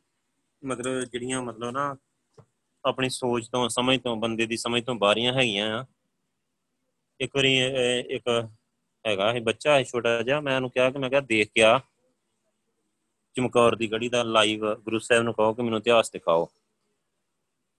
ਮਤਲਬ 0.65 1.05
ਜਿਹੜੀਆਂ 1.05 1.43
ਮਤਲਬ 1.43 1.71
ਨਾ 1.71 1.97
ਆਪਣੀ 2.85 3.09
ਸੋਚ 3.09 3.49
ਤੋਂ, 3.49 3.69
ਸਮਝ 3.69 4.01
ਤੋਂ, 4.01 4.17
ਬੰਦੇ 4.17 4.47
ਦੀ 4.47 4.57
ਸਮਝ 4.57 4.85
ਤੋਂ 4.85 4.95
ਬਾਰੀਆਂ 4.95 5.33
ਹੈਗੀਆਂ 5.33 5.81
ਆ। 5.81 5.87
ਇੱਕ 7.21 7.37
ਵਾਰੀ 7.37 7.59
ਇੱਕ 8.09 8.49
ਹੈਗਾ 9.07 9.33
ਇਹ 9.33 9.41
ਬੱਚਾ 9.41 9.75
ਹੈ 9.75 9.83
ਛੋਟਾ 9.83 10.23
ਜਿਹਾ। 10.23 10.41
ਮੈਂ 10.41 10.57
ਉਹਨੂੰ 10.57 10.71
ਕਿਹਾ 10.71 10.91
ਕਿ, 10.91 10.99
ਮੈਂ 10.99 11.11
ਕਿਹਾ 11.11 11.21
ਦੇਖ 11.21 11.51
ਕੇ 11.55 11.63
ਆ। 11.63 11.81
ਚਮਕੌਰ 13.35 13.77
ਦੀ 13.77 13.93
ਗੜੀ 13.93 14.09
ਦਾ 14.09 14.23
ਲਾਈਵ 14.23 14.75
ਗੁਰੂ 14.75 14.99
ਸਾਹਿਬ 14.99 15.23
ਨੂੰ 15.23 15.35
ਕਹੋ 15.35 15.55
ਕਿ 15.55 15.63
ਮੈਨੂੰ 15.63 15.79
ਇਤਿਹਾਸ 15.79 16.11
ਦਿਖਾਓ। 16.11 16.49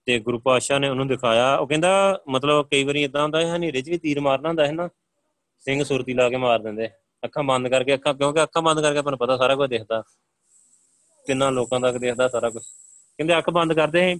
ਤੇ 0.06 0.18
ਗੁਰੂ 0.18 0.38
ਪਾਤਸ਼ਾਹ 0.38 0.78
ਨੇ 0.78 0.88
ਉਹਨੂੰ 0.88 1.08
ਦਿਖਾਇਆ। 1.08 1.56
ਉਹ 1.56 1.66
ਕਹਿੰਦਾ, 1.66 2.22
ਮਤਲਬ 2.28 2.68
ਕਈ 2.70 2.84
ਵਾਰੀ 2.84 3.02
ਇਦਾਂ 3.02 3.22
ਹੁੰਦਾ 3.22 3.40
ਹੈ, 3.40 3.56
ਹਨੇਰੇ 3.56 3.82
'ਚ 3.82 3.90
ਵੀ 3.90 3.98
ਤੀਰ 3.98 4.20
ਮਾਰਨਾ 4.20 4.48
ਹੁੰਦਾ 4.48 4.66
ਹੈ 4.66 4.72
ਨਾ। 4.72 4.88
ਸਿੰਘ 5.60 5.84
ਸੁਰਤੀ 5.84 6.14
ਲਾ 6.14 6.28
ਕੇ 6.30 6.36
ਮਾਰ 6.36 6.58
ਦਿੰਦੇ। 6.58 6.88
ਅੱਖਾਂ 7.24 7.42
ਬੰਦ 7.42 7.68
ਕਰਕੇ, 7.68 7.94
ਅੱਖਾਂ, 7.94 8.14
ਕਿਉਂਕਿ 8.14 8.42
ਅੱਖਾਂ 8.42 8.62
ਬੰਦ 8.62 8.80
ਕਰਕੇ 8.80 8.98
ਆਪਾਂ 8.98 9.12
ਨੂੰ 9.12 9.18
ਪਤਾ 9.18 9.36
ਸਾਰਾ 9.36 9.56
ਕੁਝ 9.56 9.70
ਦਿਖਦਾ। 9.70 10.02
ਕਿੰਨਾ 11.26 11.50
ਲੋਕਾਂ 11.50 11.80
ਤੱਕ 11.80 11.96
ਦਿਖਦਾ 11.96 12.28
ਸਾਰਾ 12.28 12.50
ਕੁਝ। 12.50 12.62
ਕਹਿੰਦੇ 13.16 13.38
ਅੱਖ 13.38 13.50
ਬੰਦ 13.50 13.72
ਕਰਦੇ 13.72 14.16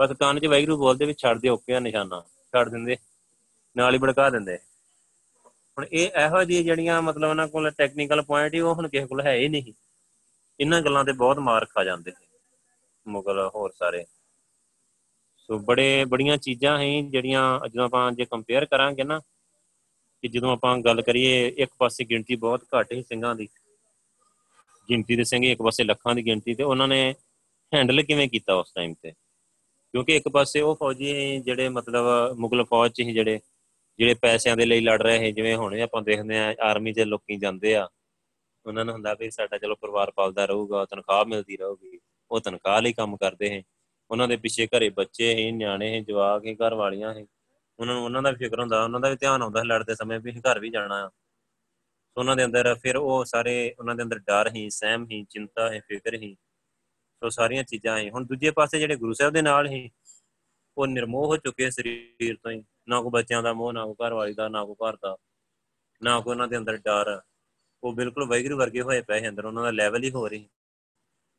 ਬਸ 0.00 0.12
ਕੰਨ 0.12 0.40
'ਚ 0.40 0.46
ਵੈਗਰੂ 0.46 0.78
ਬੋਲਦੇ 0.78 1.04
ਵੀ 1.04 1.14
ਛੱਡ 1.18 1.40
ਦੇ 1.40 1.48
ਓਕੇ 1.48 1.74
ਆ 1.74 1.80
ਨਿਸ਼ਾਨਾ। 1.80 2.20
ਛੱਡ 2.20 2.68
ਦਿੰਦੇ। 2.68 2.96
ਨਾਲ 3.76 3.94
ਹੀ 3.94 3.98
ਭੜਕਾ 3.98 4.30
ਦਿੰਦੇ। 4.30 4.58
ਹੁਣ 5.46 5.86
ਇਹ 5.92 6.08
ਇਹੋ 6.08 6.44
ਜਿਹੀ 6.44 6.64
ਜਿਹੜੀਆਂ 6.64 7.02
ਮਤਲਬ 7.02 7.30
ਉਹਨਾਂ 7.30 7.48
ਕੋਲ 7.48 7.70
ਟੈਕਨੀਕਲ 7.70 8.22
ਪੁਆਇੰਟ 8.22 8.54
ਹੀ 8.54 8.60
ਉਹ 8.60 8.74
ਹੁਣ 8.74 8.88
ਕਿਸੇ 8.88 9.06
ਕੋਲ 9.06 9.20
ਹੈ 9.20 9.34
ਹੀ 9.34 9.48
ਨਹੀਂ। 9.48 9.72
ਇਹਨਾਂ 10.60 10.82
ਗੱਲਾਂ 10.82 11.04
ਤੇ 11.04 11.12
ਬਹੁਤ 11.12 11.38
ਮਾਰ 11.38 11.64
ਖਾ 11.64 11.84
ਜਾਂਦੇ 11.84 12.12
ਮੁਗਲ 13.08 13.50
ਹੋਰ 13.54 13.72
ਸਾਰੇ। 13.78 14.06
ਸੋ 15.38 15.58
ਬੜੇ, 15.58 16.04
ਬੜੀਆਂ 16.04 16.36
ਚੀਜ਼ਾਂ 16.36 16.78
ਹੈ 16.78 17.02
ਜਿਹੜੀਆਂ 17.02 17.68
ਜਦੋਂ 17.68 17.84
ਆਪਾਂ 17.84 18.12
ਜੇ 18.12 18.24
ਕੰਪੇਅਰ 18.24 18.64
ਕਰਾਂਗੇ 18.64 19.04
ਨਾ 19.04 19.20
ਕਿ 20.22 20.28
ਜਦੋਂ 20.28 20.52
ਆਪਾਂ 20.52 20.76
ਗੱਲ 20.78 21.02
ਕਰੀਏ 21.02 21.46
ਇੱਕ 21.56 21.70
ਪਾਸੇ 21.78 22.04
ਗਿਣਤੀ 22.04 22.36
ਬਹੁਤ 22.36 22.64
ਘੱਟ 22.74 22.92
ਹੈ 22.92 23.00
ਸਿੰਘਾਂ 23.02 23.34
ਦੀ, 23.34 23.48
ਗਿਣਤੀ 24.88 25.16
ਦੇ 25.16 25.24
ਸਿੰਘ 25.24 25.44
ਇੱਕ 25.44 25.62
ਪਾਸੇ 25.62 25.84
ਲੱਖਾਂ 25.84 26.14
ਦੀ 26.14 26.24
ਗਿਣਤੀ 26.26 26.54
ਤੇ 26.54 26.62
ਉਹਨਾਂ 26.62 26.88
ਨੇ 26.88 27.14
ਹੈਂਡਲ 27.72 28.02
ਕਿਵੇਂ 28.02 28.28
ਕੀਤਾ 28.28 28.54
ਉਸ 28.54 28.72
ਟਾਈਮ 28.74 28.94
ਤੇ? 29.02 29.10
ਕਿਉਂਕਿ 29.94 30.16
ਇੱਕ 30.16 30.28
ਪਾਸੇ 30.28 30.60
ਉਹ 30.60 30.74
ਫੌਜੀ 30.74 31.40
ਜਿਹੜੇ 31.40 31.68
ਮਤਲਬ 31.68 32.36
ਮੁਗਲ 32.38 32.64
ਫੌਜ 32.64 32.92
ਚ 32.92 33.00
ਹੀ 33.00 33.12
ਜਿਹੜੇ 33.12 33.38
ਜਿਹੜੇ 33.98 34.14
ਪੈਸਿਆਂ 34.14 34.56
ਦੇ 34.56 34.64
ਲਈ 34.66 34.80
ਲੜ 34.80 35.00
ਰਹੇ 35.02 35.18
ਹੈ 35.18 35.30
ਜਿਵੇਂ 35.30 35.56
ਹੁਣ 35.56 35.80
ਆਪਾਂ 35.80 36.02
ਦੇਖਦੇ 36.02 36.38
ਆ 36.38 36.54
ਆਰਮੀ 36.62 36.92
'ਚ 36.92 37.00
ਲੋਕੀ 37.00 37.36
ਜਾਂਦੇ 37.36 37.74
ਆ, 37.76 37.88
ਉਹਨਾਂ 38.66 38.84
ਨੂੰ 38.84 38.94
ਹੁੰਦਾ 38.94 39.14
ਵੀ 39.14 39.30
ਸਾਡਾ 39.30 39.58
ਚਲੋ 39.58 39.74
ਪਰਿਵਾਰ 39.74 40.10
ਪਾਲਦਾ 40.10 40.44
ਰਹੂਗਾ, 40.44 40.84
ਤਨਖਾਹ 40.84 41.24
ਮਿਲਦੀ 41.24 41.56
ਰਹੂਗੀ, 41.56 41.98
ਉਹ 42.30 42.40
ਤਨਖਾਹ 42.40 42.80
ਲਈ 42.82 42.92
ਕੰਮ 42.92 43.16
ਕਰਦੇ 43.16 43.50
ਹੈ 43.50 43.62
ਉਹਨਾਂ 44.10 44.28
ਦੇ 44.28 44.36
ਪਿੱਛੇ 44.36 44.66
ਘਰੇ 44.66 44.88
ਬੱਚੇ 44.88 45.34
ਹੈ 45.34 45.50
ਨਿਆਣੇ 45.52 45.94
ਹੈ 45.94 46.00
ਜਵਾਕ 46.00 46.46
ਹੈ 46.46 46.54
ਘਰ 46.54 46.74
ਵਾਲੀਆਂ 46.74 47.14
ਹੈ 47.14 47.24
ਉਹਨਾਂ 47.80 47.94
ਨੂੰ, 47.94 48.04
ਉਹਨਾਂ 48.04 48.22
ਦਾ 48.22 48.30
ਵੀ 48.30 48.36
ਫਿਕਰ 48.36 48.60
ਹੁੰਦਾ, 48.60 48.82
ਉਹਨਾਂ 48.84 49.00
ਦਾ 49.00 49.08
ਵੀ 49.08 49.16
ਧਿਆਨ 49.16 49.42
ਆਉਂਦਾ 49.42 49.62
ਲੜਦੇ 49.62 49.94
ਸਮੇਂ 49.94 50.18
ਵੀ 50.20 50.32
ਘਰ 50.40 50.58
ਵੀ 50.58 50.70
ਜਾਣਾ 50.70 51.04
ਆ। 51.04 51.08
ਸੋ 51.08 52.20
ਉਹਨਾਂ 52.20 52.36
ਦੇ 52.36 52.44
ਅੰਦਰ 52.44 52.74
ਫਿਰ 52.74 52.96
ਉਹ 52.96 53.24
ਸਾਰੇ, 53.24 53.74
ਉਹਨਾਂ 53.78 53.94
ਦੇ 53.94 54.02
ਅੰਦਰ 54.02 54.18
ਡਰ 54.18 54.50
ਹੀ 54.54 54.70
ਸਹਿਮ 54.70 55.06
ਹੀ 55.10 55.24
ਚਿੰਤਾ 55.30 55.70
ਹੈ 55.72 55.80
ਫਿਕਰ 55.88 56.14
ਹੀ 56.14 56.34
ਸੋ 57.22 57.28
ਸਾਰੀਆਂ 57.28 57.64
ਚੀਜ਼ਾਂ 57.64 57.98
ਹੈ 57.98 58.10
ਹੁਣ 58.10 58.24
ਦੂਜੇ 58.26 58.50
ਪਾਸੇ 58.50 58.78
ਜਿਹੜੇ 58.78 58.96
ਗੁਰੂ 58.96 59.12
ਸਾਹਿਬ 59.12 59.32
ਦੇ 59.32 59.42
ਨਾਲ 59.42 59.66
ਹੀ 59.66 59.90
ਉਹ 60.76 60.86
ਨਿਰਮੋਹ 60.86 61.26
ਹੋ 61.26 61.36
ਚੁੱਕੇ 61.36 61.70
ਸਰੀਰ 61.70 62.36
ਤੋਂ 62.36 62.50
ਹੀ। 62.50 62.62
ਨਾ 62.88 63.00
ਕੋ 63.02 63.10
ਬੱਚਿਆਂ 63.10 63.42
ਦਾ 63.42 63.52
ਮੋਹ, 63.52 63.72
ਨਾ 63.72 63.84
ਕੋ 63.86 63.94
ਘਰ 63.94 64.12
ਵਾਲੀ 64.12 64.34
ਦਾ, 64.34 64.48
ਨਾ 64.48 64.64
ਕੋ 64.64 64.74
ਘਰ 64.74 64.96
ਦਾ, 64.96 65.16
ਨਾ 66.02 66.20
ਕੋ 66.20 66.30
ਉਹਨਾਂ 66.30 66.48
ਦੇ 66.48 66.56
ਅੰਦਰ 66.56 66.76
ਡਰ। 66.76 67.20
ਉਹ 67.82 67.92
ਬਿਲਕੁਲ 67.92 68.24
ਵੈਗਰੂ 68.24 68.56
ਵਰਗੇ 68.56 68.82
ਹੋਏ 68.82 69.00
ਪਏ 69.00 69.28
ਅੰਦਰ, 69.28 69.44
ਉਹਨਾਂ 69.44 69.62
ਦਾ 69.62 69.70
ਲੈਵਲ 69.70 70.04
ਹੀ 70.04 70.10
ਹੋ 70.10 70.26
ਰਹੀ 70.28 70.48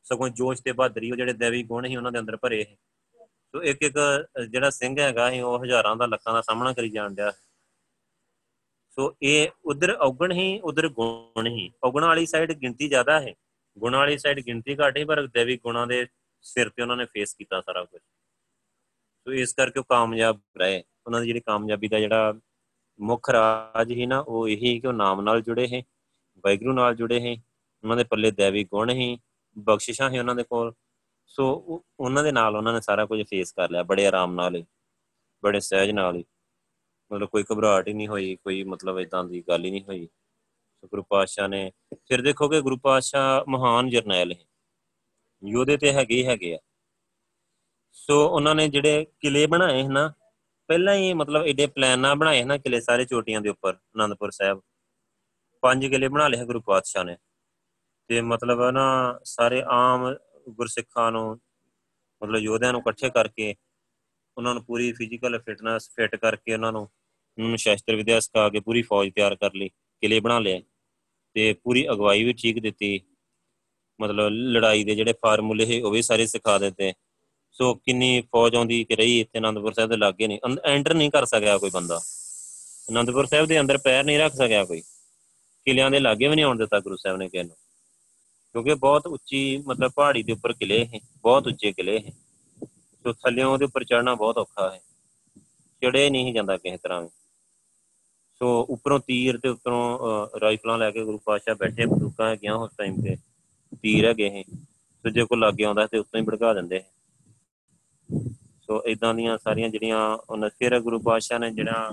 ਸਗੋਂ 0.04 0.30
ਜੋਸ਼ 0.30 0.62
ਤੇ 0.62 0.72
ਬਹਾਦਰੀ, 0.72 1.12
ਉਹ 1.12 1.18
ਜਿਹੜੇ 1.18 1.34
ਦੇਵੀ 1.34 1.64
ਗੁਣ 1.64 1.86
ਹੀ 1.86 1.96
ਉਹਨਾਂ 1.96 2.12
ਦੇ 2.12 2.20
ਅੰਦਰ 2.20 2.38
ਭਰੇ 2.38 2.66
ਸੋ 3.54 3.62
ਇੱਕ 3.64 3.82
ਇੱਕ 3.84 3.98
ਜਿਹੜਾ 4.50 4.70
ਸਿੰਘ 4.70 5.00
ਹੈਗਾ 5.00 5.30
ਸੀ, 5.32 5.40
ਉਹ 5.42 5.64
ਹਜ਼ਾਰਾਂ 5.64 5.96
ਦਾ 5.96 6.06
ਲੱਖਾਂ 6.06 6.34
ਦਾ 6.34 6.42
ਸਾਹਮਣਾ 6.42 6.74
ਕਰੀ 6.74 6.90
ਜਾਣ 6.90 7.14
ਡਿਆ। 7.16 7.32
ਸੋ 8.98 9.14
ਇਹ 9.22 9.48
ਉਧਰ 9.66 9.96
ਔਗਣ 10.02 10.32
ਹੀ 10.32 10.60
ਉਧਰ 10.60 10.88
ਗੁਣ 10.90 11.48
ਹੀ 11.48 11.72
ਔਗਣ 11.84 12.06
ਵਾਲੀ 12.06 12.26
ਸਾਈਡ 12.26 12.52
ਗਿਣਤੀ 12.54 12.88
ਜ਼ਿਆਦਾ 12.90 13.20
ਹੈ। 13.22 13.34
ਗੁਣ 13.78 13.96
ਵਾਲੀ 13.96 14.18
ਸਾਈਡ 14.18 14.40
ਗਿਣਤੀ 14.46 14.76
ਘੱਟ 14.80 14.98
ਹੈ 14.98 15.06
ਪਰ 15.06 15.26
ਦੇਵੀ 15.28 15.58
ਗੁਣਾਂ 15.64 15.86
ਦੇ 15.88 16.06
ਸਿਰ 16.46 16.70
ਤੇ 16.70 16.82
ਉਹਨਾਂ 16.82 16.98
ਨੇ 16.98 17.06
ਫੇਸ 17.06 17.34
ਕੀਤਾ 17.34 17.62
ਸਾਰਾ 17.62 17.84
ਕੁਝ 17.84 18.02
ਸੋ 18.02 19.32
ਇਸ 19.34 19.54
ਕਰਕੇ 19.54 19.80
ਉਹ 19.80 19.86
ਕਾਮਯਾਬ 19.90 20.40
ਰਹੇ। 20.58 20.84
ਉਹਨਾਂ 21.06 21.22
ਦੀ 21.22 21.28
ਜਿਹੜੀ 21.28 21.40
ਕਾਮਯਾਬੀ 21.40 21.88
ਦਾ 21.88 22.00
ਜਿਹੜਾ 22.00 22.34
ਮੁੱਖ 23.00 23.30
ਰਾਜ 23.30 23.92
ਹੀ 23.92 24.06
ਨਾ, 24.06 24.20
ਉਹ 24.20 24.48
ਇਹੀ 24.50 24.80
ਕਿ 24.80 24.88
ਉਹ 24.88 24.94
ਨਾਮ 24.94 25.22
ਨਾਲ 25.22 25.42
ਜੁੜੇ 25.42 25.68
ਹੈ 25.68 25.82
ਵੈਗਰੂ 26.44 26.74
ਨਾਲ 26.74 26.96
ਜੁੜੇ 26.96 27.20
ਹੈ 27.22 27.36
ਉਹਨਾਂ 27.84 27.98
ਦੇ 27.98 28.04
ਪੱਲੇ 28.04 28.32
ਦੇਵੀ 28.32 28.64
ਗੁਣ 28.64 28.90
ਹੀ 28.90 29.18
ਬਖਸ਼ਿਸ਼ਾਂ 29.58 30.10
ਹੀ 30.10 30.20
ਉਹਨਾਂ 30.20 30.36
ਦੇ 30.36 30.44
ਕੋਲ। 30.44 30.74
ਸੋ 31.30 31.46
ਉਹਨਾਂ 32.00 32.24
ਦੇ 32.24 32.32
ਨਾਲ 32.32 32.56
ਉਹਨਾਂ 32.56 32.74
ਨੇ 32.74 32.82
ਸਾਰਾ 32.82 33.06
ਕੁਝ 33.06 33.22
ਫੇਸ 33.22 33.52
ਕਰ 33.52 33.70
ਲਿਆ, 33.70 33.84
ਬੜੇ 33.84 34.08
ਆਰਾਮ 34.08 34.34
ਨਾਲ 34.34 34.56
ਹੀ, 34.56 34.66
ਬੜੇ 35.44 35.60
ਸਹਿਜ 35.60 35.92
ਨਾਲ 35.92 36.16
ਹੀ। 36.16 36.26
ਮਤਲਬ 37.12 37.30
ਕੋਈ 37.30 37.44
ਘਬਰਾਹਟ 37.54 37.88
ਹੀ 37.88 37.94
ਨਹੀਂ 37.94 38.08
ਹੋਈ, 38.08 38.36
ਕੋਈ 38.36 38.64
ਮਤਲਬ 38.64 39.00
ਇਦਾਂ 39.00 39.24
ਦੀ 39.24 39.44
ਗੱਲ 39.48 39.66
ਹੀ 39.66 39.72
ਨਹੀਂ 39.72 39.84
ਹੋਈ। 39.84 40.08
ਸੋ 40.76 40.88
ਗੁਰੂ 40.88 41.04
ਪਾਤਸ਼ਾਹ 41.04 41.48
ਨੇ, 41.48 41.72
ਫਿਰ 41.96 42.22
ਦੇਖੋਗੇ 42.22 42.62
ਗੁਰੂ 42.62 42.78
ਪਾਤਸ਼ਾਹ 42.78 43.52
ਮਹਾਨ 43.52 43.90
ਜਰਨੈਲ 43.90 44.32
ਹੈ 44.32 44.38
ਯੋਧੇ 45.46 45.78
ਤੇ 45.78 45.94
ਹੈਗੇ 45.94 46.26
ਹੈਗੇ 46.26 46.56
ਆ। 46.56 46.60
ਸੋ 47.92 48.30
ਉਹਨਾਂ 48.30 48.56
ਨੇ 48.56 48.68
ਜਿਹੜੇ 48.68 49.06
ਕਿਲੇ 49.20 49.48
ਬਣਾਏ 49.48 49.84
ਹਨ 49.84 50.12
ਪਹਿਲਾਂ 50.68 50.96
ਹੀ 50.96 51.14
ਮਤਲਬ 51.14 51.46
ਏਡੇ 51.46 51.68
ਪਲਾਨ 51.68 52.00
ਨਾਲ 52.00 52.16
ਬਣਾਏ 52.16 52.44
ਹਨ 52.44 52.58
ਕਿਲੇ 52.58 52.82
ਸਾਰੇ 52.82 53.06
ਚੋਟੀਆਂ 53.06 53.42
ਦੇ 53.42 53.50
ਉੱਪਰ 53.50 53.74
ਆਨੰਦਪੁਰ 53.74 54.32
ਸਾਹਿਬ। 54.32 54.62
ਪੰਜ 55.62 55.86
ਕਿਲੇ 55.86 56.08
ਬਣਾ 56.08 56.28
ਲਏ 56.28 56.46
ਗੁਰੂ 56.46 56.62
ਪਾਤਸ਼ਾਹ 56.62 57.04
ਨੇ। 57.04 57.18
ਤੇ 58.08 58.22
ਮਤਲਬ 58.22 58.70
ਨਾ, 58.70 59.20
ਸਾਰੇ 59.24 59.64
ਆਮ 59.68 60.16
ਗੁਰਸਿੱਖਾਂ 60.54 61.12
ਨੂੰ, 61.12 61.40
ਮਤਲਬ 62.24 62.36
ਯੋਧਿਆਂ 62.36 62.72
ਨੂੰ 62.72 62.82
ਇਕੱਠੇ 62.82 63.10
ਕਰਕੇ, 63.10 63.56
ਉਹਨਾਂ 64.38 64.54
ਨੂੰ 64.54 64.64
ਪੂਰੀ 64.64 64.92
ਫਿਜ਼ੀਕਲ 64.92 65.40
ਫਿਟਨੈਸ 65.40 65.90
ਫਿੱਟ 65.90 66.16
ਕਰਕੇ 66.16 66.54
ਉਹਨਾਂ 66.54 66.72
ਨੂੰ 66.72 66.82
ਉਹਨਾਂ 66.82 67.50
ਨੂੰ 67.50 67.58
ਸ਼ਾਸਤਰ 67.58 67.96
ਵਿਦਿਆ 67.96 68.20
ਸਿਖਾ 68.20 68.50
ਕੇ 68.50 68.60
ਪੂਰੀ 68.60 68.82
ਫੌਜ 68.82 69.12
ਤਿਆਰ 69.16 69.36
ਕਰ 69.36 69.54
ਲਈ, 69.54 69.70
ਕਿਲੇ 69.70 70.20
ਬਣਾ 70.20 70.40
ਲਏ। 70.40 70.62
ਤੇ 71.34 71.54
ਪੂਰੀ 71.54 71.90
ਅਗਵਾਈ 71.90 72.24
ਵੀ 72.24 72.34
ਠੀਕ 72.34 72.60
ਦਿੱਤੀ। 72.60 73.02
ਮਤਲਬ 74.02 74.30
ਲੜਾਈ 74.30 74.84
ਦੇ 74.84 74.96
ਜਿਹੜੇ 74.96 75.14
ਫਾਰਮੂਲੇ 75.14 75.66
ਸੀ, 75.66 75.82
ਉਹ 75.82 75.92
ਵੀ 75.92 76.02
ਸਾਰੇ 76.02 76.28
ਸਿਖਾ 76.28 76.58
ਦਿੱਤੇ। 76.58 76.94
ਸੋ 77.52 77.74
ਕਿੰਨੀ 77.74 78.22
ਫੌਜ 78.22 78.56
ਆਉਂਦੀ 78.56 78.84
ਕਿ 78.84 78.96
ਰਹੀ, 78.96 79.20
ਇੱਥੇ 79.20 79.40
ਅਨੰਦਪੁਰ 79.40 79.74
ਸਾਹਿਬ 79.74 79.90
ਦੇ 79.90 79.98
ਲਾਗੇ 79.98 80.28
ਨਹੀਂ 80.28 80.40
ਐਂਟਰ 80.66 80.94
ਨਹੀਂ 80.94 81.12
ਕਰ 81.12 81.26
ਸਕਿਆ 81.26 81.58
ਕੋਈ 81.58 81.70
ਬੰਦਾ। 81.70 82.02
ਅਨੰਦਪੁਰ 82.90 83.26
ਸਾਹਿਬ 83.26 83.46
ਦੇ 83.46 83.60
ਅੰਦਰ 83.60 83.78
ਪੈਰ 83.78 84.04
ਨਹੀਂ 84.04 84.20
ਰੱਖ 84.20 84.34
ਸਕਿਆ 84.34 84.66
ਕੋਈ। 84.66 84.82
ਕਿਲਿਆਂ 85.66 85.92
ਦੇ 85.92 86.00
ਲਾਗੇ 86.00 86.28
ਵੀ 86.28 86.36
ਨਹੀਂ 86.36 86.46
ਆਉਣ 86.46 86.58
ਦਿੱਤਾ 86.58 86.80
ਗੁਰੂ 86.80 86.96
ਸਾਹਿਬ 86.96 87.18
ਨੇ 87.18 87.30
ਕਿਸੇ 87.30 87.69
ਨੂੰ 88.60 88.64
ਕਿਉਂਕਿ 88.64 88.80
ਬਹੁਤ 88.80 89.08
ਉੱਚੀ 89.08 89.64
ਮਤਲਬ 89.68 89.92
ਪਹਾੜੀ 89.92 90.24
ਦੇ 90.24 90.32
ਉੱਪਰ 90.32 90.54
ਕਿਲੇ 90.54 90.86
ਹੈ 90.86 91.00
ਬਹੁਤ 91.24 91.48
ਉੱਚੇ 91.48 91.72
ਕਿਲੇ 91.72 92.00
ਹੈ 92.00 92.12
ਸੋ 93.04 93.14
ਥੱਲਿਓਂ 93.14 93.54
ਉਹਦੇ 93.54 93.66
ਉੱਪਰ 93.66 93.84
ਚੜਨਾ 93.84 94.16
ਬਹੁਤ 94.16 94.38
ਔਖਾ 94.38 94.72
ਹੈ। 94.72 94.80
ਚੜੇ 95.82 96.10
ਨਹੀਂ 96.10 96.34
ਜਾਂਦਾ 96.34 96.58
ਕਿਸੇ 96.58 96.78
ਤਰ੍ਹਾਂ 96.78 97.02
ਵੀ। 97.02 97.08
ਸੋ 98.40 98.68
ਉੱਪਰੋਂ 98.70 99.00
ਤੀਰ 99.00 99.38
ਤੇ 99.38 99.50
ਉੱਪਰੋਂ 99.50 100.00
ਰਾਈਫਲਾਂ 100.40 100.78
ਲੈ 100.78 100.92
ਕੇ 100.92 101.04
ਗੁਰੂ 101.04 101.18
ਪਾਤਸ਼ਾਹ 101.18 101.56
ਬੈਠੇ, 101.56 101.86
ਬੰਦੂਕਾਂ 101.86 102.30
ਹੈਗੀਆਂ 102.30 102.56
ਉਸ 102.56 102.72
ਟਾਈਮ 102.78 103.02
ਤੇ। 103.02 103.16
ਤੀਰ 103.82 104.06
ਹੈਗੇ 104.06 104.30
ਹੈ 104.30 104.44
ਸੋ 105.04 105.10
ਜੇ 105.10 105.26
ਕੋਈ 105.26 105.40
ਲੱਗੇ 105.40 105.64
ਆਉਂਦਾ 105.64 105.88
ਤੇ 105.88 105.98
ਉੱਤੋਂ 105.98 106.20
ਹੀ 106.20 106.26
ਭੜਕਾ 106.26 106.54
ਦਿੰਦੇ 106.54 106.82
ਸੋ 108.68 108.84
ਇਦਾਂ 108.86 109.14
ਦੀਆਂ 109.14 109.38
ਸਾਰੀਆਂ 109.38 109.70
ਜਿਹੜੀਆਂ 109.70 110.18
ਉਹਨਾਂ, 110.30 110.50
ਫਿਰ 110.50 110.80
ਗੁਰੂ 110.80 111.00
ਪਾਤਸ਼ਾਹ 111.00 111.40
ਨੇ 111.40 111.52
ਜਿਹੜਾ, 111.52 111.92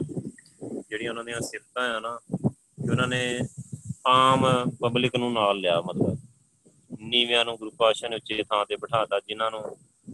ਜਿਹੜੀਆਂ 0.91 1.11
ਉਹਨਾਂ 1.11 1.25
ਦੀਆਂ 1.25 1.41
ਸਿਫਤਾਂ 1.41 1.97
ਆ 1.97 2.01
ਨਾ 2.01 2.19
ਕਿ 2.47 2.91
ਉਹਨਾਂ 2.91 3.09
ਨੇ 3.09 3.41
ਆਮ 4.07 4.71
ਪਬਲਿਕ 4.81 5.17
ਨੂੰ 5.17 5.33
ਨਾਲ 5.33 5.59
ਲਿਆ 5.59 5.81
ਮਤਲਬ। 5.81 6.26
ਨੀਵਿਆਂ 7.01 7.45
ਨੂੰ 7.45 7.57
ਗੁਰੂ 7.57 7.71
ਪਾਤਸ਼ਾਹ 7.71 8.11
ਨੇ 8.11 8.17
ਉੱਚੇ 8.17 8.43
ਥਾਂ 8.43 8.65
ਤੇ 8.67 8.77
ਬਿਠਾਤਾ, 8.77 9.21
ਜਿਨ੍ਹਾਂ 9.21 9.51
ਨੂੰ 9.51 9.63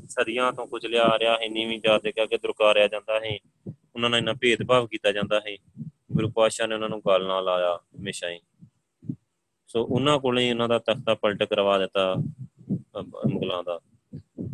ਸਦੀਆਂ 0.08 0.52
ਤੋਂ 0.52 0.66
ਕੁਝ 0.66 0.86
ਲਿਆ 0.86 1.18
ਰਿਹਾ 1.18 1.36
ਹੈ 1.38 1.48
ਨੀਵੀਂ 1.48 1.80
ਜਾਤ 1.80 2.02
ਦੇ 2.02 2.12
ਕੇ 2.12 2.38
ਦੁਰਕਾਰਿਆ 2.38 2.88
ਜਾਂਦਾ 2.88 3.20
ਹੈ 3.20 3.36
ਉਹਨਾਂ 3.94 4.10
ਨਾਲ 4.10 4.18
ਇੰਨਾ 4.18 4.32
ਭੇਦਭਾਵ 4.32 4.86
ਕੀਤਾ 4.86 5.12
ਜਾਂਦਾ 5.12 5.40
ਹੈ 5.40 5.56
ਗੁਰੂ 6.12 6.30
ਪਾਤਸ਼ਾਹ 6.30 6.66
ਨੇ 6.66 6.74
ਉਹਨਾਂ 6.74 6.88
ਨੂੰ 6.88 7.00
ਗੱਲ 7.08 7.26
ਨਾਲ 7.26 7.48
ਆਇਆ 7.48 7.74
ਹਮੇਸ਼ਾ 7.76 8.30
ਹੀ। 8.30 8.40
ਸੋ 9.66 9.84
ਉਹਨਾਂ 9.84 10.18
ਕੋਲੇ 10.18 10.50
ਉਹਨਾਂ 10.50 10.68
ਦਾ 10.68 10.78
ਤਖਤਾ 10.78 11.14
ਪਲਟ 11.14 11.42
ਕਰਵਾ 11.42 11.78
ਦਿੱਤਾ 11.78 12.14
ਮੁਗਲਾਂ 13.28 13.62
ਦਾ। 13.62 13.78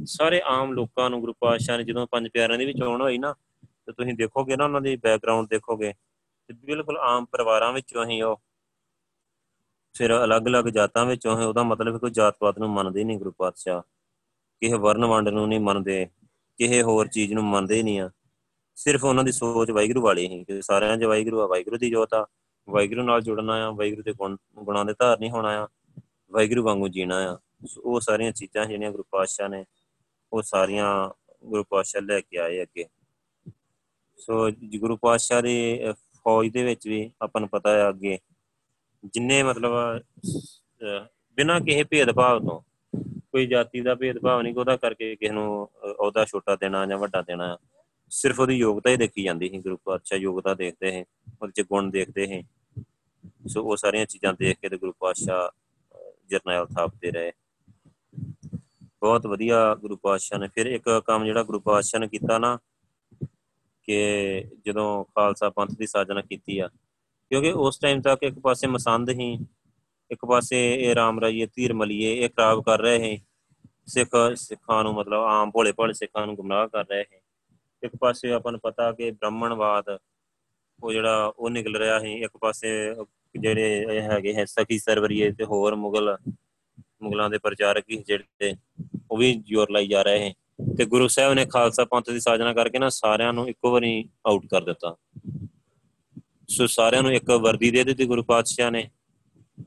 ਸਾਰੇ 0.04 0.40
ਆਮ 0.44 0.72
ਲੋਕਾਂ 0.72 1.08
ਨੂੰ 1.10 1.20
ਗੁਰੂ 1.20 1.32
ਪਾਤਸ਼ਾਹ 1.40 1.78
ਨੇ 1.78 1.84
ਜਦੋਂ 1.84 2.06
ਪੰਜ 2.06 2.28
ਪਿਆਰਿਆਂ 2.28 2.58
ਦੇ 2.58 2.64
ਵਿੱਚ 2.64 2.82
ਆਉਣ 2.82 3.00
ਹੋਈ 3.00 3.18
ਨਾ, 3.18 3.34
ਤੇ 3.62 3.92
ਤੁਸੀਂ 3.92 4.14
ਦੇਖੋਗੇ 4.14 4.56
ਨਾ 4.56 4.64
ਉਹਨਾਂ 4.64 4.80
ਦੀ 4.80 4.96
ਬੈਕਗ੍ਰਾਉਂਡ 4.96 5.48
ਦੇਖੋਗੇ, 5.48 5.92
ਤੇ 6.48 6.54
ਬਿਲਕੁਲ 6.54 6.98
ਆਮ 6.98 7.24
ਪਰਿਵਾਰਾਂ 7.24 7.72
ਵਿੱਚੋਂ 7.72 8.06
ਹੀ 8.06 8.20
ਉਹ 8.22 8.40
ਫਿਰ 9.98 10.24
ਅਲੱਗ-ਅਲੱਗ 10.24 10.64
ਜਾਤਾਂ 10.64 11.04
ਵਿੱਚੋਂ 11.06 11.36
ਹੈ, 11.38 11.46
ਉਹਦਾ 11.46 11.62
ਮਤਲਬ 11.62 11.98
ਕੋਈ 11.98 12.10
ਜਾਤ-ਪਾਤ 12.10 12.58
ਨੂੰ 12.58 12.70
ਮੰਨਦੇ 12.70 13.04
ਨਹੀਂ 13.04 13.18
ਗੁਰੂ 13.18 13.30
ਪਾਤਸ਼ਾਹ। 13.30 13.80
ਕਿਸੇ 14.60 14.76
ਵਰਨ 14.76 15.04
ਵੰਡ 15.04 15.28
ਨੂੰ 15.28 15.48
ਨਹੀਂ 15.48 15.60
ਮੰਨਦੇ, 15.60 16.06
ਕਿਸੇ 16.58 16.82
ਹੋਰ 16.82 17.08
ਚੀਜ਼ 17.08 17.32
ਨੂੰ 17.32 17.44
ਮੰਨਦੇ 17.44 17.82
ਨਹੀਂ 17.82 18.00
ਆ। 18.00 18.10
ਸਿਰਫ 18.76 19.04
ਉਹਨਾਂ 19.04 19.24
ਦੀ 19.24 19.32
ਸੋਚ 19.32 19.70
ਵਾਹਿਗੁਰੂ 19.70 20.00
ਵਾਲੀ 20.00 20.26
ਹੀ, 20.28 20.44
ਕਿ 20.44 20.62
ਸਾਰਿਆਂ 20.62 20.96
'ਚ 20.96 21.04
ਵਾਹਿਗੁਰੂ 21.04 21.40
ਆ, 21.40 21.46
ਵਾਹਿਗੁਰੂ 21.46 21.76
ਦੀ 21.76 21.90
ਜੋਤ 21.90 22.14
ਆ। 22.14 22.26
ਵਾਹਿਗੁਰੂ 22.68 23.02
ਨਾਲ 23.02 23.20
ਜੁੜਨਾ 23.20 23.54
ਆ, 23.66 23.70
ਵਾਹਿਗੁਰੂ 23.70 24.02
ਦੇ 24.02 24.12
ਗੁਣ, 24.12 24.36
ਗੁਣਾਂ 24.58 24.84
ਦੇ 24.84 24.94
ਧਾਰਨੀ 24.98 25.30
ਹੋਣਾ 25.30 25.64
ਆ, 25.64 25.68
ਵਾਹਿਗੁਰੂ 26.30 26.62
ਵਾਂਗੂ 26.62 26.88
ਜੀਣਾ 26.88 27.16
ਆ। 27.32 27.38
ਉਹ 27.78 28.00
ਸਾਰੀਆਂ 28.00 28.32
ਚੀਜ਼ਾਂ 28.32 28.66
ਜਿਹੜੀਆਂ 28.66 28.90
ਗੁਰੂ 28.90 29.04
ਪਾਤਸ਼ਾਹ 29.10 29.48
ਨੇ, 29.48 29.64
ਉਹ 30.32 30.42
ਸਾਰੀਆਂ 30.42 31.10
ਗੁਰੂ 31.44 31.64
ਪਾਤਸ਼ਾਹ 31.64 32.02
ਲੈ 32.02 32.20
ਕੇ 32.20 32.38
ਆਏ 32.38 32.62
ਅੱਗੇ। 32.62 32.84
ਸੋ 34.18 34.50
ਗੁਰੂ 34.78 34.96
ਪਾਤਸ਼ਾਹ 34.96 35.42
ਦੀ 35.42 35.78
ਫੌਜ 36.24 36.48
ਦੇ 36.48 36.62
ਵਿੱਚ 36.62 36.88
ਵੀ 36.88 37.10
ਆਪਾਂ 37.22 37.40
ਨੂੰ 37.40 37.48
ਪਤਾ 37.48 37.70
ਹੈ 37.70 37.88
ਅੱਗੇ 37.88 38.18
ਜਿੰਨੇ 39.14 39.42
ਮਤਲਬ 39.42 40.02
ਬਿਨਾਂ 41.38 41.60
ਕਿਸੇ 41.60 41.84
ਭੇਦਭਾਵ 41.84 42.38
ਤੋਂ, 42.46 42.60
ਕੋਈ 43.32 43.46
ਜਾਤੀ 43.46 43.80
ਦਾ 43.80 43.94
ਭੇਦਭਾਵ 43.94 44.40
ਨਹੀਂ, 44.42 44.54
ਉਹਦਾ 44.54 44.76
ਕਰਕੇ 44.76 45.14
ਕਿਸੇ 45.16 45.32
ਨੂੰ 45.32 45.68
ਉਹਦਾ 45.98 46.24
ਛੋਟਾ 46.24 46.56
ਦੇਣਾ 46.56 46.84
ਜਾਂ 46.86 46.98
ਵੱਡਾ 46.98 47.22
ਦੇਣਾ, 47.22 47.56
ਸਿਰਫ 48.12 48.40
ਉਹਦੀ 48.40 48.54
ਯੋਗਤਾ 48.56 48.90
ਹੀ 48.90 48.96
ਦੇਖੀ 48.96 49.22
ਜਾਂਦੀ 49.24 49.48
ਸੀ 49.48 49.58
ਗੁਰੂ 49.58 49.76
ਪਾਤਸ਼ਾਹ 49.84 50.18
ਯੋਗਤਾ 50.18 50.54
ਦੇਖਦੇ 50.54 50.92
ਹੈ 50.92 51.04
ਉਹਦੇ 51.42 51.62
ਚ 51.62 51.66
ਗੁਣ 51.68 51.90
ਦੇਖਦੇ 51.90 52.26
ਹੈ 52.28 52.42
ਸੋ 53.48 53.62
ਉਹ 53.62 53.76
ਸਾਰੀਆਂ 53.76 54.06
ਚੀਜ਼ਾਂ 54.06 54.32
ਦੇਖ 54.38 54.58
ਕੇ 54.60 54.68
ਤੇ 54.68 54.76
ਗੁਰੂ 54.78 54.92
ਪਾਤਸ਼ਾਹ 55.00 55.48
ਜਰਨੈਲ 56.30 56.66
ਥਾਪਦੇ 56.66 57.10
ਰਹੇ। 57.10 57.32
ਬਹੁਤ 59.00 59.26
ਵਧੀਆ 59.26 59.74
ਗੁਰੂ 59.74 59.96
ਪਾਤਸ਼ਾਹ 59.96 60.38
ਨੇ, 60.38 60.48
ਫਿਰ 60.48 60.66
ਇੱਕ 60.66 60.88
ਕੰਮ 61.06 61.24
ਜਿਹੜਾ 61.24 61.42
ਗੁਰੂ 61.42 61.60
ਪਾਤਸ਼ਾਹ 61.60 62.00
ਨੇ 62.00 62.08
ਕੀਤਾ 62.08 62.38
ਨਾ, 62.38 62.58
ਕਿ 63.84 64.44
ਜਦੋਂ 64.66 65.04
ਖਾਲਸਾ 65.04 65.50
ਪੰਥ 65.50 65.70
ਦੀ 65.78 65.86
ਸਾਜਨਾ 65.86 66.22
ਕੀਤੀ 66.22 66.58
ਆ 66.58 66.68
ਕਿਉਂਕਿ 67.30 67.50
ਉਸ 67.52 67.78
ਟਾਈਮ 67.78 68.00
ਤੱਕ 68.02 68.22
ਇੱਕ 68.22 68.38
ਪਾਸੇ 68.38 68.66
ਮਸੰਦ 68.66 69.10
ਹੀ 69.10 69.32
ਇੱਕ 70.10 70.24
ਪਾਸੇ 70.26 70.58
ਇਹ 70.74 70.94
ਰਾਮ 70.94 71.20
ਰਾਜੀਏ 71.20 71.46
ਤੀਰ 71.46 71.72
ਮਲੀਏ, 71.74 72.12
ਇਹ 72.14 72.28
ਖਰਾਬ 72.30 72.62
ਕਰ 72.64 72.80
ਰਹੇ 72.80 72.98
ਹੈ 73.02 73.16
ਸਿੱਖ, 73.86 74.10
ਸਿੱਖਾਂ 74.36 74.82
ਨੂੰ 74.84 74.94
ਮਤਲਬ 74.94 75.24
ਆਮ 75.24 75.50
ਭੋਲੇ 75.50 75.72
ਭਾਲੇ 75.72 75.92
ਸਿੱਖਾਂ 75.92 76.26
ਨੂੰ 76.26 76.34
ਗੁੰਮਰਾਹ 76.36 76.68
ਕਰ 76.68 76.84
ਰਹੇ 76.90 77.00
ਹੈ 77.00 77.20
ਇੱਕ 77.82 77.96
ਪਾਸੇ 78.00 78.32
ਆਪਾਂ 78.32 78.52
ਨੂੰ 78.52 78.60
ਪਤਾ 78.60 78.90
ਕਿ 78.92 79.10
ਬ੍ਰਾਹਮਣਵਾਦ 79.10 79.98
ਉਹ 80.80 80.92
ਜਿਹੜਾ 80.92 81.32
ਉਹ 81.38 81.50
ਨਿਕਲ 81.50 81.76
ਰਿਹਾ 81.76 81.98
ਹੈ 82.00 82.08
ਇੱਕ 82.24 82.36
ਪਾਸੇ 82.40 82.68
ਜਿਹੜੇ 83.34 83.84
ਇਹ 83.90 84.00
ਹੈਗੇ 84.02 84.34
ਹੈ 84.34 84.44
ਸਖੀ 84.44 84.78
ਸਰਵਰੀਏ 84.78 85.30
ਤੇ 85.32 85.44
ਹੋਰ 85.44 85.74
ਮੁਗਲ, 85.76 86.16
ਮੁਗਲਾਂ 87.02 87.28
ਦੇ 87.30 87.38
ਪ੍ਰਚਾਰਕ 87.38 87.84
ਹੀ 87.90 88.02
ਜਿਹੜੇ, 88.06 88.54
ਉਹ 89.10 89.16
ਵੀ 89.18 89.32
ਜ਼ੋਰ 89.46 89.70
ਲਾਈ 89.70 89.86
ਜਾ 89.88 90.02
ਰਹੇ 90.02 90.28
ਹੈ 90.28 90.32
ਤੇ 90.76 90.84
ਗੁਰੂ 90.84 91.08
ਸਾਹਿਬ 91.08 91.32
ਨੇ 91.34 91.44
ਖਾਲਸਾ 91.46 91.84
ਪੰਥ 91.84 92.10
ਦੀ 92.10 92.20
ਸਾਜਨਾ 92.20 92.52
ਕਰਕੇ 92.52 92.78
ਨਾ 92.78 92.88
ਸਾਰਿਆਂ 92.88 93.32
ਨੂੰ 93.32 93.48
ਇੱਕੋ 93.48 93.70
ਵਾਰੀ 93.72 94.08
ਆਊਟ 94.26 94.46
ਕਰ 94.46 94.64
ਦਿੱਤਾ। 94.64 94.94
ਸੋ 96.48 96.66
ਸਾਰਿਆਂ 96.66 97.02
ਨੂੰ 97.02 97.12
ਇੱਕ 97.12 97.30
ਵਰਦੀ 97.30 97.70
ਦੇ 97.70 97.84
ਦਿੱਤੀ 97.84 98.04
ਗੁਰੂ 98.04 98.22
ਪਾਤਸ਼ਾਹ 98.22 98.70
ਨੇ 98.70 98.90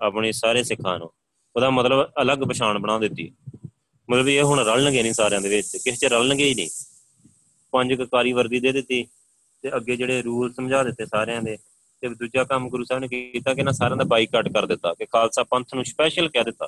ਆਪਣੇ 0.01 0.31
ਸਾਰੇ 0.31 0.63
ਸਿੱਖਾਂ 0.63 0.99
ਨੂੰ। 0.99 1.11
ਉਹਦਾ 1.55 1.69
ਮਤਲਬ 1.69 2.11
ਅਲੱਗ 2.21 2.39
ਪਛਾਣ 2.39 2.79
ਬਣਾ 2.79 2.99
ਦਿੱਤੀ। 2.99 3.31
ਮਤਲਬ 4.09 4.27
ਇਹ 4.27 4.43
ਹੁਣ 4.43 4.59
ਰਲਣਗੇ 4.59 5.03
ਨਹੀਂ 5.03 5.13
ਸਾਰਿਆਂ 5.13 5.41
ਦੇ 5.41 5.49
ਵਿੱਚ, 5.49 5.67
ਕਿਸੇ 5.67 5.91
ਚ 5.91 6.05
ਰਲਣਗੇ 6.05 6.45
ਹੀ 6.45 6.55
ਨਹੀਂ। 6.55 6.69
ਪੰਜ 7.71 7.93
ਕਕਾਰੀ 7.93 8.33
ਵਰਦੀ 8.33 8.59
ਦੇ 8.59 8.71
ਦਿੱਤੀ 8.71 9.07
ਤੇ 9.61 9.75
ਅੱਗੇ 9.75 9.95
ਜਿਹੜੇ 9.95 10.21
ਰੂਲ 10.21 10.53
ਸਮਝਾ 10.53 10.83
ਦਿੱਤੇ 10.83 11.05
ਸਾਰਿਆਂ 11.05 11.41
ਦੇ 11.41 11.57
ਤੇ 12.01 12.09
ਦੂਜਾ 12.09 12.43
ਕੰਮ 12.43 12.69
ਗੁਰੂ 12.69 12.83
ਸਾਹਿਬ 12.83 13.01
ਨੇ 13.01 13.07
ਕੀਤਾ 13.07 13.53
ਕਿ 13.53 13.63
ਨਾ 13.63 13.71
ਸਾਰਿਆਂ 13.71 13.97
ਦਾ 13.97 14.03
ਬਾਈਕਾਟ 14.03 14.47
ਕਰ 14.47 14.65
ਦਿੱਤਾ 14.65 14.93
ਕਿ 14.93 15.05
ਖਾਲਸਾ 15.05 15.43
ਪੰਥ 15.43 15.75
ਨੂੰ 15.75 15.85
ਸਪੈਸ਼ਲ 15.85 16.29
ਕਹਿ 16.29 16.43
ਦਿੱਤਾ 16.43 16.67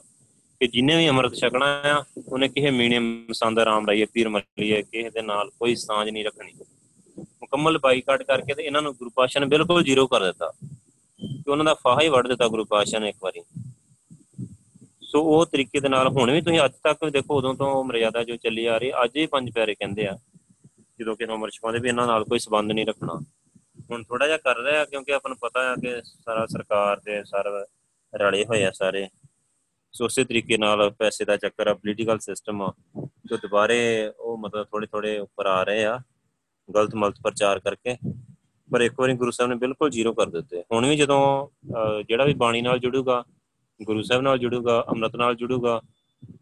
ਕਿ 0.60 0.68
ਜਿਨੇ 0.68 0.96
ਵੀ 0.96 1.10
ਅੰਮ੍ਰਿਤ 1.10 1.34
ਛਕਣਾ 1.36 1.82
ਆ, 1.86 2.04
ਉਹਨੇ 2.28 2.48
ਕਿਸੇ 2.48 2.72
ਮੀਣੇ 2.72 3.00
ਮਸੰਦ 3.00 3.60
ਆਰਾਮ 3.60 3.88
ਰਾਈ 3.88 4.06
ਪੀਰ 4.06 4.30
ਮਲੀਏ 4.30 4.82
ਕਿਸੇ 4.82 5.10
ਦੇ 5.10 5.22
ਨਾਲ 5.22 5.50
ਕੋਈ 5.50 5.76
ਸਾਂਝ 5.76 6.10
ਨਹੀਂ 6.10 6.26
ਰੱਖਣੀ। 6.26 6.52
ਮੁਕੰਮਲ 7.54 7.78
ਬਾਈਕਾਟ 7.80 8.22
ਕਰਕੇ 8.24 8.54
ਤੇ 8.54 8.64
ਇਹਨਾਂ 8.64 8.82
ਨੂੰ 8.82 8.94
ਗੁਰੂ 8.96 9.10
ਪਾਸ਼ਾ 9.16 9.40
ਨੇ 9.40 9.46
ਬਿਲਕੁਲ 9.48 9.84
ਜ਼ੀਰੋ 9.84 10.06
ਕਰ 10.08 10.24
ਦਿੱਤਾ 10.24 10.52
ਕਿ 11.20 11.52
ਉਹਨਾਂ 11.52 11.66
ਦਾ 11.66 11.74
ਫਾਹਾ 11.74 12.02
ਹੀ 12.02 12.08
ਵੜ 12.10 12.28
ਦਿੱਤਾ 12.28 12.48
ਗੁਰੂ 12.48 12.64
ਪਾਸ਼ਾ 12.66 13.00
ਨੇ 13.00 13.10
ਇੱਕ 13.10 13.18
ਵਾਰੀ। 13.24 13.42
ਸੋ 15.04 15.22
ਉਹ 15.24 15.46
ਤਰੀਕੇ 15.46 15.80
ਦੇ 15.80 15.90
ਨਾਲ 15.90 16.08
ਹੁਣ 16.08 16.32
ਵੀ 16.32 16.42
ਤੁਸੀਂ 16.42 16.60
ਅੱਜ 16.66 16.72
ਤੱਕ 16.84 17.06
ਦੇਖੋ 17.08 17.38
ਉਦੋਂ 17.38 17.54
ਤੋਂ 17.56 17.84
ਮਰਿਆਦਾ 17.84 18.24
ਜੋ 18.24 18.36
ਚੱਲੀ 18.36 18.66
ਆ 18.66 18.78
ਰਹੀ, 18.78 18.92
ਅੱਜ 19.04 19.18
ਹੀ 19.18 19.26
ਪੰਜ 19.26 19.52
ਪਿਆਰੇ 19.54 19.76
ਕਹਿੰਦੇ 19.76 20.08
ਆ, 20.08 20.18
ਜਦੋਂ 21.00 21.16
ਕਿ 21.16 21.26
ਉਮਰ 21.26 21.50
ਛਪਾਉਂਦੇ 21.50 21.80
ਵੀ 21.80 21.90
ਇਹਨਾਂ 21.90 22.08
ਨਾਲ 22.08 22.24
ਕੋਈ 22.24 22.40
ਸਬੰਧ 22.40 22.72
ਨਹੀਂ 22.72 22.86
ਰੱਖਣਾ। 22.86 23.20
ਹੁਣ 23.92 24.04
ਥੋੜਾ 24.04 24.26
ਜਿਹਾ 24.26 24.38
ਕਰ 24.38 24.60
ਰਿਹਾ 24.60 24.86
ਕਿਉਂਕਿ 24.86 25.14
ਆਪਾਂ 25.14 25.30
ਨੂੰ 25.30 25.38
ਪਤਾ 25.42 25.72
ਆ 25.72 25.76
ਕਿ 25.76 26.02
ਸਾਰਾ 26.06 26.46
ਸਰਕਾਰ 26.46 27.00
ਦੇ 27.06 27.24
ਸਰ 27.24 27.50
ਰਲੇ 28.14 28.44
ਹੋਏ 28.46 28.64
ਆ 28.64 28.72
ਸਾਰੇ। 28.74 29.08
ਸੋ 29.94 30.06
ਉਸੇ 30.06 30.24
ਤਰੀਕੇ 30.24 30.58
ਨਾਲ 30.58 30.90
ਪੈਸੇ 30.90 31.26
ਦਾ 31.26 31.38
ਚੱਕਰ 31.38 31.68
ਆ 31.68 31.74
ਪੋਲੀਟੀਕਲ 31.74 32.20
ਸਿਸਟਮ 32.20 32.62
ਆ, 32.62 32.72
ਜੋ 33.26 33.38
ਦੁਬਾਰੇ 33.38 34.12
ਉਹ 34.20 34.38
ਮਤਲਬ 34.38 34.66
ਥੋੜੇ 34.66 34.88
ਥੋੜੇ 34.88 35.18
ਉੱਪਰ 35.20 35.46
ਆ 35.46 35.64
ਰਹੇ 35.64 35.86
ਆ। 35.86 36.00
ਗਲਤ 36.70 36.96
ਮਲਤ 36.96 37.22
ਪ੍ਰਚਾਰ 37.24 37.60
ਕਰਕੇ, 37.60 37.96
ਪਰ 38.70 38.82
ਇੱਕ 38.82 39.00
ਵਾਰੀ 39.00 39.14
ਗੁਰੂ 39.14 39.32
ਸਾਹਿਬ 39.32 39.50
ਨੇ 39.52 39.56
ਬਿਲਕੁਲ 39.58 39.90
ਜ਼ੀਰੋ 39.90 40.14
ਕਰ 40.14 40.30
ਦਿੱਤੇ। 40.30 40.64
ਹੁਣ 40.72 40.86
ਵੀ 40.88 40.96
ਜਦੋਂ 40.96 41.22
ਜਿਹੜਾ 42.08 42.26
ਵੀ 42.26 42.34
ਬਾਣੀ 42.36 42.62
ਨਾਲ 42.62 42.80
ਜੁੜੂਗਾ, 42.80 43.24
ਗੁਰੂ 43.80 44.02
ਸਾਹਿਬ 44.02 44.22
ਨਾਲ 44.22 44.38
ਜੁੜੂਗਾ, 44.40 44.84
ਅੰਮ੍ਰਿਤ 44.90 45.16
ਨਾਲ 45.16 45.36
ਜੁੜੂਗਾ, 45.36 45.82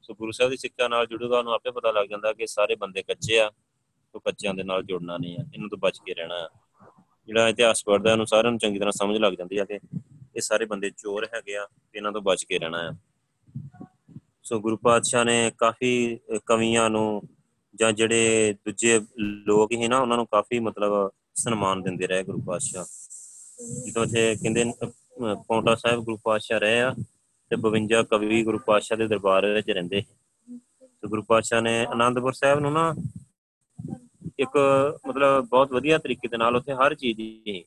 ਸੋ 0.02 0.14
ਗੁਰੂ 0.14 0.32
ਸਾਹਿਬ 0.32 0.52
ਦੀ 0.52 0.58
ਸਿੱਖਿਆ 0.58 0.88
ਨਾਲ 0.88 1.06
ਜੁੜੂਗਾ, 1.08 1.38
ਉਹਨੂੰ 1.38 1.54
ਆਪੇ 1.54 1.72
ਪਤਾ 1.72 1.92
ਲੱਗ 1.92 2.08
ਜਾਂਦਾ 2.08 2.34
ਕਿ 2.34 2.48
ਸਾਰੇ 2.48 2.76
ਬੰਦੇ 2.76 3.04
ਕੱਚੇ 3.04 3.40
ਆ 3.40 3.50
ਸੋ 3.50 4.20
ਕੱਚਿਆਂ 4.20 4.54
ਦੇ 4.54 4.64
ਨਾਲ 4.64 4.84
ਜੁੜਨਾ 4.84 5.18
ਨਹੀਂ 5.18 5.38
ਆ, 5.38 5.44
ਇਹਨਾਂ 5.54 5.70
ਤੋਂ 5.70 5.78
ਬਚ 5.82 6.00
ਕੇ 6.06 6.14
ਰਹਿਣਾ 6.14 6.36
ਆ। 6.36 6.50
ਜਿਹੜਾ 7.28 7.48
ਇਤਿਹਾਸ 7.48 7.84
ਪੜਦਾ 7.86 8.12
ਉਹਨੂੰ 8.12 8.26
ਸਾਰਿਆਂ 8.28 8.52
ਨੂੰ 8.52 8.60
ਚੰਗੀ 8.60 8.80
ਤਰ੍ਹਾਂ 8.80 8.92
ਸਮਝ 8.92 9.18
ਲੱਗ 9.18 9.34
ਜਾਂਦੀ 9.34 9.58
ਆ 9.58 9.66
ਕਿ 9.66 9.80
ਇਹ 10.36 10.42
ਸਾਰੇ 10.42 10.66
ਬੰਦੇ 10.66 10.90
ਚੋਰ 10.92 11.28
ਹੈਗੇ 11.34 11.56
ਆ 11.58 11.68
ਇਹਨਾਂ 11.96 12.12
ਤੋਂ 12.12 12.22
ਬਚ 12.22 12.44
ਕੇ 12.44 12.58
ਰਹਿਣਾ 12.60 12.78
ਆ। 12.88 12.94
ਸੋ 14.44 14.60
ਗੁਰੂ 14.60 14.78
ਪਾਤਸ਼ਾਹ 14.78 15.24
ਨੇ 15.26 15.52
ਕਾਫੀ 15.58 16.20
ਕਵੀਆਂ 16.46 16.90
ਨੂੰ 16.90 17.22
ਜਾਂ 17.82 17.92
ਜਿਹੜੇ 17.92 18.54
ਦੂਜੇ 18.66 19.00
ਲੋਕ 19.18 19.72
ਹੀ 19.72 19.88
ਨਾ, 19.88 20.00
ਉਹਨਾਂ 20.00 20.18
ਨੂੰ 20.18 20.26
ਕਾਫੀ 20.26 20.60
ਮਤਲਬ 20.60 21.12
ਸਨਮਾਨ 21.36 21.82
ਦਿੰਦੇ 21.82 22.08
ਰਹੇ 22.08 22.24
ਗੁਰੂ 22.24 22.42
ਪਾਤਸ਼ਾਹ। 22.42 22.86
ਜਦੋਂ 23.86 24.06
ਜੇ 24.06 24.36
ਕਹਿੰਦੇ 24.36 24.64
ਪੌਂਟਾ 25.48 25.76
ਸਾਹਿਬ 25.76 26.04
ਗੁਰੂ 26.04 26.18
ਪਾਤਸ਼ਾਹ 26.24 26.60
ਰਹੇ 26.60 26.82
ਆ 26.82 26.94
ਤੇ 27.52 27.56
52 27.56 28.04
ਕਵੀ 28.04 28.44
ਗੁਰੂ 28.44 28.58
ਪਾਤਸ਼ਾਹ 28.58 28.98
ਦੇ 28.98 29.08
ਦਰਬਾਰ 29.08 29.46
ਵਿੱਚ 29.46 29.70
ਰਹਿੰਦੇ 29.70 30.04
ਤੇ 30.72 31.08
ਗੁਰੂ 31.08 31.24
ਪਾਤਸ਼ਾਹ 31.24 31.62
ਨੇ 31.62 31.74
ਆਨੰਦਪੁਰ 31.86 32.34
ਸਾਹਿਬ 32.34 32.60
ਨੂੰ 32.60 32.72
ਨਾ 32.74 32.94
ਇੱਕ 34.40 34.58
ਮਤਲਬ 35.08 35.48
ਬਹੁਤ 35.48 35.72
ਵਧੀਆ 35.72 35.98
ਤਰੀਕੇ 35.98 36.28
ਦੇ 36.28 36.38
ਨਾਲ 36.38 36.56
ਉੱਥੇ 36.56 36.74
ਹਰ 36.74 36.96
ਚੀਜ਼ 36.96 37.18
ਦੀ, 37.18 37.64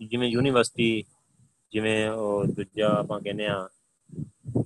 ਜਿਵੇਂ 0.00 0.28
ਯੂਨੀਵਰਸਿਟੀ, 0.28 1.04
ਜਿਵੇਂ 1.72 2.10
ਉਹ 2.10 2.44
ਦੂਜਾ 2.44 2.88
ਆਪਾਂ 2.88 3.20
ਕਹਿੰਦੇ 3.20 3.46
ਆ, 3.46 3.68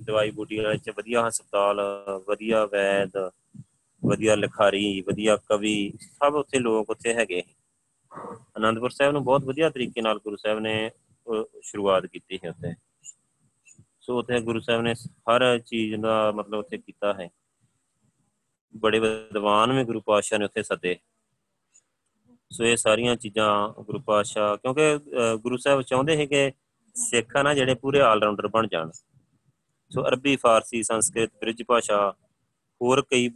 ਦਵਾਈ 0.03 0.31
ਬੂਟੀ 0.31 0.59
ਵਾਲੇ 0.59 0.77
ਚ 0.77 0.93
ਵਧੀਆ 0.97 1.27
ਹਸਪਤਾਲ, 1.27 1.81
ਵਧੀਆ 2.27 2.65
ਵੈਦ 2.65 3.17
ਵਧੀਆ 4.05 4.35
ਲਿਖਾਰੀ, 4.35 5.01
ਵਧੀਆ 5.01 5.35
ਕਵੀ, 5.49 5.93
ਸਭ 6.01 6.35
ਉੱਥੇ 6.35 6.59
ਲੋਕ 6.59 6.89
ਉੱਥੇ 6.89 7.13
ਹੈਗੇ 7.13 7.41
ਅਨੰਦਪੁਰ 8.57 8.89
ਸਾਹਿਬ 8.89 9.13
ਨੂੰ 9.13 9.23
ਬਹੁਤ 9.23 9.43
ਵਧੀਆ 9.45 9.69
ਤਰੀਕੇ 9.69 10.01
ਨਾਲ 10.01 10.19
ਗੁਰੂ 10.19 10.35
ਸਾਹਿਬ 10.35 10.59
ਨੇ 10.59 10.91
ਸ਼ੁਰੂਆਤ 11.63 12.05
ਕੀਤੀ 12.05 12.39
ਹੈ 12.43 12.49
ਉੱਥੇ। 12.49 12.73
ਸੋ 14.01 14.17
ਉੱਥੇ 14.19 14.39
ਗੁਰੂ 14.41 14.59
ਸਾਹਿਬ 14.59 14.81
ਨੇ 14.81 14.93
ਹਰ 15.29 15.57
ਚੀਜ਼ 15.59 15.95
ਦਾ 16.01 16.31
ਮਤਲਬ 16.31 16.59
ਉੱਥੇ 16.59 16.77
ਕੀਤਾ 16.77 17.13
ਹੈ। 17.13 17.29
ਬੜੇ 18.73 18.99
ਵਿਦਵਾਨ 18.99 19.71
ਵੀ 19.73 19.83
ਗੁਰੂ 19.83 20.01
ਪਾਤਸ਼ਾਹ 20.01 20.39
ਨੇ 20.39 20.45
ਉੱਥੇ 20.45 20.63
ਸੱਦੇ। 20.63 20.95
ਸੋ 22.51 22.63
ਇਹ 22.63 22.75
ਸਾਰੀਆਂ 22.77 23.15
ਚੀਜ਼ਾਂ 23.15 23.83
ਗੁਰੂ 23.83 23.99
ਪਾਤਸ਼ਾਹ, 23.99 24.55
ਕਿਉਂਕਿ 24.57 25.37
ਗੁਰੂ 25.43 25.57
ਸਾਹਿਬ 25.57 25.81
ਚਾਹੁੰਦੇ 25.81 26.15
ਸੀ 26.17 26.27
ਕਿ 26.27 26.51
ਸਿੱਖ 26.95 27.35
ਨਾ 27.37 27.53
ਜਿਹੜੇ 27.53 27.73
ਪੂਰੇ 27.75 28.01
ਆਲ 28.01 28.21
ਰਾਉਂਡਰ 28.23 28.47
ਬਣ 28.47 28.67
ਜਾਣ। 28.67 28.91
ਸੋ 29.91 30.07
ਅਰਬੀ, 30.07 30.35
ਫਾਰਸੀ, 30.35 30.83
ਸੰਸਕ੍ਰਿਤ, 30.83 31.31
ਬ੍ਰਿਜ 31.41 31.63
ਭਾਸ਼ਾ 31.67 32.13
ਹੋਰ 32.81 33.01
ਕਈ 33.01 33.29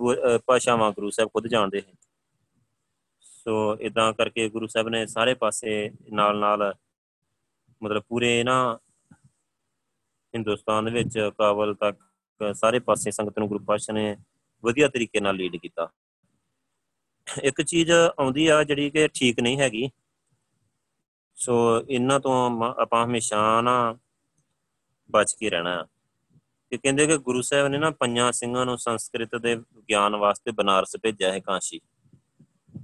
ਭਾਸ਼ਾਵਾਂ 0.46 0.92
ਗੁਰੂ 0.92 1.10
ਸਾਹਿਬ 1.10 1.30
ਖੁਦ 1.30 1.48
ਜਾਣਦੇ 1.48 1.82
ਹਨ 1.82 1.96
ਸੋ 3.22 3.78
ਇਦਾਂ 3.82 4.14
ਕਰਕੇ 4.14 4.50
ਗੁਰੂ 4.50 4.68
ਸਾਹਿਬ 4.68 4.90
ਨੇ 4.90 5.06
ਸਾਰੇ 5.06 5.34
ਪਾਸੇ 5.34 5.92
ਨਾਲ 6.12 6.40
ਨਾਲ 6.40 6.74
ਮਤਲਬ 7.84 8.04
ਪੂਰੇ 8.10 8.44
ਨਾ 8.44 8.80
ਹਿੰਦੁਸਤਾਨ 10.34 10.86
ਦੇ 10.86 10.92
ਵਿੱਚ 10.92 11.32
ਕਾਬਲ 11.38 11.74
ਤੱਕ 11.76 11.98
ਸਾਰੇ 12.56 12.80
ਪਾਸੇ 12.80 13.12
ਸੰਗਤ 13.12 13.40
ਨੂੰ 13.40 13.48
ਗੁਰੂ 13.48 13.64
ਪਾਤਸ਼ਾਹ 13.64 13.96
ਨੇ 13.96 14.16
ਵਧੀਆ 14.64 14.88
ਤਰੀਕੇ 14.88 15.20
ਨਾਲ 15.20 15.36
ਲੀਡ 15.36 15.56
ਕੀਤਾ। 15.56 15.90
ਇੱਕ 17.44 17.62
ਚੀਜ਼ 17.62 17.92
ਆਉਂਦੀ 17.92 18.48
ਆ 18.48 18.64
ਜਿਹੜੀ 18.64 18.90
ਕਿ 18.90 19.08
ਠੀਕ 19.08 19.40
ਨਹੀਂ 19.40 19.60
ਹੈਗੀ। 19.60 19.90
ਸੋ 21.38 21.56
ਇਹਨਾਂ 21.90 22.20
ਤੋਂ 22.20 22.34
ਆਪਾਂ 22.80 23.06
ਹਮੇਸ਼ਾ 23.06 23.62
ਨਾ 23.62 23.98
ਬਚ 25.10 25.36
ਕੇ 25.40 25.50
ਰਹਿਣਾ। 25.50 25.86
ਕਿ 26.72 26.78
ਕਹਿੰਦੇ 26.78 27.08
ਕਿ 27.08 27.18
ਗੁਰੂ 27.18 27.42
ਸਾਹਿਬ 27.42 27.68
ਨੇ 27.68 27.78
ਨਾ 27.78 27.90
ਪੰਜਾਂ 27.90 28.32
ਸਿੰਘਾਂ 28.32 28.66
ਨੂੰ 28.66 28.78
ਸੰਸਕ੍ਰਿਤ 28.78 29.36
ਦੇ 29.36 29.56
ਗਿਆਨ 29.90 30.16
ਵਾਸਤੇ 30.16 30.52
ਬਨਾਰਸ 30.52 30.98
ਭੇਜਿਆ 31.04 31.32
ਹੈ 31.32 31.40
ਕਾਂਸ਼ੀ। 31.40 31.80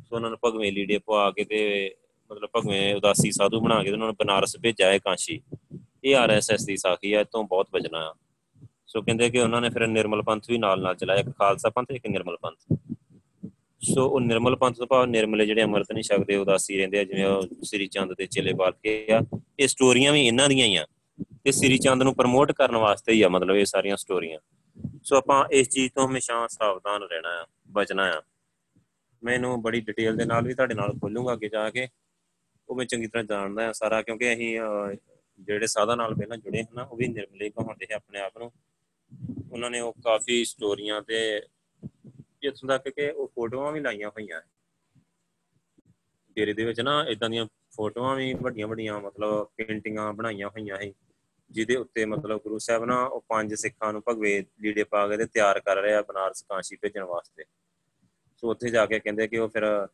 ਸੋ 0.03 0.15
ਉਹਨਾਂ 0.15 0.29
ਨੂੰ 0.29 0.39
ਭਗਵੇਂ 0.45 0.71
ਲੀੜੇ 0.71 0.97
ਪਵਾ 0.97 1.31
ਕੇ 1.31 1.43
ਤੇ 1.43 1.95
ਮਤਲਬ 2.31 2.49
ਭਗਵੇਂ 2.55 2.95
ਉਦਾਸੀ 2.95 3.31
ਸਾਧੂ 3.31 3.61
ਬਣਾ 3.61 3.83
ਕੇ 3.83 3.91
ਉਹਨਾਂ 3.91 4.07
ਨੂੰ 4.07 4.15
ਬਨਾਰਸ 4.15 4.57
ਭੇਜਿਆ 4.57 4.89
ਹੈ 4.89 4.97
ਕਾਂਸ਼ੀ। 4.97 5.41
ਇਹ 6.03 6.15
ਆਰਐਸਐਸ 6.15 6.65
ਦੀ 6.65 6.77
ਸਾਖੀ 6.77 7.15
ਹੈ 7.15 7.23
ਤੋਂ 7.23 7.43
ਬਹੁਤ 7.43 7.67
ਬਚਣਾ 7.73 7.99
ਆ। 7.99 8.13
ਸੋ 8.87 9.01
ਕਹਿੰਦੇ 9.01 9.29
ਕਿ 9.29 9.39
ਉਹਨਾਂ 9.39 9.61
ਨੇ 9.61 9.69
ਫਿਰ 9.69 9.87
ਨਿਰਮਲ 9.87 10.21
ਪੰਥ 10.21 10.43
ਵੀ 10.49 10.57
ਨਾਲ 10.57 10.81
ਨਾਲ 10.81 10.95
ਚਲਾਇਆ, 10.95 11.19
ਇੱਕ 11.19 11.29
ਖਾਲਸਾ 11.29 11.69
ਪੰਥ, 11.69 11.91
ਇੱਕ 11.91 12.07
ਨਿਰਮਲ 12.07 12.37
ਪੰਥ। 12.41 12.79
ਸੋ 13.81 14.09
ਉਹ 14.09 14.21
ਨਿਰਮਲ 14.21 14.55
ਪੰਥ 14.55 14.75
ਤੋਂ 14.75 14.87
ਭਾਵ 14.87 15.05
ਨਿਰਮਲੇ 15.05 15.45
ਜਿਹੜੇ 15.45 15.63
ਅਮਰਤ 15.63 15.91
ਨਹੀਂ 15.91 16.03
ਛਕਦੇ, 16.03 16.35
ਉਦਾਸੀ 16.35 16.77
ਰਹਿੰਦੇ 16.77 16.99
ਆ, 16.99 17.03
ਜਿਵੇਂ 17.03 17.25
ਉਹ 17.25 17.47
ਸ੍ਰੀ 17.63 17.87
ਚੰਦ 17.87 18.13
ਦੇ 18.13 18.25
ਚੇਲੇ 18.25 18.53
ਬਾਲ 18.53 18.71
ਕੇ 18.71 19.07
ਆ, 19.11 19.21
ਇਹ 19.59 19.67
ਸਟੋਰੀਆਂ 19.67 20.13
ਵੀ 20.13 20.27
ਇਹਨਾਂ 20.27 20.49
ਦੀਆਂ 20.49 20.67
ਹੀ 20.67 20.75
ਆ। 20.75 20.85
ਤੇ 21.45 21.51
ਸ੍ਰੀ 21.51 21.77
ਚੰਦ 21.77 22.03
ਨੂੰ 22.03 22.13
ਪ੍ਰਮੋਟ 22.15 22.51
ਕਰਨ 22.51 22.75
ਵਾਸਤੇ 22.75 23.13
ਹੀ 23.13 23.21
ਆ, 23.21 23.27
ਮਤਲਬ 23.29 23.55
ਇਹ 23.55 23.65
ਸਾਰੀਆਂ 23.65 23.95
ਸਟੋਰੀਆਂ 23.97 24.39
ਸੋ 25.03 25.15
ਆਪਾਂ 25.15 25.43
ਇਸ 25.51 25.69
ਚੀਜ਼ 25.69 25.91
ਤੋਂ 25.93 26.07
ਹਮੇਸ਼ਾ 26.07 26.47
ਸਾਵਧਾਨ 26.47 27.03
ਰਹਿਣਾ 27.03 27.29
ਆ, 27.41 27.45
ਬਚਣਾ 27.71 28.05
ਆ। 28.11 28.21
ਮੈਨੂੰ 29.23 29.61
ਬੜੀ 29.61 29.81
ਡਿਟੇਲ 29.81 30.15
ਦੇ 30.17 30.25
ਨਾਲ 30.25 30.47
ਵੀ 30.47 30.53
ਤੁਹਾਡੇ 30.53 30.73
ਨਾਲ 30.75 30.93
ਖੋਲੂੰਗਾ 31.01 31.33
ਅੱਗੇ 31.33 31.49
ਜਾ 31.49 31.69
ਕੇ। 31.69 31.87
ਉਹ 32.69 32.75
ਮੈਂ 32.75 32.85
ਚੰਗੀ 32.85 33.07
ਤਰ੍ਹਾਂ 33.07 33.23
ਜਾਣਦਾ 33.23 33.67
ਆ 33.69 33.71
ਸਾਰਾ, 33.71 34.01
ਕਿਉਂਕਿ 34.01 34.33
ਅਸੀਂ 34.33 34.57
ਜਿਹੜੇ 35.39 35.67
ਸਾਧਾ 35.67 35.95
ਨਾਲ 35.95 36.15
ਪਹਿਲਾਂ 36.15 36.37
ਜੁੜੇ 36.37 36.63
ਹਨ 36.63 36.79
ਉਹ 36.79 36.95
ਵੀ 36.97 37.07
ਨਿਰਮਲੇ 37.07 37.49
ਕਹਾਉਂਦੇ 37.49 37.87
ਹੈ 37.91 37.95
ਆਪਣੇ 37.95 38.19
ਆਪ 38.19 38.37
ਨੂੰ। 38.37 38.51
ਉਹਨਾਂ 39.51 39.71
ਨੇ 39.71 39.79
ਉਹ 39.79 39.93
ਕਾਫੀ 40.03 40.43
ਸਟੋਰੀਆਂ 40.45 41.01
ਤੇ 41.01 41.21
ਇੱਥੋਂ 42.43 42.69
ਤੱਕ 42.69 42.89
ਕਿ 42.89 43.09
ਉਹ 43.09 43.31
ਫੋਟੋਆਂ 43.35 43.71
ਵੀ 43.71 43.79
ਲਾਈਆਂ 43.79 44.09
ਹੋਈਆਂ। 44.09 44.41
ਡੇਰੇ 46.37 46.53
ਦੇ 46.53 46.65
ਵਿੱਚ 46.65 46.81
ਨਾ 46.81 47.03
ਇਦਾਂ 47.09 47.29
ਦੀਆਂ 47.29 47.45
ਫੋਟੋਆਂ 47.75 48.15
ਵੀ 48.15 48.33
ਵੱਡੀਆਂ 48.33 48.67
ਵੱਡੀਆਂ 48.67 48.99
ਮਤਲਬ 49.01 49.47
ਪੇਂਟਿੰਗਾਂ 49.57 50.11
ਬਣਾਈਆਂ 50.13 50.49
ਹੋਈਆਂ 50.49 50.77
ਹੈ 50.77 50.91
ਜਿਹਦੇ 51.51 51.75
ਉੱਤੇ 51.75 52.05
ਮਤਲਬ 52.05 52.41
ਗੁਰੂ 52.41 52.57
ਸਾਹਿਬ 52.57 52.85
ਨਾ 52.85 53.03
ਉਹ 53.05 53.25
ਪੰਜ 53.29 53.53
ਸਿੱਖਾਂ 53.53 53.93
ਨੂੰ 53.93 54.03
ਭਗਵੇ 54.07 54.45
ਲੀੜੇ 54.61 54.83
ਪਾ 54.83 55.07
ਕੇ 55.07 55.17
ਤੇ 55.17 55.25
ਤਿਆਰ 55.25 55.59
ਕਰ 55.59 55.77
ਰਿਹਾ 55.77 56.01
ਬਨਾਰਸ 56.01 56.41
ਕਾਂਸ਼ੀ 56.41 56.75
ਭੇਜਣ 56.75 57.03
ਵਾਸਤੇ। 57.03 57.43
ਸੋ 58.37 58.51
ਉੱਥੇ 58.51 58.69
ਜਾ 58.69 58.85
ਕੇ 58.85 58.99
ਕਹਿੰਦੇ 58.99 59.27
ਕਿ 59.27 59.37
ਉਹ 59.37 59.49
ਫਿਰ 59.49 59.87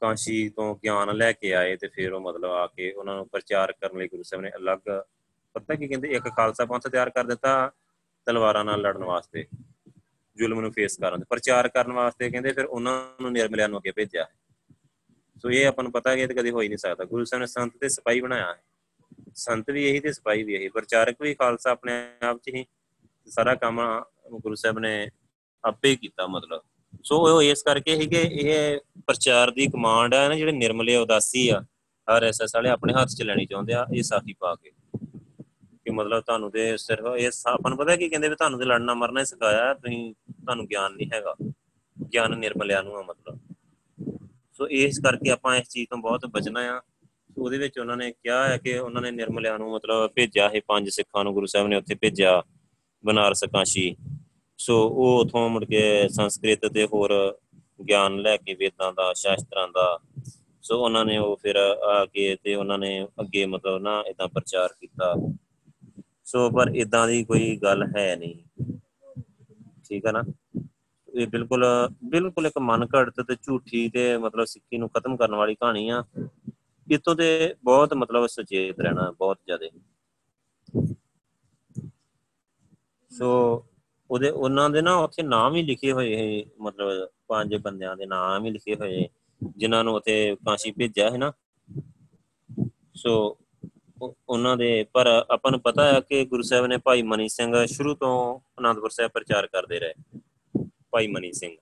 ਕਾਂਸ਼ੀ 0.00 0.48
ਤੋਂ 0.48 0.76
ਗਿਆਨ 0.76 1.16
ਲੈ 1.16 1.32
ਕੇ 1.32 1.54
ਆਏ 1.54 1.76
ਤੇ 1.76 1.88
ਫਿਰ 1.88 2.12
ਉਹ 2.12 2.20
ਮਤਲਬ 2.20 2.50
ਆ 2.50 2.66
ਕੇ 2.66 2.92
ਉਹਨਾਂ 2.92 3.16
ਨੂੰ 3.16 3.28
ਪ੍ਰਚਾਰ 3.28 3.72
ਕਰਨ 3.72 3.98
ਲਈ 3.98 4.08
ਗੁਰੂ 4.08 4.22
ਸਾਹਿਬ 4.22 4.42
ਨੇ 4.42 4.50
ਅਲੱਗ 4.56 4.78
ਪਤਾ 5.54 5.74
ਕੀ 5.74 5.88
ਕਹਿੰਦੇ, 5.88 6.08
ਇੱਕ 6.08 6.28
ਖਾਲਸਾ 6.28 6.64
ਪੰਥ 6.64 6.88
ਤਿਆਰ 6.88 7.10
ਕਰ 7.10 7.24
ਦਿੱਤਾ 7.24 7.72
ਤਲਵਾਰਾਂ 8.26 8.64
ਨਾਲ 8.64 8.80
ਲੜਨ 8.80 9.04
ਵਾਸਤੇ, 9.04 9.46
ਜ਼ੁਲਮ 10.36 10.60
ਨੂੰ 10.60 10.72
ਫੇਸ 10.72 10.98
ਕਰਨ 10.98 11.18
ਦੇ 11.18 11.26
ਪ੍ਰਚਾਰ 11.30 11.68
ਕਰਨ 11.68 11.92
ਵਾਸਤੇ 11.92 12.30
ਕਹਿੰਦੇ 12.30 12.52
ਫਿਰ 12.52 12.64
ਉਹਨਾਂ 12.64 13.22
ਨੂੰ 13.22 13.32
ਨਿਰਮਲਿਆਂ 13.32 13.68
ਨੂੰ 13.68 13.78
ਅੱਗੇ 13.78 13.90
ਭੇਜਿਆ। 13.90 14.26
ਸੋ 15.42 15.50
ਇਹ 15.50 15.66
ਆਪਾਂ 15.66 15.84
ਨੂੰ 15.84 15.92
ਪਤਾ 15.92 16.10
ਹੈ 16.10 16.16
ਕਿ 16.16 16.22
ਇਹ 16.22 16.28
ਕਦੇ 16.28 16.50
ਹੋ 16.50 16.60
ਹੀ 16.60 16.68
ਨਹੀਂ 16.68 16.78
ਸਕਦਾ। 16.78 17.04
ਗੁਰੂ 17.04 17.24
ਸਾਹਿਬ 17.24 17.40
ਨੇ 17.40 17.46
ਸੰਤ 17.46 17.72
ਤੇ 17.80 17.88
ਸਿਪਾਹੀ 17.88 18.20
ਬਣਾਇਆ 18.20 18.52
ਹੈ। 18.52 18.62
ਸੰਤ 19.34 19.70
ਵੀ 19.70 19.84
ਇਹੀ 19.88 20.00
ਤੇ 20.00 20.12
ਸਿਪਾਹੀ 20.12 20.42
ਵੀ 20.42 20.54
ਇਹੀ 20.54 20.68
ਪ੍ਰਚਾਰਕ 20.68 21.16
ਵੀ 21.20 21.34
ਖਾਲਸਾ 21.34 21.70
ਆਪਣੇ 21.70 21.92
ਆਪ 22.22 22.38
'ਚ 22.38 22.48
ਹੀ 22.48 22.64
ਸਾਰਾ 23.26 23.54
ਕੰਮ 23.54 23.80
ਗੁਰੂ 24.32 24.54
ਸਾਹਿਬ 24.54 24.78
ਨੇ 24.78 25.08
ਆਪੇ 25.64 25.96
ਕੀਤਾ 25.96 26.26
ਮਤਲਬ। 26.26 26.62
ਸੋ 27.02 27.16
ਉਹ 27.16 27.42
ਇਸ 27.42 27.62
ਕਰਕੇ 27.62 27.94
ਹੀ 27.94 28.06
ਕਿ 28.06 28.16
ਇਹ 28.16 28.78
ਪ੍ਰਚਾਰ 29.06 29.50
ਦੀ 29.50 29.66
ਕਮਾਂਡ 29.66 30.14
ਹੈ 30.14 30.28
ਨਾ, 30.28 30.34
ਜਿਹੜੇ 30.34 30.52
ਨਿਰਮਲੇ 30.52 30.96
ਉਦਾਸੀ 30.96 31.48
ਆ 31.48 31.64
ਆਰਐਸਐਸ 32.08 32.54
ਵਾਲੇ 32.54 32.70
ਆਪਣੇ 32.70 32.94
ਹੱਥ 32.94 33.08
'ਚ 33.08 33.22
ਲੈਣੀ 33.22 33.46
ਚਾਹੁੰਦੇ 33.46 33.72
ਆ, 33.72 33.86
ਇਹ 33.94 34.02
ਸਾਥੀ 34.02 34.32
ਪਾ 34.32 34.54
ਕੇ। 34.54 34.72
ਕਿ 35.84 35.90
ਮਤਲਬ 35.90 36.20
ਤੁਹਾਨੂੰ 36.20 36.50
ਤੇ 36.50 36.76
ਸਿਰਫ 36.76 37.06
ਇਹ 37.16 37.30
ਆਪਾਂ 37.46 37.70
ਨੂੰ 37.70 37.78
ਪਤਾ 37.78 37.96
ਕੀ 37.96 38.08
ਕਹਿੰਦੇ 38.08 38.28
ਵੀ 38.28 38.34
ਤੁਹਾਨੂੰ 38.34 38.58
ਤੇ 38.58 38.64
ਲੜਨਾ 38.64 38.94
ਮਰਨਾ 38.94 39.20
ਹੀ 39.20 39.24
ਸਿਖਾਇਆ, 39.24 39.74
ਤੁਸੀਂ, 39.74 40.14
ਤੁਹਾਨੂੰ 40.14 40.66
ਗਿਆਨ 40.66 40.92
ਨਹੀਂ 40.92 41.08
ਹੈਗਾ। 41.14 41.34
ਗਿਆਨ 42.12 42.38
ਨਿਰਮਲਿਆਂ 42.38 42.82
ਨੂੰ 42.82 42.96
ਆ 42.96 43.02
ਮਤਲਬ। 43.02 43.38
ਸੋ 44.52 44.68
ਇਸ 44.68 44.98
ਕਰਕੇ 44.98 45.30
ਆਪਾਂ 45.30 45.56
ਇਸ 45.56 45.68
ਚੀਜ਼ 45.68 45.88
ਤੋਂ 45.90 45.98
ਬਹੁਤ 45.98 46.26
ਬਚਣਾ 46.26 46.60
ਆ। 46.60 46.80
ਉਹਦੇ 47.38 47.58
ਵਿੱਚ 47.58 47.78
ਉਹਨਾਂ 47.78 47.96
ਨੇ 47.96 48.12
ਕਿਹਾ 48.12 48.48
ਹੈ 48.48 48.58
ਕਿ 48.58 48.78
ਉਹਨਾਂ 48.78 49.02
ਨੇ 49.02 49.10
ਨਿਰਮਲਿਆਂ 49.10 49.58
ਨੂੰ 49.58 49.72
ਮਤਲਬ 49.72 50.10
ਭੇਜਿਆ 50.14 50.48
ਹੈ 50.48 50.60
ਪੰਜ 50.68 50.88
ਸਿੱਖਾਂ 50.88 51.24
ਨੂੰ 51.24 51.34
ਗੁਰੂ 51.34 51.46
ਸਾਹਿਬ 51.46 51.66
ਨੇ 51.68 51.76
ਉੱਥੇ 51.76 51.94
ਭੇਜਿਆ, 51.94 52.42
ਬਨਾਰਸ 53.06 53.44
ਕਾਸ਼ੀ। 53.44 53.96
ਸੋ 54.58 54.88
ਉਹ 54.88 55.24
ਉਥੋਂ 55.24 55.48
ਮੁੜ 55.48 55.64
ਕੇ 55.64 56.08
ਸੰਸਕ੍ਰਿਤ 56.08 56.66
ਤੇ 56.66 56.84
ਹੋਰ 56.84 57.38
ਗਿਆਨ 57.88 58.18
ਲੈ 58.18 58.36
ਕੇ 58.36 58.54
ਵੇਦਾਂ 58.54 58.92
ਦਾ, 58.92 59.12
ਸ਼ਾਸਤਰਾਂ 59.12 59.68
ਦਾ, 59.68 59.98
ਸੋ 60.62 60.84
ਉਹਨਾਂ 60.84 61.04
ਨੇ 61.04 61.18
ਉਹ 61.18 61.36
ਫਿਰ 61.42 61.56
ਆ 61.56 62.06
ਕੇ 62.12 62.36
ਤੇ 62.42 62.54
ਉਹਨਾਂ 62.54 62.78
ਨੇ 62.78 63.08
ਅੱਗੇ 63.20 63.46
ਮਤਲਬ 63.46 63.82
ਨਾ 63.82 64.04
ਇਦਾਂ 64.08 64.28
ਪ੍ਰਚਾਰ 64.28 64.68
ਕੀਤਾ। 64.68 65.14
ਸੋ 66.24 66.50
ਪਰ 66.50 66.68
ਇਦਾਂ 66.74 67.08
ਦੀ 67.08 67.24
ਕੋਈ 67.24 67.56
ਗੱਲ 67.56 67.82
ਹੈ 67.96 68.16
ਨਹੀਂ। 68.16 68.34
ਠੀਕ 69.88 70.06
ਹੈ 70.06 70.12
ਨਾ? 70.12 70.22
ਇਹ 71.14 71.26
ਬਿਲਕੁਲ 71.26 71.66
ਬਿਲਕੁਲ 72.04 72.46
ਇੱਕ 72.46 72.58
ਮਨ 72.58 72.86
ਘੜਤ 72.96 73.20
ਤੇ 73.20 73.36
ਝੂਠੀ 73.42 73.88
ਤੇ 73.88 74.16
ਮਤਲਬ 74.16 74.44
ਸਿੱਖੀ 74.44 74.78
ਨੂੰ 74.78 74.88
ਖਤਮ 74.88 75.16
ਕਰਨ 75.16 75.34
ਵਾਲੀ 75.34 75.54
ਕਹਾਣੀ 75.54 75.88
ਆ। 75.88 76.04
ਇਤੋਂ 76.90 77.14
ਤੇ 77.14 77.54
ਬਹੁਤ 77.64 77.94
ਮਤਲਬ 77.94 78.26
ਸੁਚੇਤ 78.26 78.80
ਰਹਿਣਾ 78.80 79.10
ਬਹੁਤ 79.10 79.38
ਜ਼ਿਆਦਾ। 79.46 79.66
ਸੋ 83.10 83.64
ਉਹਦੇ, 84.10 84.30
ਉਹਨਾਂ 84.30 84.70
ਦੇ 84.70 84.82
ਨਾ 84.82 84.96
ਉੱਥੇ 84.96 85.22
ਨਾਮ 85.22 85.54
ਹੀ 85.54 85.62
ਲਿਖੇ 85.62 85.92
ਹੋਏ 85.92 86.16
ਹੈ 86.16 86.50
ਮਤਲਬ 86.60 87.08
ਪੰਜ 87.28 87.56
ਬੰਦਿਆਂ 87.56 87.96
ਦੇ 87.96 88.06
ਨਾਮ 88.06 88.44
ਹੀ 88.44 88.50
ਲਿਖੇ 88.50 88.74
ਹੋਏ, 88.74 89.08
ਜਿਨ੍ਹਾਂ 89.56 89.84
ਨੂੰ 89.84 89.94
ਉੱਥੇ 89.94 90.36
ਕਾਂਸ਼ੀ 90.46 90.70
ਭੇਜਿਆ 90.70 91.10
ਹੈ 91.10 91.18
ਨਾ। 91.18 91.32
ਸੋ 92.94 93.38
ਉਹਨਾਂ 94.28 94.56
ਦੇ, 94.56 94.84
ਪਰ 94.92 95.06
ਆਪਾਂ 95.06 95.50
ਨੂੰ 95.50 95.60
ਪਤਾ 95.60 95.92
ਹੈ 95.92 96.00
ਕਿ 96.00 96.24
ਗੁਰੂ 96.24 96.42
ਸਾਹਿਬ 96.42 96.66
ਨੇ 96.66 96.76
ਭਾਈ 96.76 97.02
ਮਨੀ 97.02 97.28
ਸਿੰਘ 97.28 97.66
ਸ਼ੁਰੂ 97.66 97.94
ਤੋਂ 97.94 98.40
ਅਨੰਦਪੁਰ 98.58 98.90
ਸਾਹਿਬ 98.90 99.10
ਪ੍ਰਚਾਰ 99.10 99.46
ਕਰਦੇ 99.46 99.80
ਰਹੇ, 99.80 99.94
ਭਾਈ 100.90 101.06
ਮਨੀ 101.06 101.32
ਸਿੰਘ। 101.32 101.56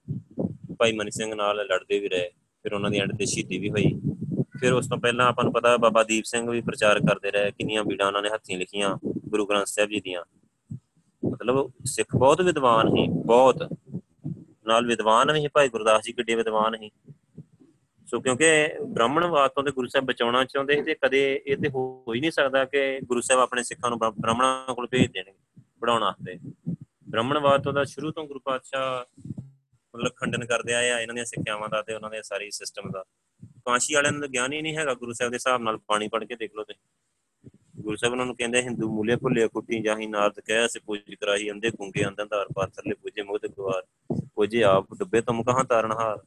ਭਾਈ 0.78 0.92
ਮਨੀ 0.92 1.10
ਸਿੰਘ 1.10 1.34
ਨਾਲ 1.34 1.56
ਲੜਦੇ 1.56 1.98
ਵੀ 1.98 2.08
ਰਹੇ, 2.08 2.30
ਫਿਰ 2.62 2.72
ਉਹਨਾਂ 2.74 2.90
ਦੀ 2.90 2.98
ਐਂਡ 2.98 3.16
ਤੇ 3.16 3.26
ਸ਼ਹੀਦੀ 3.26 3.58
ਵੀ 3.58 3.70
ਹੋਈ। 3.70 4.11
ਫਿਰ 4.60 4.72
ਉਸ 4.72 4.88
ਤੋਂ 4.88 4.98
ਪਹਿਲਾਂ 4.98 5.26
ਆਪਾਂ 5.26 5.44
ਨੂੰ 5.44 5.52
ਪਤਾ 5.52 5.76
ਬਾਬਾ 5.76 6.02
ਦੀਪ 6.02 6.24
ਸਿੰਘ 6.24 6.50
ਵੀ 6.50 6.60
ਪ੍ਰਚਾਰ 6.60 6.98
ਕਰਦੇ 6.98 7.30
ਰਹੇ, 7.30 7.50
ਕਿੰਨੀਆਂ 7.50 7.84
ਬੀੜਾਂ 7.84 8.06
ਉਹਨਾਂ 8.06 8.22
ਨੇ 8.22 8.28
ਹੱਥੀਂ 8.28 8.58
ਲਿਖੀਆਂ 8.58 8.98
ਗੁਰੂ 9.28 9.46
ਗ੍ਰੰਥ 9.46 9.66
ਸਾਹਿਬ 9.66 9.90
ਜੀ 9.90 10.00
ਦੀਆਂ। 10.00 10.22
ਮਤਲਬ 11.30 11.72
ਸਿੱਖ 11.84 12.16
ਬਹੁਤ 12.16 12.40
ਵਿਦਵਾਨ 12.40 12.88
ਸੀ, 12.88 13.08
ਬਹੁਤ। 13.08 13.68
ਨਾਲ 14.66 14.86
ਵਿਦਵਾਨ 14.86 15.32
ਵੀ 15.32 15.48
ਭਾਈ 15.48 15.68
ਗੁਰਦਾਸ 15.68 16.02
ਜੀ 16.02 16.12
ਕਿੱਡੇ 16.12 16.34
ਵਿਦਵਾਨ 16.34 16.76
ਸੀ। 16.78 16.90
ਸੋ 18.06 18.20
ਕਿਉਂਕਿ 18.20 18.68
ਬ੍ਰਾਹਮਣਵਾਦ 18.82 19.50
ਤੋਂ 19.50 19.62
ਤੇ 19.62 19.70
ਗੁਰੂ 19.70 19.88
ਸਾਹਿਬ 19.88 20.06
ਬਚਾਉਣਾ 20.06 20.44
ਚਾਹੁੰਦੇ 20.44 20.74
ਸੀ 20.74 20.82
ਤੇ 20.82 20.94
ਕਦੇ 20.94 21.42
ਇਹ 21.46 21.56
ਤੇ 21.56 21.68
ਹੋ 21.68 22.04
ਹੀ 22.14 22.20
ਨਹੀਂ 22.20 22.30
ਸਕਦਾ 22.30 22.64
ਕਿ 22.64 23.00
ਗੁਰੂ 23.00 23.20
ਸਾਹਿਬ 23.20 23.40
ਆਪਣੇ 23.40 23.62
ਸਿੱਖਾਂ 23.62 23.90
ਨੂੰ 23.90 23.98
ਬ੍ਰਾਹਮਣਾਂ 23.98 24.74
ਕੋਲ 24.74 24.86
ਭੇਜ 24.86 25.12
ਦੇਣਗੇ 25.12 25.62
ਪੜਾਉਣ 25.80 26.02
ਵਾਸਤੇ। 26.02 26.38
ਬ੍ਰਾਹਮਣਵਾਦ 27.08 27.62
ਤੋਂ 27.62 27.72
ਦਾ 27.72 27.84
ਸ਼ੁਰੂ 27.84 28.10
ਤੋਂ 28.10 28.24
ਗੁਰੂ 28.24 28.40
ਪਾਤਸ਼ਾਹ 28.44 29.04
ਮਤਲਬ 29.96 30.12
ਖੰਡਨ 30.16 30.44
ਕਰਦੇ 30.44 30.74
ਆਏ 30.74 30.90
ਆ, 30.90 31.00
ਇਹਨਾਂ 31.00 31.14
ਦੀਆਂ 31.14 31.24
ਸਿੱਖਿਆਵਾਂ 31.24 31.68
ਦਾ 31.68 31.82
ਤੇ 31.82 31.94
ਉਹਨਾਂ 31.94 32.10
ਦੇ 32.10 32.22
ਸਾਰੀ 32.22 32.50
ਸਿਸਟਮ 32.50 32.90
ਦਾ। 32.90 33.04
ਕਾਂਸ਼ੀ 33.66 33.94
ਵਾਲਿਆਂ 33.94 34.12
ਨੂੰ 34.12 34.28
ਗਿਆਨ 34.32 34.52
ਹੀ 34.52 34.62
ਨਹੀਂ 34.62 34.76
ਹੈਗਾ, 34.76 34.94
ਗੁਰੂ 34.94 35.12
ਸਾਹਿਬ 35.12 35.30
ਦੇ 35.30 35.36
ਹਿਸਾਬ 35.36 35.62
ਨਾਲ 35.62 35.78
ਪਾਣੀ 35.78 36.08
ਪੜ 36.08 36.24
ਕੇ 36.24 36.36
ਦੇਖ 36.36 36.54
ਲਓ 36.56 36.64
ਤੇ। 36.64 36.74
ਗੁਰੂ 37.80 37.96
ਸਾਹਿਬ 37.96 38.12
ਉਹਨਾਂ 38.12 38.26
ਨੂੰ 38.26 38.36
ਕਹਿੰਦੇ 38.36 38.62
ਹਿੰਦੂ 38.62 38.88
ਮੂਲੇ 38.92 39.16
ਭੁੱਲੇ 39.16 39.48
ਕੁੱਟੀ 39.48 39.80
ਜਾਹੀ 39.82 40.06
ਨਾਰਦ 40.06 40.40
ਕਹਿ 40.40 40.68
ਸੇ 40.68 40.80
ਪੂਜ 40.86 41.14
ਕਰਾਹੀ 41.14 41.50
ਅੰਦੇ 41.50 41.70
ਗੁੰਗੇ 41.70 42.04
ਅੰਧਾਰ 42.08 42.46
ਪਾਥਰਲੇ 42.54 42.94
ਪੂਜੇ 42.94 43.22
ਮੁਗਦ 43.22 43.46
ਗਵਾਰ 43.46 43.82
ਪੂਜੇ 44.34 44.62
ਆਪ 44.62 44.94
ਡੁੱਬੇ 44.94 45.20
ਤੁਮ 45.20 45.42
ਕਹਾਂ 45.42 45.64
ਤਾਰਨਹਾਰ 45.64 46.18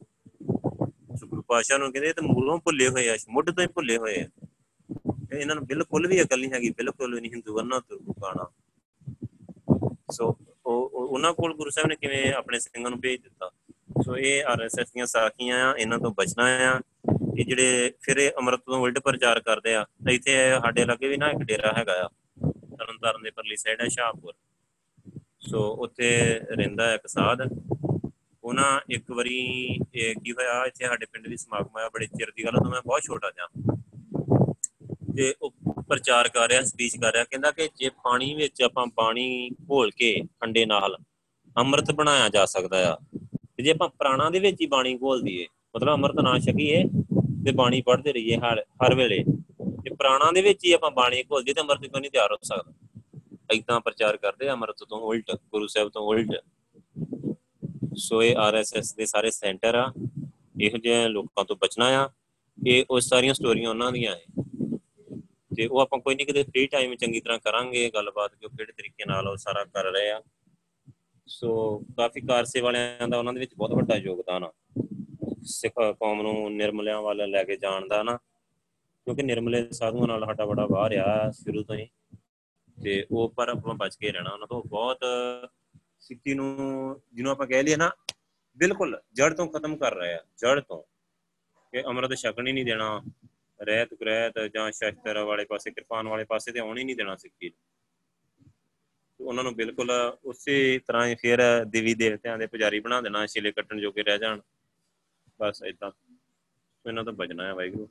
ਗੁਰੂ 1.26 1.42
ਪਾਸ਼ਾ 1.42 1.78
ਨੂੰ 1.78 1.92
ਕਹਿੰਦੇ 1.92 2.12
ਤੇ 2.12 2.22
ਮੂਲੋਂ 2.22 2.58
ਭੁੱਲੇ 2.58 2.88
ਹੋਏ 2.88 3.08
ਆ 3.08 3.16
ਮੁੱਢ 3.28 3.50
ਤੋਂ 3.50 3.62
ਹੀ 3.62 3.68
ਭੁੱਲੇ 3.68 3.96
ਹੋਏ 3.96 4.20
ਆ। 4.20 4.28
ਇਹਨਾਂ 5.38 5.54
ਨੂੰ 5.56 5.66
ਬਿਲਕੁਲ 5.66 6.06
ਵੀ 6.06 6.22
ਅਕਲ 6.22 6.40
ਨਹੀਂ 6.40 6.50
ਹੈਗੀ, 6.52 6.70
ਬਿਲਕੁਲ 6.70 7.14
ਵੀ 7.14 7.20
ਨਹੀਂ, 7.20 7.30
ਹਿੰਦੂ 7.32 7.60
ਅੰਨਾ 7.60 7.80
ਤੁਰਕੂ 7.80 8.12
ਕਾਣਾ 8.12 8.50
ਸੋ 10.12 10.36
ਉਹ 10.66 10.90
ਉਹਨਾਂ 10.92 11.32
ਕੋਲ 11.32 11.54
ਗੁਰੂ 11.54 11.70
ਸਾਹਿਬ 11.70 11.88
ਨੇ 11.88 11.96
ਕਿਵੇਂ 11.96 12.32
ਆਪਣੇ 12.32 12.58
ਸਿੰਘਾਂ 12.60 12.90
ਨੂੰ 12.90 13.00
ਭੇਜ 13.00 13.22
ਦਿੱਤਾ? 13.22 13.50
ਸੋ 14.04 14.16
ਇਹ 14.16 14.44
ਆਰਐਸਐਸ 14.44 14.92
ਦੀਆਂ 14.92 15.06
ਸਾਖੀਆਂ 15.06 15.72
ਆ, 15.72 15.74
ਇਹਨਾਂ 15.78 15.98
ਤੋਂ 15.98 16.10
ਬਚਣਾ 16.10 16.44
ਆ। 16.44 16.80
ਇਹ 17.38 17.44
ਜਿਹੜੇ 17.44 17.92
ਫਿਰ 18.02 18.16
ਇਹ 18.18 18.30
ਅੰਮ੍ਰਿਤ 18.38 18.60
ਤੋਂ 18.66 18.80
ਉਲਟ 18.80 18.98
ਪ੍ਰਚਾਰ 18.98 19.40
ਕਰਦੇ 19.40 19.74
ਆ 19.74 19.84
ਇੱਥੇ 20.10 20.34
ਸਾਡੇ 20.54 20.84
ਲਾਗੇ 20.84 21.08
ਵੀ 21.08 21.16
ਨਾ 21.16 21.30
ਇੱਕ 21.30 21.42
ਡੇਰਾ 21.42 21.72
ਹੈਗਾ 21.78 21.92
ਆ, 22.04 22.08
ਤਰਨਤਾਰਨ 22.78 23.22
ਦੇ 23.22 23.30
ਪਰਲੀ 23.30 23.56
ਸਾਈਡ 23.56 23.80
ਹੈ 23.82 23.88
ਸ਼ਾਹਪੁਰ। 23.88 24.32
ਸੋ 25.50 25.62
ਉੱਥੇ 25.84 26.08
ਰਹਿੰਦਾ 26.50 26.92
ਇੱਕ 26.94 27.06
ਸਾਧ। 27.08 27.42
ਉਹਨਾਂ 28.44 28.80
ਇੱਕ 28.90 29.10
ਵਾਰੀ 29.10 29.38
ਕੀ 29.94 30.32
ਹੋਇਆ, 30.32 30.64
ਇੱਥੇ 30.66 30.86
ਸਾਡੇ 30.86 31.06
ਪਿੰਡ 31.12 31.26
ਵੀ 31.28 31.36
ਸਮਾਗਮ 31.36 31.76
ਆਇਆ 31.78 31.88
ਬੜੇ 31.94 32.06
ਚਿਰ 32.08 32.30
ਦੀ 32.36 32.44
ਗੱਲ 32.44 32.58
ਤੋਂ 32.58 32.70
ਮੈਂ 32.70 32.80
ਬਹੁਤ 32.86 33.02
ਛੋਟਾ 33.02 33.30
ਜਾਂ 33.30 33.48
ਤੇ 35.16 35.34
ਉਹ 35.42 35.52
ਪ੍ਰਚਾਰ 35.88 36.28
ਕਰ 36.28 36.48
ਰਿਹਾ 36.48 36.62
ਸਪੀਚ 36.62 36.96
ਕਰ 36.96 37.12
ਰਿਹਾ, 37.12 37.24
ਕਹਿੰਦਾ 37.24 37.50
ਕਿ 37.50 37.68
ਜੇ 37.76 37.90
ਪਾਣੀ 38.04 38.34
ਵਿੱਚ 38.34 38.62
ਆਪਾਂ 38.62 38.86
ਪਾਣੀ 38.96 39.50
ਘੋਲ 39.70 39.90
ਕੇ 39.90 40.14
ਖੰਡੇ 40.40 40.64
ਨਾਲ 40.66 40.96
ਅੰਮ੍ਰਿਤ 41.56 41.90
ਬਣਾਇਆ 41.92 42.28
ਜਾ 42.28 42.44
ਸਕਦਾ 42.46 42.90
ਆ, 42.90 42.96
ਤੇ 43.16 43.62
ਜੇ 43.62 43.70
ਆਪਾਂ 43.70 43.88
ਪ੍ਰਾਣਾ 43.88 44.28
ਦੇ 44.30 44.38
ਵਿੱਚ 44.38 44.60
ਹੀ 44.60 44.66
ਬਾਣੀ 44.66 44.96
ਘੋਲ 45.02 45.22
ਦਈਏ, 45.22 45.46
ਮਤਲਬ 45.76 45.92
ਅੰਮ੍ਰਿਤ 45.92 46.20
ਨਾ 46.20 46.38
ਛਕੀਏ 46.40 46.82
ਤੇ 47.46 47.52
ਬਾਣੀ 47.52 47.80
ਪੜ੍ਹਦੇ 47.80 48.12
ਰਹੀਏ 48.12 48.36
ਹਰ 48.36 48.60
ਹਰ 48.60 48.94
ਵੇਲੇ। 48.94 49.24
ਤੇ 49.84 49.94
ਪ੍ਰਾਣਾ 49.94 50.30
ਦੇ 50.32 50.42
ਵਿੱਚ 50.42 50.64
ਹੀ 50.64 50.72
ਆਪਾਂ 50.72 50.90
ਬਾਣੀ 50.90 51.22
ਘੋਲ 51.22 51.44
ਦਈਏ 51.44 51.54
ਤੇ 51.54 51.60
ਅੰਮ੍ਰਿਤ 51.60 51.80
ਕਿਉਂ 51.80 52.00
ਨਹੀਂ 52.00 52.10
ਤਿਆਰ 52.10 52.32
ਹੋ 52.32 52.36
ਸਕਦਾ। 52.42 52.72
ਇਦਾਂ 53.52 53.80
ਪ੍ਰਚਾਰ 53.80 54.16
ਕਰਦੇ 54.16 54.50
ਅਮਰਤ 54.50 54.84
ਤੋਂ 54.88 54.98
ਉਲਟ, 54.98 55.30
ਗੁਰੂ 55.34 55.66
ਸਾਹਿਬ 55.66 55.88
ਤੋਂ 55.88 56.02
ਉਲਟ। 56.02 56.28
ਸੋ 57.96 58.22
ਇਹ 58.22 58.36
ਆਰਐਸਐਸ 58.36 58.94
ਦੇ 58.94 59.06
ਸਾਰੇ 59.06 59.30
ਸੈਂਟਰ 59.30 59.74
ਆ। 59.74 59.92
ਇਹੋ 60.60 60.76
ਜਿਹੇ 60.76 61.08
ਲੋਕਾਂ 61.08 61.44
ਤੋਂ 61.44 61.56
ਬਚਣਾ 61.56 61.86
ਆ। 62.04 62.10
ਇਹ 62.66 62.84
ਉਹ 62.90 63.00
ਸਾਰੀਆਂ 63.00 63.34
ਸਟੋਰੀਆਂ 63.34 63.70
ਉਹਨਾਂ 63.70 63.92
ਦੀਆਂ 63.92 64.16
ਹੈ 64.16 64.24
ਤੇ 65.56 65.66
ਉਹ 65.66 65.80
ਆਪਾਂ 65.80 65.98
ਕੋਈ 65.98 66.14
ਨਹੀਂ 66.14 66.26
ਕਿਤੇ 66.26 66.42
ਫ੍ਰੀ 66.42 66.66
ਟਾਈਮ 66.66 66.94
ਚੰਗੀ 66.94 67.20
ਤਰ੍ਹਾਂ 67.20 67.38
ਕਰਾਂਗੇ, 67.38 67.90
ਗੱਲਬਾਤ 67.94 68.34
ਕਿ 68.34 68.46
ਉਹ 68.46 68.50
ਕਿਹੜੇ 68.50 68.72
ਤਰੀਕੇ 68.72 69.04
ਨਾਲ 69.06 69.28
ਉਹ 69.28 69.36
ਸਾਰਾ 69.36 69.64
ਕਰ 69.64 69.84
ਰਹੇ 69.84 70.10
ਆ। 70.10 70.22
ਸੋ 71.26 71.78
ਕਾਫੀ 71.78 72.20
ਕਾਰਸੇ 72.20 72.60
ਵਾਲਿਆਂ 72.60 73.08
ਦਾ 73.08 73.18
ਉਹਨਾਂ 73.18 73.32
ਦੇ 73.32 73.40
ਵਿੱਚ 73.40 73.54
ਬਹੁਤ 73.54 73.72
ਵੱਡਾ 73.72 73.96
ਯੋਗਦਾਨ 73.96 74.44
ਆ। 74.44 74.52
ਸਿੱਖ 75.46 75.74
ਕੌਮ 75.92 76.22
ਨੂੰ 76.22 76.56
ਨਿਰਮਲਿਆਂ 76.56 77.02
ਵੱਲ 77.02 77.30
ਲੈ 77.30 77.44
ਕੇ 77.44 77.56
ਜਾਣ 77.56 77.88
ਦਾ 77.88 78.02
ਨਾ, 78.02 78.16
ਕਿਉਂਕਿ 79.04 79.22
ਨਿਰਮਲੇ 79.22 79.68
ਸਾਧੂਆਂ 79.72 80.08
ਨਾਲ 80.08 80.24
ਸਾਡਾ 80.26 80.46
ਬੜਾ 80.46 80.66
ਵਾਹ 80.66 80.88
ਰਿਹਾ 80.88 81.30
ਸ਼ੁਰੂ 81.30 81.62
ਤੋਂ 81.62 81.76
ਹੀ। 81.76 81.88
ਤੇ 82.82 83.06
ਉਹ 83.10 83.28
ਪਰ 83.36 83.48
ਆਪਾਂ 83.48 83.74
ਬਚ 83.74 83.96
ਕੇ 83.96 84.12
ਰਹਿਣਾ 84.12 84.30
ਉਹਨਾਂ 84.30 84.46
ਤੋਂ। 84.46 84.62
ਬਹੁਤ 84.66 84.98
ਸਿੱਖੀ 86.00 86.34
ਨੂੰ, 86.34 87.00
ਜਿਹਨੂੰ 87.14 87.32
ਆਪਾਂ 87.32 87.46
ਕਹਿ 87.46 87.62
ਲਈਏ 87.62 87.76
ਨਾ, 87.76 87.90
ਬਿਲਕੁਲ 88.56 89.00
ਜੜ 89.12 89.34
ਤੋਂ 89.34 89.46
ਖਤਮ 89.46 89.76
ਕਰ 89.76 89.94
ਰਹੇ 89.94 90.14
ਆ 90.14 90.24
ਜੜ 90.38 90.60
ਤੋਂ। 90.60 90.82
ਕਿ 91.72 91.82
ਅੰਮ੍ਰਿਤ 91.82 92.14
ਛਕਣ 92.14 92.46
ਹੀ 92.46 92.52
ਨਹੀਂ 92.52 92.64
ਦੇਣਾ, 92.64 93.02
ਰਹਿਤ 93.62 93.94
ਗ੍ਰਹਿਤ 93.94 94.38
ਜਾਂ 94.54 94.72
ਸ਼ਸਤਰ 94.72 95.18
ਵਾਲੇ 95.18 95.44
ਪਾਸੇ, 95.44 95.70
ਕਿਰਪਾਨ 95.70 96.08
ਵਾਲੇ 96.08 96.24
ਪਾਸੇ 96.24 96.52
ਤੇ 96.52 96.58
ਆਉਣ 96.58 96.78
ਹੀ 96.78 96.84
ਨਹੀਂ 96.84 96.96
ਦੇਣਾ 96.96 97.16
ਸਿੱਖੀ 97.16 97.52
ਉਹਨਾਂ 99.20 99.44
ਨੂੰ 99.44 99.54
ਬਿਲਕੁਲ 99.54 99.90
ਉਸੇ 100.24 100.80
ਤਰ੍ਹਾਂ 100.86 101.06
ਹੀ 101.06 101.14
ਫਿਰ 101.14 101.64
ਦੇਵੀ 101.64 101.94
ਦੇਵਤਿਆਂ 101.94 102.38
ਦੇ 102.38 102.46
ਪੁਜਾਰੀ 102.46 102.80
ਬਣਾ 102.80 103.00
ਦੇਣਾ 103.00 103.26
ਛਿਲੇ 103.26 103.52
ਕੱਟਣ 103.52 103.80
ਜੋਗੇ 103.80 104.02
ਰਹਿ 104.02 104.18
ਜਾਣ। 104.18 104.40
ਬਸ 105.40 105.62
ਇਦਾਂ 105.62 105.90
ਇਹਨਾਂ 106.84 107.04
ਤੋਂ 107.04 107.12
ਬਚਣਾ 107.12 107.46
ਹੈ 107.46 107.54
ਵਾਹਿਗੁਰੂ। 107.54 107.88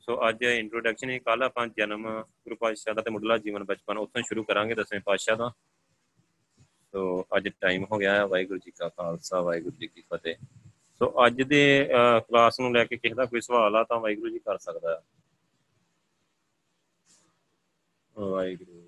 ਸੋ 0.00 0.18
ਅੱਜ 0.28 0.42
ਇੰਟਰੋਡਕਸ਼ਨ 0.42 1.10
ਹੈ 1.10 1.18
ਕੱਲ 1.18 1.42
ਆਪਾਂ 1.42 1.66
ਜਨਮ 1.76 2.06
ਗੁਰੂ 2.22 2.56
ਪਾਤਸ਼ਾਹ 2.56 2.94
ਦਾ 2.94 3.02
ਤੇ 3.02 3.10
ਮੁੱਢਲਾ 3.10 3.36
ਜੀਵਨ 3.38 3.64
ਬਚਪਨ 3.64 3.98
ਉੱਥੋਂ 3.98 4.22
ਸ਼ੁਰੂ 4.22 4.44
ਕਰਾਂਗੇ 4.44 4.74
ਦਸਵੇਂ 4.74 5.00
ਪਾਤਸ਼ਾਹ 5.00 5.36
ਦਾ। 5.36 5.50
ਸੋ 6.92 7.26
ਅੱਜ 7.36 7.48
ਟਾਈਮ 7.60 7.84
ਹੋ 7.92 7.98
ਗਿਆ 7.98 8.14
ਹੈ 8.14 8.24
ਵਾਹਿਗੁਰੂ 8.26 8.58
ਜੀ 8.58 8.70
ਕਾ 8.70 8.88
ਖਾਲਸਾ, 8.88 9.40
ਵਾਹਿਗੁਰੂ 9.40 9.76
ਜੀ 9.76 9.86
ਕੀ 9.86 10.02
ਫਤਿਹ। 10.14 10.36
ਸੋ 10.98 11.12
ਅੱਜ 11.26 11.42
ਦੇ 11.42 11.88
ਕਲਾਸ 12.28 12.60
ਨੂੰ 12.60 12.72
ਲੈ 12.72 12.84
ਕੇ 12.84 12.96
ਕਿਸੇ 12.96 13.14
ਦਾ 13.14 13.24
ਕੋਈ 13.24 13.40
ਸਵਾਲ 13.40 13.76
ਆ 13.76 13.84
ਤਾਂ 13.84 14.00
ਵਾਹਿਗੁਰੂ 14.00 14.30
ਜੀ 14.30 14.38
ਕਰ 14.38 14.58
ਸਕਦਾ। 14.58 14.94
ਹੈ 14.94 15.00
ਵਾਹਿਗੁਰੂ। 18.16 18.82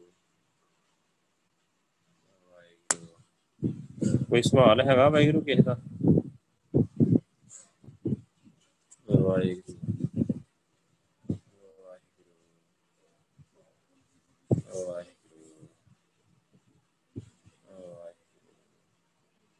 ਵਾਹਿਗੁਰੂ। 2.51 4.25
ਕੋਈ 4.25 4.43
ਸਵਾਲ 4.43 4.81
ਹੈਗਾ 4.81 5.09
ਵਾਹਿਗੁਰੂ 5.09 5.41
ਕਿਸੇ 5.41 5.63
ਦਾ? 5.63 5.77
ਵਾਹਿਗੁਰੂ 9.21 9.79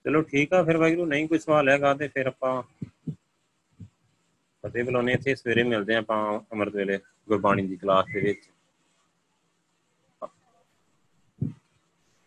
ਚਲੋ 0.05 0.23
ਠੀਕ 0.25 0.53
ਆ 0.55 0.63
ਫਿਰ 0.65 0.77
ਵਾਹਿਗੁਰੂ 0.77 1.07
ਨਹੀਂ 1.07 1.29
ਕੋਈ 1.29 1.39
ਸਵਾਲ 1.39 1.69
ਹੈਗਾ 1.69 1.93
ਤੇ 1.95 2.09
ਫਿਰ 2.09 2.27
ਆਪਾਂ 2.27 2.63
ਫਤਿਹ 4.65 4.85
ਬੁਲਾਉਣੇ 4.85 5.13
ਇੱਥੇ 5.13 5.35
ਸਵੇਰੇ 5.35 5.63
ਮਿਲਦੇ 5.65 5.95
ਆਪਾਂ 5.97 6.19
ਅਮਰਤ 6.53 6.75
ਵੇਲੇ 6.75 6.99
ਗੁਰਬਾਣੀ 7.29 7.67
ਦੀ 7.67 7.77
ਕਲਾਸ 7.77 8.07
ਦੇ 8.13 8.21
ਵਿੱਚ। 8.21 8.49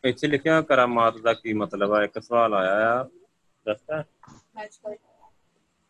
ਇੱਥੇ 0.04 0.28
ਲਿਖਿਆ 0.28 0.62
ਕਰਾਮਾਤ 0.64 1.18
ਦਾ 1.20 1.34
ਕੀ 1.34 1.54
ਮਤਲਬ 1.56 1.94
ਆ? 1.94 2.04
ਇੱਕ 2.04 2.20
ਸਵਾਲ 2.20 2.54
ਆਇਆ 2.54 2.90
ਆ 2.92 3.04
ਦੱਸਦਾ 3.66 4.02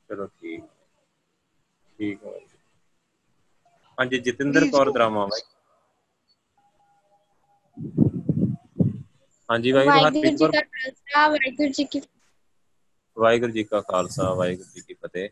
ਚਲੋ 0.10 0.28
ਠੀਕ। 0.30 0.64
ਠੀਕ 2.04 2.24
ਹੈ 2.26 2.32
ਹਾਂਜੀ 3.98 4.18
ਜਤਿੰਦਰ 4.20 4.66
ਕੌਰ 4.72 4.92
ਦਰਾਮਾ 4.92 5.26
ਬਾਈ। 5.26 5.42
ਹਾਂਜੀ 9.50 9.72
ਵਾਹਿਗੁਰੂ 9.72 10.02
ਵਾਹਿਗੁਰੂ 10.02 10.32
ਜੀ 10.32 10.44
ਕਾ 10.44 10.62
ਖਾਲਸਾ 10.62 11.28
ਵਾਹਿਗੁਰੂ 11.28 11.72
ਜੀ 11.72 11.84
ਕੀ 11.86 12.02
ਵਾਹਿਗੁਰੂ 13.18 13.52
ਜੀ 13.52 13.64
ਕਾ 13.64 13.82
ਖਾਲਸਾ 13.82 14.34
ਵਾਹਿਗੁਰੂ 14.34 14.70
ਜੀ 14.76 14.82
ਕੀ 14.88 14.94
ਫਤਿਹ। 14.94 15.30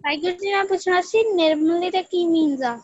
ਵਾਹਿਗੁਰੂ 0.00 0.36
ਜੀ 0.38 0.52
ਮੈਂ 0.52 0.64
ਪੁੱਛਣਾ 0.64 1.00
ਸੀ 1.02 1.22
ਨਿਰਮਲੀ 1.34 1.90
ਦਾ 1.90 2.02
ਕੀ 2.02 2.26
ਮੀਨਸ 2.26 2.62
ਆ? 2.62 2.78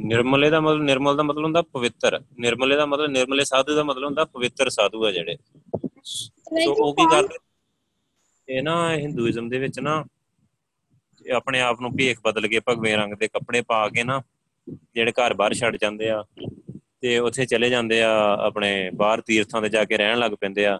ਨਿਰਮਲੇ 0.00 0.50
ਦਾ 0.50 0.60
ਮਤਲਬ 0.60 0.82
ਨਿਰਮਲ 0.82 1.16
ਦਾ 1.16 1.22
ਮਤਲਬ 1.22 1.44
ਹੁੰਦਾ 1.44 1.62
ਪਵਿੱਤਰ। 1.62 2.18
ਨਿਰਮਲੇ 2.40 2.76
ਦਾ 2.76 2.86
ਮਤਲਬ 2.86 3.10
ਨਿਰਮਲੇ 3.10 3.44
ਸਾਧੂ 3.44 3.74
ਦਾ 3.76 3.82
ਮਤਲਬ 3.84 4.04
ਹੁੰਦਾ 4.04 4.24
ਪਵਿੱਤਰ 4.24 4.70
ਸਾਧੂ 4.70 5.04
ਆ 5.06 5.10
ਜਿਹੜੇ। 5.12 5.36
ਸੋ 6.06 6.72
ਉਹ 6.74 6.94
ਕੀ 6.94 7.06
ਕਰਦੇ? 7.10 7.38
ਇਹ 8.48 8.62
ਨਾ 8.62 8.74
ਹਿੰਦੂਇਜ਼ਮ 8.96 9.48
ਦੇ 9.48 9.58
ਵਿੱਚ 9.58 9.78
ਨਾ 9.80 10.04
ਆਪਣੇ 11.30 11.60
ਆਪ 11.60 11.80
ਨੂੰ 11.80 11.90
ਭੇਖ 11.96 12.18
ਬਦਲ 12.24 12.46
ਕੇ 12.48 12.60
ਭਗਵੇਂ 12.68 12.96
ਰੰਗ 12.96 13.14
ਦੇ 13.14 13.28
ਕੱਪੜੇ 13.28 13.60
ਪਾ 13.62 13.88
ਕੇ 13.88 14.04
ਨਾ, 14.04 14.22
ਜਿਹੜੇ 14.94 15.12
ਘਰ 15.12 15.34
ਬਾਹਰ 15.34 15.54
ਛੱਡ 15.54 15.76
ਜਾਂਦੇ 15.76 16.08
ਆ 16.10 16.22
ਤੇ 17.00 17.18
ਉੱਥੇ 17.18 17.44
ਚਲੇ 17.46 17.70
ਜਾਂਦੇ 17.70 18.02
ਆ, 18.02 18.10
ਆਪਣੇ 18.46 18.90
ਬਾਹਰ 18.94 19.20
ਤੀਰਥਾਂ 19.20 19.62
ਤੇ 19.62 19.68
ਜਾ 19.68 19.84
ਕੇ 19.84 19.96
ਰਹਿਣ 19.96 20.18
ਲੱਗ 20.18 20.32
ਪੈਂਦੇ 20.40 20.66
ਆ। 20.66 20.78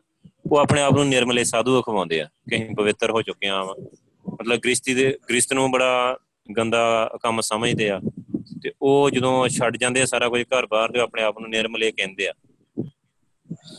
ਉਹ 0.51 0.59
ਆਪਣੇ 0.59 0.83
ਆਪ 0.83 0.93
ਨੂੰ 0.93 1.09
ਨਿਰਮਲੇ 1.09 1.45
ਸਾਧੂ 1.45 1.81
ਅਖਵਾਉਂਦੇ 1.81 2.21
ਆ 2.21 2.29
ਕਿ 2.51 2.57
ਅਸੀਂ 2.57 2.75
ਪਵਿੱਤਰ 2.77 3.11
ਹੋ 3.11 3.23
ਚੁੱਕੇ 3.23 3.49
ਆ 3.49 3.63
ਮਤਲਬ 3.65 4.59
ਗ੍ਰਿਸ਼ਤੀ 4.59 4.95
ਦੇ 4.95 5.17
ਗ੍ਰਿਸ਼ਤ 5.29 5.53
ਨੂੰ 5.53 5.71
ਬੜਾ 5.71 6.19
ਗੰਦਾ 6.57 7.11
ਕੰਮ 7.23 7.41
ਸਮਝਦੇ 7.41 7.89
ਆ। 7.91 8.01
ਤੇ 8.63 8.73
ਉਹ 8.83 9.11
ਜਦੋਂ 9.11 9.49
ਛੱਡ 9.49 9.77
ਜਾਂਦੇ 9.77 10.03
ਆ 10.03 10.05
ਸਾਰਾ 10.05 10.29
ਕੁਝ 10.29 10.43
ਘਰ 10.43 10.67
ਬਾਹਰ, 10.67 10.93
ਤੇ 10.93 11.01
ਆਪਣੇ 11.01 11.23
ਆਪ 11.23 11.39
ਨੂੰ 11.39 11.51
ਨਿਰਮਲੇ 11.51 11.91
ਕਹਿੰਦੇ 11.93 12.29
ਆ। 12.29 12.33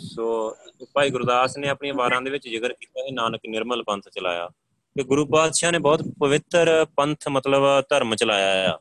ਸੋ 0.05 0.55
ਭਾਈ 0.93 1.09
ਗੁਰਦਾਸ 1.09 1.57
ਨੇ 1.57 1.70
ਆਪਣੀਆਂ 1.70 1.93
ਵਾਰਾਂ 1.93 2.22
ਦੇ 2.22 2.30
ਵਿੱਚ 2.30 2.47
ਜ਼ਿਕਰ 2.47 2.74
ਕੀਤਾ 2.74 3.01
ਹੈ 3.01 3.14
ਨਾਨਕ 3.14 3.41
ਨਿਰਮਲ 3.49 3.84
ਪੰਥ 3.84 4.09
ਚਲਾਇਆ। 4.09 4.49
ਕਿ 4.98 5.04
ਗੁਰੂ 5.04 5.26
ਪਾਤਸ਼ਾਹ 5.26 5.72
ਨੇ 5.72 5.80
ਬਹੁਤ 5.80 6.02
ਪਵਿੱਤਰ 6.20 6.70
ਪੰਥ, 6.96 7.28
ਮਤਲਬ 7.28 7.64
ਧਰਮ 7.89 8.16
ਚਲਾਇਆ 8.16 8.72
ਆ। 8.74 8.78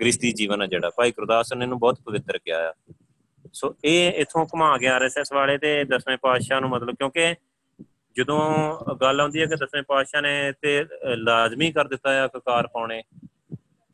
ਗ੍ਰਿਸ਼ਤੀ 0.00 0.32
ਜੀਵਨ 0.32 0.62
ਆ 0.62 0.66
ਜਿਹੜਾ। 0.66 0.90
ਭਾਈ 0.96 1.10
ਗੁਰਦਾਸ 1.10 1.52
ਨੇ 1.52 1.64
ਇਹਨੂੰ 1.64 1.78
ਬਹੁਤ 1.78 2.00
ਪਵਿੱਤਰ 2.06 2.38
ਕਿਹਾ 2.38 2.58
ਆ। 2.68 2.72
ਸੋ 3.52 3.74
ਇਹ 3.84 4.12
ਇਥੋਂ 4.12 4.44
ਘੁਮਾ 4.46 4.76
ਗਿਆ 4.78 4.94
ਆਰਐਸਐਸ 4.94 5.32
ਵਾਲੇ 5.32 5.56
ਤੇ 5.58 5.84
ਦਸਵੇਂ 5.84 6.16
ਪਾਤਸ਼ਾਹ 6.22 6.60
ਨੂੰ 6.60 6.70
ਮਤਲਬ 6.70 6.94
ਕਿਉਂਕਿ 6.94 7.34
ਜਦੋਂ 8.16 8.40
ਗੱਲ 9.00 9.20
ਆਉਂਦੀ 9.20 9.40
ਹੈ 9.40 9.46
ਕਿ 9.46 9.56
ਦਸਵੇਂ 9.56 9.82
ਪਾਤਸ਼ਾਹ 9.88 10.22
ਨੇ 10.22 10.52
ਤੇ 10.62 10.84
ਲਾਜ਼ਮੀ 11.16 11.70
ਕਰ 11.72 11.88
ਦਿੱਤਾ 11.88 12.10
ਆ 12.24 12.26
ਕਕਾਰ 12.26 12.66
ਪਾਉਣੇ 12.66 13.02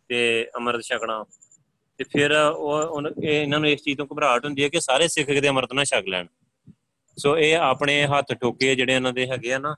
ਤੇ 0.09 0.21
ਅੰਮ੍ਰਿਤ 0.57 0.83
ਛਕਣਾ। 0.83 1.25
ਤੇ 1.99 2.05
ਫਿਰ 2.05 2.33
ਉਹ 2.33 3.09
ਇਹ 3.23 3.43
ਇਹਨਾਂ 3.43 3.61
ਨੂੰ 3.61 3.69
ਇਸ 3.71 3.83
ਚੀਜ਼ 3.83 3.99
ਤੋਂ 3.99 4.07
ਘਬਰਾਹਟ 4.13 4.45
ਹੁੰਦੀ 4.45 4.63
ਹੈ 4.65 4.69
ਕਿ 4.69 4.81
ਸਾਰੇ 4.81 5.09
ਸਿੱਖ 5.09 5.29
ਕਿਤੇ 5.29 5.49
ਅੰਮ੍ਰਿਤ 5.49 5.73
ਨਾ 5.73 5.85
ਛਕ 5.85 6.09
ਲੈਣ। 6.09 6.27
ਸੋ 7.17 7.37
ਇਹ 7.39 7.57
ਆਪਣੇ 7.57 8.05
ਹੱਥ 8.07 8.33
ਠੋਕੇ 8.33 8.75
ਜਿਹੜੇ 8.75 8.95
ਇਹਨਾਂ 8.95 9.13
ਦੇ 9.13 9.27
ਹੈਗੇ 9.27 9.53
ਆ 9.53 9.59
ਨਾ 9.59 9.75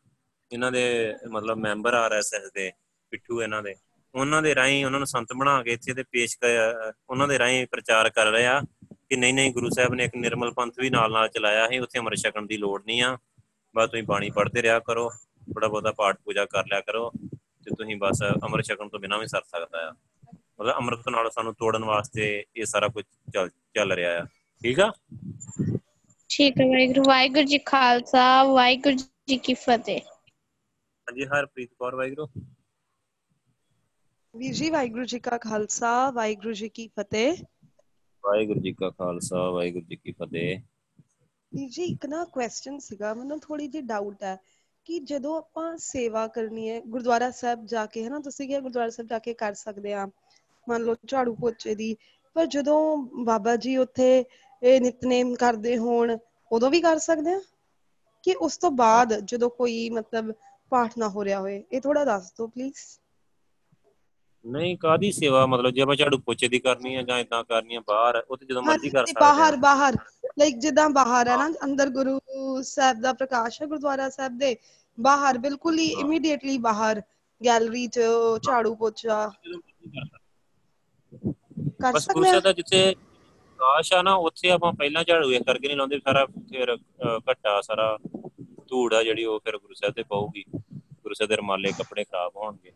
ਇਹਨਾਂ 0.52 0.70
ਦੇ 0.72 1.14
ਮਤਲਬ 1.30 1.58
ਮੈਂਬਰ 1.58 1.94
ਆਰਐਸਐਸ 1.94 2.50
ਦੇ, 2.54 2.70
ਪਿੱਠੂ 3.12 3.42
ਇਹਨਾਂ 3.42 3.62
ਦੇ, 3.62 3.74
ਉਹਨਾਂ 4.14 4.42
ਦੇ 4.42 4.54
ਰਾਹੀਂ 4.54 4.84
ਉਹਨਾਂ 4.84 4.98
ਨੂੰ 5.00 5.06
ਸੰਤ 5.06 5.32
ਬਣਾ 5.36 5.62
ਕੇ 5.62 5.72
ਇੱਥੇ 5.72 5.94
ਤੇ 5.94 6.02
ਪੇਸ਼ 6.02 6.36
ਉਹਨਾਂ 7.10 7.28
ਦੇ 7.28 7.38
ਰਾਹੀਂ 7.38 7.66
ਪ੍ਰਚਾਰ 7.66 8.08
ਕਰ 8.10 8.30
ਰਹੇ 8.30 8.46
ਆ 8.46 8.60
ਕਿ 9.08 9.16
ਨਹੀਂ 9.16 9.34
ਨਹੀਂ 9.34 9.52
ਗੁਰੂ 9.52 9.68
ਸਾਹਿਬ 9.70 9.94
ਨੇ 9.94 10.04
ਇੱਕ 10.04 10.16
ਨਿਰਮਲ 10.16 10.52
ਪੰਥ 10.52 10.78
ਵੀ 10.80 10.90
ਨਾਲ 10.90 11.12
ਨਾਲ 11.12 11.28
ਚਲਾਇਆ 11.28 11.66
ਹੈ 11.72 11.80
ਉੱਥੇ 11.82 11.98
ਅੰਮ੍ਰਿਤ 11.98 12.20
ਛਕਣ 12.20 12.46
ਦੀ 12.46 12.56
ਲੋੜ 12.56 12.80
ਨਹੀਂ 12.86 13.02
ਆ। 13.02 13.16
ਬਸ 13.74 13.90
ਤੁਸੀਂ 13.90 14.02
ਬਾਣੀ 14.02 14.30
ਪੜ੍ਹਦੇ 14.30 14.62
ਰਿਹਾ 14.62 14.78
ਕਰੋ 14.80 15.08
ਥੋੜਾ 15.10 15.68
ਬਹੁਤਾ 15.68 15.92
ਪਾਠ 15.92 16.16
ਪੂਜਾ 16.24 16.44
ਕਰ 16.44 16.66
ਲਿਆ 16.66 16.80
ਕਰੋ 16.80 17.10
ਤੇ 17.10 17.74
ਤੁਸੀਂ 17.78 17.96
ਬਸ 17.96 18.22
ਅੰਮ੍ਰਿਤ 18.44 18.66
ਛਕਣ 18.66 18.88
ਤੋਂ 18.88 19.00
ਬਿਨਾਂ 19.00 19.18
ਵੀ 19.18 19.26
ਸਰ 19.26 19.42
ਸਕਦਾ 19.42 19.86
ਆ। 19.88 19.92
ਮਤਲਬ 20.60 20.74
ਅੰਮ੍ਰਿਤ 20.76 21.08
ਨਾਲ 21.08 21.30
ਸਾਨੂੰ 21.30 21.54
ਤੋੜਨ 21.54 21.84
ਵਾਸਤੇ 21.84 22.44
ਇਹ 22.56 22.64
ਸਾਰਾ 22.66 22.88
ਕੁਝ 22.88 23.04
ਚੱਲ 23.34 23.50
ਚੱਲ 23.74 23.92
ਰਿਹਾ 23.92 24.18
ਆ। 24.20 24.24
ਠੀਕ 24.62 24.80
ਆ? 24.80 24.90
ਠੀਕ 26.30 26.60
ਹੈ 26.60 26.66
ਵਾਹਿਗੁਰੂ 26.66 27.02
ਵਾਹਿਗੁਰੂ 27.08 27.46
ਜੀ 27.46 27.58
ਖਾਲਸਾ, 27.58 28.44
ਵਾਹਿਗੁਰੂ 28.44 28.96
ਜੀ 29.28 29.36
ਕੀ 29.38 29.54
ਫਤਿਹ। 29.54 30.00
ਹਾਂਜੀ 31.08 31.24
ਹਰਪ੍ਰੀਤ 31.24 31.70
ਕੌਰ 31.78 31.94
ਵਾਹਿਗੁਰੂ। 31.94 32.26
ਵੀਰ 34.34 34.54
ਜੀ 34.54 34.70
ਵਾਹਿਗੁਰੂ 34.70 35.04
ਜੀ 35.04 35.18
ਕਾ 35.18 35.36
ਖਾਲਸਾ 35.38 36.10
ਵਾਹਿਗੁਰੂ 36.10 36.52
ਜੀ 36.52 36.68
ਕੀ 36.68 36.86
ਫਤਿਹ। 36.88 37.36
ਵਾਹਿਗੁਰੂ 38.24 38.60
ਜੀ 38.60 38.72
ਕਾ 38.72 38.90
ਖਾਲਸਾ 38.90 39.50
ਵਾਹਿਗੁਰੂ 39.50 39.84
ਜੀ 39.84 39.96
ਕੀ 39.96 40.12
ਫਤਿਹ। 40.12 40.58
ਵੀਰ 41.52 41.68
ਜੀ 41.70 41.84
ਇੱਕ 41.84 42.06
ਨਾ 42.06 42.24
ਕੁਐਸਚਨ 42.24 42.78
ਸੀਗਾ 42.78 43.14
ਮੈਨੂੰ 43.14 43.38
ਥੋੜੀ 43.40 43.68
ਜਿਹੀ 43.68 43.82
ਡਾਊਟ 43.82 44.22
ਹੈ 44.22 44.36
ਕਿ 44.84 44.98
ਜਦੋਂ 44.98 45.36
ਆਪਾਂ 45.38 45.76
ਸੇਵਾ 45.78 46.26
ਕਰਨੀ 46.28 46.68
ਹੈ 46.70 46.80
ਗੁਰਦੁਆਰਾ 46.80 47.30
ਸਾਹਿਬ 47.30 47.66
ਜਾ 47.66 47.86
ਕੇ 47.86 48.04
ਹੈ 48.04 48.08
ਨਾ 48.08 48.18
ਤੁਸੀਂ 48.18 48.48
ਕਿਹਾ 48.48 48.60
ਗੁਰਦੁਆਰਾ 48.60 48.90
ਸਾਹਿਬ 48.90 49.08
ਜਾ 49.08 49.18
ਕੇ 49.18 49.34
ਕਰ 49.34 49.54
ਸਕਦੇ 49.54 49.92
ਆ 49.92 50.06
ਮੰਨ 50.68 50.82
ਲਓ 50.82 50.94
ਝਾੜੂ 51.06 51.34
ਪੋਚੇ 51.34 51.74
ਦੀ 51.74 51.96
ਪਰ 52.34 52.46
ਜਦੋਂ 52.46 52.96
ਬਾਬਾ 53.24 53.56
ਜੀ 53.56 53.76
ਉੱਥੇ 53.76 54.24
ਇਹ 54.62 54.80
ਨਿਤਨੇਮ 54.80 55.34
ਕਰਦੇ 55.34 55.78
ਹੋਣ 55.78 56.16
ਉਦੋਂ 56.52 56.70
ਵੀ 56.70 56.80
ਕਰ 56.80 56.98
ਸਕਦੇ 56.98 57.34
ਆ 57.34 57.40
ਕਿ 58.22 58.34
ਉਸ 58.34 58.58
ਤੋਂ 58.58 58.70
ਬਾਅਦ 58.70 59.14
ਜਦੋਂ 59.14 59.50
ਕੋਈ 59.50 59.90
ਮਤਲਬ 59.90 60.32
ਪਾਠ 60.72 60.96
ਨਾ 60.98 61.08
ਹੋ 61.08 61.24
ਰਿਹਾ 61.24 61.40
ਹੋਏ 61.40 61.62
ਇਹ 61.62 61.80
ਥੋੜਾ 61.80 62.04
ਦੱਸ 62.04 62.30
ਦਿਓ 62.32 62.46
ਪਲੀਜ਼ 62.48 62.78
ਨਹੀਂ 64.44 64.76
ਕਾਦੀ 64.78 65.10
ਸੇਵਾ? 65.12 65.44
ਮਤਲਬ 65.46 65.70
ਜੇ 65.70 65.80
ਆਪਾਂ 65.82 65.94
ਝਾੜੂ 65.96 66.18
ਪੋਚੇ 66.20 66.48
ਦੀ 66.48 66.58
ਕਰਨੀ 66.60 66.94
ਹੈ 66.96 67.02
ਜਾਂ 67.02 67.18
ਇਦਾਂ 67.18 67.42
ਕਰਨੀ 67.44 67.74
ਹੈ 67.74 67.80
ਬਾਹਰ 67.86 68.16
ਉਹ 68.20 68.36
ਤੇ 68.36 68.46
ਜਦੋਂ 68.46 68.62
ਮਰਜ਼ੀ 68.62 68.90
ਕਰ 68.90 69.06
ਸਕਦੇ 69.06 69.20
ਬਾਹਰ 69.20 69.56
ਬਾਹਰ। 69.58 69.96
ਲਾਈਕ 70.38 70.56
ਜਿੱਦਾਂ 70.58 70.88
ਬਾਹਰ 70.90 71.28
ਹੈ 71.28 71.36
ਨਾ 71.36 71.48
ਅੰਦਰ 71.64 71.88
ਗੁਰੂ 71.90 72.18
ਸਾਹਿਬ 72.64 73.00
ਦਾ 73.00 73.12
ਪ੍ਰਕਾਸ਼ 73.14 73.60
ਹੈ 73.62 73.66
ਗੁਰਦੁਆਰਾ 73.66 74.08
ਸਾਹਿਬ 74.10 74.38
ਦੇ 74.38 74.56
ਬਾਹਰ 74.98 75.38
ਬਿਲਕੁਲ 75.38 75.78
ਹੀ 75.78 75.86
ਇਮੀਡੀਏਟਲੀ 75.96 76.56
ਬਾਹਰ 76.60 77.00
ਗੈਲਰੀ 77.40 77.86
'ਚ 77.88 78.00
ਝਾੜੂ 78.42 78.74
ਪੋਚਾ। 78.76 79.26
ਕਰ 81.80 81.96
ਸਕਦੇ 81.96 82.30
ਹਾਂ 82.30 82.52
ਜਿੱਥੇ 82.52 82.94
ਪ੍ਰਕਾਸ਼ 82.94 83.92
ਆ 83.92 84.00
ਨਾ 84.02 84.14
ਉੱਥੇ 84.22 84.50
ਆਪਾਂ 84.50 84.72
ਪਹਿਲਾਂ 84.72 85.04
ਝਾੜੂ 85.04 85.30
ਇਹ 85.32 85.40
ਕਰਕੇ 85.42 85.66
ਨਹੀਂ 85.66 85.76
ਲਾਉਂਦੇ 85.76 85.98
ਸਾਰਾ 86.00 86.24
ਫਿਰ 86.26 86.76
ਘੱਟਾ 87.28 87.60
ਸਾਰਾ। 87.62 87.96
ਧੂੜ 88.68 88.92
ਆ 88.94 89.02
ਜਿਹੜੀ 89.02 89.24
ਉਹ 89.24 89.38
ਫਿਰ 89.40 89.58
ਗੁਰੂ 89.58 89.74
ਸਾਹਿਬ 89.74 89.94
ਤੇ 89.94 90.02
ਪਾਉਗੀ 90.02 90.44
ਗੁਰੂ 90.52 91.14
ਸਾਹਿਬ 91.14 91.30
ਦੇ 91.30 91.36
ਰਮਾਲੇ 91.36 91.72
ਕੱਪੜੇ 91.72 92.04
ਖਰਾਬ 92.04 92.36
ਹੋਣਗੇ। 92.36 92.72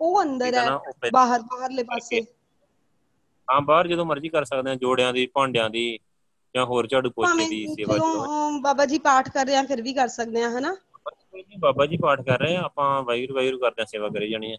ਉਹ 0.00 0.22
ਅੰਦਰ 0.22 0.54
ਹੈ 0.54 1.10
ਬਾਹਰ 1.12 1.40
ਬਾਹਰਲੇ 1.42 1.82
ਪਾਸੇ। 1.82 2.20
ਹਾਂ 3.48 3.60
ਬਾਹਰ 3.60 3.88
ਜਦੋਂ 3.88 4.04
ਮਰਜ਼ੀ 4.04 4.28
ਕਰ 4.28 4.44
ਸਕਦੇ 4.44 4.70
ਆ 4.70 4.74
ਜੋੜਿਆਂ 4.74 5.12
ਦੀ 5.12 5.26
ਭਾਂਡਿਆਂ 5.26 5.68
ਦੀ 5.70 5.84
ਜਾਂ 6.54 6.64
ਹੋਰ 6.66 6.86
ਝਾੜੂ 6.86 7.10
ਪੋਚੇ 7.10 7.48
ਦੀ 7.48 7.66
ਸੇਵਾ 7.66 7.94
ਜਦੋਂ 7.94 8.60
ਬਾਬਾ 8.60 8.86
ਜੀ 8.86 8.98
ਪਾਠ 8.98 9.28
ਕਰ 9.28 9.46
ਰਹੇ 9.46 9.56
ਆ 9.56 9.62
ਫਿਰ 9.62 9.82
ਵੀ 9.82 9.92
ਕਰ 9.94 10.08
ਸਕਦੇ 10.08 10.42
ਆ 10.42 10.50
ਹਨਾ? 10.50 10.72
ਨਹੀਂ 11.34 11.58
ਬਾਬਾ 11.58 11.86
ਜੀ 11.86 11.96
ਪਾਠ 11.96 12.20
ਕਰ 12.20 12.38
ਰਹੇ 12.38 12.56
ਆ 12.56 12.62
ਆਪਾਂ 12.62 13.02
ਵਾਹਿਗੁਰੂ 13.02 13.34
ਵਾਹਿਗੁਰੂ 13.34 13.58
ਕਰਦੇ 13.58 13.82
ਆ 13.82 13.84
ਸੇਵਾ 13.84 14.08
ਕਰੀ 14.08 14.30
ਜਾਣੀ 14.30 14.52
ਹੈ 14.52 14.56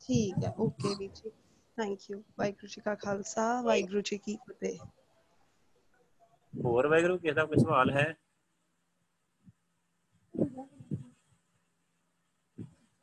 ਠੀਕ 0.00 0.44
ਹੈ 0.44 0.52
ਓਕੇ 0.58 0.94
ਵੀਰ 0.98 1.10
ਜੀ। 1.14 1.30
ਥੈਂਕ 1.76 2.10
ਯੂ 2.10 2.18
ਵਾਹਿਗੁਰੂ 2.38 2.66
ਜੀ 2.66 2.80
ਕਾ 2.80 2.94
ਖਾਲਸਾ 2.94 3.50
ਵਾਹਿਗੁਰੂ 3.62 4.00
ਜੀ 4.00 4.18
ਕੀ 4.18 4.36
ਫਤਿਹ। 4.48 4.78
ਹੋਰ 6.54 6.86
ਵਾਹਿਗੁਰੂ 6.86 7.18
ਕਿਸੇ 7.18 7.34
ਦਾ 7.34 7.44
ਕੋਈ 7.44 7.58
ਸਵਾਲ 7.58 7.90
ਹੈ? 7.90 8.14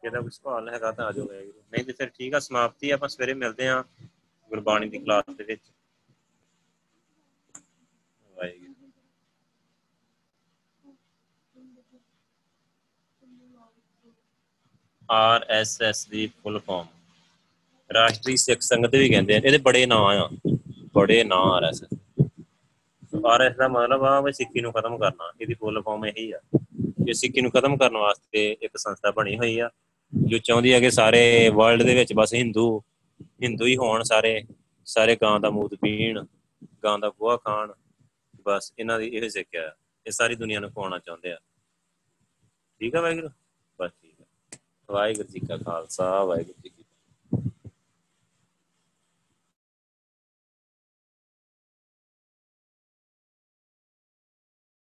ਕਿਸੇ 0.04 0.10
ਦਾ 0.10 0.20
ਕੋਈ 0.22 0.30
ਸਵਾਲ 0.32 0.70
ਹੈਗਾ 0.70 0.92
ਤਾਂ 0.92 1.06
ਆ 1.06 1.12
ਜਾਓ 1.12 1.26
ਵਾਹਿਗੁਰੂ 1.28 1.64
ਨਹੀਂ 1.72 1.84
ਤੇ 1.86 1.94
ਫਿਰ 1.94 2.10
ਠੀਕ 2.10 2.34
ਆ 2.36 2.40
ਸਮਾਪਤੀ 2.40 2.90
ਆ, 2.90 2.96
ਆਪਾਂ 2.96 3.10
ਸਵੇਰੇ 3.10 3.34
ਮਿਲਦੇ 3.34 3.68
ਆ 3.68 3.84
ਗੁਰਬਾਣੀ 4.52 4.90
ਦੀ 4.90 5.00
ਕਲਾਸ 5.00 5.36
ਦੇ 5.38 5.44
ਵਿੱਚ। 5.44 5.62
ਵਾਹਿਗੁਰੂ। 8.30 8.74
ਆਰ 15.10 15.46
ਐਸ 15.50 15.82
ਐਸ 15.82 16.06
ਦੀ 16.08 16.26
ਫੁੱਲ 16.44 16.60
ਫਾਰਮ 16.60 16.88
ਰਾਸ਼ਟਰੀ 17.90 18.36
ਸਿੱਖ 18.38 18.62
ਸੰਗਤ 18.62 18.96
ਵੀ 18.96 19.10
ਕਹਿੰਦੇ 19.10 19.34
ਆ 19.34 19.38
ਇਹਦੇ 19.38 19.58
ਬੜੇ 19.58 19.86
ਨਾਂ 19.86 19.98
ਆ। 19.98 20.28
ਬੜੇ 20.96 21.24
ਨਾਂ 21.24 21.38
R 21.52 21.64
S 21.64 21.84
S. 21.84 21.94
R 23.26 23.42
S 23.42 23.56
ਦਾ 23.56 23.68
ਮਤਲਬ 23.68 24.04
ਆ 24.06 24.20
ਵੀ 24.22 24.32
ਸਿੱਖੀ 24.34 24.62
ਨੂੰ 24.62 24.72
ਖਤਮ 24.74 24.98
ਕਰਨਾ 24.98 25.32
ਇਹਦੀ 25.42 25.54
ਫੁੱਲ 25.54 25.82
ਫਾਰਮ 25.82 26.06
ਇਹੀ 26.06 26.32
ਆ। 26.32 26.40
ਕਿ 27.08 27.14
ਸਿੱਖੀ 27.14 27.42
ਨੂੰ 27.42 27.52
ਖਤਮ 27.52 27.76
ਕਰਨ 27.78 27.98
ਵਾਸਤੇ 27.98 28.46
ਇੱਕ 28.62 28.78
ਸੰਸਥਾ 28.78 29.12
ਬਣੀ 29.12 29.38
ਹੋਈ 29.38 29.58
ਆ, 29.60 29.70
ਜੋ 30.14 30.38
ਚਾਹੁੰਦੀ 30.38 30.72
ਆ 30.72 30.80
ਕਿ 30.80 30.90
ਸਾਰੇ 30.92 31.50
ਵਰਲਡ 31.56 31.84
ਦੇ 31.84 31.94
ਵਿੱਚ 31.96 32.14
ਬਸ 32.14 32.34
ਹਿੰਦੂ 32.34 32.66
ਹਿੰਦੂ 33.44 33.66
ਹੀ 33.66 33.76
ਹੋਣ 33.78 34.04
ਸਾਰੇ 34.04 34.42
ਸਾਰੇ 34.88 35.16
ਗਾਂ 35.22 35.40
ਦਾ 35.40 35.50
ਮੂਤ 35.50 35.76
ਪੀਣ, 35.76 36.24
ਗਾਂ 36.84 36.98
ਦਾ 37.00 37.10
ਗੋਹਾ 37.10 37.38
ਖਾਣ, 37.38 37.72
ਬਸ 38.46 38.72
ਇਹਨਾਂ 38.80 39.00
ਦੀ 39.00 39.08
ਇਹ 39.08 39.30
ਸਿੱਖਿਆ 39.30 39.68
ਆ। 39.68 39.72
ਇਹ 40.06 40.12
ਸਾਰੀ 40.12 40.36
ਦੁਨੀਆ 40.36 40.60
ਨੂੰ 40.60 40.70
ਖਵਾਉਣਾ 40.72 41.00
ਚਾਹੁੰਦੇ 41.00 41.32
ਆ 41.32 41.38
ਠੀਕ 42.82 42.96
ਆ 42.96 43.02
ਵਾਹਿਗੁਰੂ 43.02 43.30
ਬਸ 43.80 43.92
ਠੀਕ 44.02 44.22
ਆ 44.22 44.58
ਵਾਹਿਗੁਰੂ 44.90 45.28
ਜੀ 45.28 45.40
ਕਾ 45.40 45.58
ਖਾਲਸਾ, 45.58 46.24
ਵਾਹਿਗੁਰੂ 46.24 46.62
ਜੀ 46.64 46.70
ਕੀ 46.70 46.77